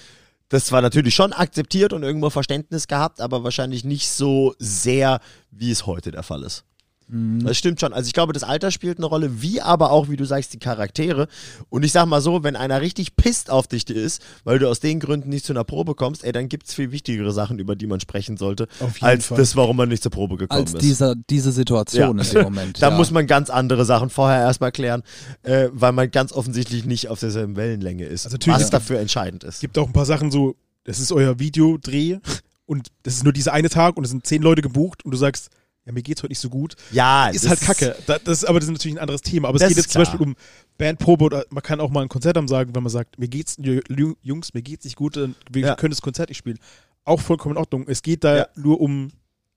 das 0.55 0.67
zwar 0.67 0.83
natürlich 0.83 1.15
schon 1.15 1.33
akzeptiert 1.33 1.93
und 1.93 2.03
irgendwo 2.05 2.31
Verständnis 2.31 2.87
gehabt, 2.87 3.21
aber 3.21 3.45
wahrscheinlich 3.45 3.85
nicht 3.85 4.09
so 4.09 4.55
sehr, 4.59 5.21
wie 5.51 5.71
es 5.71 5.85
heute 5.87 6.13
der 6.13 6.23
Fall 6.23 6.43
ist. 6.45 6.65
Das 7.07 7.59
stimmt 7.59 7.81
schon. 7.81 7.93
Also 7.93 8.07
ich 8.07 8.15
glaube, 8.15 8.33
das 8.33 8.43
Alter 8.45 8.71
spielt 8.71 8.97
eine 8.99 9.07
Rolle, 9.07 9.43
wie 9.43 9.61
aber 9.61 9.91
auch, 9.91 10.09
wie 10.09 10.17
du 10.17 10.25
sagst, 10.25 10.55
die 10.55 10.59
Charaktere. 10.59 11.29
Und 11.69 11.85
ich 11.85 11.93
sag 11.93 12.07
mal 12.07 12.23
so, 12.23 12.43
wenn 12.43 12.57
einer 12.57 12.81
richtig 12.81 13.15
pisst 13.15 13.51
auf 13.51 13.67
dich 13.67 13.89
ist, 13.91 14.23
weil 14.45 14.59
du 14.59 14.69
aus 14.71 14.81
den 14.81 15.01
Gründen 15.01 15.29
nicht 15.29 15.45
zu 15.45 15.53
einer 15.53 15.65
Probe 15.65 15.95
kommst, 15.95 16.25
ey, 16.25 16.33
dann 16.33 16.49
gibt 16.49 16.67
es 16.67 16.75
viel 16.75 16.93
wichtigere 16.93 17.31
Sachen, 17.33 17.59
über 17.59 17.77
die 17.77 17.87
man 17.87 18.01
sprechen 18.01 18.39
sollte, 18.39 18.69
Auf 18.81 18.95
jeden 18.97 19.05
als 19.05 19.27
Fall. 19.27 19.37
das, 19.39 19.55
warum 19.55 19.77
man 19.77 19.91
nicht 19.91 20.03
zur 20.03 20.13
Probe 20.13 20.37
gekommen 20.39 20.61
Als 20.63 20.73
ist. 20.73 20.81
dieser, 20.83 21.15
diese 21.29 21.53
Situation 21.53 22.17
Ja. 22.19 22.25
in 22.25 22.31
dem 22.31 22.43
Moment. 22.45 22.81
da 22.83 22.89
ja. 22.89 22.97
muss 22.97 23.11
man 23.11 23.27
ganz 23.27 23.51
andere 23.51 23.85
Sachen 23.85 24.09
vorher 24.09 24.41
erstmal 24.41 24.73
klären, 24.73 25.03
äh, 25.43 25.69
weil 25.73 25.93
man 25.93 26.11
ganz 26.11 26.33
offensichtlich 26.33 26.87
nicht 26.87 27.09
auf 27.09 27.21
derselben 27.21 27.57
Wellenlänge 27.57 28.05
ist. 28.07 28.25
Also 28.25 28.37
natürlich- 28.37 28.61
was 28.61 28.71
dafür 28.71 28.99
entscheidend 29.01 29.45
ist. 29.45 29.57
Es 29.57 29.61
gibt 29.61 29.77
auch 29.77 29.87
ein 29.87 29.93
paar 29.93 30.07
Sachen 30.07 30.31
so, 30.31 30.57
das 30.85 30.99
ist 31.01 31.13
euer 31.13 31.39
Videodreh 31.39 32.19
und 32.67 32.89
das 33.03 33.15
ist 33.17 33.25
nur 33.25 33.33
dieser 33.35 33.53
eine 33.53 33.69
Tag 33.69 33.97
und 33.99 34.05
es 34.05 34.11
sind 34.11 34.27
zehn 34.27 34.41
Leute 34.43 34.63
gebucht 34.63 35.05
und 35.05 35.11
du 35.11 35.19
sagst, 35.19 35.51
ja, 35.87 35.93
mir 35.93 36.03
geht's 36.03 36.23
heute 36.23 36.31
nicht 36.33 36.39
so 36.41 36.49
gut. 36.49 36.77
Ja, 36.93 37.29
Ist 37.29 37.45
das 37.45 37.51
halt 37.51 37.61
kacke. 37.61 37.97
Da, 38.07 38.19
das, 38.19 38.39
ist- 38.39 38.45
aber 38.45 38.59
das 38.61 38.69
ist 38.69 38.73
natürlich 38.73 38.97
ein 38.97 39.01
anderes 39.01 39.21
Thema. 39.23 39.49
Aber 39.49 39.57
es 39.57 39.61
Das 39.61 39.69
geht 39.69 39.77
jetzt 39.79 39.91
zum. 39.91 40.01
Beispiel 40.03 40.21
um 40.21 40.35
Bandprobe 40.79 41.25
oder 41.25 41.45
man 41.51 41.63
kann 41.63 41.81
auch 41.81 41.91
mal 41.91 42.03
ein 42.03 42.09
Konzert 42.09 42.37
am 42.37 42.49
sagen, 42.49 42.75
wenn 42.75 42.83
man 42.83 42.91
sagt, 42.91 43.19
mir 43.19 43.29
geht's, 43.29 43.59
Ju- 43.59 44.17
Jungs, 44.23 44.55
mir 44.55 44.63
geht's 44.63 44.85
nicht 44.85 44.97
gut, 44.97 45.17
dann 45.17 45.35
wir 45.51 45.63
Ja. 45.63 45.75
können 45.75 45.91
das 45.93 46.03
Konzert 46.03 46.29
nicht 46.31 46.39
spielen. 46.39 46.59
Auch 47.05 47.21
vollkommen 47.21 47.55
in 47.57 47.59
Ordnung. 47.59 47.85
Es 47.87 48.03
geht 48.03 48.25
da 48.25 48.37
Ja. 48.37 48.47
nur 48.57 48.81
um, 48.81 49.11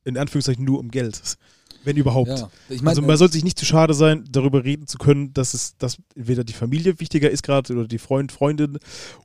in 0.03 0.17
Anführungszeichen, 0.17 0.65
nur 0.65 0.79
um 0.79 0.89
Geld. 0.91 1.21
Wenn 1.85 1.95
überhaupt. 1.95 2.27
Ja. 2.29 2.49
Ich 2.67 2.81
meine, 2.81 2.89
also 2.89 3.01
man 3.01 3.15
sollte 3.15 3.33
sich 3.35 3.45
nicht 3.45 3.57
zu 3.57 3.63
schade 3.65 3.93
sein, 3.93 4.25
darüber 4.29 4.65
reden 4.65 4.87
zu 4.87 4.97
können, 4.97 5.33
dass 5.33 5.53
es, 5.53 5.77
dass 5.77 5.97
entweder 6.15 6.43
die 6.43 6.51
Familie 6.53 6.99
wichtiger 6.99 7.29
ist 7.29 7.43
gerade 7.43 7.71
oder 7.73 7.87
die 7.87 7.99
Freund, 7.99 8.33
Freundin 8.33 8.77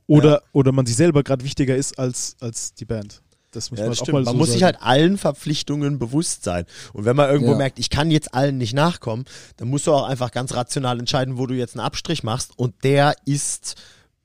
oder, 0.07 0.43
oder 0.53 0.71
man 0.71 0.85
sich 0.85 0.95
selber 0.95 1.23
gerade 1.23 1.43
wichtiger 1.43 1.75
ist 1.75 1.99
als, 1.99 2.37
als 2.39 2.73
die 2.75 2.85
Band. 2.85 3.21
Das 3.55 3.71
muss 3.71 3.79
Ja, 3.79 3.85
man 3.85 3.91
das 3.91 3.99
stimmt. 3.99 4.13
man 4.13 4.25
so 4.25 4.33
muss 4.33 4.47
sagen. 4.47 4.53
sich 4.53 4.63
halt 4.63 4.77
allen 4.81 5.17
Verpflichtungen 5.17 5.99
bewusst 5.99 6.43
sein. 6.43 6.65
Und 6.93 7.05
wenn 7.05 7.15
man 7.15 7.29
irgendwo 7.29 7.51
Ja. 7.53 7.57
merkt, 7.57 7.79
ich 7.79 7.89
kann 7.89 8.11
jetzt 8.11 8.33
allen 8.33 8.57
nicht 8.57 8.73
nachkommen, 8.73 9.25
dann 9.57 9.69
musst 9.69 9.87
du 9.87 9.93
auch 9.93 10.03
einfach 10.07 10.31
ganz 10.31 10.53
rational 10.53 10.99
entscheiden, 10.99 11.37
wo 11.37 11.45
du 11.47 11.53
jetzt 11.55 11.75
einen 11.75 11.85
Abstrich 11.85 12.23
machst. 12.23 12.51
Und 12.57 12.73
der 12.83 13.15
ist 13.25 13.75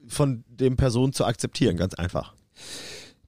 von 0.07 0.45
dem 0.49 0.77
Person 0.77 1.13
zu 1.13 1.25
akzeptieren, 1.25 1.77
ganz 1.77 1.95
einfach. 1.95 2.33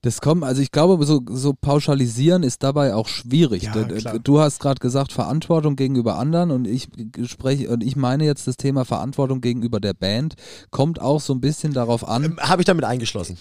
Das 0.03 0.23
kommt, 0.23 0.45
also 0.45 0.63
ich 0.63 0.73
glaube, 0.73 1.05
so, 1.05 1.21
so 1.29 1.53
pauschalisieren 1.53 2.43
ist 2.43 2.63
dabei 2.63 2.95
auch 2.95 3.07
schwierig. 3.07 3.65
Ja, 3.65 3.73
klar. 3.85 4.19
du 4.19 4.41
hast 4.41 4.59
gerade 4.59 4.79
gesagt, 4.81 5.13
Verantwortung 5.13 5.77
gegenüber 5.77 6.19
anderen 6.19 6.51
und 6.53 6.67
ich 6.67 6.89
spreche 7.27 7.69
und 7.69 7.85
ich 7.85 7.97
meine 7.97 8.25
jetzt 8.25 8.47
das 8.47 8.57
Thema 8.57 8.87
Verantwortung 8.87 9.43
gegenüber 9.43 9.79
der 9.79 9.93
Band 9.93 10.37
kommt 10.71 11.03
auch 11.03 11.21
so 11.21 11.35
ein 11.35 11.43
bisschen 11.43 11.75
darauf 11.75 12.09
an. 12.09 12.25
Ähm, 12.25 12.39
Habe 12.41 12.63
ich 12.63 12.67
damit 12.67 12.87
eingeschlossen. 12.87 13.37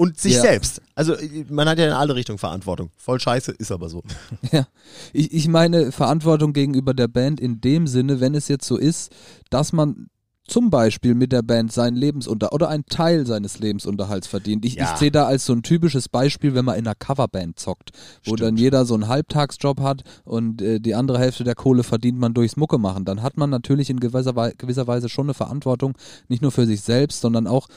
Und 0.00 0.18
sich 0.18 0.32
Ja. 0.34 0.40
selbst. 0.40 0.80
Also 0.94 1.14
man 1.50 1.68
hat 1.68 1.78
ja 1.78 1.86
in 1.86 1.92
alle 1.92 2.14
Richtungen 2.14 2.38
Verantwortung. 2.38 2.90
Voll 2.96 3.20
scheiße, 3.20 3.52
ist 3.52 3.70
aber 3.70 3.88
so. 3.90 4.02
Ja, 4.52 4.66
ich, 5.12 5.32
ich 5.34 5.46
meine 5.48 5.92
Verantwortung 5.92 6.52
gegenüber 6.54 6.94
der 6.94 7.08
Band 7.08 7.38
in 7.38 7.60
dem 7.60 7.86
Sinne, 7.86 8.18
wenn 8.20 8.34
es 8.34 8.48
jetzt 8.48 8.66
so 8.66 8.76
ist, 8.78 9.12
dass 9.50 9.72
man 9.74 10.08
zum 10.48 10.68
Beispiel 10.70 11.14
mit 11.14 11.30
der 11.30 11.42
Band 11.42 11.70
seinen 11.70 11.94
Lebensunterhalt 11.96 12.54
oder 12.54 12.68
einen 12.70 12.84
Teil 12.86 13.24
seines 13.24 13.60
Lebensunterhalts 13.60 14.26
verdient. 14.26 14.64
Ich, 14.64 14.74
Ja. 14.74 14.90
ich 14.90 14.98
sehe 14.98 15.12
da 15.12 15.26
als 15.26 15.44
so 15.46 15.52
ein 15.52 15.62
typisches 15.62 16.08
Beispiel, 16.08 16.54
wenn 16.54 16.64
man 16.64 16.76
in 16.76 16.86
einer 16.86 16.96
Coverband 16.96 17.58
zockt, 17.60 17.90
wo 18.24 18.34
Stimmt. 18.34 18.40
dann 18.40 18.56
jeder 18.56 18.84
so 18.86 18.94
einen 18.94 19.06
Halbtagsjob 19.06 19.80
hat 19.80 20.02
und 20.24 20.60
äh, 20.62 20.80
die 20.80 20.94
andere 20.96 21.18
Hälfte 21.20 21.44
der 21.44 21.54
Kohle 21.54 21.84
verdient 21.84 22.18
man 22.18 22.34
durchs 22.34 22.56
Mucke 22.56 22.78
machen. 22.78 23.04
Dann 23.04 23.22
hat 23.22 23.36
man 23.36 23.50
natürlich 23.50 23.90
in 23.90 24.00
gewisser, 24.00 24.34
Wei- 24.34 24.54
gewisser 24.58 24.86
Weise 24.88 25.08
schon 25.08 25.26
eine 25.26 25.34
Verantwortung, 25.34 25.96
nicht 26.28 26.42
nur 26.42 26.50
für 26.52 26.66
sich 26.66 26.80
selbst, 26.80 27.20
sondern 27.20 27.46
auch 27.46 27.68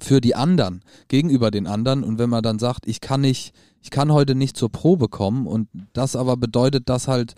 für 0.00 0.20
die 0.20 0.34
anderen, 0.34 0.82
gegenüber 1.08 1.50
den 1.50 1.66
anderen. 1.66 2.04
Und 2.04 2.18
wenn 2.18 2.30
man 2.30 2.42
dann 2.42 2.58
sagt, 2.58 2.86
ich 2.86 3.00
kann 3.00 3.20
nicht, 3.20 3.52
ich 3.80 3.90
kann 3.90 4.12
heute 4.12 4.34
nicht 4.34 4.56
zur 4.56 4.70
Probe 4.70 5.08
kommen 5.08 5.46
und 5.46 5.68
das 5.92 6.16
aber 6.16 6.36
bedeutet, 6.36 6.88
dass 6.88 7.08
halt 7.08 7.34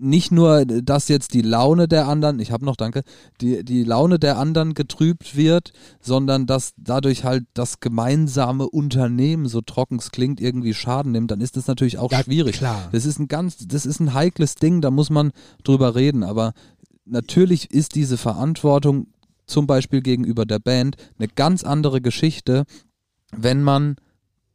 nicht 0.00 0.30
nur, 0.30 0.64
dass 0.64 1.08
jetzt 1.08 1.34
die 1.34 1.42
Laune 1.42 1.88
der 1.88 2.06
anderen, 2.06 2.38
ich 2.38 2.52
habe 2.52 2.64
noch, 2.64 2.76
danke, 2.76 3.02
die, 3.40 3.64
die 3.64 3.82
Laune 3.82 4.18
der 4.18 4.38
anderen 4.38 4.74
getrübt 4.74 5.36
wird, 5.36 5.72
sondern 6.00 6.46
dass 6.46 6.74
dadurch 6.76 7.24
halt 7.24 7.44
das 7.54 7.80
gemeinsame 7.80 8.68
Unternehmen, 8.68 9.48
so 9.48 9.60
trocken 9.60 9.98
es 9.98 10.10
klingt, 10.12 10.40
irgendwie 10.40 10.74
Schaden 10.74 11.12
nimmt, 11.12 11.30
dann 11.30 11.40
ist 11.40 11.56
das 11.56 11.66
natürlich 11.66 11.98
auch 11.98 12.12
Ja, 12.12 12.22
schwierig. 12.22 12.56
klar. 12.58 12.88
Das 12.92 13.04
ist 13.04 13.18
ein 13.18 13.26
ganz, 13.28 13.66
das 13.66 13.86
ist 13.86 14.00
ein 14.00 14.14
heikles 14.14 14.54
Ding, 14.54 14.80
da 14.80 14.90
muss 14.90 15.10
man 15.10 15.32
drüber 15.64 15.94
reden, 15.94 16.22
aber 16.22 16.52
natürlich 17.04 17.72
ist 17.72 17.94
diese 17.94 18.18
Verantwortung 18.18 19.08
zum 19.48 19.66
Beispiel 19.66 20.00
gegenüber 20.02 20.46
der 20.46 20.58
Band, 20.58 20.96
eine 21.18 21.28
ganz 21.28 21.64
andere 21.64 22.00
Geschichte, 22.00 22.64
wenn 23.36 23.62
man, 23.62 23.96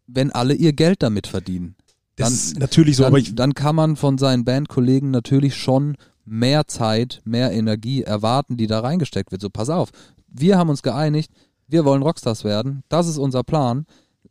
wenn 0.07 0.31
alle 0.31 0.53
ihr 0.53 0.73
Geld 0.73 1.03
damit 1.03 1.27
verdienen. 1.27 1.75
Das 2.15 2.27
Dann- 2.29 2.33
ist 2.33 2.59
natürlich 2.59 2.95
so, 2.97 3.03
dann, 3.03 3.11
aber 3.11 3.19
ich, 3.19 3.35
dann 3.35 3.53
kann 3.53 3.75
man 3.75 3.95
von 3.95 4.17
seinen 4.17 4.45
Bandkollegen 4.45 5.11
natürlich 5.11 5.55
schon 5.55 5.95
mehr 6.25 6.67
Zeit, 6.67 7.21
mehr 7.25 7.51
Energie 7.51 8.03
erwarten, 8.03 8.55
die 8.55 8.67
da 8.67 8.79
reingesteckt 8.79 9.31
wird. 9.31 9.41
So, 9.41 9.49
pass 9.49 9.69
auf, 9.69 9.89
wir 10.27 10.57
haben 10.57 10.69
uns 10.69 10.83
geeinigt, 10.83 11.31
wir 11.67 11.85
wollen 11.85 12.01
Rockstars 12.03 12.43
werden, 12.43 12.83
das 12.89 13.07
ist 13.07 13.17
unser 13.17 13.43
Plan. 13.43 13.85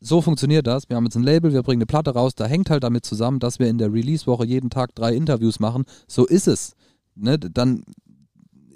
So 0.05 0.21
funktioniert 0.21 0.67
das. 0.67 0.89
Wir 0.89 0.97
haben 0.97 1.05
jetzt 1.05 1.15
ein 1.17 1.23
Label, 1.23 1.53
wir 1.53 1.63
bringen 1.63 1.81
eine 1.81 1.87
Platte 1.87 2.11
raus, 2.11 2.35
da 2.35 2.47
hängt 2.47 2.71
halt 2.71 2.83
damit 2.83 3.07
zusammen, 3.07 3.39
dass 3.39 3.61
wir 3.61 3.69
in 3.69 3.79
der 3.79 3.93
Release-Woche 3.93 4.45
jeden 4.45 4.69
Tag 4.69 4.95
drei 4.97 5.15
Interviews 5.15 5.61
machen. 5.61 5.85
So 6.09 6.27
ist 6.27 6.49
es. 6.49 6.75
Ne? 7.15 7.39
Dann 7.39 7.85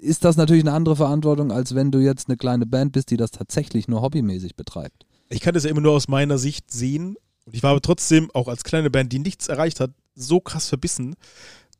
ist 0.07 0.23
das 0.23 0.37
natürlich 0.37 0.63
eine 0.63 0.73
andere 0.73 0.95
Verantwortung, 0.95 1.51
als 1.51 1.75
wenn 1.75 1.91
du 1.91 1.99
jetzt 1.99 2.27
eine 2.29 2.37
kleine 2.37 2.65
Band 2.65 2.93
bist, 2.93 3.11
die 3.11 3.17
das 3.17 3.31
tatsächlich 3.31 3.87
nur 3.87 4.01
hobbymäßig 4.01 4.55
betreibt. 4.55 5.05
ich 5.29 5.41
kann 5.41 5.53
das 5.53 5.63
ja 5.65 5.69
immer 5.69 5.81
nur 5.81 5.91
aus 5.93 6.07
meiner 6.07 6.37
Sicht 6.37 6.71
sehen. 6.71 7.15
Und 7.45 7.55
ich 7.55 7.63
war 7.63 7.71
aber 7.71 7.81
trotzdem, 7.81 8.29
auch 8.33 8.47
als 8.47 8.63
kleine 8.63 8.89
Band, 8.89 9.11
die 9.13 9.19
nichts 9.19 9.47
erreicht 9.47 9.79
hat, 9.79 9.91
so 10.15 10.39
krass 10.39 10.67
verbissen, 10.69 11.15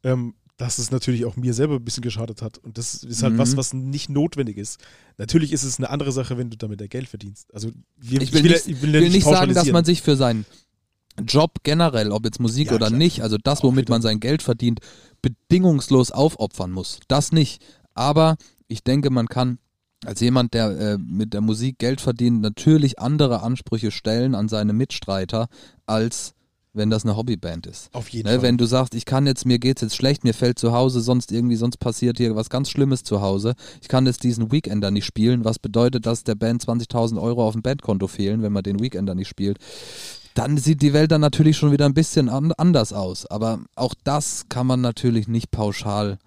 ähm, 0.04 0.36
dass 0.58 0.78
es 0.80 0.92
natürlich 0.92 1.26
auch 1.26 1.36
mir 1.36 1.54
selber 1.54 1.76
ein 1.76 1.84
bisschen 1.86 2.02
geschadet 2.04 2.42
hat. 2.42 2.58
Und 2.58 2.78
das 2.78 3.04
ist 3.04 3.22
halt 3.24 3.34
Mhm. 3.34 3.38
was, 3.38 3.58
was 3.58 3.74
nicht 3.74 4.10
notwendig 4.10 4.58
ist. 4.58 4.80
Natürlich 5.18 5.52
ist 5.54 5.64
es 5.64 5.78
eine 5.78 5.90
andere 5.90 6.12
Sache, 6.12 6.38
wenn 6.38 6.50
du 6.50 6.58
damit 6.58 6.82
ja 6.82 6.88
Geld 6.88 7.08
verdienst. 7.10 7.54
Also 7.54 7.70
wir, 7.98 8.22
Ich 8.22 8.34
will 8.34 8.46
ja- 8.46 8.52
nicht, 8.54 8.68
ich 8.68 8.82
will 8.82 9.10
nicht 9.10 9.24
sagen, 9.26 9.54
dass 9.54 9.72
man 9.72 9.86
sich 9.86 10.02
für 10.02 10.16
seinen 10.16 10.46
Job 11.28 11.60
generell, 11.64 12.12
ob 12.12 12.26
jetzt 12.26 12.40
Musik 12.40 12.68
Ja, 12.68 12.76
oder 12.76 12.88
klar. 12.88 12.98
nicht, 12.98 13.22
also 13.22 13.38
das, 13.44 13.64
womit 13.64 13.90
man 13.90 14.02
sein 14.02 14.20
Geld 14.20 14.42
verdient, 14.44 14.80
bedingungslos 15.22 16.12
aufopfern 16.12 16.72
muss. 16.72 17.00
Das 17.08 17.32
nicht. 17.32 17.62
Aber 17.98 18.36
ich 18.68 18.84
denke, 18.84 19.10
man 19.10 19.28
kann 19.28 19.58
als 20.06 20.20
jemand, 20.20 20.54
der 20.54 20.70
äh, 20.80 20.98
mit 20.98 21.34
der 21.34 21.42
Musik 21.42 21.80
Geld 21.80 22.02
verdient, 22.02 22.42
natürlich 22.42 23.00
andere 23.00 23.42
Ansprüche 23.42 23.90
stellen 23.92 24.36
an 24.36 24.48
seine 24.48 24.74
Mitstreiter, 24.74 25.48
als 25.88 26.34
wenn 26.74 26.92
das 26.92 27.04
eine 27.06 27.18
Hobbyband 27.18 27.66
ist. 27.66 27.90
Auf 27.94 28.10
jeden 28.10 28.28
Ne, 28.28 28.36
Fall. 28.36 28.44
wenn 28.44 28.58
du 28.58 28.66
sagst, 28.68 28.94
ich 28.94 29.06
kann 29.06 29.26
jetzt, 29.26 29.48
mir 29.48 29.58
geht's 29.58 29.82
jetzt 29.82 29.96
schlecht, 29.96 30.24
mir 30.24 30.36
fällt 30.36 30.60
zu 30.60 30.74
Hause 30.74 31.02
sonst 31.02 31.32
irgendwie, 31.32 31.56
sonst 31.56 31.78
passiert 31.78 32.18
hier 32.20 32.36
was 32.36 32.52
ganz 32.52 32.70
Schlimmes 32.70 33.04
zu 33.04 33.22
Hause. 33.22 33.56
Ich 33.82 33.88
kann 33.88 34.06
jetzt 34.06 34.24
diesen 34.24 34.52
Weekender 34.52 34.92
nicht 34.92 35.06
spielen, 35.06 35.44
was 35.44 35.58
bedeutet, 35.58 36.06
dass 36.06 36.24
der 36.24 36.36
Band 36.36 36.64
20.000 36.64 37.20
Euro 37.20 37.48
auf 37.48 37.54
dem 37.54 37.64
Bandkonto 37.64 38.06
fehlen, 38.06 38.44
wenn 38.44 38.54
man 38.54 38.62
den 38.62 38.80
Weekender 38.80 39.16
nicht 39.16 39.28
spielt. 39.28 39.58
Dann 40.36 40.58
sieht 40.60 40.84
die 40.84 40.94
Welt 40.94 41.12
dann 41.12 41.22
natürlich 41.22 41.58
schon 41.58 41.72
wieder 41.72 41.86
ein 41.88 41.96
bisschen 41.96 42.30
an, 42.30 42.52
anders 42.52 42.94
aus. 42.94 43.26
Aber 43.26 43.62
auch 43.76 43.96
das 44.04 44.46
kann 44.48 44.68
man 44.68 44.82
natürlich 44.82 45.28
nicht 45.28 45.50
pauschal 45.50 46.20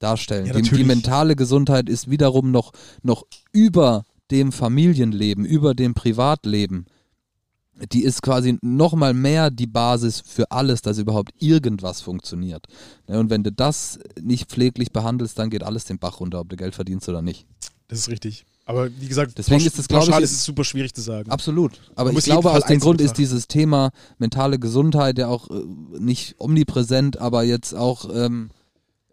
darstellen. 0.00 0.46
Ja, 0.46 0.54
die, 0.54 0.62
die 0.62 0.84
mentale 0.84 1.36
Gesundheit 1.36 1.88
ist 1.88 2.10
wiederum 2.10 2.50
noch, 2.50 2.72
noch 3.02 3.24
über 3.52 4.04
dem 4.30 4.52
Familienleben, 4.52 5.44
über 5.44 5.74
dem 5.74 5.94
Privatleben 5.94 6.86
die 7.92 8.02
ist 8.04 8.22
quasi 8.22 8.58
nochmal 8.62 9.14
mehr 9.14 9.50
die 9.50 9.66
Basis 9.66 10.22
für 10.24 10.50
alles, 10.50 10.82
dass 10.82 10.98
überhaupt 10.98 11.32
irgendwas 11.38 12.00
funktioniert. 12.00 12.66
Ne, 13.08 13.18
Und 13.18 13.30
wenn 13.30 13.42
du 13.42 13.52
das 13.52 13.98
nicht 14.20 14.50
pfleglich 14.50 14.92
behandelst, 14.92 15.38
dann 15.38 15.50
geht 15.50 15.62
alles 15.62 15.84
den 15.84 15.98
Bach 15.98 16.20
runter, 16.20 16.40
ob 16.40 16.48
du 16.48 16.56
Geld 16.56 16.74
verdienst 16.74 17.08
oder 17.08 17.22
nicht. 17.22 17.46
das 17.88 18.00
ist 18.00 18.08
richtig. 18.08 18.44
Aber 18.66 18.88
wie 19.00 19.08
gesagt, 19.08 19.36
Deswegen 19.36 19.64
ist 19.64 19.78
es, 19.78 19.88
glaub 19.88 20.06
ich, 20.08 20.16
ist- 20.18 20.30
es 20.32 20.44
super 20.44 20.62
schwierig 20.62 20.94
zu 20.94 21.00
sagen. 21.00 21.30
Absolut. 21.30 21.72
Aber 21.96 22.12
ich 22.12 22.24
glaube, 22.24 22.52
aus 22.52 22.64
dem 22.64 22.78
Grund 22.78 23.00
ist 23.00 23.14
dieses 23.14 23.48
Thema 23.48 23.90
mentale 24.18 24.58
Gesundheit 24.60 25.18
ja 25.18 25.26
auch 25.26 25.50
äh, 25.50 25.64
nicht 25.98 26.36
omnipräsent, 26.38 27.18
aber 27.18 27.42
jetzt 27.42 27.74
auch 27.74 28.08
ähm, 28.14 28.50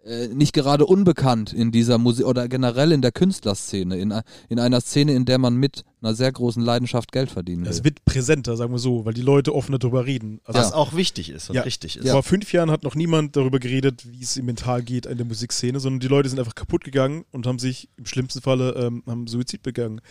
äh, 0.07 0.27
nicht 0.29 0.53
gerade 0.53 0.85
unbekannt 0.85 1.53
in 1.53 1.71
dieser 1.71 1.97
Musik 1.97 2.25
oder 2.25 2.47
generell 2.47 2.91
in 2.91 3.01
der 3.01 3.11
Künstlerszene, 3.11 3.97
in, 3.97 4.11
a- 4.11 4.23
in 4.49 4.59
einer 4.59 4.81
Szene, 4.81 5.13
in 5.13 5.25
der 5.25 5.37
man 5.37 5.55
mit 5.55 5.83
einer 6.01 6.13
sehr 6.15 6.31
großen 6.31 6.61
Leidenschaft 6.63 7.11
Geld 7.11 7.29
verdienen 7.29 7.63
will. 7.65 7.71
Es 7.71 7.83
wird 7.83 8.03
präsenter, 8.05 8.55
sagen 8.57 8.71
wir 8.71 8.79
so, 8.79 9.05
weil 9.05 9.13
die 9.13 9.21
Leute 9.21 9.53
offener 9.53 9.79
darüber 9.79 10.05
reden. 10.05 10.39
Also 10.45 10.59
Was 10.59 10.71
auch 10.73 10.95
wichtig 10.95 11.29
ist 11.29 11.49
und 11.49 11.55
Ja. 11.55 11.63
richtig 11.63 11.97
ist. 11.97 12.09
Vor 12.09 12.23
fünf 12.23 12.51
Jahren 12.53 12.71
hat 12.71 12.83
noch 12.83 12.95
niemand 12.95 13.35
darüber 13.35 13.59
geredet, 13.59 14.03
wie 14.09 14.23
es 14.23 14.37
ihm 14.37 14.45
mental 14.45 14.81
geht 14.83 15.05
in 15.05 15.17
der 15.17 15.25
Musikszene, 15.25 15.79
sondern 15.79 15.99
die 15.99 16.07
Leute 16.07 16.29
sind 16.29 16.39
einfach 16.39 16.55
kaputt 16.55 16.83
gegangen 16.83 17.25
und 17.31 17.45
haben 17.45 17.59
sich 17.59 17.89
im 17.97 18.05
schlimmsten 18.05 18.41
Falle 18.41 18.71
ähm, 18.75 19.03
haben 19.07 19.27
Suizid 19.27 19.61
begangen. 19.63 20.01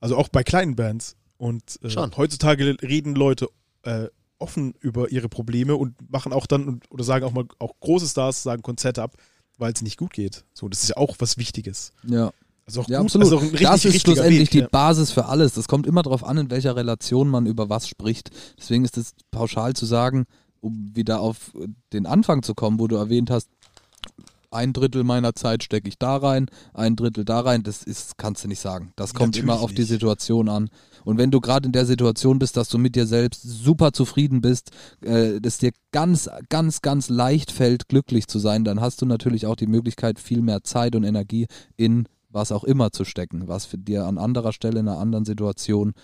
Also 0.00 0.16
auch 0.16 0.28
bei 0.28 0.42
kleinen 0.44 0.76
Bands. 0.76 1.16
Und 1.38 1.78
äh, 1.82 1.90
Schon. 1.90 2.16
heutzutage 2.16 2.76
reden 2.82 3.14
Leute 3.14 3.48
äh, 3.84 4.06
offen 4.40 4.74
über 4.80 5.10
ihre 5.10 5.28
Probleme 5.28 5.74
und 5.76 5.94
machen 6.10 6.32
auch 6.32 6.46
dann 6.46 6.80
oder 6.90 7.02
sagen 7.04 7.24
auch 7.24 7.32
mal 7.32 7.44
auch 7.58 7.72
große 7.80 8.06
Stars 8.06 8.42
sagen 8.42 8.62
Konzerte 8.62 9.02
ab, 9.02 9.14
weil 9.58 9.72
es 9.72 9.82
nicht 9.82 9.98
gut 9.98 10.12
geht. 10.12 10.44
So, 10.54 10.68
das 10.68 10.82
ist 10.82 10.90
ja 10.90 10.96
auch 10.96 11.16
was 11.18 11.36
Wichtiges. 11.36 11.92
ja. 12.04 12.32
Also 12.66 12.82
auch 12.82 12.88
Ja, 12.88 12.98
gut, 12.98 13.06
absolut. 13.06 13.32
Also 13.32 13.36
richtig, 13.38 13.60
das 13.62 13.84
ist 13.86 14.00
schlussendlich 14.02 14.40
Weg, 14.40 14.50
die 14.50 14.58
ja. 14.58 14.68
Basis 14.68 15.10
für 15.10 15.24
alles. 15.24 15.54
Das 15.54 15.68
kommt 15.68 15.86
immer 15.86 16.02
darauf 16.02 16.22
an, 16.22 16.36
in 16.36 16.50
welcher 16.50 16.76
Relation 16.76 17.28
man 17.28 17.46
über 17.46 17.70
was 17.70 17.88
spricht. 17.88 18.30
Deswegen 18.58 18.84
ist 18.84 18.98
es 18.98 19.14
pauschal 19.30 19.72
zu 19.72 19.86
sagen, 19.86 20.26
um 20.60 20.94
wieder 20.94 21.20
auf 21.20 21.52
den 21.94 22.04
Anfang 22.04 22.42
zu 22.42 22.54
kommen, 22.54 22.78
wo 22.78 22.86
du 22.86 22.96
erwähnt 22.96 23.30
hast, 23.30 23.48
ein 24.50 24.72
Drittel 24.72 25.04
meiner 25.04 25.34
Zeit 25.34 25.62
stecke 25.62 25.88
ich 25.88 25.98
da 25.98 26.16
rein, 26.16 26.46
ein 26.72 26.96
Drittel 26.96 27.24
da 27.24 27.40
rein, 27.40 27.62
das 27.62 27.82
ist, 27.82 28.16
kannst 28.18 28.44
du 28.44 28.48
nicht 28.48 28.60
sagen. 28.60 28.92
Das 28.96 29.12
kommt 29.12 29.34
Natürlich 29.34 29.44
immer 29.44 29.60
auf 29.60 29.72
die 29.72 29.82
nicht. 29.82 29.88
Situation 29.88 30.48
an. 30.48 30.70
Und 31.04 31.18
wenn 31.18 31.30
du 31.30 31.40
gerade 31.40 31.66
in 31.66 31.72
der 31.72 31.86
Situation 31.86 32.38
bist, 32.38 32.56
dass 32.56 32.68
du 32.68 32.78
mit 32.78 32.96
dir 32.96 33.06
selbst 33.06 33.42
super 33.42 33.92
zufrieden 33.92 34.40
bist, 34.40 34.70
äh, 35.02 35.40
dass 35.40 35.58
dir 35.58 35.72
ganz, 35.92 36.30
ganz, 36.48 36.82
ganz 36.82 37.08
leicht 37.08 37.52
fällt, 37.52 37.88
glücklich 37.88 38.26
zu 38.26 38.38
sein, 38.38 38.64
dann 38.64 38.80
hast 38.80 39.02
du 39.02 39.06
natürlich 39.06 39.46
auch 39.46 39.56
die 39.56 39.66
Möglichkeit, 39.66 40.18
viel 40.18 40.40
mehr 40.40 40.62
Zeit 40.62 40.96
und 40.96 41.04
Energie 41.04 41.46
in 41.76 42.08
was 42.30 42.52
auch 42.52 42.64
immer 42.64 42.90
zu 42.90 43.04
stecken, 43.04 43.48
was 43.48 43.64
für 43.64 43.78
dir 43.78 44.04
an 44.04 44.18
anderer 44.18 44.52
Stelle 44.52 44.80
in 44.80 44.88
einer 44.88 44.98
anderen 44.98 45.24
Situation 45.24 45.94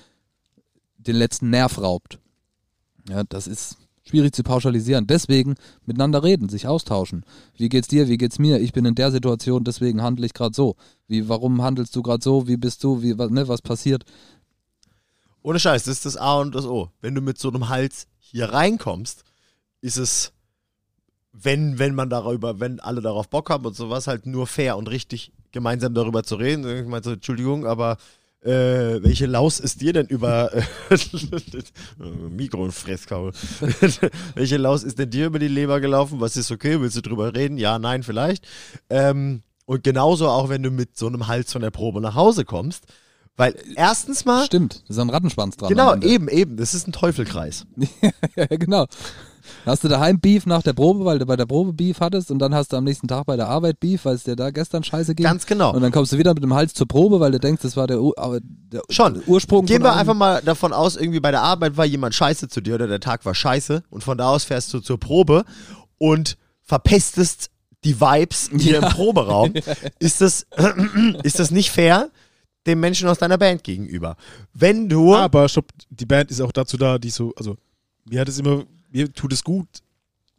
den 0.97 1.17
letzten 1.17 1.51
Nerv 1.51 1.79
raubt. 1.79 2.19
Ja, 3.09 3.25
das 3.25 3.47
ist 3.47 3.77
schwierig 4.07 4.35
zu 4.35 4.43
pauschalisieren. 4.43 5.07
Deswegen 5.07 5.55
miteinander 5.87 6.23
reden, 6.23 6.49
sich 6.49 6.67
austauschen. 6.67 7.25
Wie 7.57 7.69
geht's 7.69 7.89
dir? 7.89 8.09
Wie 8.09 8.19
geht's 8.19 8.39
mir? 8.39 8.61
Ich 8.61 8.73
bin 8.73 8.85
in 8.85 8.95
der 8.95 9.11
Situation, 9.11 9.65
deswegen 9.65 10.03
handle 10.03 10.27
ich 10.27 10.35
gerade 10.35 10.55
so. 10.55 10.77
Wie, 11.09 11.29
warum 11.29 11.63
handelst 11.63 11.97
du 11.97 12.03
gerade 12.03 12.23
so? 12.23 12.47
Wie 12.47 12.57
bist 12.57 12.85
du? 12.85 13.03
Wie, 13.03 13.19
was, 13.19 13.31
ne, 13.31 13.49
was 13.49 13.63
passiert? 13.63 14.05
Ohne 15.43 15.59
Scheiß, 15.59 15.85
das 15.85 15.97
ist 15.97 16.07
das 16.07 16.17
A 16.17 16.41
und 16.41 16.55
das 16.55 16.67
O. 16.67 16.91
Wenn 17.01 17.15
du 17.15 17.21
mit 17.21 17.39
so 17.39 17.49
einem 17.49 17.69
Hals 17.69 18.07
hier 18.19 18.53
reinkommst, 18.53 19.25
ist 19.81 19.99
es, 19.99 20.33
wenn, 21.33 21.79
wenn 21.79 21.95
man 21.95 22.09
darüber, 22.09 22.61
wenn 22.61 22.81
alle 22.81 23.03
darauf 23.03 23.29
Bock 23.29 23.51
haben 23.51 23.67
und 23.67 23.77
sowas, 23.77 24.07
halt 24.07 24.27
nur 24.27 24.47
fair 24.47 24.77
und 24.77 24.89
richtig 24.89 25.33
gemeinsam 25.53 25.95
darüber 25.95 26.23
zu 26.23 26.37
reden. 26.37 26.67
Ich 26.67 26.87
meine 26.87 27.05
so, 27.05 27.13
Entschuldigung, 27.13 27.67
aber 27.67 27.99
äh, 28.45 29.03
welche 29.03 29.27
Laus 29.27 29.59
ist 29.59 29.81
dir 29.81 29.93
denn 29.93 30.07
über 30.07 30.53
äh, 30.55 30.63
Mikro 32.31 32.65
und 32.65 32.73
Fresskaul? 32.73 33.33
welche 34.35 34.57
Laus 34.59 34.85
ist 34.85 34.99
denn 34.99 35.11
dir 35.11 35.27
über 35.27 35.39
die 35.39 35.49
Leber 35.49 35.81
gelaufen? 35.81 36.21
Was 36.21 36.37
ist 36.37 36.51
okay? 36.51 36.81
Willst 36.81 36.97
du 36.97 37.01
drüber 37.01 37.35
reden? 37.35 37.57
Ja, 37.57 37.79
nein, 37.79 38.03
vielleicht. 38.03 38.47
Ähm, 38.91 39.43
und 39.65 39.83
genauso 39.83 40.29
auch, 40.29 40.51
wenn 40.51 40.63
du 40.63 40.71
mit 40.71 40.97
so 40.97 41.07
einem 41.07 41.27
Hals 41.27 41.53
von 41.53 41.63
der 41.63 41.71
Probe 41.71 42.01
nach 42.01 42.15
Hause 42.15 42.45
kommst. 42.45 42.85
Weil 43.37 43.57
erstens 43.75 44.25
mal, 44.25 44.45
Stimmt, 44.45 44.85
da 44.87 44.95
ist 44.95 44.99
ein 44.99 45.11
Rattenschwanz 45.11 45.57
dran. 45.57 45.69
Genau, 45.69 45.97
eben, 45.97 46.29
eben. 46.29 46.57
Das 46.57 46.73
ist 46.73 46.87
ein 46.87 46.93
Teufelkreis. 46.93 47.67
ja, 48.37 48.47
genau. 48.47 48.87
Hast 49.67 49.85
du 49.85 49.89
daheim 49.89 50.21
Beef 50.21 50.47
nach 50.47 50.63
der 50.63 50.73
Probe, 50.73 51.05
weil 51.05 51.19
du 51.19 51.27
bei 51.27 51.37
der 51.37 51.47
Probe 51.47 51.73
Beef 51.73 52.01
hattest 52.01 52.31
und 52.31 52.39
dann 52.39 52.55
hast 52.55 52.73
du 52.73 52.77
am 52.77 52.85
nächsten 52.85 53.09
Tag 53.09 53.27
bei 53.27 53.37
der 53.37 53.49
Arbeit 53.49 53.81
Beef, 53.81 54.05
weil 54.05 54.15
es 54.15 54.25
dir 54.25 54.37
da 54.37 54.51
gestern 54.51 54.85
scheiße 54.85 55.15
ging. 55.15 55.25
Ganz 55.25 55.47
genau. 55.47 55.73
Und 55.75 55.83
dann 55.83 55.93
kommst 55.93 56.13
du 56.13 56.19
wieder 56.19 56.35
mit 56.35 56.43
dem 56.43 56.55
Hals 56.55 56.75
zur 56.75 56.89
Probe, 56.89 57.21
weil 57.21 57.33
du 57.33 57.41
denkst, 57.41 57.63
das 57.63 57.77
war 57.77 57.87
der, 57.87 58.01
Ur 58.01 58.15
aber 58.17 58.41
der 58.41 58.83
Schon. 58.91 59.23
Ursprung. 59.27 59.67
Gehen 59.67 59.83
von 59.83 59.87
wir 59.87 59.95
einfach 59.95 60.15
mal 60.15 60.43
davon 60.43 60.73
aus, 60.73 60.97
irgendwie 60.97 61.21
bei 61.21 61.31
der 61.31 61.43
Arbeit 61.43 61.77
war 61.77 61.85
jemand 61.85 62.15
scheiße 62.15 62.49
zu 62.49 62.61
dir 62.61 62.75
oder 62.75 62.87
der 62.87 63.01
Tag 63.01 63.25
war 63.25 63.35
scheiße 63.35 63.83
und 63.91 64.05
von 64.05 64.19
da 64.19 64.29
aus 64.29 64.45
fährst 64.45 64.73
du 64.75 64.81
zur 64.81 64.99
Probe 64.99 65.45
und 65.99 66.37
verpestest 66.63 67.51
die 67.85 68.01
Vibes 68.01 68.51
hier 68.59 68.79
im 68.79 68.89
Proberaum. 68.89 69.53
Ist 69.99 70.21
das, 70.21 70.47
ist 71.23 71.39
das 71.39 71.51
nicht 71.51 71.71
fair 71.71 72.11
dem 72.67 72.81
Menschen 72.81 73.09
aus 73.09 73.19
deiner 73.19 73.39
Band 73.39 73.63
gegenüber? 73.63 74.17
Wenn 74.55 74.89
du. 74.89 75.15
Aber 75.15 75.49
stopp, 75.49 75.67
die 75.91 76.07
Band 76.07 76.31
ist 76.31 76.41
auch 76.41 76.53
dazu 76.53 76.77
da, 76.77 76.99
die 76.99 77.11
so, 77.11 77.33
also 77.37 77.57
mir 78.09 78.21
hat 78.21 78.29
es 78.29 78.39
immer, 78.39 78.65
mir 78.95 79.13
tut 79.13 79.33
es 79.33 79.45
gut, 79.45 79.69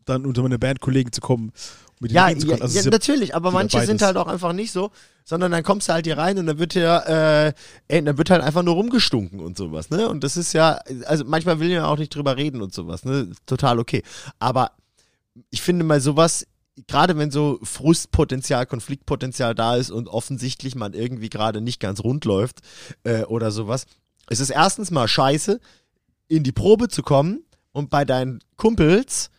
dann 0.06 0.26
unter 0.26 0.42
meine 0.42 0.58
Bandkollegen 0.58 1.12
zu 1.12 1.22
kommen 1.22 1.52
denen 2.12 2.16
Ja, 2.16 2.30
zu 2.30 2.48
ja, 2.48 2.54
können. 2.54 2.62
Also 2.62 2.76
ja 2.76 2.82
ist 2.82 2.92
natürlich, 2.92 3.36
aber 3.36 3.52
manche 3.52 3.86
sind 3.86 4.02
halt 4.02 4.18
auch 4.18 4.28
einfach 4.28 4.54
nicht 4.54 4.72
so, 4.72 4.92
sondern 5.24 5.52
dann 5.52 5.64
kommst 5.64 5.88
du 5.88 5.94
halt 5.94 6.06
hier 6.06 6.18
rein 6.18 6.38
und 6.38 6.46
dann 6.46 6.60
wird 6.60 6.74
hier, 6.74 7.04
äh, 7.08 7.94
ey, 7.94 8.04
dann 8.04 8.18
wird 8.18 8.30
halt 8.30 8.42
einfach 8.42 8.64
nur 8.64 8.76
rumgestunken 8.76 9.40
und 9.40 9.58
sowas, 9.58 9.90
ne? 9.90 10.08
Und 10.08 10.24
das 10.24 10.38
ist 10.38 10.54
ja, 10.54 10.80
also 11.06 11.24
manchmal 11.26 11.60
will 11.60 11.70
ja 11.70 11.88
auch 11.88 11.98
nicht 11.98 12.14
drüber 12.14 12.38
reden 12.38 12.62
und 12.62 12.74
sowas, 12.74 13.06
ne? 13.06 13.32
Total 13.46 13.80
okay. 13.80 14.04
Aber 14.40 14.72
ich 15.50 15.62
finde 15.62 15.84
mal 15.86 16.02
sowas, 16.02 16.46
gerade 16.88 17.18
wenn 17.18 17.32
so 17.32 17.60
Frustpotenzial, 17.64 18.66
Konfliktpotenzial 18.66 19.56
da 19.56 19.76
ist 19.76 19.92
und 19.92 20.08
offensichtlich 20.08 20.76
man 20.76 20.94
irgendwie 20.94 21.30
gerade 21.30 21.62
nicht 21.62 21.80
ganz 21.80 22.02
rund 22.02 22.26
läuft 22.26 22.60
äh, 23.04 23.24
oder 23.24 23.52
sowas, 23.52 23.86
es 24.28 24.40
ist 24.40 24.50
erstens 24.50 24.92
mal 24.92 25.08
scheiße, 25.08 25.60
in 26.28 26.44
die 26.44 26.52
Probe 26.52 26.90
zu 26.90 27.04
kommen 27.04 27.45
und 27.76 27.90
bei 27.90 28.06
deinen 28.06 28.40
Kumpels 28.56 29.30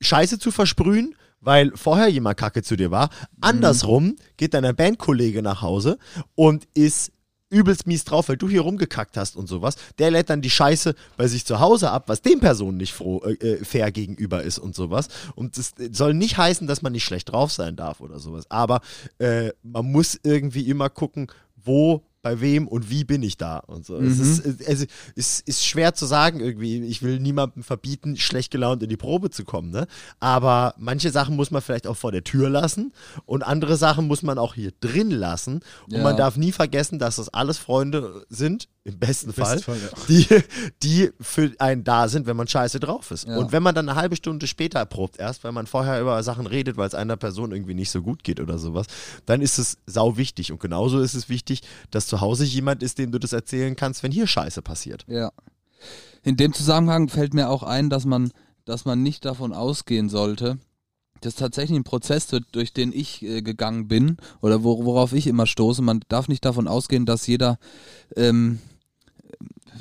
Scheiße 0.00 0.38
zu 0.40 0.50
versprühen, 0.50 1.14
weil 1.40 1.70
vorher 1.76 2.08
jemand 2.08 2.36
kacke 2.36 2.62
zu 2.64 2.76
dir 2.76 2.90
war. 2.90 3.10
Andersrum 3.40 4.16
geht 4.36 4.54
dein 4.54 4.74
Bandkollege 4.74 5.40
nach 5.40 5.62
Hause 5.62 5.98
und 6.34 6.66
ist 6.74 7.12
übelst 7.48 7.86
mies 7.86 8.04
drauf, 8.04 8.28
weil 8.28 8.36
du 8.36 8.48
hier 8.48 8.62
rumgekackt 8.62 9.16
hast 9.16 9.36
und 9.36 9.46
sowas. 9.46 9.76
Der 9.98 10.10
lädt 10.10 10.30
dann 10.30 10.42
die 10.42 10.50
Scheiße 10.50 10.96
bei 11.16 11.28
sich 11.28 11.46
zu 11.46 11.60
Hause 11.60 11.92
ab, 11.92 12.08
was 12.08 12.22
dem 12.22 12.40
Personen 12.40 12.76
nicht 12.76 12.92
froh, 12.92 13.22
äh, 13.24 13.34
äh, 13.34 13.64
fair 13.64 13.92
gegenüber 13.92 14.42
ist 14.42 14.58
und 14.58 14.74
sowas. 14.74 15.06
Und 15.36 15.56
das 15.56 15.74
soll 15.92 16.12
nicht 16.12 16.36
heißen, 16.36 16.66
dass 16.66 16.82
man 16.82 16.90
nicht 16.90 17.04
schlecht 17.04 17.30
drauf 17.30 17.52
sein 17.52 17.76
darf 17.76 18.00
oder 18.00 18.18
sowas. 18.18 18.50
Aber 18.50 18.80
äh, 19.18 19.52
man 19.62 19.92
muss 19.92 20.18
irgendwie 20.24 20.68
immer 20.68 20.90
gucken, 20.90 21.28
wo 21.54 22.02
bei 22.26 22.40
wem 22.40 22.66
und 22.66 22.90
wie 22.90 23.04
bin 23.04 23.22
ich 23.22 23.36
da 23.36 23.58
und 23.58 23.86
so. 23.86 23.98
Es, 23.98 24.16
Mhm. 24.18 24.56
ist, 24.66 24.88
es 25.14 25.40
ist, 25.42 25.64
schwer 25.64 25.94
zu 25.94 26.06
sagen 26.06 26.40
irgendwie. 26.40 26.82
Ich 26.82 27.00
will 27.02 27.20
niemandem 27.20 27.62
verbieten, 27.62 28.16
schlecht 28.16 28.50
gelaunt 28.50 28.82
in 28.82 28.88
die 28.88 28.96
Probe 28.96 29.30
zu 29.30 29.44
kommen, 29.44 29.70
ne? 29.70 29.86
Aber 30.18 30.74
manche 30.76 31.12
Sachen 31.12 31.36
muss 31.36 31.52
man 31.52 31.62
vielleicht 31.62 31.86
auch 31.86 31.96
vor 31.96 32.10
der 32.10 32.24
Tür 32.24 32.50
lassen 32.50 32.92
und 33.26 33.44
andere 33.44 33.76
Sachen 33.76 34.08
muss 34.08 34.22
man 34.24 34.38
auch 34.38 34.54
hier 34.54 34.72
drin 34.80 35.12
lassen. 35.12 35.60
Und 35.86 35.92
Ja. 35.94 36.02
man 36.02 36.16
darf 36.16 36.36
nie 36.36 36.50
vergessen, 36.50 36.98
dass 36.98 37.14
das 37.16 37.28
alles 37.28 37.58
Freunde 37.58 38.26
sind, 38.28 38.68
im 38.82 38.98
besten 38.98 39.32
Fall, 39.32 39.58
Fall, 39.60 39.76
ja. 39.78 39.88
die, 40.08 40.26
die 40.82 41.10
für 41.20 41.50
einen 41.58 41.82
da 41.84 42.08
sind, 42.08 42.26
wenn 42.26 42.36
man 42.36 42.46
scheiße 42.48 42.78
drauf 42.80 43.10
ist. 43.10 43.26
Ja. 43.26 43.36
Und 43.36 43.50
wenn 43.52 43.62
man 43.62 43.74
dann 43.74 43.88
eine 43.88 43.98
halbe 44.00 44.14
Stunde 44.16 44.46
später 44.46 44.84
probt, 44.86 45.18
erst 45.18 45.42
weil 45.44 45.50
man 45.52 45.66
vorher 45.66 46.00
über 46.00 46.22
Sachen 46.22 46.46
redet, 46.46 46.76
weil 46.76 46.86
es 46.86 46.94
einer 46.94 47.16
Person 47.16 47.50
irgendwie 47.52 47.74
nicht 47.74 47.90
so 47.90 48.00
gut 48.02 48.22
geht 48.24 48.38
oder 48.40 48.58
sowas, 48.58 48.86
dann 49.26 49.42
ist 49.42 49.58
es 49.58 49.78
sau 49.86 50.16
wichtig. 50.16 50.52
Und 50.52 50.60
genauso 50.60 51.00
ist 51.00 51.14
es 51.14 51.28
wichtig, 51.28 51.62
dass 51.90 52.06
zu 52.16 52.20
Hause 52.22 52.44
jemand 52.44 52.82
ist, 52.82 52.98
dem 52.98 53.12
du 53.12 53.18
das 53.18 53.32
erzählen 53.32 53.76
kannst, 53.76 54.02
wenn 54.02 54.10
hier 54.10 54.26
Scheiße 54.26 54.62
passiert. 54.62 55.04
Ja. 55.06 55.32
In 56.22 56.36
dem 56.36 56.54
Zusammenhang 56.54 57.08
fällt 57.08 57.34
mir 57.34 57.50
auch 57.50 57.62
ein, 57.62 57.90
dass 57.90 58.06
man, 58.06 58.32
dass 58.64 58.84
man 58.86 59.02
nicht 59.02 59.24
davon 59.24 59.52
ausgehen 59.52 60.08
sollte, 60.08 60.58
das 61.20 61.34
ist 61.34 61.38
tatsächlich 61.38 61.78
ein 61.78 61.84
Prozess, 61.84 62.26
durch- 62.26 62.44
durch 62.52 62.72
den 62.72 62.92
ich 62.92 63.22
äh, 63.22 63.42
gegangen 63.42 63.88
bin 63.88 64.16
oder 64.40 64.64
wo, 64.64 64.84
worauf 64.84 65.12
ich 65.12 65.26
immer 65.26 65.46
stoße. 65.46 65.82
Man 65.82 66.00
darf 66.08 66.28
nicht 66.28 66.44
davon 66.44 66.68
ausgehen, 66.68 67.06
dass 67.06 67.26
jeder, 67.26 67.58
ähm, 68.16 68.60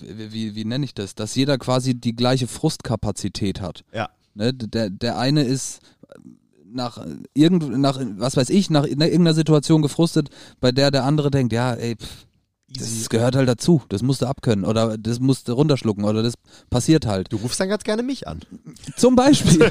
wie, 0.02 0.32
wie, 0.34 0.56
wie 0.56 0.66
nenne 0.66 0.86
ich 0.86 0.94
das, 0.94 1.16
dass 1.16 1.36
jeder 1.36 1.58
quasi 1.58 1.94
die 1.96 2.16
gleiche 2.16 2.48
Frustkapazität 2.48 3.62
hat. 3.62 3.84
Ja. 3.94 4.10
Ne? 4.34 4.54
Der, 4.54 4.90
der 4.90 5.18
eine 5.18 5.44
ist 5.44 5.80
nach 6.76 7.03
irgend, 7.34 7.78
nach, 7.78 7.99
was 8.17 8.38
weiß 8.38 8.49
ich, 8.49 8.69
nach 8.69 8.86
irgendeiner 8.86 9.34
Situation 9.34 9.82
gefrustet, 9.82 10.30
bei 10.59 10.71
der 10.71 10.91
der 10.91 11.03
andere 11.05 11.32
denkt, 11.32 11.53
ja, 11.53 11.73
ey, 11.73 11.95
pff, 11.95 12.26
das 12.67 13.09
gehört 13.09 13.36
halt 13.36 13.47
dazu, 13.47 13.84
das 13.89 14.01
musst 14.01 14.23
du 14.23 14.26
abkönnen 14.26 14.65
oder 14.65 14.97
das 14.97 15.19
musst 15.19 15.47
du 15.47 15.53
runterschlucken 15.53 16.03
oder 16.03 16.23
das 16.23 16.34
passiert 16.69 17.05
halt. 17.05 17.32
Du 17.32 17.38
rufst 17.38 17.59
dann 17.59 17.69
ganz 17.69 17.84
gerne 17.84 18.01
mich 18.01 18.28
an. 18.28 18.41
Zum 18.95 19.15
Beispiel. 19.15 19.59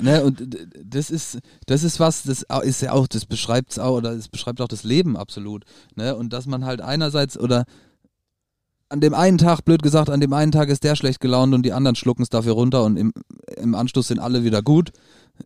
ne, 0.00 0.24
und 0.24 0.42
das 0.82 1.10
ist, 1.10 1.38
das 1.66 1.84
ist 1.84 2.00
was, 2.00 2.22
das 2.22 2.46
ist 2.62 2.80
ja 2.82 2.92
auch, 2.92 3.06
das 3.06 3.26
beschreibt 3.26 3.72
es 3.72 3.78
auch, 3.78 3.98
oder 3.98 4.12
es 4.12 4.28
beschreibt 4.28 4.60
auch 4.62 4.68
das 4.68 4.84
Leben 4.84 5.16
absolut. 5.16 5.64
Ne? 5.96 6.16
Und 6.16 6.32
dass 6.32 6.46
man 6.46 6.64
halt 6.64 6.80
einerseits 6.80 7.38
oder 7.38 7.64
an 8.94 9.00
dem 9.00 9.12
einen 9.12 9.38
Tag, 9.38 9.64
blöd 9.64 9.82
gesagt, 9.82 10.08
an 10.08 10.20
dem 10.20 10.32
einen 10.32 10.52
Tag 10.52 10.68
ist 10.68 10.84
der 10.84 10.94
schlecht 10.94 11.20
gelaunt 11.20 11.52
und 11.52 11.64
die 11.66 11.72
anderen 11.72 11.96
schlucken 11.96 12.22
es 12.22 12.28
dafür 12.30 12.52
runter 12.52 12.84
und 12.84 12.96
im, 12.96 13.12
im 13.56 13.74
Anschluss 13.74 14.06
sind 14.08 14.20
alle 14.20 14.44
wieder 14.44 14.62
gut, 14.62 14.92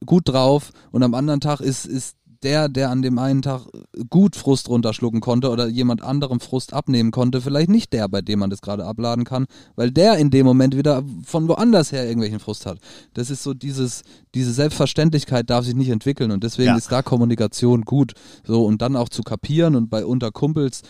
gut 0.05 0.29
drauf 0.29 0.71
und 0.93 1.03
am 1.03 1.15
anderen 1.15 1.41
Tag 1.41 1.61
ist, 1.61 1.87
ist 1.87 2.17
der, 2.43 2.69
der 2.69 2.91
an 2.91 3.01
dem 3.03 3.19
einen 3.19 3.41
Tag 3.43 3.63
gut 4.11 4.37
Frust 4.37 4.69
runterschlucken 4.69 5.21
konnte 5.21 5.51
oder 5.51 5.67
jemand 5.67 6.03
anderem 6.03 6.41
Frust 6.41 6.73
abnehmen 6.75 7.11
konnte, 7.11 7.41
vielleicht 7.41 7.71
nicht 7.71 7.93
der, 7.95 8.07
bei 8.09 8.21
dem 8.21 8.39
man 8.39 8.51
das 8.51 8.61
gerade 8.61 8.85
abladen 8.85 9.25
kann, 9.25 9.47
weil 9.77 9.91
der 9.91 10.19
in 10.19 10.31
dem 10.31 10.45
Moment 10.45 10.77
wieder 10.77 11.03
von 11.25 11.49
woanders 11.49 11.91
her 11.91 12.05
irgendwelchen 12.05 12.39
Frust 12.39 12.67
hat. 12.67 12.79
Das 13.15 13.31
ist 13.31 13.43
so 13.43 13.55
dieses, 13.55 14.03
diese 14.35 14.53
Selbstverständlichkeit 14.53 15.49
darf 15.51 15.65
sich 15.65 15.75
nicht 15.75 15.89
entwickeln 15.89 16.31
und 16.31 16.45
deswegen 16.45 16.69
Ja. 16.69 16.77
ist 16.77 16.93
da 16.93 17.03
Kommunikation 17.03 17.83
gut. 17.83 18.13
So 18.45 18.65
und 18.67 18.83
dann 18.83 18.95
auch 18.95 19.09
zu 19.09 19.23
kapieren 19.23 19.75
und 19.75 19.89
bei 19.91 20.05
unter 20.05 20.31
Kumpels 20.31 20.83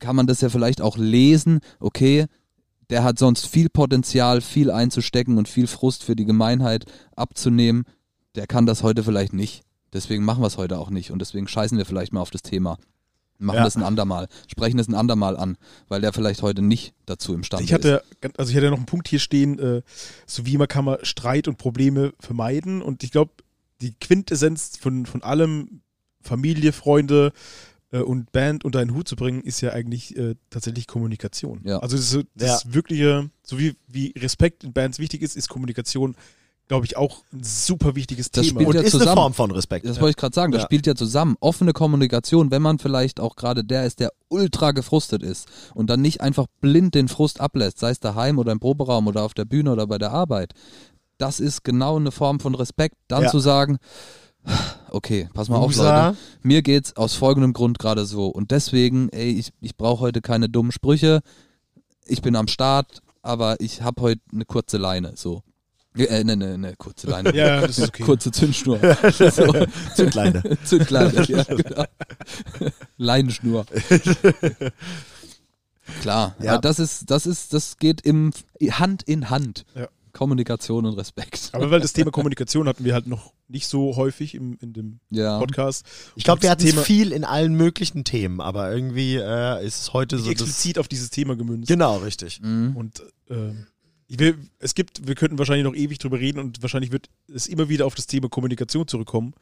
kann 0.00 0.16
man 0.16 0.26
das 0.26 0.40
ja 0.40 0.48
vielleicht 0.48 0.80
auch 0.80 0.96
lesen, 0.96 1.60
okay, 1.78 2.26
der 2.90 3.04
hat 3.04 3.18
sonst 3.18 3.46
viel 3.46 3.68
Potenzial, 3.68 4.40
viel 4.40 4.70
einzustecken 4.70 5.38
und 5.38 5.48
viel 5.48 5.66
Frust 5.66 6.02
für 6.02 6.16
die 6.16 6.24
Gemeinheit 6.24 6.86
abzunehmen. 7.14 7.84
Der 8.34 8.46
kann 8.46 8.66
das 8.66 8.82
heute 8.82 9.04
vielleicht 9.04 9.32
nicht. 9.32 9.62
Deswegen 9.92 10.24
machen 10.24 10.42
wir 10.42 10.46
es 10.48 10.56
heute 10.56 10.78
auch 10.78 10.90
nicht 10.90 11.10
und 11.10 11.20
deswegen 11.20 11.48
scheißen 11.48 11.78
wir 11.78 11.86
vielleicht 11.86 12.12
mal 12.12 12.20
auf 12.20 12.30
das 12.30 12.42
Thema. 12.42 12.78
Machen 13.38 13.56
Ja. 13.56 13.64
das 13.64 13.76
ein 13.76 13.82
andermal, 13.82 14.28
sprechen 14.48 14.76
das 14.76 14.86
ein 14.88 14.94
andermal 14.94 15.36
an, 15.36 15.56
weil 15.88 16.02
der 16.02 16.12
vielleicht 16.12 16.42
heute 16.42 16.60
nicht 16.60 16.92
dazu 17.06 17.32
imstande 17.32 17.64
Ich 17.64 17.72
hatte, 17.72 18.02
also 18.36 18.50
ich 18.50 18.56
hatte 18.56 18.68
noch 18.68 18.76
einen 18.76 18.86
Punkt 18.86 19.08
hier 19.08 19.18
stehen, 19.18 19.58
äh, 19.58 19.82
so 20.26 20.44
wie 20.44 20.58
man 20.58 20.68
kann 20.68 20.84
man 20.84 20.98
Streit 21.02 21.48
und 21.48 21.56
Probleme 21.56 22.12
vermeiden. 22.20 22.82
Und 22.82 23.02
ich 23.02 23.12
glaube, 23.12 23.32
die 23.80 23.94
Quintessenz 23.98 24.76
von, 24.78 25.06
von 25.06 25.22
allem, 25.22 25.80
Familie, 26.20 26.72
Freunde 26.72 27.32
äh, 27.92 27.98
und 28.00 28.32
Band 28.32 28.64
unter 28.64 28.78
einen 28.80 28.94
Hut 28.94 29.08
zu 29.08 29.16
bringen, 29.16 29.42
ist 29.42 29.60
ja 29.60 29.70
eigentlich 29.72 30.16
äh, 30.16 30.34
tatsächlich 30.50 30.86
Kommunikation. 30.86 31.60
Ja. 31.64 31.78
Also 31.78 31.96
das, 31.96 32.04
ist 32.06 32.10
so- 32.12 32.22
das 32.34 32.72
wirkliche, 32.72 33.30
so 33.42 33.58
wie, 33.58 33.74
wie 33.88 34.12
Respekt 34.18 34.64
in 34.64 34.72
Bands 34.72 34.98
wichtig 34.98 35.22
ist, 35.22 35.36
ist 35.36 35.48
Kommunikation, 35.48 36.14
glaube 36.68 36.86
ich, 36.86 36.96
auch 36.96 37.24
ein 37.32 37.42
super 37.42 37.96
wichtiges 37.96 38.30
Das 38.30 38.46
Thema. 38.46 38.60
spielt 38.60 38.68
Und 38.68 38.74
ja 38.76 38.80
ist 38.82 38.94
eine 38.94 39.00
zusammen. 39.00 39.16
Form 39.16 39.34
von 39.34 39.50
Respekt. 39.50 39.86
Das 39.86 40.00
wollte 40.00 40.10
ich 40.10 40.16
gerade 40.16 40.34
sagen, 40.34 40.52
das 40.52 40.60
Ja. 40.62 40.66
spielt 40.66 40.86
ja 40.86 40.94
zusammen. 40.94 41.36
Offene 41.40 41.72
Kommunikation, 41.72 42.52
wenn 42.52 42.62
man 42.62 42.78
vielleicht 42.78 43.18
auch 43.18 43.34
gerade 43.34 43.64
der 43.64 43.86
ist, 43.86 43.98
der 43.98 44.12
ultra 44.28 44.70
gefrustet 44.70 45.24
ist 45.24 45.48
und 45.74 45.90
dann 45.90 46.00
nicht 46.00 46.20
einfach 46.20 46.46
blind 46.60 46.94
den 46.94 47.08
Frust 47.08 47.40
ablässt, 47.40 47.80
sei 47.80 47.90
es 47.90 47.98
daheim 47.98 48.38
oder 48.38 48.52
im 48.52 48.60
Proberaum 48.60 49.08
oder 49.08 49.24
auf 49.24 49.34
der 49.34 49.46
Bühne 49.46 49.72
oder 49.72 49.88
bei 49.88 49.98
der 49.98 50.12
Arbeit. 50.12 50.52
Das 51.18 51.40
ist 51.40 51.64
genau 51.64 51.96
eine 51.96 52.12
Form 52.12 52.38
von 52.38 52.54
Respekt, 52.54 52.94
dann 53.08 53.24
Ja. 53.24 53.30
zu 53.30 53.40
sagen, 53.40 53.78
okay, 54.90 55.28
pass 55.34 55.48
mal 55.48 55.56
auf, 55.56 55.70
Usa. 55.70 56.08
Leute. 56.08 56.18
Mir 56.42 56.62
geht's 56.62 56.96
aus 56.96 57.14
folgendem 57.14 57.52
Grund 57.52 57.78
gerade 57.78 58.04
so. 58.06 58.26
Und 58.28 58.50
deswegen, 58.50 59.08
ey, 59.10 59.30
ich, 59.30 59.52
ich 59.60 59.76
brauche 59.76 60.00
heute 60.00 60.20
keine 60.20 60.48
dummen 60.48 60.72
Sprüche. 60.72 61.20
Ich 62.06 62.22
bin 62.22 62.36
am 62.36 62.48
Start, 62.48 63.00
aber 63.22 63.60
ich 63.60 63.82
habe 63.82 64.02
heute 64.02 64.20
eine 64.32 64.44
kurze 64.44 64.78
Leine. 64.78 65.12
So. 65.16 65.42
Äh, 65.96 66.22
ne, 66.24 66.36
ne, 66.36 66.56
ne, 66.56 66.74
kurze 66.76 67.08
Leine. 67.08 67.30
Ja, 67.34 67.60
das 67.60 67.78
ist 67.78 67.88
okay. 67.88 68.04
Kurze 68.04 68.30
Zündschnur. 68.30 68.78
so. 69.12 69.66
Zündleine. 69.94 70.42
Zündleine, 70.64 71.24
ja, 71.26 71.42
genau. 71.44 71.84
Leinenschnur. 72.96 73.66
Klar, 76.00 76.36
Ja. 76.40 76.58
das 76.58 76.78
ist, 76.78 77.10
das 77.10 77.26
ist, 77.26 77.52
das 77.52 77.76
geht 77.78 78.00
im 78.02 78.30
Hand 78.70 79.02
in 79.02 79.30
Hand. 79.30 79.64
Ja. 79.74 79.88
Kommunikation 80.12 80.86
und 80.86 80.94
Respekt. 80.94 81.50
Aber 81.52 81.70
weil 81.70 81.80
das 81.80 81.92
Thema 81.92 82.10
Kommunikation 82.10 82.66
hatten 82.68 82.84
wir 82.84 82.94
halt 82.94 83.06
noch 83.06 83.32
nicht 83.48 83.66
so 83.66 83.96
häufig 83.96 84.34
im, 84.34 84.58
in 84.60 84.72
dem 84.72 85.00
Ja. 85.10 85.38
Podcast. 85.38 85.84
Ich 86.16 86.24
glaube, 86.24 86.42
wir 86.42 86.50
hatten 86.50 86.64
Thema- 86.64 86.82
viel 86.82 87.12
in 87.12 87.24
allen 87.24 87.54
möglichen 87.54 88.04
Themen, 88.04 88.40
aber 88.40 88.72
irgendwie 88.72 89.16
äh, 89.16 89.64
ist 89.66 89.80
es 89.82 89.92
heute 89.92 90.18
so. 90.18 90.30
Explizit 90.30 90.78
auf 90.78 90.88
dieses 90.88 91.10
Thema 91.10 91.36
gemünzt. 91.36 91.68
genau, 91.68 91.98
richtig. 91.98 92.40
Mhm. 92.42 92.76
Und 92.76 93.02
ich 94.12 94.18
will, 94.18 94.36
es 94.58 94.74
gibt, 94.74 95.06
wir 95.06 95.14
könnten 95.14 95.38
wahrscheinlich 95.38 95.62
noch 95.64 95.74
ewig 95.76 95.98
drüber 95.98 96.18
reden 96.18 96.40
und 96.40 96.62
wahrscheinlich 96.62 96.90
wird 96.90 97.08
es 97.32 97.46
immer 97.46 97.68
wieder 97.68 97.86
auf 97.86 97.94
das 97.94 98.08
Thema 98.08 98.28
Kommunikation 98.28 98.88
zurückkommen, 98.88 99.34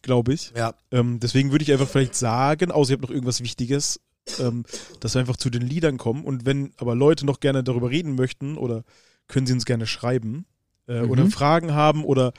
glaube 0.00 0.32
ich. 0.32 0.52
Ja. 0.56 0.74
Ähm, 0.92 1.18
deswegen 1.18 1.50
würde 1.50 1.64
ich 1.64 1.72
einfach 1.72 1.88
vielleicht 1.88 2.14
sagen, 2.14 2.70
außer 2.70 2.92
ihr 2.92 2.94
habt 2.98 3.02
noch 3.02 3.10
irgendwas 3.10 3.40
Wichtiges, 3.42 3.98
ähm, 4.38 4.64
dass 5.00 5.14
wir 5.14 5.20
einfach 5.20 5.36
zu 5.36 5.50
den 5.50 5.62
Liedern 5.62 5.98
kommen. 5.98 6.22
Und 6.24 6.46
wenn 6.46 6.70
aber 6.76 6.94
Leute 6.94 7.26
noch 7.26 7.40
gerne 7.40 7.64
darüber 7.64 7.90
reden 7.90 8.14
möchten 8.14 8.56
oder 8.56 8.84
können 9.28 9.46
sie 9.46 9.52
uns 9.52 9.64
gerne 9.64 9.86
schreiben 9.86 10.46
äh, 10.88 11.02
Mhm. 11.02 11.10
oder 11.10 11.26
Fragen 11.26 11.72
haben 11.72 12.04
oder 12.04 12.32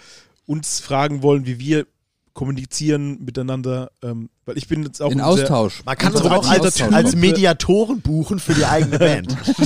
uns 0.45 0.79
fragen 0.79 1.21
wollen, 1.23 1.45
wie 1.45 1.59
wir 1.59 1.87
kommunizieren 2.33 3.23
miteinander, 3.23 3.91
ähm, 4.01 4.29
weil 4.45 4.57
ich 4.57 4.67
bin 4.67 4.83
jetzt 4.83 5.01
auch 5.01 5.11
In 5.11 5.21
ein 5.21 5.35
sehr- 5.35 5.43
Austausch. 5.45 5.83
Man 5.85 5.95
kann 5.97 6.11
uns 6.13 6.21
Unsere 6.21 6.35
auch 6.39 6.49
als, 6.49 6.65
Austausch- 6.81 6.91
als 6.93 7.15
Mediatoren 7.15 8.01
buchen 8.01 8.39
für 8.39 8.53
die 8.55 8.65
eigene 8.65 8.97
Band. 8.99 9.37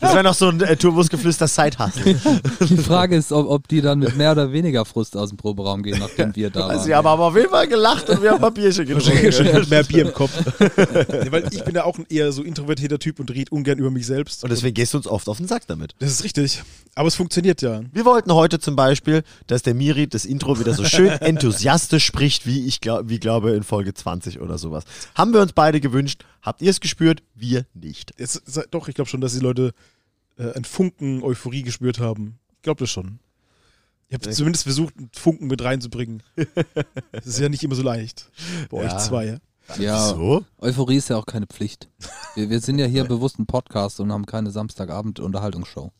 das 0.00 0.12
wäre 0.14 0.22
noch 0.22 0.34
so 0.34 0.48
ein 0.48 0.60
äh, 0.60 0.76
Turbusgeflüster 0.76 1.48
Side-Hustle. 1.48 2.16
Die 2.68 2.76
Frage 2.76 3.16
ist, 3.16 3.32
ob, 3.32 3.48
ob 3.48 3.68
die 3.68 3.80
dann 3.80 4.00
mit 4.00 4.16
mehr 4.16 4.32
oder 4.32 4.52
weniger 4.52 4.84
Frust 4.84 5.16
aus 5.16 5.30
dem 5.30 5.38
Proberaum 5.38 5.82
gehen, 5.82 5.98
nachdem 5.98 6.36
wir 6.36 6.50
da 6.50 6.60
Also, 6.66 6.74
waren. 6.76 6.84
sie 6.84 6.94
haben 6.94 7.06
aber 7.06 7.24
auf 7.24 7.36
jeden 7.36 7.50
Fall 7.50 7.66
gelacht 7.68 8.08
und 8.10 8.22
wir 8.22 8.32
haben 8.32 8.40
Papierchen 8.40 8.86
getrunken. 8.86 9.68
mehr 9.70 9.82
Bier 9.84 10.06
im 10.06 10.12
Kopf. 10.12 10.30
ja, 10.60 11.32
weil 11.32 11.48
ich 11.50 11.64
bin 11.64 11.74
ja 11.74 11.84
auch 11.84 11.98
ein 11.98 12.06
eher 12.10 12.30
so 12.32 12.42
introvertierter 12.42 12.98
Typ 12.98 13.18
und 13.18 13.30
rede 13.32 13.50
ungern 13.50 13.78
über 13.78 13.90
mich 13.90 14.06
selbst. 14.06 14.44
Und 14.44 14.50
deswegen 14.50 14.74
gehst 14.74 14.92
du 14.92 14.98
uns 14.98 15.06
oft 15.06 15.28
auf 15.28 15.38
den 15.38 15.48
Sack 15.48 15.62
damit. 15.66 15.94
das 16.00 16.10
ist 16.10 16.22
richtig. 16.24 16.62
Aber 16.96 17.08
es 17.08 17.16
funktioniert 17.16 17.60
ja. 17.62 17.80
Wir 17.92 18.04
wollten 18.04 18.32
heute 18.32 18.60
zum 18.60 18.76
Beispiel, 18.76 19.24
dass 19.48 19.62
der 19.62 19.74
Miri 19.74 20.06
das 20.06 20.24
Intro 20.24 20.60
wieder 20.60 20.74
so 20.74 20.84
schön 20.84 21.08
enthusiastisch 21.20 21.93
spricht, 22.02 22.46
wie 22.46 22.66
ich 22.66 22.80
glaub, 22.80 23.08
wie 23.08 23.18
glaube 23.20 23.52
in 23.52 23.62
Folge 23.62 23.94
20 23.94 24.40
oder 24.40 24.58
sowas. 24.58 24.84
Haben 25.14 25.32
wir 25.32 25.40
uns 25.40 25.52
beide 25.52 25.80
gewünscht. 25.80 26.24
Habt 26.42 26.62
ihr 26.62 26.70
es 26.70 26.80
gespürt? 26.80 27.22
Wir 27.34 27.66
nicht. 27.74 28.12
Es, 28.16 28.36
es- 28.46 28.66
doch, 28.70 28.88
ich 28.88 28.94
glaube 28.94 29.08
schon, 29.10 29.20
dass 29.20 29.32
die 29.34 29.40
Leute 29.40 29.72
äh, 30.38 30.52
einen 30.52 30.64
Funken 30.64 31.22
Euphorie 31.22 31.62
gespürt 31.62 31.98
haben. 32.00 32.38
Ich 32.56 32.62
glaube 32.62 32.80
das 32.80 32.90
schon. 32.90 33.18
Ich 34.08 34.14
habe 34.14 34.30
zumindest 34.30 34.64
versucht, 34.64 34.96
einen 34.96 35.10
Funken 35.14 35.46
mit 35.46 35.62
reinzubringen. 35.62 36.22
Das 37.12 37.26
ist 37.26 37.38
ja 37.40 37.48
nicht 37.48 37.62
immer 37.62 37.74
so 37.74 37.82
leicht. 37.82 38.30
Bei 38.70 38.82
Ja. 38.84 38.96
euch 38.96 39.02
zwei. 39.02 39.38
Ja, 39.78 40.08
So? 40.10 40.44
Euphorie 40.58 40.96
ist 40.96 41.08
ja 41.08 41.16
auch 41.16 41.24
keine 41.26 41.46
Pflicht. 41.46 41.88
Wir, 42.34 42.50
wir 42.50 42.60
sind 42.60 42.78
ja 42.78 42.86
hier 42.86 43.04
bewusst 43.08 43.38
ein 43.38 43.46
Podcast 43.46 43.98
und 44.00 44.12
haben 44.12 44.26
keine 44.26 44.50
Samstagabend-Unterhaltungsshow. 44.50 45.90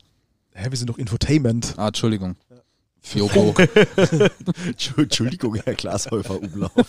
Hä, 0.54 0.66
wir 0.70 0.76
sind 0.76 0.88
doch 0.90 0.98
Infotainment. 0.98 1.74
Ah, 1.78 1.88
Entschuldigung. 1.88 2.36
Joko. 3.12 3.54
Entschuldigung, 4.96 5.56
Herr 5.56 5.74
Glashäufer 5.74 6.40
Umlauf. 6.40 6.72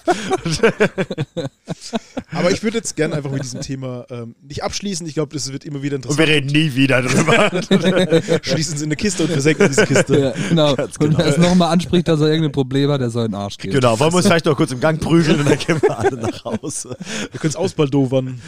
Aber 2.32 2.52
ich 2.52 2.64
würde 2.64 2.78
jetzt 2.78 2.96
gerne 2.96 3.16
einfach 3.16 3.32
mit 3.32 3.44
diesem 3.44 3.62
Thema 3.62 4.06
ähm, 4.10 4.36
nicht 4.42 4.64
abschließen. 4.64 5.06
Ich 5.08 5.14
glaube, 5.16 5.34
das 5.34 5.52
wird 5.52 5.66
immer 5.66 5.82
wieder 5.82 5.98
Und 5.98 6.06
interessant. 6.06 6.28
wir 6.28 6.36
reden 6.36 6.48
nie 6.48 6.74
wieder 6.76 7.02
drüber. 7.02 8.40
Schließen 8.44 8.78
sie 8.78 8.84
in 8.86 8.90
eine 8.90 8.96
Kiste 8.96 9.24
und 9.24 9.32
versenken 9.32 9.68
diese 9.68 9.86
Kiste. 9.86 10.20
ja, 10.20 10.34
genau. 10.50 10.76
Ganz 10.76 10.96
Und 10.98 11.10
genau. 11.10 11.18
wer 11.20 11.26
es 11.28 11.38
nochmal 11.38 11.72
anspricht, 11.72 12.08
dass 12.08 12.20
er 12.22 12.28
irgendein 12.28 12.52
Problem 12.54 12.90
hat, 12.92 13.02
der 13.02 13.10
soll 13.10 13.26
in 13.26 13.32
den 13.32 13.40
Arsch 13.40 13.58
gehen. 13.58 13.72
genau, 13.72 14.00
wollen 14.00 14.14
wir 14.14 14.18
uns 14.18 14.26
vielleicht 14.28 14.46
noch 14.46 14.56
kurz 14.56 14.72
im 14.72 14.80
Gang 14.80 15.00
prügeln 15.02 15.40
und 15.42 15.50
dann 15.50 15.58
gehen 15.60 15.82
wir 15.82 16.00
alle 16.00 16.16
nach 16.18 16.46
Hause. 16.46 16.96
Wir 17.32 17.40
können 17.40 17.50
es 17.52 17.56
ausbaldowern. 17.56 18.42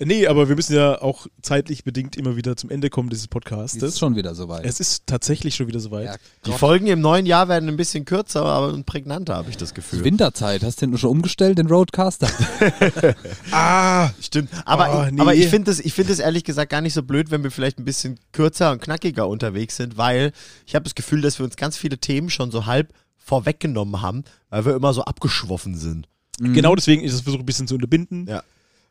Nee, 0.00 0.26
aber 0.28 0.48
wir 0.48 0.54
müssen 0.56 0.74
ja 0.76 1.00
auch 1.02 1.26
zeitlich 1.42 1.82
bedingt 1.84 2.16
immer 2.16 2.36
wieder 2.36 2.56
zum 2.56 2.70
Ende 2.70 2.88
kommen 2.90 3.08
dieses 3.10 3.24
Das 3.24 3.30
Podcastes. 3.30 3.82
ist 3.82 3.98
schon 3.98 4.14
wieder 4.16 4.34
soweit. 4.34 4.64
Es 4.64 4.78
ist 4.80 5.06
tatsächlich 5.06 5.56
schon 5.56 5.66
wieder 5.66 5.80
soweit. 5.80 6.04
Ja, 6.06 6.16
Die. 6.46 6.52
Folgen 6.52 6.86
im 6.86 7.00
neuen 7.00 7.26
Jahr 7.26 7.48
werden 7.48 7.68
ein 7.68 7.76
bisschen 7.76 8.04
kürzer, 8.04 8.44
aber 8.44 8.80
prägnanter, 8.84 9.34
habe 9.36 9.50
ich 9.50 9.56
das 9.56 9.70
Es 9.70 9.70
ist 9.70 9.74
Gefühl. 9.74 10.04
Winterzeit. 10.04 10.62
Hast 10.62 10.80
du 10.82 10.86
den 10.86 10.98
schon 10.98 11.10
umgestellt, 11.10 11.58
den 11.58 11.66
Roadcaster? 11.66 12.28
Ah, 13.50 14.10
Stimmt. 14.20 14.50
Aber, 14.64 14.88
Oh, 15.02 15.06
ich, 15.06 15.12
nee. 15.12 15.20
aber 15.20 15.34
ich 15.34 15.48
finde 15.48 15.70
es 15.70 15.80
find 15.92 16.10
es 16.10 16.18
ehrlich 16.18 16.44
gesagt 16.44 16.70
gar 16.70 16.80
nicht 16.80 16.94
so 16.94 17.02
blöd, 17.02 17.30
wenn 17.30 17.42
wir 17.42 17.50
vielleicht 17.50 17.78
ein 17.78 17.84
bisschen 17.84 18.18
kürzer 18.32 18.72
und 18.72 18.80
knackiger 18.80 19.26
unterwegs 19.28 19.76
sind, 19.76 19.96
weil 19.96 20.32
ich 20.66 20.74
habe 20.74 20.84
das 20.84 20.94
Gefühl, 20.94 21.20
dass 21.22 21.38
wir 21.38 21.44
uns 21.44 21.56
ganz 21.56 21.76
viele 21.76 21.98
Themen 21.98 22.30
schon 22.30 22.50
so 22.50 22.66
halb 22.66 22.92
vorweggenommen 23.16 24.00
haben, 24.00 24.24
weil 24.50 24.64
wir 24.64 24.74
immer 24.76 24.92
so 24.94 25.02
abgeschwoffen 25.02 25.76
sind. 25.76 26.08
genau 26.38 26.74
deswegen 26.74 27.02
ist 27.02 27.12
es 27.14 27.20
versucht 27.22 27.42
ein 27.42 27.46
bisschen 27.46 27.66
zu 27.68 27.74
unterbinden. 27.74 28.26
Ja. 28.28 28.42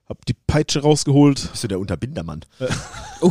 Hab 0.10 0.26
die 0.26 0.34
Peitsche 0.34 0.82
rausgeholt. 0.82 1.50
Bist 1.52 1.64
du 1.64 1.68
der 1.68 1.80
Unterbindermann? 1.80 2.46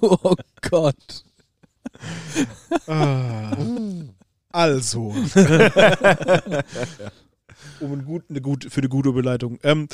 oh 0.00 0.34
Gott. 0.62 1.24
Ah. 2.86 3.56
Also. 4.50 5.08
um 7.80 7.92
ein 7.92 8.04
gut, 8.04 8.24
eine 8.28 8.40
gut, 8.40 8.66
für 8.70 8.80
eine 8.80 8.88
gute 8.88 9.10
Überleitung. 9.10 9.58
Ähm, 9.62 9.88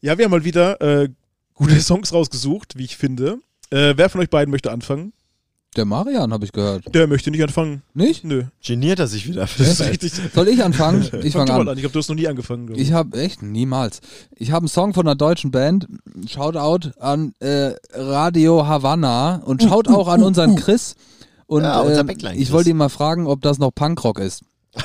ja, 0.00 0.18
wir 0.18 0.24
haben 0.24 0.32
mal 0.32 0.44
wieder 0.44 0.80
äh, 0.80 1.08
gute 1.54 1.80
Songs 1.80 2.12
rausgesucht, 2.12 2.76
wie 2.76 2.84
ich 2.84 2.96
finde. 2.96 3.38
Äh, 3.70 3.94
wer 3.96 4.08
von 4.08 4.20
euch 4.20 4.30
beiden 4.30 4.50
möchte 4.50 4.72
anfangen? 4.72 5.12
Der 5.76 5.84
Marian, 5.84 6.32
habe 6.32 6.44
ich 6.44 6.52
gehört. 6.52 6.94
Der 6.94 7.06
möchte 7.06 7.30
nicht 7.30 7.42
anfangen. 7.42 7.82
Nicht? 7.94 8.24
Nö. 8.24 8.44
Geniert 8.64 8.98
er 9.00 9.06
sich 9.08 9.26
wieder? 9.28 9.42
Das 9.42 9.58
ist 9.58 9.80
richtig. 9.80 10.12
Soll 10.34 10.48
ich 10.48 10.62
anfangen? 10.62 11.02
Ich 11.24 11.32
Fang 11.32 11.46
fange 11.46 11.60
an. 11.62 11.68
an. 11.68 11.76
Ich 11.76 11.82
glaube, 11.82 11.92
du 11.94 11.98
hast 11.98 12.08
noch 12.08 12.16
nie 12.16 12.28
angefangen. 12.28 12.66
glaub 12.66 12.78
Ich 12.78 12.92
habe 12.92 13.18
echt 13.18 13.42
niemals. 13.42 14.00
Ich 14.36 14.50
habe 14.52 14.64
einen 14.64 14.68
Song 14.68 14.94
von 14.94 15.06
einer 15.06 15.16
deutschen 15.16 15.50
Band. 15.50 15.86
Shoutout 16.28 16.90
an 17.00 17.32
äh, 17.40 17.72
Radio 17.92 18.66
Havanna 18.66 19.36
und 19.44 19.62
schaut 19.62 19.88
auch 19.88 20.08
an 20.08 20.22
unseren 20.22 20.56
Chris. 20.56 20.94
Und 21.46 21.64
Ja, 21.64 21.80
unser 21.80 22.04
Backline 22.04 22.36
ich 22.36 22.52
wollte 22.52 22.70
ihn 22.70 22.76
mal 22.76 22.88
fragen, 22.88 23.26
ob 23.26 23.42
das 23.42 23.58
noch 23.58 23.70
Punkrock 23.70 24.18
ist. 24.18 24.42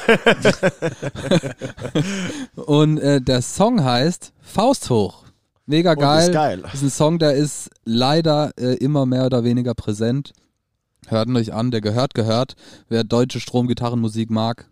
und 2.55 2.97
äh, 2.99 3.21
der 3.21 3.41
Song 3.41 3.83
heißt 3.83 4.33
Faust 4.41 4.89
hoch. 4.89 5.23
Mega 5.65 5.91
Und 5.91 5.99
geil. 5.99 6.27
ist 6.29 6.33
geil. 6.33 6.63
ist 6.73 6.81
ein 6.83 6.89
Song, 6.89 7.19
der 7.19 7.33
ist 7.33 7.69
leider 7.85 8.51
äh, 8.59 8.73
immer 8.75 9.05
mehr 9.05 9.25
oder 9.25 9.43
weniger 9.43 9.73
präsent. 9.75 10.33
Hört 11.07 11.29
euch 11.29 11.53
an, 11.53 11.71
der 11.71 11.81
gehört, 11.81 12.13
gehört. 12.13 12.55
Wer 12.87 13.03
deutsche 13.03 13.39
Stromgitarrenmusik 13.39 14.29
mag, 14.29 14.69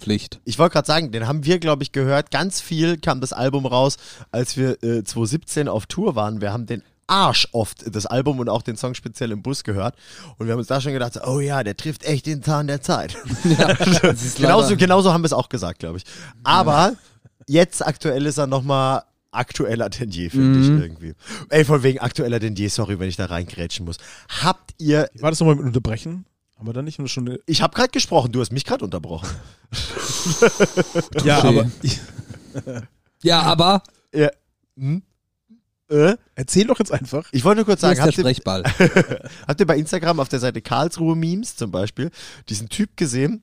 Pflicht. 0.00 0.40
Ich 0.44 0.58
wollte 0.58 0.72
gerade 0.72 0.86
sagen, 0.86 1.12
den 1.12 1.28
haben 1.28 1.44
wir, 1.44 1.58
glaube 1.58 1.82
ich, 1.82 1.92
gehört. 1.92 2.30
Ganz 2.30 2.60
viel 2.60 2.96
kam 2.98 3.20
das 3.20 3.32
Album 3.32 3.66
raus, 3.66 3.98
als 4.32 4.56
wir 4.56 4.82
äh, 4.82 5.04
2017 5.04 5.68
auf 5.68 5.86
Tour 5.86 6.16
waren. 6.16 6.40
Wir 6.40 6.52
haben 6.52 6.66
den 6.66 6.82
Arsch 7.06 7.48
oft 7.52 7.94
das 7.94 8.06
Album 8.06 8.38
und 8.38 8.48
auch 8.48 8.62
den 8.62 8.76
Song 8.76 8.94
speziell 8.94 9.32
im 9.32 9.42
Bus 9.42 9.64
gehört. 9.64 9.96
Und 10.38 10.46
wir 10.46 10.52
haben 10.52 10.60
uns 10.60 10.68
da 10.68 10.80
schon 10.80 10.92
gedacht, 10.92 11.20
oh 11.26 11.40
ja, 11.40 11.62
der 11.62 11.76
trifft 11.76 12.04
echt 12.04 12.26
den 12.26 12.42
Zahn 12.42 12.66
der 12.66 12.80
Zeit. 12.80 13.14
Ist 13.44 14.36
genauso, 14.36 14.76
genauso 14.76 15.12
haben 15.12 15.22
wir 15.22 15.26
es 15.26 15.32
auch 15.32 15.48
gesagt, 15.48 15.80
glaube 15.80 15.98
ich. 15.98 16.04
Aber 16.44 16.94
jetzt 17.46 17.84
aktuell 17.86 18.26
ist 18.26 18.38
er 18.38 18.46
nochmal 18.46 19.02
aktueller 19.32 19.88
denn 19.90 20.10
je, 20.10 20.28
finde 20.30 20.58
Mhm. 20.58 20.62
ich 20.76 20.82
irgendwie. 20.82 21.14
Ey, 21.48 21.64
von 21.64 21.82
wegen 21.82 21.98
aktueller 22.00 22.38
denn 22.38 22.54
je, 22.56 22.68
sorry, 22.68 22.98
wenn 22.98 23.08
ich 23.08 23.16
da 23.16 23.26
reingrätschen 23.26 23.84
muss. 23.86 23.96
Habt 24.42 24.74
ihr. 24.78 25.08
War 25.20 25.30
das 25.30 25.40
nochmal 25.40 25.56
mit 25.56 25.64
Unterbrechen? 25.64 26.26
Haben 26.56 26.66
wir 26.68 26.72
da 26.74 26.82
nicht 26.82 26.98
nur 26.98 27.08
schon 27.08 27.26
eine. 27.28 27.38
ich 27.46 27.62
habe 27.62 27.74
gerade 27.74 27.88
gesprochen, 27.90 28.32
du 28.32 28.40
hast 28.40 28.52
mich 28.52 28.64
gerade 28.64 28.84
unterbrochen. 28.84 29.28
Ja, 31.24 31.42
aber 31.42 31.70
Ja, 33.22 33.42
aber 33.42 33.82
Ja. 34.14 34.28
Hm? 34.76 35.02
Äh? 35.88 36.16
erzähl 36.36 36.66
doch 36.66 36.78
jetzt 36.78 36.92
einfach. 36.92 37.28
Ich 37.32 37.44
wollte 37.44 37.56
nur 37.58 37.64
kurz 37.66 37.80
sagen, 37.80 38.00
habt 38.00 38.16
ihr. 38.16 38.24
Habt 39.48 39.60
ihr 39.60 39.66
bei 39.66 39.76
Instagram 39.76 40.20
auf 40.20 40.28
der 40.28 40.38
Seite 40.38 40.62
Karlsruhe 40.62 41.16
Memes 41.16 41.56
zum 41.56 41.70
Beispiel 41.72 42.10
diesen 42.48 42.68
Typ 42.68 42.96
gesehen 42.96 43.42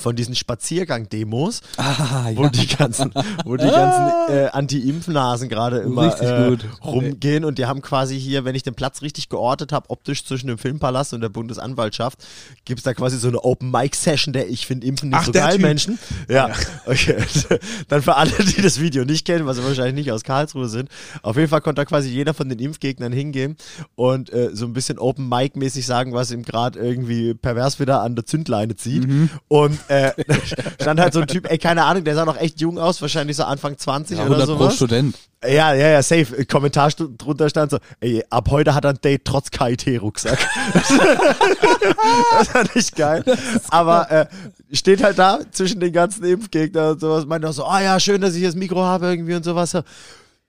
von 0.00 0.16
diesen 0.16 0.34
Spaziergang-Demos, 0.34 1.60
Ah, 1.76 2.30
wo 2.34 2.44
ja. 2.44 2.48
die 2.50 2.66
ganzen, 2.66 3.12
wo 3.44 3.56
die 3.56 3.66
ganzen 3.66 4.34
äh, 4.34 4.46
Anti-Impfnasen 4.52 5.48
gerade 5.48 5.78
immer 5.78 6.18
äh, 6.20 6.56
rumgehen 6.84 7.44
und 7.44 7.58
die 7.58 7.66
haben 7.66 7.82
quasi 7.82 8.18
hier, 8.18 8.44
wenn 8.44 8.54
ich 8.54 8.62
den 8.62 8.74
Platz 8.74 9.02
richtig 9.02 9.28
geortet 9.28 9.72
habe, 9.72 9.88
optisch 9.90 10.24
zwischen 10.24 10.48
dem 10.48 10.58
Filmpalast 10.58 11.14
und 11.14 11.20
der 11.20 11.28
Bundesanwaltschaft, 11.28 12.18
gibt 12.64 12.78
es 12.78 12.84
da 12.84 12.94
quasi 12.94 13.18
so 13.18 13.28
eine 13.28 13.42
Open-Mic-Session, 13.44 14.32
der 14.32 14.48
ich 14.48 14.66
finde 14.66 14.86
Impfen 14.86 15.10
nicht 15.10 15.18
Ach, 15.20 15.24
so 15.26 15.32
geil, 15.32 15.52
Typ. 15.52 15.62
Menschen. 15.62 15.98
Ja, 16.28 16.50
okay. 16.86 17.16
Dann 17.88 18.02
für 18.02 18.16
alle, 18.16 18.32
die 18.32 18.62
das 18.62 18.80
Video 18.80 19.04
nicht 19.04 19.26
kennen, 19.26 19.46
was 19.46 19.56
sie 19.58 19.64
wahrscheinlich 19.64 19.94
nicht 19.94 20.12
aus 20.12 20.22
Karlsruhe 20.24 20.68
sind, 20.68 20.88
auf 21.22 21.36
jeden 21.36 21.48
Fall 21.48 21.60
konnte 21.60 21.80
da 21.80 21.84
quasi 21.84 22.08
jeder 22.08 22.34
von 22.34 22.48
den 22.48 22.58
Impfgegnern 22.58 23.12
hingehen 23.12 23.56
und 23.94 24.32
äh, 24.32 24.50
so 24.52 24.66
ein 24.66 24.72
bisschen 24.72 24.98
Open-Mic-mäßig 24.98 25.86
sagen, 25.86 26.12
was 26.14 26.30
ihm 26.30 26.42
gerade 26.42 26.78
irgendwie 26.78 27.34
pervers 27.34 27.78
wieder 27.80 28.00
an 28.02 28.14
der 28.16 28.26
Zündleine 28.26 28.76
zieht. 28.76 29.06
Und 29.48 29.78
äh, 29.90 30.12
stand 30.80 31.00
halt 31.00 31.12
so 31.12 31.20
ein 31.20 31.26
Typ, 31.26 31.50
ey, 31.50 31.58
keine 31.58 31.84
Ahnung, 31.84 32.04
der 32.04 32.14
sah 32.14 32.24
noch 32.24 32.38
echt 32.38 32.60
jung 32.60 32.78
aus, 32.78 33.02
wahrscheinlich 33.02 33.36
so 33.36 33.44
Anfang 33.44 33.76
20 33.76 34.18
Ja, 34.18 34.26
oder 34.26 34.42
100 34.42 34.58
pro. 34.58 34.70
Student. 34.70 35.16
Ja, 35.44 35.74
ja, 35.74 35.88
ja, 35.88 36.02
safe. 36.02 36.44
Kommentar 36.46 36.90
drunter 36.90 37.48
stand 37.48 37.72
so, 37.72 37.78
ey, 38.00 38.22
ab 38.30 38.48
heute 38.50 38.74
hat 38.74 38.84
er 38.84 38.90
ein 38.90 39.00
Date 39.02 39.24
trotz 39.24 39.50
KIT-Rucksack. 39.50 40.38
das 40.74 42.54
war 42.54 42.64
nicht 42.74 42.94
geil. 42.94 43.24
Aber 43.70 44.10
äh, 44.10 44.26
steht 44.72 45.02
halt 45.02 45.18
da 45.18 45.40
zwischen 45.50 45.80
den 45.80 45.92
ganzen 45.92 46.24
Impfgegnern 46.24 46.92
und 46.92 47.00
sowas, 47.00 47.26
meint 47.26 47.44
auch 47.44 47.52
so, 47.52 47.64
ah 47.64 47.82
ja, 47.82 47.98
schön, 47.98 48.20
dass 48.20 48.34
ich 48.34 48.38
hier 48.38 48.48
das 48.48 48.56
Mikro 48.56 48.82
habe 48.82 49.06
irgendwie 49.06 49.34
und 49.34 49.44
sowas. 49.44 49.76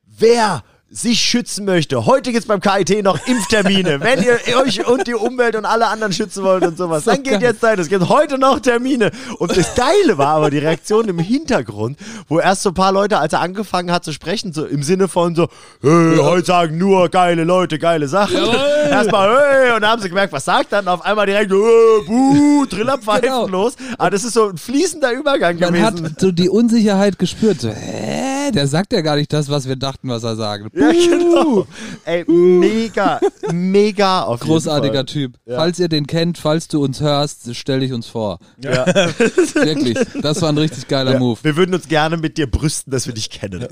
Wer 0.06 0.64
sich 0.94 1.22
schützen 1.22 1.64
möchte, 1.64 2.06
heute 2.06 2.34
gibt's 2.34 2.48
beim 2.48 2.60
KIT 2.60 3.02
noch 3.02 3.26
Impftermine. 3.26 4.02
Wenn 4.02 4.22
ihr 4.24 4.38
euch 4.62 4.86
und 4.86 5.08
die 5.08 5.14
Umwelt 5.14 5.56
und 5.56 5.64
alle 5.64 5.88
anderen 5.88 6.12
schützen 6.12 6.44
wollt 6.44 6.64
und 6.66 6.78
sowas, 6.78 7.06
So 7.06 7.12
dann 7.12 7.24
geht 7.24 7.42
jetzt 7.42 7.62
Zeit. 7.62 7.80
Es 7.80 7.88
gibt 7.88 8.10
heute 8.10 8.38
noch 8.38 8.60
Termine. 8.60 9.12
Und 9.40 9.56
das 9.56 9.74
Geile 9.74 10.18
war 10.18 10.36
aber 10.36 10.50
die 10.50 10.58
Reaktion 10.58 11.08
im 11.08 11.18
Hintergrund, 11.20 11.98
wo 12.28 12.40
erst 12.40 12.64
so 12.64 12.72
ein 12.72 12.74
paar 12.74 12.92
Leute, 12.92 13.20
als 13.20 13.32
er 13.32 13.40
angefangen 13.40 13.90
hat 13.90 14.04
zu 14.04 14.12
sprechen, 14.12 14.52
so 14.52 14.66
im 14.66 14.84
Sinne 14.84 15.08
von 15.08 15.34
so, 15.34 15.48
hey, 15.82 16.18
heute 16.18 16.46
sagen 16.48 16.78
nur 16.78 17.08
geile 17.08 17.46
Leute 17.46 17.80
geile 17.80 18.10
Sachen. 18.10 18.36
Erstmal, 18.90 19.30
hey, 19.50 19.72
und 19.74 19.82
dann 19.84 19.92
haben 19.92 20.02
sie 20.02 20.10
gemerkt, 20.10 20.34
was 20.34 20.44
sagt 20.44 20.74
er? 20.74 20.80
Und 20.80 20.90
auf 20.90 21.06
einmal 21.06 21.26
direkt, 21.26 21.52
hey, 21.52 22.04
buh, 22.06 22.66
Trillerpfeifen 22.66 23.22
Genau. 23.22 23.48
los. 23.48 23.76
Aber 23.98 24.10
das 24.10 24.26
ist 24.26 24.34
so 24.34 24.50
ein 24.50 24.58
fließender 24.58 25.14
Übergang 25.14 25.58
Man 25.58 25.72
gewesen. 25.74 26.06
hat 26.06 26.20
so 26.20 26.32
die 26.34 26.50
Unsicherheit 26.50 27.18
gespürt. 27.18 27.62
So, 27.62 27.70
hä? 27.70 28.52
Der 28.52 28.68
sagt 28.68 28.92
ja 28.92 29.00
gar 29.00 29.16
nicht 29.16 29.32
das, 29.32 29.50
was 29.50 29.68
wir 29.70 29.78
dachten, 29.78 30.10
was 30.10 30.24
er 30.24 30.36
sagt. 30.36 30.66
Ja, 30.82 30.92
genau. 30.92 31.68
Ey, 32.06 32.24
mega, 32.30 33.20
mega 33.52 34.24
auf 34.24 34.40
Großartiger. 34.42 35.06
Typ. 35.06 35.38
Ja. 35.46 35.56
Falls 35.58 35.80
ihr 35.80 35.88
den 35.90 36.08
kennt, 36.08 36.38
falls 36.38 36.68
du 36.68 36.84
uns 36.84 37.02
hörst, 37.02 37.56
stell 37.56 37.80
dich 37.82 37.94
uns 37.94 38.08
vor. 38.08 38.40
Ja. 38.64 38.86
Wirklich. 39.54 39.98
Das 40.22 40.42
war 40.42 40.50
ein 40.50 40.58
richtig 40.58 40.88
geiler 40.88 41.14
Ja, 41.14 41.20
Move. 41.20 41.40
Wir 41.44 41.56
würden 41.56 41.74
uns 41.76 41.88
gerne 41.88 42.18
mit 42.18 42.38
dir 42.38 42.50
brüsten, 42.50 42.92
dass 42.92 43.08
wir 43.08 43.14
dich 43.14 43.30
kennen. 43.30 43.66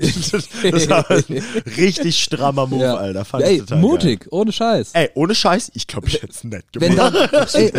Das 0.70 0.88
war 0.88 1.10
ein 1.10 1.42
richtig 1.76 2.22
strammer 2.22 2.66
Move, 2.66 2.82
Ja. 2.82 2.94
Alter. 2.96 3.24
Fand 3.24 3.44
Ey, 3.44 3.54
ich 3.54 3.60
total 3.60 3.78
mutig, 3.78 4.26
ohne 4.30 4.52
Scheiß. 4.52 4.92
Geil. 4.92 5.04
Ey, 5.04 5.10
ohne 5.14 5.34
Scheiß, 5.34 5.70
ich 5.74 5.86
glaube, 5.86 6.08
ich 6.08 6.14
hätte 6.14 6.28
es 6.32 6.44
nett 6.44 6.64
Wenn 6.74 6.94
gemacht. 6.96 7.14
da, 7.32 7.44
ey, 7.58 7.72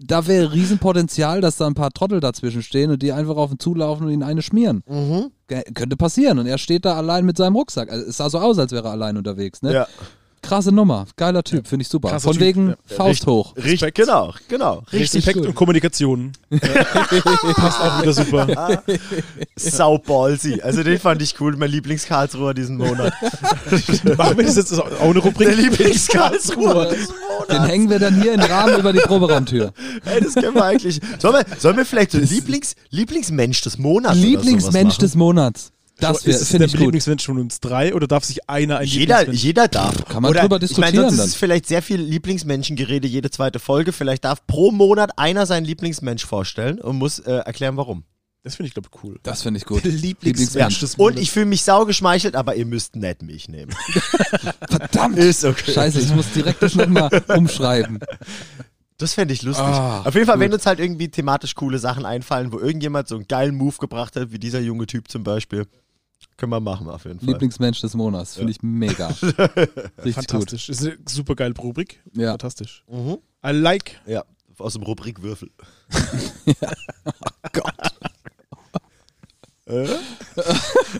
da 0.00 0.26
wäre 0.26 0.52
Riesenpotenzial, 0.52 1.40
dass 1.40 1.56
da 1.56 1.66
ein 1.66 1.74
paar 1.74 1.90
Trottel 1.92 2.20
dazwischen 2.20 2.62
stehen 2.62 2.90
und 2.90 3.02
die 3.02 3.12
einfach 3.12 3.36
auf 3.36 3.50
ihn 3.52 3.58
zulaufen 3.58 4.06
und 4.06 4.12
ihn 4.12 4.22
eine 4.22 4.42
schmieren. 4.42 4.82
Mhm. 4.88 5.30
Könnte 5.46 5.96
passieren. 5.96 6.38
Und 6.38 6.46
er 6.46 6.58
steht 6.58 6.84
da 6.84 6.96
allein 6.96 7.24
mit 7.24 7.36
seinem 7.36 7.56
Rucksack. 7.56 7.90
Also, 7.90 8.06
es 8.06 8.16
sah 8.16 8.30
so 8.30 8.38
aus, 8.38 8.58
als 8.58 8.72
wäre 8.72 8.88
er 8.88 8.92
allein 8.92 9.16
unterwegs. 9.16 9.62
Ne? 9.62 9.72
ja. 9.72 9.88
Krasse 10.46 10.72
Nummer. 10.72 11.06
Geiler 11.16 11.42
Typ, 11.42 11.66
finde 11.66 11.82
ich 11.82 11.88
super. 11.88 12.10
Krasser 12.10 12.28
Von 12.28 12.34
Typ, 12.34 12.42
wegen 12.42 12.68
ja. 12.70 12.76
Faust 12.86 13.26
hoch. 13.26 13.56
Richtig, 13.56 13.72
Respekt. 13.72 13.96
genau, 13.96 14.34
genau. 14.48 14.82
Richtig 14.92 15.18
Respekt 15.18 15.38
gut. 15.38 15.46
und 15.48 15.54
Kommunikation. 15.54 16.32
Passt 16.60 17.80
auch 17.80 18.02
wieder 18.02 18.12
super. 18.12 18.82
sau 19.56 19.98
ballsy. 19.98 20.60
Also 20.62 20.82
den 20.82 20.98
fand 20.98 21.22
ich 21.22 21.40
cool, 21.40 21.56
mein 21.56 21.70
Lieblings-Karlsruher 21.70 22.54
diesen 22.54 22.76
Monat. 22.76 23.12
Machen 24.16 24.36
wir 24.38 24.44
das 24.44 24.56
jetzt 24.56 24.72
auch 24.74 25.00
eine 25.00 25.18
Rubrik? 25.18 25.48
Der 25.48 25.56
Lieblings-Karlsruher. 25.56 26.94
Den 27.50 27.64
hängen 27.64 27.90
wir 27.90 27.98
dann 27.98 28.20
hier 28.20 28.34
in 28.34 28.40
den 28.40 28.50
Rahmen 28.50 28.78
über 28.78 28.92
die 28.92 29.00
Proberaumtür. 29.00 29.72
Ey, 30.04 30.20
das 30.20 30.34
können 30.34 30.54
wir 30.54 30.64
eigentlich. 30.64 31.00
Sollen 31.18 31.34
wir, 31.34 31.44
sollen 31.58 31.76
wir 31.76 31.84
vielleicht 31.84 32.12
so 32.12 32.18
Lieblings, 32.18 32.74
Lieblingsmensch 32.90 33.60
des 33.62 33.78
Monats 33.78 34.16
oder 34.16 34.26
Lieblingsmensch 34.26 34.98
des 34.98 35.14
Monats. 35.14 35.73
Das 36.12 36.18
ist 36.18 36.26
wär- 36.26 36.34
es 36.34 36.48
find 36.50 36.60
der. 36.72 36.80
Lieblingsmensch 36.80 37.24
von 37.26 37.38
uns 37.38 37.60
drei 37.60 37.94
oder 37.94 38.06
darf 38.06 38.24
sich 38.24 38.48
einer 38.48 38.78
ein 38.78 38.86
Jeder, 38.86 39.18
Lieblingsmensch? 39.20 39.42
jeder 39.44 39.68
darf. 39.68 40.04
Kann 40.06 40.22
man 40.22 40.30
Oder, 40.30 40.40
drüber 40.42 40.56
Ich 40.62 40.76
meine, 40.76 40.92
diskutieren 40.92 41.02
sonst 41.04 41.12
ist 41.14 41.18
dann. 41.18 41.26
es 41.28 41.34
vielleicht 41.34 41.66
sehr 41.66 41.82
viel 41.82 42.00
Lieblingsmenschengerede 42.00 43.06
jede 43.08 43.30
zweite 43.30 43.58
Folge. 43.58 43.92
Vielleicht 43.92 44.24
darf 44.24 44.46
pro 44.46 44.70
Monat 44.70 45.18
einer 45.18 45.46
seinen 45.46 45.64
Lieblingsmensch 45.64 46.24
vorstellen 46.24 46.80
und 46.80 46.96
muss 46.96 47.18
äh, 47.20 47.30
erklären, 47.32 47.76
warum. 47.76 48.04
Das 48.42 48.56
finde 48.56 48.68
ich, 48.68 48.74
glaube 48.74 48.90
ich, 48.94 49.02
cool. 49.02 49.18
Das 49.22 49.42
finde 49.42 49.56
ich 49.58 49.64
gut. 49.64 49.84
Lieblingsmensch 49.84 50.78
des 50.80 50.96
Und 50.96 51.18
ich 51.18 51.30
fühle 51.30 51.46
mich 51.46 51.62
sau 51.62 51.86
geschmeichelt, 51.86 52.36
aber 52.36 52.54
ihr 52.56 52.66
müsst 52.66 52.94
nicht 52.94 53.22
mich 53.22 53.48
nehmen. 53.48 53.72
Verdammt! 54.68 55.18
Ist 55.18 55.44
okay. 55.44 55.72
Scheiße, 55.72 56.00
ich 56.00 56.14
muss 56.14 56.30
direkt 56.32 56.62
das 56.62 56.74
nochmal 56.74 57.08
umschreiben. 57.36 58.00
Das 58.98 59.14
fände 59.14 59.34
ich 59.34 59.42
lustig. 59.42 59.64
Ah, 59.64 60.02
Auf 60.04 60.14
jeden 60.14 60.26
Fall, 60.26 60.36
gut. 60.36 60.44
wenn 60.44 60.52
uns 60.52 60.66
halt 60.66 60.78
irgendwie 60.78 61.08
thematisch 61.08 61.54
coole 61.54 61.78
Sachen 61.78 62.04
einfallen, 62.06 62.52
wo 62.52 62.58
irgendjemand 62.60 63.08
so 63.08 63.16
einen 63.16 63.26
geilen 63.26 63.54
Move 63.56 63.76
gebracht 63.80 64.14
hat, 64.14 64.30
wie 64.30 64.38
dieser 64.38 64.60
junge 64.60 64.86
Typ 64.86 65.10
zum 65.10 65.24
Beispiel, 65.24 65.66
können 66.36 66.50
wir 66.50 66.60
machen 66.60 66.88
auf 66.88 67.04
jeden 67.04 67.20
Fall. 67.20 67.28
Lieblingsmensch 67.28 67.80
des 67.80 67.94
Monats. 67.94 68.36
Finde 68.36 68.52
ich 68.52 68.62
mega. 68.62 69.08
Richtig 69.98 70.14
Fantastisch. 70.14 70.68
Ist 70.68 70.82
eine 70.84 70.96
super 71.08 71.34
geile 71.34 71.54
Rubrik. 71.56 72.00
gut. 72.04 72.16
Ja. 72.22 72.30
Fantastisch. 72.30 72.84
Mhm. 72.88 73.18
I 73.46 73.50
like. 73.50 74.00
Ja, 74.06 74.24
aus 74.58 74.72
dem 74.74 74.82
Rubrik 74.82 75.22
Würfel. 75.22 75.50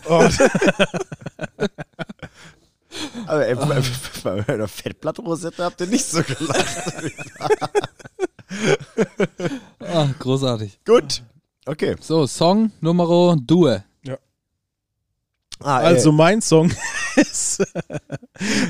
Oh, 0.07 0.29
Aber 3.27 3.45
ey, 3.47 3.55
bei, 3.55 3.81
bei 4.23 4.47
einer 4.47 4.67
Fettblattrosette 4.67 5.63
habt 5.63 5.81
ihr 5.81 5.87
nicht 5.87 6.05
so 6.05 6.23
gelacht. 6.23 7.03
Ah, 9.79 10.07
großartig. 10.19 10.79
Gut. 10.85 11.23
Okay. 11.65 11.95
So, 11.99 12.25
Song 12.27 12.71
Numero 12.79 13.35
Due. 13.35 13.83
Ah, 15.61 15.77
also 15.77 16.11
mein 16.11 16.41
Song 16.41 16.71
ist. 17.15 17.63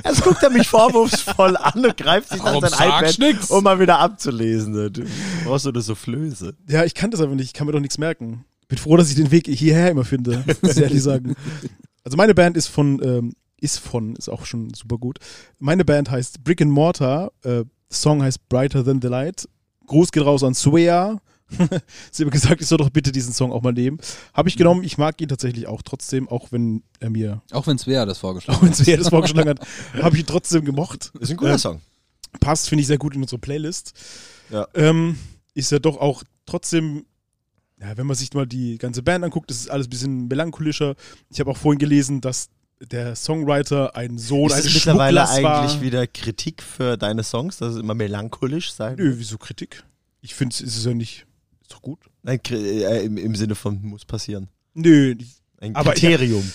Jetzt 0.05 0.21
guckt 0.23 0.43
er 0.43 0.51
mich 0.51 0.67
vorwurfsvoll 0.67 1.57
an 1.57 1.83
und 1.86 1.97
greift 1.97 2.29
sich 2.29 2.43
Warum 2.43 2.61
dann 2.61 2.71
sein 2.71 2.89
sagst 2.89 3.17
iPad, 3.19 3.33
nix? 3.36 3.49
um 3.49 3.63
mal 3.63 3.79
wieder 3.79 3.99
abzulesen. 3.99 4.93
Du 4.93 5.03
brauchst 5.45 5.65
du 5.65 5.69
eine 5.69 5.81
Soufflöse. 5.81 6.55
Ja, 6.69 6.83
ich 6.83 6.93
kann 6.93 7.11
das 7.11 7.21
aber 7.21 7.33
nicht. 7.36 7.47
Ich 7.47 7.53
kann 7.53 7.65
mir 7.65 7.73
doch 7.73 7.79
nichts 7.79 7.97
merken. 7.97 8.45
Bin 8.67 8.77
froh, 8.77 8.97
dass 8.97 9.09
ich 9.09 9.15
den 9.15 9.31
Weg 9.31 9.47
hierher 9.47 9.89
immer 9.91 10.05
finde, 10.05 10.43
muss 10.61 10.77
ich 10.77 10.83
ehrlich 10.83 11.01
sagen. 11.03 11.36
Also 12.03 12.17
meine 12.17 12.36
Band 12.36 12.55
ist 12.55 12.67
von, 12.67 13.01
ähm, 13.03 13.33
ist 13.59 13.79
von, 13.79 14.15
ist 14.15 14.29
auch 14.29 14.45
schon 14.45 14.73
super 14.73 14.97
gut. 14.97 15.17
Meine 15.59 15.86
Band 15.86 16.11
heißt 16.11 16.43
Brick 16.43 16.61
and 16.61 16.71
Mortar. 16.71 17.31
Äh, 17.43 17.63
Song 17.91 18.21
heißt 18.21 18.47
Brighter 18.49 18.86
Than 18.86 19.01
the 19.01 19.07
Light. 19.07 19.47
Gruß 19.88 20.11
geht 20.11 20.23
raus 20.25 20.43
an 20.43 20.53
Svea. 20.53 21.19
Sie 22.12 22.24
haben 22.24 22.32
gesagt, 22.32 22.62
ich 22.62 22.68
soll 22.68 22.78
doch 22.80 22.89
bitte 22.89 23.12
diesen 23.12 23.34
Song 23.34 23.52
auch 23.52 23.62
mal 23.62 23.72
nehmen. 23.74 24.00
Habe 24.34 24.50
ich 24.50 24.58
genommen. 24.58 24.84
Ich 24.84 24.98
mag 24.98 25.20
ihn 25.22 25.28
tatsächlich 25.30 25.68
auch 25.68 25.82
trotzdem, 25.84 26.28
auch 26.28 26.52
wenn 26.52 26.84
er 27.00 27.10
mir, 27.10 27.41
Auch 27.52 27.68
wenn 27.68 27.78
Svea 27.78 28.06
das 28.06 28.18
vorgeschlagen 28.18 28.60
auch 28.60 28.64
wenn 28.64 28.74
Svea 28.74 28.98
das 28.98 29.10
vorgeschlagen 29.10 29.50
hat, 29.50 29.60
habe 30.02 30.16
ich 30.16 30.22
ihn 30.24 30.28
trotzdem 30.28 30.66
gemocht. 30.66 31.12
Ist 31.20 31.30
ein 31.32 31.38
guter 31.38 31.54
Äh, 31.56 31.60
Song. 31.60 31.82
passt, 32.39 32.68
finde 32.70 32.82
ich, 32.82 32.88
sehr 32.88 32.98
gut 32.98 33.16
in 33.16 33.22
unsere 33.22 33.39
Playlist. 33.39 33.93
Ja. 34.50 34.68
Ähm, 34.74 35.18
ist 35.54 35.72
ja 35.72 35.80
doch 35.80 35.98
auch 35.98 36.24
trotzdem, 36.46 37.06
ja, 37.80 37.96
wenn 37.98 38.08
man 38.08 38.16
sich 38.16 38.34
mal 38.34 38.46
die 38.48 38.78
ganze 38.78 39.04
Band 39.04 39.24
anguckt, 39.24 39.50
das 39.50 39.58
ist 39.58 39.70
alles 39.70 39.88
ein 39.88 39.91
bisschen 39.91 40.28
melancholischer. 40.28 40.96
Ich 41.30 41.39
habe 41.39 41.52
auch 41.52 41.58
vorhin 41.58 41.80
gelesen, 41.80 42.22
dass 42.22 42.50
der 42.82 43.16
Songwriter 43.16 43.96
ein 43.96 44.18
Sohn 44.18 44.48
Ist 44.48 44.54
eines 44.54 44.66
es 44.68 44.74
mittlerweile 44.76 45.22
war. 45.22 45.30
eigentlich 45.62 45.82
wieder 45.82 46.08
Kritik 46.08 46.62
für 46.62 46.98
deine 46.98 47.24
Songs, 47.24 47.58
dass 47.58 47.76
es 47.76 47.80
immer 47.80 47.93
melancholisch 47.93 48.74
sein? 48.74 48.96
Nö, 48.98 49.14
wieso 49.18 49.38
Kritik? 49.38 49.84
Ich 50.22 50.34
finde, 50.36 50.54
es 50.56 50.62
ist 50.62 50.86
ja 50.86 50.93
nicht, 50.93 51.26
ist 51.66 51.74
doch 51.74 51.82
gut. 51.82 51.99
Nein, 52.24 52.39
äh, 52.49 53.05
im, 53.05 53.18
im 53.18 53.36
Sinne 53.36 53.55
von 53.55 53.82
muss 53.82 54.05
passieren. 54.05 54.47
Nö, 54.74 55.16
Ein 55.59 55.76
Aber 55.76 55.95
ich- 55.95 56.01
Kriterium. 56.01 56.49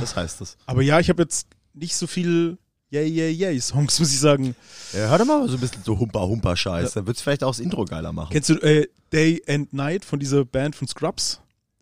das 0.00 0.16
heißt 0.16 0.40
es. 0.40 0.56
aber 0.66 0.82
ja, 0.82 0.98
ich 1.00 1.08
habe 1.08 1.22
jetzt 1.22 1.46
nicht 1.74 1.94
so 1.94 2.06
viel 2.06 2.58
Yay, 2.90 3.06
Yay, 3.08 3.32
Yay 3.32 3.60
Songs, 3.60 3.98
muss 4.00 4.12
ich 4.12 4.18
sagen. 4.20 4.54
Ja, 4.92 5.08
hör 5.10 5.18
doch 5.18 5.24
mal 5.26 5.46
so 5.48 5.54
ein 5.54 5.60
bisschen 5.60 5.82
so 5.84 5.98
Humper-Humper-Scheiß. 5.98 6.92
Dann 6.94 7.06
wird 7.06 7.16
es 7.16 7.22
vielleicht 7.22 7.42
auch 7.44 7.50
das 7.50 7.58
Intro 7.58 7.84
geiler 7.84 8.12
machen. 8.12 8.30
Kennst 8.32 8.48
du 8.48 8.54
äh, 8.54 8.86
Day 9.12 9.42
and 9.48 9.72
Night 9.72 10.04
von 10.04 10.18
dieser 10.20 10.44
Band 10.44 10.74
von 10.76 10.86
Scrubs? 10.88 11.40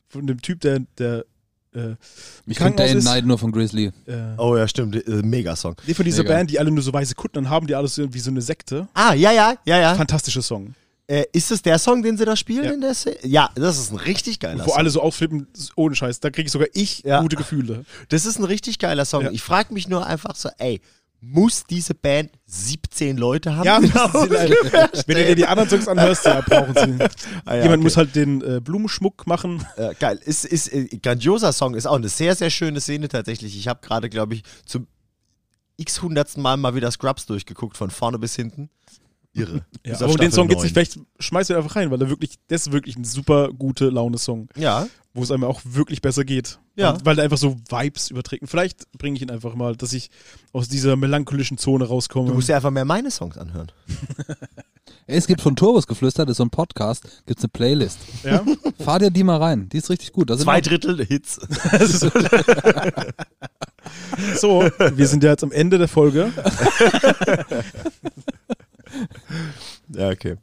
Von 0.09 0.27
dem 0.27 0.41
Typ, 0.41 0.61
der, 0.63 0.81
der 0.99 1.25
äh, 1.75 1.95
Ich 2.47 2.57
kenne 2.57 2.75
Day 2.77 2.91
and? 2.93 3.05
Night 3.05 3.27
nur 3.27 3.39
von 3.39 3.53
Grizzly. 3.53 3.93
Äh, 4.07 4.35
Oh 4.39 4.57
ja, 4.57 4.67
stimmt. 4.67 4.97
Äh, 5.07 5.23
Mega-Song. 5.23 5.77
Nee, 5.87 5.95
von 5.95 6.05
dieser 6.07 6.23
Mega. 6.23 6.35
Band, 6.37 6.51
die 6.51 6.59
alle 6.59 6.71
nur 6.71 6.83
so 6.83 6.93
weiße 6.93 7.15
Kutten 7.15 7.35
dann 7.35 7.51
haben, 7.51 7.67
die 7.67 7.75
alles 7.75 7.95
so 7.97 8.13
wie 8.13 8.19
so 8.21 8.31
eine 8.31 8.41
Sekte. 8.43 8.89
Ah, 8.95 9.13
ja, 9.15 9.31
ja, 9.31 9.55
ja, 9.67 9.79
ja. 9.79 9.95
Fantastischer 9.95 10.43
Song. 10.43 10.75
Äh, 11.07 11.25
ist 11.33 11.51
es 11.51 11.61
der 11.61 11.79
Song, 11.79 12.03
den 12.03 12.17
sie 12.17 12.25
da 12.25 12.35
spielen 12.35 12.65
Ja. 12.65 12.71
in 12.73 12.81
der 12.81 12.95
Szene? 12.95 13.17
Ja, 13.25 13.51
das 13.55 13.79
ist 13.79 13.93
ein 13.93 13.99
richtig 13.99 14.41
geiler 14.41 14.65
Wo 14.65 14.71
Song. 14.71 14.79
alle 14.79 14.89
so 14.91 15.03
ausflippen, 15.03 15.49
ohne 15.77 15.95
Scheiß. 15.95 16.21
Da 16.21 16.31
kriege 16.31 16.47
ich 16.47 16.53
sogar 16.53 16.69
ich 16.73 17.03
Ja. 17.03 17.21
gute 17.21 17.37
Gefühle. 17.37 17.85
Das 18.09 18.25
ist 18.25 18.39
ein 18.39 18.45
richtig 18.45 18.79
geiler 18.79 19.05
Song. 19.05 19.25
Ja. 19.25 19.31
Ich 19.31 19.43
frage 19.43 19.75
mich 19.75 19.87
nur 19.87 20.07
einfach 20.07 20.35
so, 20.35 20.49
ey, 20.57 20.81
muss 21.21 21.65
diese 21.65 21.95
Band 21.95 22.31
17 22.47 23.17
Leute 23.19 23.55
haben? 23.57 23.65
Ja, 23.67 23.77
ungefähr 24.15 24.91
Wenn 25.07 25.17
du 25.17 25.25
dir 25.27 25.35
die 25.35 25.47
anderen 25.47 25.69
Songs 25.71 25.89
anhörst, 25.89 26.25
ja, 26.27 26.41
brauchen 26.43 26.75
sie. 26.75 27.05
Ah, 27.45 27.55
ja, 27.57 27.63
Jemand 27.65 27.73
okay. 27.75 27.83
muss 27.83 27.97
halt 27.99 28.15
den 28.15 28.41
äh, 28.43 28.61
Blumenschmuck 28.61 29.27
machen. 29.27 29.67
Äh, 29.77 29.95
geil. 30.01 30.19
Ist, 30.25 30.45
ist 30.47 30.73
äh, 30.73 30.87
grandioser 31.03 31.53
Song, 31.53 31.75
ist 31.75 31.87
auch 31.87 31.97
eine 31.97 32.09
sehr, 32.09 32.35
sehr 32.35 32.49
schöne 32.51 32.81
Szene 32.81 33.09
tatsächlich. 33.09 33.57
Ich 33.59 33.69
habe 33.69 33.81
gerade, 33.87 34.09
glaube 34.09 34.35
ich, 34.35 34.43
zum 34.67 34.87
x-hundertsten 35.77 36.43
Mal 36.43 36.57
mal 36.57 36.75
wieder 36.75 36.91
Scrubs 36.91 37.27
durchgeguckt, 37.27 37.77
von 37.77 37.91
vorne 37.91 38.19
bis 38.19 38.37
hinten. 38.37 38.71
Irre. 39.35 39.65
Ja, 39.85 39.95
aber 40.01 40.11
um 40.11 40.17
den 40.17 40.31
Song 40.33 40.49
Staffel 40.49 40.49
geht's 40.49 40.63
nicht. 40.63 40.75
9. 40.77 40.87
Vielleicht 40.87 40.99
schmeißt 41.19 41.51
du 41.51 41.57
einfach 41.57 41.77
rein, 41.77 41.91
weil 41.91 42.01
er 42.01 42.09
wirklich, 42.09 42.39
das 42.49 42.67
ist 42.67 42.73
wirklich 42.73 42.97
ein 42.97 43.05
super 43.05 43.49
gute 43.49 43.89
Laune-Song, 43.91 44.49
Ja, 44.57 44.87
wo 45.13 45.23
es 45.23 45.31
einem 45.31 45.45
auch 45.45 45.61
wirklich 45.65 46.01
besser 46.03 46.25
geht. 46.25 46.59
Ja. 46.77 46.91
Und 46.91 47.05
Weil 47.05 47.19
er 47.19 47.25
einfach 47.25 47.37
so 47.39 47.57
Vibes 47.69 48.11
überträgt. 48.11 48.43
Und 48.43 48.49
vielleicht 48.49 48.91
bringe 48.99 49.17
ich 49.17 49.23
ihn 49.23 49.31
einfach 49.31 49.55
mal, 49.55 49.77
dass 49.77 49.93
ich 49.93 50.11
aus 50.53 50.69
dieser 50.69 50.97
melancholischen 50.97 51.59
Zone 51.59 51.85
rauskomme. 51.85 52.29
du 52.29 52.35
musst 52.35 52.49
ja 52.49 52.57
einfach 52.57 52.71
mehr 52.71 52.85
meine 52.85 53.11
Songs 53.11 53.37
anhören. 53.39 53.71
Es 55.07 55.27
gibt 55.27 55.43
von 55.43 55.55
Turbos 55.55 55.87
geflüstert, 55.87 56.29
das 56.29 56.35
ist 56.35 56.37
so 56.39 56.45
ein 56.45 56.51
Podcast, 56.51 57.05
gibt 57.27 57.39
es 57.39 57.45
eine 57.45 57.51
Playlist. 57.51 57.99
ja? 58.23 58.43
Fahr 58.83 58.99
dir 58.99 59.11
die 59.11 59.23
mal 59.23 59.37
rein, 59.37 59.69
die 59.69 59.77
ist 59.77 59.91
richtig 59.91 60.13
gut. 60.13 60.31
Da 60.31 60.37
sind 60.37 60.45
Zwei 60.45 60.61
Drittel 60.63 61.05
Hits. 61.05 61.41
So, 64.41 64.63
wir 64.95 65.07
sind 65.07 65.23
ja 65.23 65.31
jetzt 65.31 65.45
am 65.45 65.53
Ende 65.53 65.77
der 65.77 65.89
Folge. 65.89 66.33
Ja, 69.89 70.11
okay. 70.11 70.37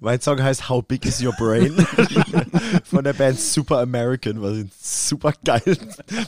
mein 0.00 0.20
Song 0.20 0.42
heißt 0.42 0.68
How 0.68 0.84
Big 0.84 1.04
Is 1.06 1.22
Your 1.22 1.34
Brain 1.34 1.74
von 2.84 3.04
der 3.04 3.12
Band 3.12 3.38
Super 3.38 3.80
American, 3.80 4.40
was 4.42 4.52
ich 4.52 4.60
einen 4.60 4.72
super 4.80 5.32
geilen 5.44 5.78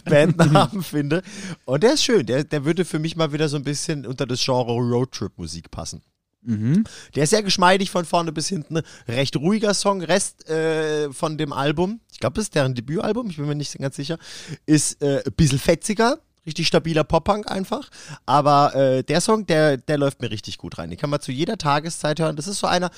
Bandnamen 0.05 0.83
finde. 0.83 1.23
Und 1.65 1.83
der 1.83 1.95
ist 1.95 2.05
schön, 2.05 2.27
der, 2.27 2.45
der 2.45 2.65
würde 2.65 2.85
für 2.85 2.99
mich 2.99 3.17
mal 3.17 3.33
wieder 3.33 3.49
so 3.49 3.57
ein 3.57 3.65
bisschen 3.65 4.07
unter 4.07 4.27
das 4.27 4.45
Genre 4.45 4.73
Roadtrip-Musik 4.73 5.71
passen. 5.71 6.03
Mhm. 6.43 6.85
Der 7.15 7.25
ist 7.25 7.31
sehr 7.31 7.43
geschmeidig 7.43 7.91
von 7.91 8.05
vorne 8.05 8.33
bis 8.33 8.49
hinten. 8.49 8.81
Recht 9.09 9.37
ruhiger 9.37 9.75
Song. 9.75 10.01
Rest 10.01 10.49
äh, 10.49 11.13
von 11.13 11.39
dem 11.39 11.53
Album, 11.53 12.01
ich 12.13 12.21
glaube, 12.21 12.35
das 12.35 12.45
ist 12.45 12.55
deren 12.55 12.75
Debütalbum, 12.75 13.29
ich 13.29 13.37
bin 13.37 13.47
mir 13.47 13.57
nicht 13.57 13.77
ganz 13.79 13.97
sicher, 13.97 14.19
ist 14.65 15.03
äh, 15.03 15.23
ein 15.27 15.33
bisschen 15.33 15.59
fetziger. 15.59 16.21
Richtig 16.47 16.69
stabiler 16.69 17.05
Pop-Punk 17.05 17.51
einfach. 17.51 17.91
Aber 18.25 18.75
äh, 18.75 19.03
der 19.03 19.21
Song, 19.21 19.47
der, 19.47 19.77
der 19.77 19.99
läuft 19.99 20.23
mir 20.23 20.31
richtig 20.31 20.59
gut 20.59 20.79
rein. 20.79 20.91
Den 20.91 20.99
kann 20.99 21.11
man 21.11 21.21
zu 21.21 21.33
jeder 21.33 21.59
Tageszeit 21.59 22.21
hören. 22.21 22.37
Das 22.37 22.47
ist 22.47 22.61
so 22.61 22.67
einer, 22.67 22.91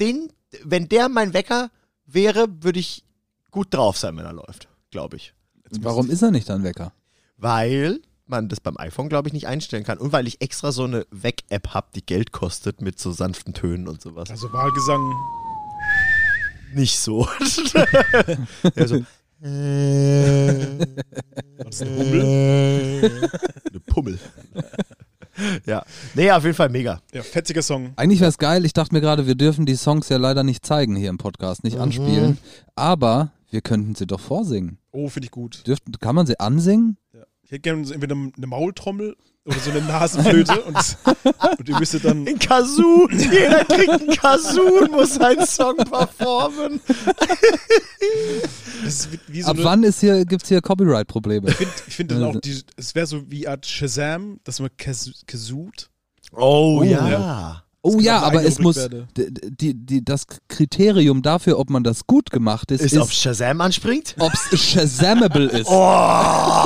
den, 0.00 0.32
wenn 0.62 0.88
der 0.88 1.08
mein 1.08 1.34
Wecker 1.34 1.70
wäre, 2.06 2.46
würde 2.60 2.80
ich 2.80 3.04
gut 3.50 3.72
drauf 3.72 3.98
sein, 3.98 4.16
wenn 4.16 4.24
er 4.24 4.32
läuft. 4.32 4.68
Glaube 4.90 5.16
ich. 5.16 5.34
Warum 5.80 6.10
ist 6.10 6.22
er 6.22 6.30
nicht 6.30 6.48
dann 6.48 6.64
Wecker? 6.64 6.92
Weil 7.36 8.00
man 8.26 8.48
das 8.48 8.60
beim 8.60 8.76
iPhone, 8.78 9.08
glaube 9.08 9.28
ich, 9.28 9.32
nicht 9.34 9.46
einstellen 9.46 9.84
kann. 9.84 9.98
Und 9.98 10.12
weil 10.12 10.26
ich 10.26 10.40
extra 10.40 10.72
so 10.72 10.84
eine 10.84 11.06
Weg-App 11.10 11.74
habe, 11.74 11.88
die 11.94 12.04
Geld 12.04 12.32
kostet 12.32 12.80
mit 12.80 12.98
so 12.98 13.12
sanften 13.12 13.54
Tönen 13.54 13.88
und 13.88 14.00
sowas. 14.00 14.30
Also 14.30 14.52
Wahlgesang. 14.52 15.12
nicht 16.74 16.98
so. 16.98 17.28
ja, 18.74 18.86
Was 21.64 21.74
ist 21.74 21.82
ein 21.82 21.96
Hummel? 21.98 23.30
Eine 23.70 23.80
Pummel. 23.86 24.18
ja. 25.66 25.84
Nee, 26.14 26.30
auf 26.30 26.44
jeden 26.44 26.54
Fall 26.56 26.70
mega. 26.70 27.02
Ja, 27.12 27.22
fetziger 27.22 27.60
Song. 27.62 27.92
Eigentlich 27.96 28.20
wäre 28.20 28.30
es 28.30 28.38
geil, 28.38 28.64
ich 28.64 28.72
dachte 28.72 28.94
mir 28.94 29.00
gerade, 29.02 29.26
wir 29.26 29.34
dürfen 29.34 29.66
die 29.66 29.74
Songs 29.76 30.08
ja 30.08 30.16
leider 30.16 30.44
nicht 30.44 30.64
zeigen 30.64 30.96
hier 30.96 31.10
im 31.10 31.18
Podcast, 31.18 31.62
Mhm. 31.62 31.68
nicht 31.70 31.78
anspielen. 31.78 32.38
Aber 32.74 33.32
wir 33.50 33.60
könnten 33.60 33.94
sie 33.94 34.06
doch 34.06 34.20
vorsingen. 34.20 34.78
Oh, 34.92 35.08
finde 35.08 35.26
ich 35.26 35.30
gut. 35.30 35.66
Dürft, 35.66 35.82
kann 36.00 36.14
man 36.14 36.26
sie 36.26 36.40
ansingen? 36.40 36.96
Ja. 37.12 37.24
Ich 37.44 37.50
hätte 37.52 37.60
gerne 37.60 37.84
so 37.84 37.92
entweder 37.94 38.14
eine 38.16 38.46
Maultrommel 38.46 39.16
oder 39.44 39.58
so 39.58 39.70
eine 39.70 39.82
Nasenflöte 39.82 40.62
und, 40.62 40.76
und 41.58 41.68
ihr 41.68 41.78
müsstet 41.78 42.04
dann. 42.06 42.26
Ein 42.26 42.38
Kazoo. 42.38 43.08
Jeder 43.10 43.64
kriegt 43.66 43.90
einen 43.90 44.10
Kazoo 44.16 44.80
und 44.84 44.92
muss 44.92 45.14
seinen 45.14 45.46
Song 45.46 45.76
performen. 45.76 46.80
Das 48.84 48.94
ist 48.94 49.12
wie, 49.12 49.20
wie 49.28 49.42
so 49.42 49.48
Ab 49.48 49.56
eine, 49.56 49.64
wann 49.64 49.82
ist 49.82 50.00
hier, 50.00 50.24
gibt's 50.24 50.48
hier 50.48 50.60
Copyright-Probleme? 50.60 51.48
Ich 51.50 51.56
finde 51.56 51.72
ich 51.86 51.94
find 51.96 52.10
dann 52.10 52.24
auch, 52.24 52.40
die, 52.40 52.62
es 52.76 52.94
wäre 52.94 53.06
so 53.06 53.30
wie 53.30 53.46
Art 53.48 53.66
Shazam, 53.66 54.40
dass 54.44 54.60
man 54.60 54.70
kas- 54.76 55.22
kazooht. 55.26 55.90
Oh, 56.32 56.78
Oh, 56.80 56.82
ja. 56.82 57.08
ja. 57.08 57.64
Oh 57.86 58.00
ja, 58.00 58.22
aber 58.22 58.42
es 58.42 58.58
muss 58.58 58.88
die, 59.14 59.74
die, 59.74 60.02
das 60.02 60.26
Kriterium 60.48 61.20
dafür, 61.20 61.58
ob 61.58 61.68
man 61.68 61.84
das 61.84 62.06
gut 62.06 62.30
gemacht 62.30 62.70
ist, 62.70 62.80
Ist, 62.80 62.92
ist, 62.94 62.98
auf 62.98 63.12
Shazam 63.12 63.60
anspringt? 63.60 64.16
ob 64.18 64.32
es 64.32 64.58
Shazamable 64.58 65.48
ist. 65.50 65.66
Oh. 65.68 66.64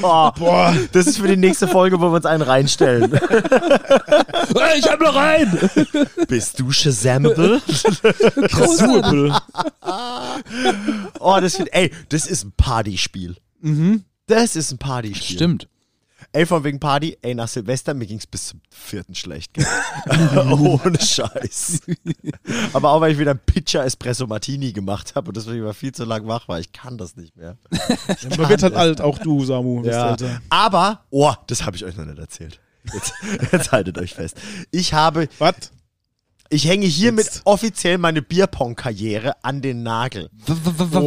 Boah. 0.00 0.74
Das 0.90 1.06
ist 1.06 1.18
für 1.18 1.28
die 1.28 1.36
nächste 1.36 1.68
Folge, 1.68 2.00
wo 2.00 2.06
wir 2.06 2.16
uns 2.16 2.26
einen 2.26 2.42
reinstellen. 2.42 3.12
Hey, 4.54 4.78
ich 4.80 4.90
hab 4.90 5.00
noch 5.00 5.14
rein! 5.14 5.56
Bist 6.28 6.58
du 6.58 6.70
Shazamable? 6.70 7.60
Casual. 8.48 9.40
Oh, 11.20 11.38
das 11.40 11.56
find, 11.56 11.72
ey, 11.72 11.90
das 12.08 12.26
ist 12.26 12.44
ein 12.44 12.52
Partyspiel. 12.56 13.36
Mhm. 13.60 14.04
Das 14.26 14.56
ist 14.56 14.72
ein 14.72 14.78
Partyspiel. 14.78 15.36
Stimmt. 15.36 15.68
Ey, 16.34 16.46
von 16.46 16.64
wegen 16.64 16.80
Party, 16.80 17.18
ey, 17.20 17.34
nach 17.34 17.46
Silvester, 17.48 17.92
mir 17.92 18.06
ging's 18.06 18.26
bis 18.26 18.48
zum 18.48 18.60
vierten 18.70 19.14
schlecht. 19.14 19.52
Gell? 19.52 19.66
Ohne 20.50 20.98
Scheiß. 20.98 21.82
Aber 22.72 22.92
auch, 22.92 23.02
weil 23.02 23.12
ich 23.12 23.18
wieder 23.18 23.32
einen 23.32 23.40
Pitcher 23.40 23.84
Espresso 23.84 24.26
Martini 24.26 24.72
gemacht 24.72 25.14
habe 25.14 25.28
und 25.28 25.36
deswegen 25.36 25.62
war 25.62 25.74
viel 25.74 25.92
zu 25.92 26.04
lang 26.04 26.26
wach 26.26 26.48
war. 26.48 26.58
Ich 26.58 26.72
kann 26.72 26.96
das 26.96 27.16
nicht 27.16 27.36
mehr. 27.36 27.58
Ja, 28.22 28.36
man 28.36 28.48
wird 28.48 28.62
halt 28.62 28.74
alt, 28.74 29.00
auch 29.00 29.18
du, 29.18 29.44
Samu. 29.44 29.84
Ja. 29.84 30.16
Aber, 30.48 31.04
oh, 31.10 31.32
das 31.46 31.64
habe 31.66 31.76
ich 31.76 31.84
euch 31.84 31.96
noch 31.96 32.04
nicht 32.04 32.18
erzählt. 32.18 32.60
Jetzt, 32.92 33.12
jetzt 33.52 33.72
haltet 33.72 33.98
euch 33.98 34.14
fest. 34.14 34.36
Ich 34.70 34.94
habe, 34.94 35.28
Was? 35.38 35.54
ich 36.48 36.66
hänge 36.66 36.86
hiermit 36.86 37.26
Jetzt. 37.26 37.42
offiziell 37.44 37.98
meine 37.98 38.22
Bierpong-Karriere 38.22 39.44
an 39.44 39.60
den 39.60 39.82
Nagel. 39.82 40.30
W 40.46 40.54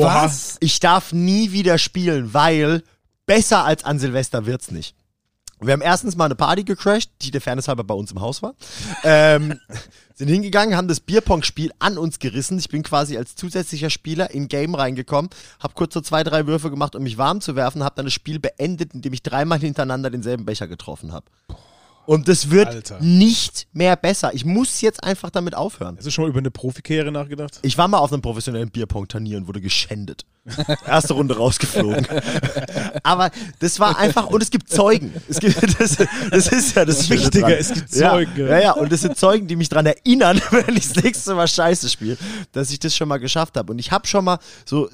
was? 0.01 0.57
Ich 0.59 0.79
darf 0.79 1.13
nie 1.13 1.51
wieder 1.51 1.77
spielen, 1.77 2.33
weil 2.33 2.83
besser 3.25 3.63
als 3.63 3.83
an 3.83 3.99
Silvester 3.99 4.45
wird's 4.45 4.71
nicht. 4.71 4.95
Wir 5.65 5.73
haben 5.73 5.81
erstens 5.81 6.15
mal 6.15 6.25
eine 6.25 6.35
Party 6.35 6.63
gecrashed, 6.63 7.11
die 7.21 7.31
der 7.31 7.41
Fairness 7.41 7.67
halber 7.67 7.83
bei 7.83 7.93
uns 7.93 8.11
im 8.11 8.21
Haus 8.21 8.41
war. 8.41 8.55
Ähm, 9.03 9.59
sind 10.15 10.27
hingegangen, 10.27 10.75
haben 10.75 10.87
das 10.87 10.99
Bierpong-Spiel 10.99 11.71
an 11.79 11.97
uns 11.97 12.19
gerissen. 12.19 12.57
Ich 12.57 12.69
bin 12.69 12.83
quasi 12.83 13.17
als 13.17 13.35
zusätzlicher 13.35 13.89
Spieler 13.89 14.31
in 14.31 14.47
Game 14.47 14.75
reingekommen, 14.75 15.29
habe 15.59 15.73
kurz 15.73 15.93
so 15.93 16.01
zwei, 16.01 16.23
drei 16.23 16.47
Würfe 16.47 16.69
gemacht, 16.69 16.95
um 16.95 17.03
mich 17.03 17.17
warm 17.17 17.41
zu 17.41 17.55
werfen, 17.55 17.83
habe 17.83 17.95
dann 17.95 18.05
das 18.05 18.13
Spiel 18.13 18.39
beendet, 18.39 18.93
indem 18.93 19.13
ich 19.13 19.23
dreimal 19.23 19.59
hintereinander 19.59 20.09
denselben 20.09 20.45
Becher 20.45 20.67
getroffen 20.67 21.11
habe. 21.11 21.25
Und 22.05 22.27
das 22.27 22.51
wird 22.51 22.67
Alter. 22.67 22.99
nicht 23.01 23.67
mehr 23.73 23.95
besser. 23.95 24.33
Ich 24.33 24.45
muss 24.45 24.81
jetzt 24.81 25.03
einfach 25.03 25.31
damit 25.31 25.55
aufhören. 25.55 25.97
Hast 25.97 26.05
du 26.05 26.11
schon 26.11 26.25
mal 26.25 26.29
über 26.29 26.39
eine 26.39 26.51
Profikarriere 26.51 27.11
nachgedacht? 27.11 27.59
Ich 27.63 27.77
war 27.77 27.87
mal 27.87 27.97
auf 27.97 28.13
einem 28.13 28.21
professionellen 28.21 28.69
Bierpong-Turnier 28.69 29.37
und 29.37 29.47
wurde 29.47 29.61
geschändet. 29.61 30.25
Erste 30.87 31.13
Runde 31.13 31.35
rausgeflogen. 31.37 32.05
Aber 33.03 33.31
das 33.59 33.79
war 33.79 33.97
einfach, 33.97 34.27
und 34.27 34.43
es 34.43 34.51
gibt 34.51 34.69
Zeugen. 34.69 35.13
Es 35.27 35.39
gibt, 35.39 35.55
das, 35.79 35.97
das 36.29 36.47
ist 36.47 36.75
ja 36.75 36.85
das, 36.85 36.99
Das 36.99 37.09
Wichtige, 37.09 37.41
dran. 37.41 37.51
es 37.53 37.73
gibt 37.73 37.95
ja, 37.95 38.11
Zeugen. 38.11 38.47
Ja, 38.47 38.59
ja, 38.59 38.71
und 38.73 38.91
es 38.93 39.01
sind 39.01 39.17
Zeugen, 39.17 39.47
die 39.47 39.55
mich 39.55 39.69
daran 39.69 39.87
erinnern, 39.87 40.39
wenn 40.51 40.75
ich 40.77 40.87
das 40.93 41.03
nächste 41.03 41.33
Mal 41.33 41.47
Scheiße 41.47 41.89
spiele, 41.89 42.17
dass 42.51 42.69
ich 42.69 42.79
das 42.79 42.95
schon 42.95 43.07
mal 43.07 43.17
geschafft 43.17 43.57
habe. 43.57 43.71
Und 43.73 43.79
ich 43.79 43.91
habe 43.91 44.05
schon 44.05 44.23
mal 44.23 44.37
so, 44.65 44.87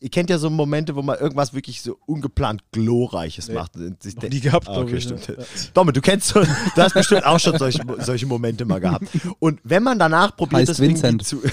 ihr 0.00 0.10
kennt 0.10 0.28
ja 0.28 0.36
so 0.38 0.50
Momente, 0.50 0.94
wo 0.94 1.00
man 1.02 1.18
irgendwas 1.18 1.54
wirklich 1.54 1.80
so 1.80 1.98
ungeplant 2.06 2.62
Glorreiches 2.72 3.48
macht. 3.50 3.76
Und 3.76 4.02
sich 4.02 4.14
Noch 4.16 4.24
nie 4.28 4.40
gehabt, 4.40 4.68
Ah, 4.68 4.78
okay, 4.80 4.96
ich. 4.96 5.04
stimmt. 5.04 5.26
Ja. 5.26 5.34
Domme, 5.72 5.92
du 5.94 6.02
kennst 6.02 6.28
so, 6.28 6.40
du 6.42 6.48
hast 6.82 6.92
bestimmt 6.92 7.24
auch 7.24 7.40
schon 7.40 7.58
solche, 7.58 7.80
solche 8.00 8.26
Momente 8.26 8.66
mal 8.66 8.78
gehabt. 8.80 9.06
Und 9.38 9.58
wenn 9.64 9.82
man 9.82 9.98
danach 9.98 10.36
probiert, 10.36 10.60
Heißt 10.60 10.68
das 10.68 10.80
Vincent. 10.80 11.26
zu. 11.26 11.42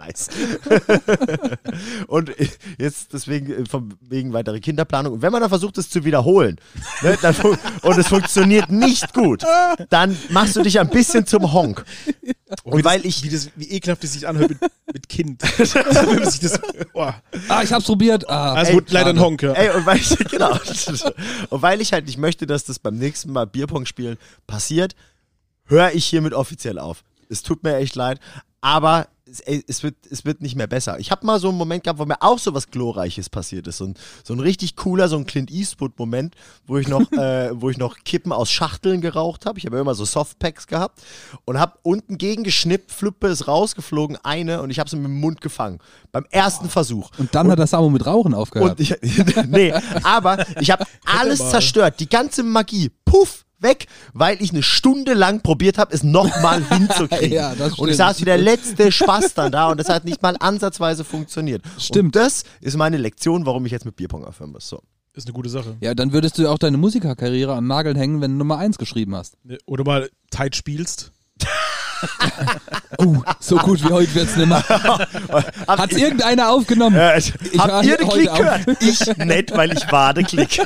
nice. 0.00 0.28
und 2.06 2.30
jetzt 2.78 3.12
deswegen 3.12 3.52
äh, 3.52 3.66
von 3.66 3.94
wegen 4.00 4.32
weitere 4.32 4.60
Kinderplanung. 4.60 5.14
Und 5.14 5.22
wenn 5.22 5.32
man 5.32 5.40
dann 5.40 5.50
versucht, 5.50 5.78
es 5.78 5.90
zu 5.90 6.04
wiederholen 6.04 6.56
ne, 7.02 7.16
und 7.82 7.98
es 7.98 8.08
funktioniert 8.08 8.70
nicht 8.70 9.12
gut, 9.14 9.44
dann 9.90 10.16
machst 10.30 10.56
du 10.56 10.62
dich 10.62 10.80
ein 10.80 10.88
bisschen 10.88 11.26
zum 11.26 11.52
Honk. 11.52 11.84
Oh, 12.64 12.72
Und 12.72 12.78
wie 12.80 12.84
weil 12.84 12.98
das, 13.00 13.06
ich- 13.06 13.22
Wie, 13.22 13.28
das, 13.28 13.50
wie 13.56 13.70
ekelhaft 13.70 14.02
es 14.04 14.12
sich 14.14 14.26
anhört 14.26 14.50
mit, 14.50 14.60
mit 14.92 15.08
Kind. 15.08 15.42
Das, 15.60 16.58
oh. 16.94 17.10
Ah, 17.48 17.62
ich 17.62 17.72
hab's 17.72 17.84
probiert. 17.86 18.28
Ah, 18.28 18.54
Also 18.54 18.70
Ey, 18.72 18.74
gut, 18.78 18.90
leider 18.90 19.10
ein 19.10 19.20
Honk, 19.20 19.42
ja. 19.42 19.52
Ey, 19.52 19.70
und 19.76 19.86
weil 19.86 19.98
ich, 19.98 20.16
genau. 20.30 20.58
Und 21.50 21.62
weil 21.62 21.80
ich 21.80 21.92
halt 21.92 22.06
nicht 22.06 22.18
möchte, 22.18 22.46
dass 22.46 22.64
das 22.64 22.78
beim 22.78 22.96
nächsten 22.96 23.30
Mal 23.32 23.46
Bierpong 23.46 23.86
spielen 23.86 24.16
passiert, 24.46 24.94
höre 25.66 25.92
ich 25.92 26.06
hiermit 26.06 26.34
offiziell 26.34 26.78
auf. 26.78 27.04
Es 27.28 27.42
tut 27.42 27.62
mir 27.62 27.76
echt 27.76 27.94
leid, 27.94 28.18
aber 28.60 29.06
es, 29.46 29.82
wird, 29.82 29.94
es 30.10 30.24
wird 30.24 30.40
nicht 30.42 30.56
mehr 30.56 30.66
besser. 30.66 30.98
Ich 30.98 31.10
habe 31.10 31.24
mal 31.24 31.38
so 31.38 31.48
einen 31.48 31.58
Moment 31.58 31.84
gehabt, 31.84 31.98
wo 31.98 32.04
mir 32.04 32.20
auch 32.20 32.38
so 32.38 32.54
was 32.54 32.70
Glorreiches 32.70 33.28
passiert 33.28 33.66
ist. 33.66 33.78
So 33.78 33.84
ein, 33.84 33.94
so 34.24 34.34
ein 34.34 34.40
richtig 34.40 34.76
cooler, 34.76 35.08
so 35.08 35.16
ein 35.16 35.26
Clint 35.26 35.50
Eastwood-Moment, 35.50 36.34
wo 36.66 36.78
ich 36.78 36.88
noch, 36.88 37.00
äh, 37.12 37.50
wo 37.52 37.70
ich 37.70 37.78
noch 37.78 37.98
Kippen 38.04 38.32
aus 38.32 38.50
Schachteln 38.50 39.00
geraucht 39.00 39.46
habe. 39.46 39.58
Ich 39.58 39.66
habe 39.66 39.76
ja 39.76 39.82
immer 39.82 39.94
so 39.94 40.04
Softpacks 40.04 40.66
gehabt 40.66 41.00
und 41.44 41.58
habe 41.58 41.78
unten 41.82 42.18
gegengeschnippt, 42.18 42.90
Flippe 42.90 43.28
ist 43.28 43.46
rausgeflogen, 43.46 44.18
eine 44.22 44.62
und 44.62 44.70
ich 44.70 44.78
habe 44.78 44.90
sie 44.90 44.96
mit 44.96 45.06
dem 45.06 45.20
Mund 45.20 45.40
gefangen. 45.40 45.78
Beim 46.12 46.26
ersten 46.30 46.68
Versuch. 46.68 47.10
und 47.18 47.34
dann 47.34 47.50
hat 47.50 47.58
das 47.58 47.70
Samo 47.70 47.88
mit 47.88 48.06
Rauchen 48.06 48.34
aufgehört. 48.34 48.78
Und 48.78 48.80
ich, 48.80 48.96
nee, 49.48 49.72
aber 50.02 50.44
ich 50.60 50.70
habe 50.70 50.84
alles 51.04 51.38
zerstört, 51.50 52.00
die 52.00 52.08
ganze 52.08 52.42
Magie, 52.42 52.90
puff, 53.10 53.44
weg, 53.58 53.86
weil 54.12 54.40
ich 54.42 54.50
eine 54.52 54.62
Stunde 54.62 55.14
lang 55.14 55.42
probiert 55.42 55.78
habe, 55.78 55.94
es 55.94 56.02
nochmal 56.02 56.62
hinzukriegen. 56.68 57.32
Ja, 57.32 57.54
das 57.54 57.78
und 57.78 57.88
ich 57.88 57.96
saß 57.96 58.20
wie 58.20 58.24
der 58.24 58.38
letzte 58.38 58.90
Spaß 58.92 59.34
dann 59.34 59.52
da 59.52 59.70
und 59.70 59.78
das 59.78 59.88
hat 59.88 60.04
nicht 60.04 60.22
mal 60.22 60.36
ansatzweise 60.38 61.04
funktioniert. 61.04 61.62
Stimmt. 61.78 62.16
Und 62.16 62.16
das 62.16 62.44
ist 62.60 62.76
meine 62.76 62.96
Lektion, 62.96 63.46
warum 63.46 63.66
ich 63.66 63.72
jetzt 63.72 63.84
mit 63.84 63.96
Bierpong 63.96 64.24
aufhören 64.24 64.52
muss. 64.52 64.68
So. 64.68 64.80
Ist 65.14 65.26
eine 65.26 65.34
gute 65.34 65.48
Sache. 65.48 65.76
ja, 65.80 65.94
dann 65.94 66.12
würdest 66.12 66.38
du 66.38 66.48
auch 66.48 66.58
deine 66.58 66.76
Musikerkarriere 66.76 67.52
an 67.52 67.66
Nagel 67.66 67.98
hängen, 67.98 68.20
wenn 68.20 68.30
du 68.32 68.38
Nummer 68.38 68.58
1 68.58 68.78
geschrieben 68.78 69.16
hast. 69.16 69.36
Oder 69.66 69.84
mal 69.84 70.08
tight 70.30 70.54
spielst. 70.54 71.12
Oh, 72.98 73.16
so 73.40 73.56
gut 73.56 73.82
wie 73.82 73.92
heute 73.92 74.14
wird's 74.14 74.36
nimmer. 74.36 74.62
Hat's 75.66 75.96
irgendeiner 75.96 76.50
aufgenommen? 76.50 76.96
Äh, 76.96 77.18
Ich 77.18 77.32
habt 77.58 77.72
war 77.72 77.84
ihr 77.84 77.96
den 77.96 78.08
Klick 78.08 78.28
auf- 78.28 78.38
gehört? 78.38 78.82
Ich 78.82 79.16
nicht, 79.18 79.56
weil 79.56 79.72
ich 79.72 79.90
wade 79.92 80.22
Klick. 80.24 80.58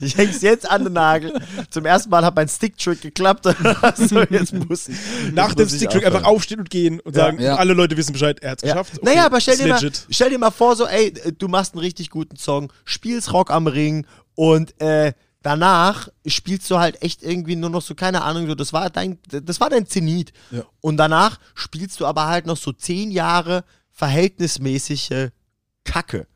ich 0.00 0.16
häng's 0.16 0.42
jetzt 0.42 0.70
an 0.70 0.84
den 0.84 0.92
Nagel. 0.92 1.32
Zum 1.70 1.84
ersten 1.86 2.10
Mal 2.10 2.24
hat 2.24 2.36
mein 2.36 2.48
Stick-Trick 2.48 3.00
geklappt. 3.00 3.44
so, 3.96 4.20
jetzt 4.22 4.52
muss 4.52 4.88
ich. 4.88 4.96
Nach 5.32 5.48
jetzt 5.48 5.58
dem 5.58 5.64
muss 5.64 5.72
ich 5.72 5.78
Sticktrick 5.80 6.06
einfach 6.06 6.24
aufstehen 6.24 6.60
und 6.60 6.70
gehen 6.70 7.00
und 7.00 7.16
Ja. 7.16 7.24
sagen, 7.24 7.40
Ja. 7.40 7.56
alle 7.56 7.74
Leute 7.74 7.96
wissen 7.96 8.12
Bescheid, 8.12 8.38
er 8.42 8.52
hat's 8.52 8.62
Ja. 8.62 8.72
geschafft. 8.74 8.92
Okay, 8.96 9.04
naja, 9.06 9.26
aber 9.26 9.40
stell 9.40 9.54
ist 9.54 9.62
dir, 9.64 9.68
mal, 9.68 9.90
stell 10.10 10.30
dir 10.30 10.38
mal 10.38 10.50
vor, 10.50 10.76
so, 10.76 10.86
ey, 10.86 11.12
du 11.38 11.48
machst 11.48 11.74
einen 11.74 11.80
richtig 11.80 12.10
guten 12.10 12.36
Song, 12.36 12.72
spielst 12.84 13.32
Rock 13.32 13.50
am 13.50 13.66
Ring 13.66 14.06
und 14.34 14.80
äh, 14.80 15.12
danach 15.44 16.08
spielst 16.26 16.70
du 16.70 16.78
halt 16.78 17.02
echt 17.02 17.22
irgendwie 17.22 17.54
nur 17.54 17.70
noch 17.70 17.82
so, 17.82 17.94
keine 17.94 18.22
Ahnung, 18.22 18.46
so, 18.48 18.54
das 18.54 18.72
war 18.72 18.90
dein, 18.90 19.18
das 19.28 19.60
war 19.60 19.70
dein 19.70 19.86
Zenit. 19.86 20.32
Ja. 20.50 20.64
Und 20.80 20.96
danach 20.96 21.38
spielst 21.54 22.00
du 22.00 22.06
aber 22.06 22.26
halt 22.26 22.46
noch 22.46 22.56
so 22.56 22.72
zehn 22.72 23.10
Jahre 23.10 23.64
verhältnismäßige 23.92 25.28
Kacke. 25.84 26.26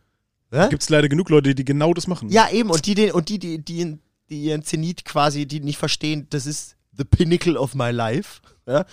Ne? 0.51 0.69
Gibt 0.71 0.83
es 0.83 0.91
leider 0.91 1.09
genug 1.09 1.31
Leute, 1.31 1.55
die 1.55 1.65
genau 1.65 1.95
das 1.95 2.07
machen. 2.07 2.29
Ja, 2.29 2.51
eben, 2.51 2.71
und 2.71 2.85
die, 2.87 2.95
den, 2.95 3.13
und 3.13 3.31
die, 3.31 3.39
die, 3.39 3.59
die, 3.59 3.99
die 4.29 4.43
ihren 4.43 4.63
Zenit 4.63 5.07
quasi, 5.07 5.47
die 5.47 5.61
nicht 5.61 5.79
verstehen, 5.79 6.27
das 6.31 6.47
ist 6.47 6.77
the 6.93 7.05
pinnacle 7.05 7.57
of 7.57 7.75
my 7.75 7.91
life. 7.91 8.41
Ja? 8.67 8.85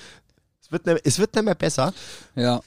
Es, 0.62 0.72
wird 0.72 0.86
ne, 0.86 0.98
es 1.04 1.20
wird 1.20 1.36
nicht 1.36 1.44
mehr 1.44 1.56
besser. 1.56 1.94
Ja. 2.36 2.62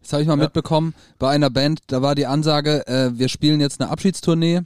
Das 0.00 0.14
habe 0.14 0.22
ich 0.22 0.28
mal 0.28 0.36
mitbekommen 0.36 0.94
bei 1.18 1.30
einer 1.30 1.50
Band, 1.50 1.80
da 1.88 2.00
war 2.00 2.14
die 2.14 2.26
Ansage, 2.26 2.86
äh, 2.86 3.10
wir 3.18 3.28
spielen 3.28 3.60
jetzt 3.60 3.80
eine 3.80 3.90
Abschiedstournee. 3.90 4.62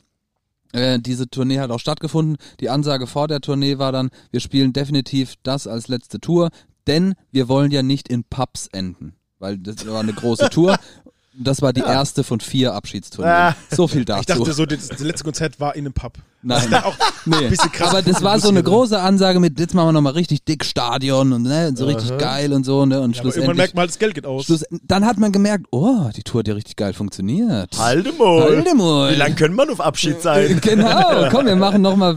Äh, 0.73 1.01
diese 1.01 1.29
Tournee 1.29 1.59
hat 1.59 1.71
auch 1.71 1.81
stattgefunden. 1.81 2.37
Die 2.61 2.71
Ansage 2.71 3.07
vor 3.07 3.29
der 3.29 3.41
Tournee 3.41 3.79
war 3.79 3.93
dann, 3.93 4.11
wir 4.31 4.41
spielen 4.41 4.73
definitiv 4.73 5.35
das 5.43 5.67
als 5.67 5.89
letzte 5.89 6.21
Tour, 6.21 6.51
denn 6.87 7.15
wir 7.31 7.49
wollen 7.49 7.71
ja 7.71 7.83
nicht 7.83 8.09
in 8.09 8.25
Pubs 8.25 8.69
enden. 8.69 9.15
Weil 9.39 9.59
das 9.59 9.87
war 9.87 10.01
eine 10.01 10.13
große 10.13 10.51
Tour. 10.51 10.77
Das 11.33 11.63
war 11.63 11.73
die 11.73 11.81
erste 11.81 12.25
von 12.25 12.41
vier 12.41 12.75
Abschiedstourneen. 12.75 13.35
Ah. 13.35 13.57
So 13.71 13.87
viel 13.87 14.05
dazu. 14.05 14.21
Ich 14.21 14.27
dachte 14.27 14.53
so, 14.53 14.67
das, 14.67 14.89
das 14.89 14.99
letzte 14.99 15.23
Konzert 15.25 15.61
war 15.61 15.77
in 15.77 15.87
einem 15.87 15.93
Pub. 15.93 16.15
Nein. 16.43 16.73
Auch 16.75 16.95
Nee. 17.27 17.49
bisschen 17.49 17.71
krass 17.71 17.91
Aber 17.91 18.03
das 18.03 18.23
war 18.23 18.41
so 18.41 18.49
eine 18.49 18.63
große 18.63 18.99
Ansage 18.99 19.39
mit, 19.41 19.61
jetzt 19.61 19.75
machen 19.75 19.89
wir 19.89 19.93
nochmal 19.93 20.15
richtig 20.15 20.43
dick 20.45 20.65
Stadion 20.65 21.33
und 21.35 21.43
ne, 21.43 21.73
so 21.77 21.85
richtig 21.85 22.17
geil 22.19 22.53
und 22.53 22.65
so, 22.65 22.85
ne? 22.87 23.01
Und 23.01 23.15
Ja, 23.15 23.21
aber 23.21 23.31
schlussendlich. 23.31 23.57
merkt 23.59 23.75
man 23.75 23.83
halt, 23.83 23.91
das 23.91 23.99
Geld 23.99 24.15
geht 24.15 24.27
aus. 24.27 24.47
Schluss, 24.47 24.65
dann 24.83 25.05
hat 25.05 25.19
man 25.19 25.31
gemerkt, 25.33 25.67
oh, 25.71 26.09
die 26.17 26.23
Tour 26.23 26.41
hat 26.41 26.49
ja 26.49 26.55
richtig 26.55 26.77
geil 26.77 26.95
funktioniert. 26.95 27.79
Halte 27.79 28.13
mal. 28.15 28.65
Wie 29.13 29.17
lange 29.17 29.35
können 29.35 29.55
wir 29.55 29.71
auf 29.71 29.81
Abschied 29.81 30.21
sein? 30.21 30.59
Genau, 30.63 31.29
komm, 31.31 31.47
wir 31.47 31.57
machen 31.57 31.83
nochmal 31.83 32.17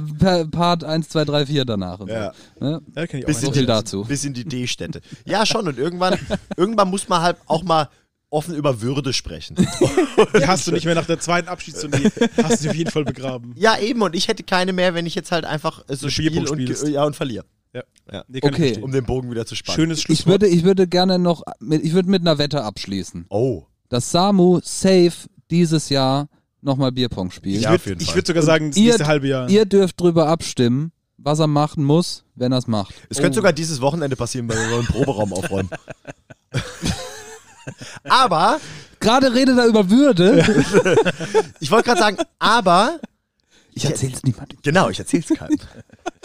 Part 0.51 0.83
1, 0.85 1.09
2, 1.09 1.25
3, 1.25 1.45
4 1.45 1.65
danach. 1.65 1.99
Und 1.99 2.09
Ja. 2.09 2.31
so. 2.59 2.65
Ne? 2.65 2.81
Ja, 2.95 3.07
kenn 3.07 3.19
ich 3.19 3.25
auch 3.25 3.27
Bis 3.27 3.41
So 3.41 3.51
viel 3.51 3.65
dazu. 3.65 4.05
Bis 4.05 4.23
in 4.25 4.33
die 4.33 4.45
D-Städte. 4.45 5.01
Ja, 5.25 5.45
schon. 5.45 5.67
Und 5.67 5.77
irgendwann, 5.77 6.17
irgendwann 6.57 6.89
muss 6.89 7.07
man 7.09 7.21
halt 7.21 7.37
auch 7.47 7.63
mal 7.63 7.89
offen 8.33 8.55
über 8.55 8.81
Würde 8.81 9.13
sprechen. 9.13 9.55
Die 10.39 10.47
hast 10.47 10.67
du 10.67 10.71
nicht 10.71 10.85
mehr 10.85 10.95
nach 10.95 11.05
der 11.05 11.19
zweiten 11.19 11.47
Abschiedstournee. 11.47 12.09
hast 12.41 12.63
du 12.65 12.69
auf 12.69 12.75
jeden 12.75 12.91
Fall 12.91 13.05
begraben. 13.05 13.53
ja, 13.57 13.77
eben. 13.79 14.01
Und 14.01 14.15
ich 14.15 14.27
hätte 14.27 14.43
keine 14.43 14.73
mehr, 14.73 14.93
wenn 14.93 15.05
ich 15.05 15.15
jetzt 15.15 15.31
halt 15.31 15.45
einfach 15.45 15.83
äh, 15.87 15.95
so 15.95 16.09
spiele 16.09 16.49
und, 16.49 16.87
ja, 16.89 17.03
und 17.05 17.15
verliere. 17.15 17.45
Ja. 17.73 17.83
Ja. 18.11 18.23
Nee, 18.27 18.39
ich 18.39 18.43
Okay. 18.43 18.77
Um 18.81 18.91
den 18.91 19.05
Bogen 19.05 19.31
wieder 19.31 19.45
zu 19.45 19.55
spannen. 19.55 19.75
Schönes 19.75 19.99
Ich 19.99 20.03
Schlusswort. 20.05 20.27
würde, 20.41 20.47
ich 20.47 20.63
würde 20.63 20.87
gerne 20.87 21.17
noch, 21.19 21.41
mit, 21.59 21.83
ich 21.83 21.93
würde 21.93 22.09
mit 22.09 22.21
einer 22.21 22.37
Wette 22.37 22.63
abschließen, 22.63 23.25
Oh. 23.29 23.63
dass 23.89 24.11
Samu 24.11 24.59
safe 24.63 25.13
dieses 25.49 25.89
Jahr 25.89 26.27
nochmal 26.61 26.91
Bierpong 26.91 27.31
spielt. 27.31 27.57
ich 27.57 27.63
Ja, 27.63 27.71
würde 27.85 28.01
ich 28.03 28.13
würd 28.15 28.27
sogar 28.27 28.43
sagen, 28.43 28.69
das 28.69 28.77
Ihr- 28.77 28.85
nächste 28.85 29.07
halbe 29.07 29.27
Jahr. 29.27 29.49
Ihr 29.49 29.65
dürft 29.65 29.99
drüber 29.99 30.27
abstimmen, 30.27 30.91
was 31.17 31.39
er 31.39 31.47
machen 31.47 31.83
muss, 31.83 32.25
wenn 32.35 32.51
er 32.51 32.57
es 32.59 32.67
macht. 32.67 32.93
Es 33.09 33.17
könnte 33.17 33.35
sogar 33.37 33.53
dieses 33.53 33.81
Wochenende 33.81 34.15
passieren, 34.15 34.47
weil 34.49 34.57
wir 34.69 34.77
einen 34.77 34.87
Proberaum 34.87 35.33
aufräumen. 35.33 35.69
aber, 38.07 38.59
Gerade 39.03 39.33
redet 39.33 39.57
er 39.57 39.65
über 39.65 39.89
Würde. 39.89 40.37
ich 41.59 41.69
wollte 41.69 41.89
gerade 41.89 41.99
sagen, 41.99 42.17
aber, 42.39 42.99
Ich 43.75 43.85
erzähl's 43.85 44.21
niemandem. 44.23 44.57
genau, 44.61 44.89
ich 44.89 44.99
erzähl's 44.99 45.27
keinem. 45.27 45.57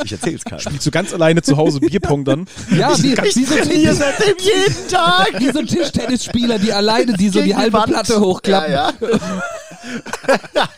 Ich 0.04 0.12
erzähl's 0.12 0.44
keinem. 0.44 0.60
Spielst 0.60 0.86
du 0.86 0.90
ganz 0.90 1.12
alleine 1.14 1.42
zu 1.42 1.56
Hause 1.56 1.80
Bierpong 1.80 2.24
dann? 2.24 2.46
Ja, 2.70 2.96
wie, 2.98 3.16
wie, 3.16 3.44
so, 3.44 3.54
trainiere 3.56 3.94
seitdem 3.94 4.36
jeden 4.38 4.88
Tag. 4.88 5.32
wie 5.40 5.50
so 5.50 5.62
Tischtennisspieler, 5.62 6.58
die 6.58 6.72
alleine, 6.72 7.14
die 7.14 7.28
so 7.28 7.38
Gegen 7.40 7.46
die 7.46 7.56
halbe 7.56 7.78
Wand. 7.78 7.86
Platte 7.92 8.20
hochklappen. 8.20 8.72
Ja, 8.72 8.90
ja. 8.90 9.18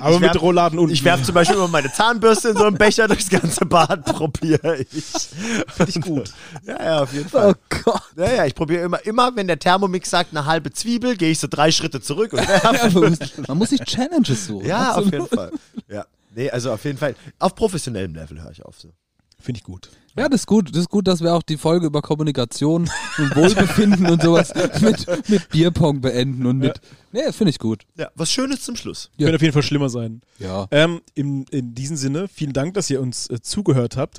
Aber 0.00 0.14
Ich 0.14 0.20
mit 0.20 0.34
werf- 0.34 0.42
Rollladen 0.42 0.78
unten. 0.78 0.92
Ich 0.92 1.02
werfe 1.04 1.24
zum 1.24 1.34
Beispiel 1.34 1.56
immer 1.56 1.68
meine 1.68 1.92
Zahnbürste 1.92 2.50
in 2.50 2.56
so 2.56 2.64
einen 2.64 2.76
Becher 2.76 3.08
durchs 3.08 3.28
ganze 3.28 3.64
Bad, 3.66 4.04
probiere 4.04 4.76
ich. 4.78 4.88
Finde 4.94 5.90
ich 5.94 6.00
gut. 6.00 6.32
Ja, 6.64 6.82
ja, 6.84 7.02
auf 7.02 7.12
jeden 7.12 7.28
Fall. 7.28 7.54
Oh 7.54 7.76
Gott. 7.84 8.02
Ja, 8.16 8.32
ja, 8.34 8.46
ich 8.46 8.54
probiere 8.54 8.82
immer, 8.84 9.04
immer, 9.06 9.34
wenn 9.34 9.46
der 9.46 9.58
Thermomix 9.58 10.10
sagt, 10.10 10.30
eine 10.36 10.44
halbe 10.46 10.72
Zwiebel, 10.72 11.16
gehe 11.16 11.30
ich 11.30 11.38
so 11.40 11.48
drei 11.50 11.70
Schritte 11.72 12.00
zurück 12.00 12.32
und 12.32 12.46
werfe. 12.46 12.76
Ja, 12.76 12.90
man, 13.00 13.10
muss, 13.10 13.18
man 13.48 13.58
muss 13.58 13.70
sich 13.70 13.80
Challenges 13.80 14.46
suchen. 14.46 14.66
Ja, 14.66 14.90
auf 14.92 14.98
Absolut. 14.98 15.12
jeden 15.12 15.28
Fall. 15.28 15.39
Ja. 15.88 16.06
Nee, 16.34 16.50
also 16.50 16.72
auf 16.72 16.84
jeden 16.84 16.98
Fall. 16.98 17.14
Auf 17.38 17.54
professionellem 17.54 18.14
Level 18.14 18.40
höre 18.40 18.52
ich 18.52 18.64
auf 18.64 18.78
so. 18.78 18.92
Finde 19.40 19.58
ich 19.58 19.64
gut. 19.64 19.90
Ja, 20.16 20.28
das 20.28 20.42
ist 20.42 20.46
gut. 20.46 20.70
Das 20.70 20.78
ist 20.78 20.88
gut, 20.88 21.06
dass 21.06 21.22
wir 21.22 21.34
auch 21.34 21.42
die 21.42 21.56
Folge 21.56 21.86
über 21.86 22.02
Kommunikation 22.02 22.90
und 23.18 23.36
Wohlbefinden 23.36 24.06
und 24.06 24.22
sowas 24.22 24.52
mit, 24.80 25.06
mit 25.28 25.48
Bierpong 25.50 26.00
beenden 26.00 26.46
und 26.46 26.58
mit. 26.58 26.80
Nee, 27.12 27.22
das 27.24 27.36
finde 27.36 27.50
ich 27.50 27.58
gut. 27.58 27.82
Ja, 27.96 28.10
was 28.14 28.30
Schönes 28.30 28.62
zum 28.62 28.76
Schluss. 28.76 29.10
Ja. 29.16 29.26
Könnte 29.26 29.36
auf 29.36 29.42
jeden 29.42 29.52
Fall 29.52 29.62
schlimmer 29.62 29.88
sein. 29.88 30.20
Ja. 30.38 30.66
Ähm, 30.70 31.00
in, 31.14 31.44
in 31.50 31.74
diesem 31.74 31.96
Sinne, 31.96 32.28
vielen 32.28 32.52
Dank, 32.52 32.74
dass 32.74 32.88
ihr 32.90 33.00
uns 33.00 33.28
äh, 33.28 33.40
zugehört 33.40 33.96
habt. 33.96 34.18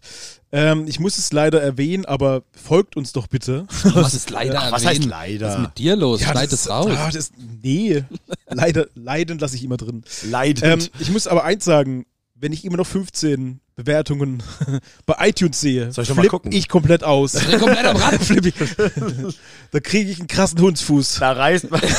Ähm, 0.51 0.85
ich 0.87 0.99
muss 0.99 1.17
es 1.17 1.31
leider 1.31 1.61
erwähnen, 1.61 2.05
aber 2.05 2.43
folgt 2.51 2.97
uns 2.97 3.13
doch 3.13 3.27
bitte. 3.27 3.65
Was 3.83 4.13
ist 4.13 4.29
leider 4.29 4.59
Ach, 4.59 4.71
was 4.71 4.83
erwähnen? 4.83 5.03
heißt 5.03 5.09
leider? 5.09 5.47
Was 5.47 5.55
ist 5.55 5.61
mit 5.61 5.77
dir 5.77 5.95
los? 5.95 6.21
Schneid 6.21 6.51
das 6.51 6.61
es 6.61 6.69
raus. 6.69 6.91
Ah, 6.93 7.09
das, 7.11 7.31
nee, 7.61 8.03
leider, 8.49 8.87
leiden 8.95 9.39
lasse 9.39 9.55
ich 9.55 9.63
immer 9.63 9.77
drin. 9.77 10.03
Leidend. 10.29 10.83
Ähm, 10.83 10.89
ich 10.99 11.11
muss 11.11 11.27
aber 11.27 11.43
eins 11.43 11.63
sagen, 11.63 12.05
wenn 12.41 12.51
ich 12.53 12.65
immer 12.65 12.77
noch 12.77 12.87
15 12.87 13.61
Bewertungen 13.75 14.41
bei 15.05 15.15
iTunes 15.29 15.61
sehe, 15.61 15.91
Soll 15.91 16.03
ich 16.03 16.11
flipp 16.11 16.29
gucken? 16.29 16.51
ich 16.51 16.67
komplett 16.67 17.03
aus. 17.03 17.35
Ich 17.35 17.47
bin 17.47 17.59
komplett 17.59 17.85
am 17.85 17.95
Rad. 17.97 18.19
Da 19.71 19.79
kriege 19.79 20.09
ich 20.11 20.19
einen 20.19 20.27
krassen 20.27 20.59
Hundsfuß. 20.59 21.17
da 21.19 21.31
reißt 21.31 21.71
man. 21.71 21.79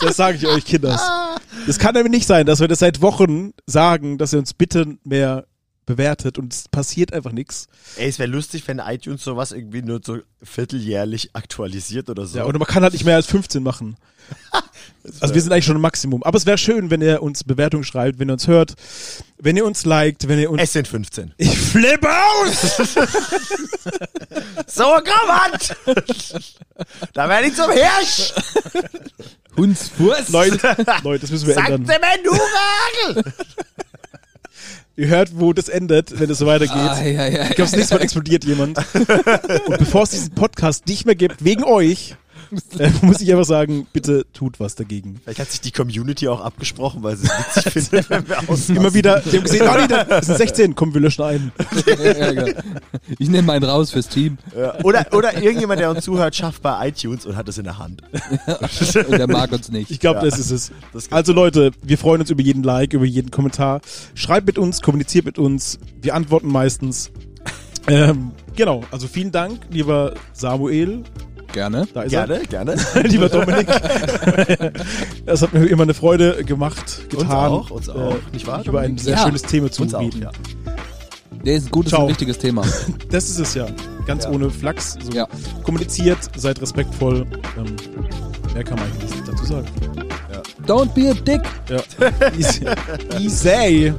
Das 0.00 0.16
sage 0.16 0.36
ich 0.36 0.46
euch, 0.46 0.64
Kinders. 0.66 1.00
Das 1.66 1.78
kann 1.78 1.94
nämlich 1.94 2.10
nicht 2.12 2.26
sein, 2.26 2.44
dass 2.46 2.60
wir 2.60 2.68
das 2.68 2.80
seit 2.80 3.00
Wochen 3.00 3.52
sagen, 3.66 4.18
dass 4.18 4.32
ihr 4.34 4.38
uns 4.38 4.52
bitte 4.52 4.98
mehr 5.04 5.46
bewertet 5.86 6.38
und 6.38 6.52
es 6.52 6.68
passiert 6.68 7.12
einfach 7.12 7.32
nichts. 7.32 7.68
Ey, 7.96 8.08
es 8.08 8.18
wäre 8.18 8.30
lustig, 8.30 8.66
wenn 8.66 8.78
iTunes 8.78 9.22
sowas 9.22 9.52
irgendwie 9.52 9.82
nur 9.82 10.00
so 10.04 10.18
vierteljährlich 10.42 11.30
aktualisiert 11.34 12.10
oder 12.10 12.26
so. 12.26 12.38
Ja, 12.38 12.44
und 12.44 12.58
man 12.58 12.66
kann 12.66 12.82
halt 12.82 12.92
nicht 12.92 13.04
mehr 13.04 13.16
als 13.16 13.26
15 13.26 13.62
machen. 13.62 13.96
Also 15.20 15.34
wir 15.34 15.42
sind 15.42 15.52
eigentlich 15.52 15.66
schon 15.66 15.76
im 15.76 15.82
Maximum. 15.82 16.22
Aber 16.22 16.38
es 16.38 16.46
wäre 16.46 16.56
schön, 16.56 16.88
wenn 16.88 17.02
ihr 17.02 17.22
uns 17.22 17.44
Bewertungen 17.44 17.84
schreibt, 17.84 18.18
wenn 18.18 18.30
ihr 18.30 18.32
uns 18.32 18.46
hört, 18.48 18.74
wenn 19.38 19.54
ihr 19.54 19.66
uns 19.66 19.84
liked, 19.84 20.28
wenn 20.28 20.38
ihr 20.38 20.50
uns... 20.50 20.62
es 20.62 20.72
sind 20.72 20.88
15. 20.88 21.34
ich 21.36 21.58
flippe 21.58 22.08
aus! 22.08 22.80
So, 24.66 24.82
Gravant! 25.04 25.76
da 27.12 27.28
werde 27.28 27.48
ich 27.48 27.54
zum 27.54 27.70
Hirsch! 27.70 28.32
Hundsfuß. 29.56 30.30
Leute, 30.30 30.58
Leute, 31.02 31.20
das 31.20 31.30
müssen 31.30 31.46
wir 31.48 31.54
Sagt 31.54 31.68
ändern. 31.70 31.86
der 31.86 32.00
Menuragel! 32.00 33.32
Ihr 34.96 35.08
hört, 35.08 35.40
wo 35.40 35.52
das 35.52 35.68
endet, 35.68 36.20
wenn 36.20 36.30
es 36.30 36.38
so 36.38 36.46
weitergeht. 36.46 36.76
Ah, 36.76 37.02
ja, 37.02 37.26
ja. 37.26 37.42
Ich 37.42 37.56
glaube, 37.56 37.70
das 37.70 37.72
nächste 37.72 37.96
Mal 37.96 38.02
explodiert 38.02 38.44
jemand. 38.44 38.78
Und 38.94 39.78
bevor 39.78 40.04
es 40.04 40.10
diesen 40.10 40.30
Podcast 40.30 40.86
nicht 40.86 41.04
mehr 41.04 41.16
gibt, 41.16 41.44
wegen 41.44 41.64
euch, 41.64 42.14
äh, 42.78 42.90
muss 43.02 43.20
ich 43.20 43.30
einfach 43.32 43.44
sagen, 43.44 43.86
bitte 43.92 44.26
tut 44.32 44.60
was 44.60 44.74
dagegen. 44.74 45.20
Vielleicht 45.24 45.40
hat 45.40 45.50
sich 45.50 45.60
die 45.60 45.70
Community 45.70 46.28
auch 46.28 46.40
abgesprochen, 46.40 47.02
weil 47.02 47.16
sie 47.16 47.26
es 47.26 47.56
witzig 47.56 47.72
findet, 47.90 48.10
wenn 48.10 48.28
wir 48.28 48.48
aus. 48.48 48.68
Immer 48.68 48.94
wieder, 48.94 49.20
die 49.20 49.36
haben 49.36 49.44
gesehen, 49.44 49.68
oh, 49.68 49.76
nee, 49.80 49.86
das 49.88 50.26
sind 50.26 50.38
16, 50.38 50.74
komm, 50.74 50.94
wir 50.94 51.00
löschen 51.00 51.22
einen. 51.24 51.52
Ich 53.18 53.28
nehme 53.28 53.52
einen 53.52 53.64
raus 53.64 53.90
fürs 53.90 54.08
Team. 54.08 54.38
Ja. 54.56 54.82
Oder, 54.82 55.06
oder 55.12 55.34
irgendjemand, 55.40 55.80
der 55.80 55.90
uns 55.90 56.04
zuhört, 56.04 56.34
schafft 56.34 56.62
bei 56.62 56.88
iTunes 56.88 57.26
und 57.26 57.36
hat 57.36 57.48
es 57.48 57.58
in 57.58 57.64
der 57.64 57.78
Hand. 57.78 58.02
Und 59.08 59.10
der 59.18 59.28
mag 59.28 59.52
uns 59.52 59.70
nicht. 59.70 59.90
Ich 59.90 60.00
glaube, 60.00 60.20
Ja. 60.20 60.24
das 60.24 60.38
ist 60.38 60.50
es. 60.50 60.72
Das 60.92 61.10
Also 61.12 61.32
Leute, 61.32 61.70
wir 61.82 61.98
freuen 61.98 62.20
uns 62.20 62.30
über 62.30 62.42
jeden 62.42 62.62
Like, 62.62 62.92
über 62.92 63.04
jeden 63.04 63.30
Kommentar. 63.30 63.80
Schreibt 64.14 64.46
mit 64.46 64.58
uns, 64.58 64.80
kommuniziert 64.80 65.24
mit 65.26 65.38
uns. 65.38 65.78
Wir 66.00 66.14
antworten 66.14 66.48
meistens. 66.48 67.10
Ähm, 67.86 68.32
genau, 68.56 68.82
also 68.90 69.06
vielen 69.06 69.30
Dank, 69.32 69.60
lieber 69.70 70.14
Samuel. 70.32 71.04
Gerne. 71.54 71.86
Da 71.94 72.02
ist 72.02 72.10
Gerne, 72.10 72.40
gerne. 72.50 72.74
er. 72.94 73.02
lieber 73.04 73.28
Dominik. 73.28 73.68
Es 75.26 75.40
hat 75.40 75.54
mir 75.54 75.64
immer 75.66 75.84
eine 75.84 75.94
Freude 75.94 76.44
gemacht, 76.44 77.08
getan. 77.08 77.30
auch, 77.30 77.70
uns 77.70 77.88
auch, 77.88 78.16
nicht 78.32 78.46
wahr, 78.46 78.62
Über 78.66 78.80
ein 78.80 78.98
sehr 78.98 79.14
Ja, 79.14 79.24
schönes 79.24 79.42
Thema 79.42 79.70
zu 79.70 79.82
Uns 79.82 79.94
auch, 79.94 80.00
reden. 80.02 80.22
ja. 80.22 80.30
Der 81.44 81.54
ist 81.56 81.66
ein 81.66 81.70
gutes 81.70 81.90
Ciao. 81.90 82.02
und 82.02 82.08
wichtiges 82.10 82.38
Thema. 82.38 82.62
Das 83.10 83.30
ist 83.30 83.38
es 83.38 83.54
ja. 83.54 83.66
Ganz 84.06 84.24
Ja. 84.24 84.30
ohne 84.30 84.50
Flachs. 84.50 84.96
So 85.02 85.12
Ja. 85.12 85.26
Kommuniziert, 85.62 86.18
seid 86.36 86.60
respektvoll. 86.60 87.24
Ähm, 87.56 87.76
mehr 88.52 88.64
kann 88.64 88.78
man 88.78 88.86
eigentlich 88.88 89.10
nicht 89.14 89.28
dazu 89.28 89.44
sagen. 89.44 89.66
Don't 90.66 90.92
be 90.94 91.10
a 91.10 91.14
dick. 91.14 91.42
Ja. 91.68 92.30
Easy. 92.38 92.64
Easy. 93.20 93.92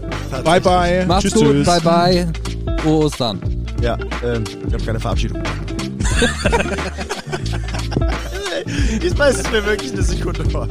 Bye 0.44 0.60
bye. 0.60 1.06
Macht's 1.08 1.24
tschüss, 1.30 1.34
gut. 1.36 1.44
tschüss. 1.52 1.66
Bye 1.68 1.82
bye. 1.82 2.78
Frohe 2.82 3.06
Ostern. 3.06 3.40
Ja, 3.82 3.98
ähm, 4.24 4.44
ich 4.68 4.74
habe 4.74 4.84
keine 4.84 5.00
Verabschiedung. 5.00 5.42
Diesmal 9.02 9.32
ist 9.32 9.40
es 9.46 9.52
mir 9.52 9.66
wirklich 9.66 9.92
eine 9.92 10.04
Sekunde 10.04 10.50
vor. 10.50 10.68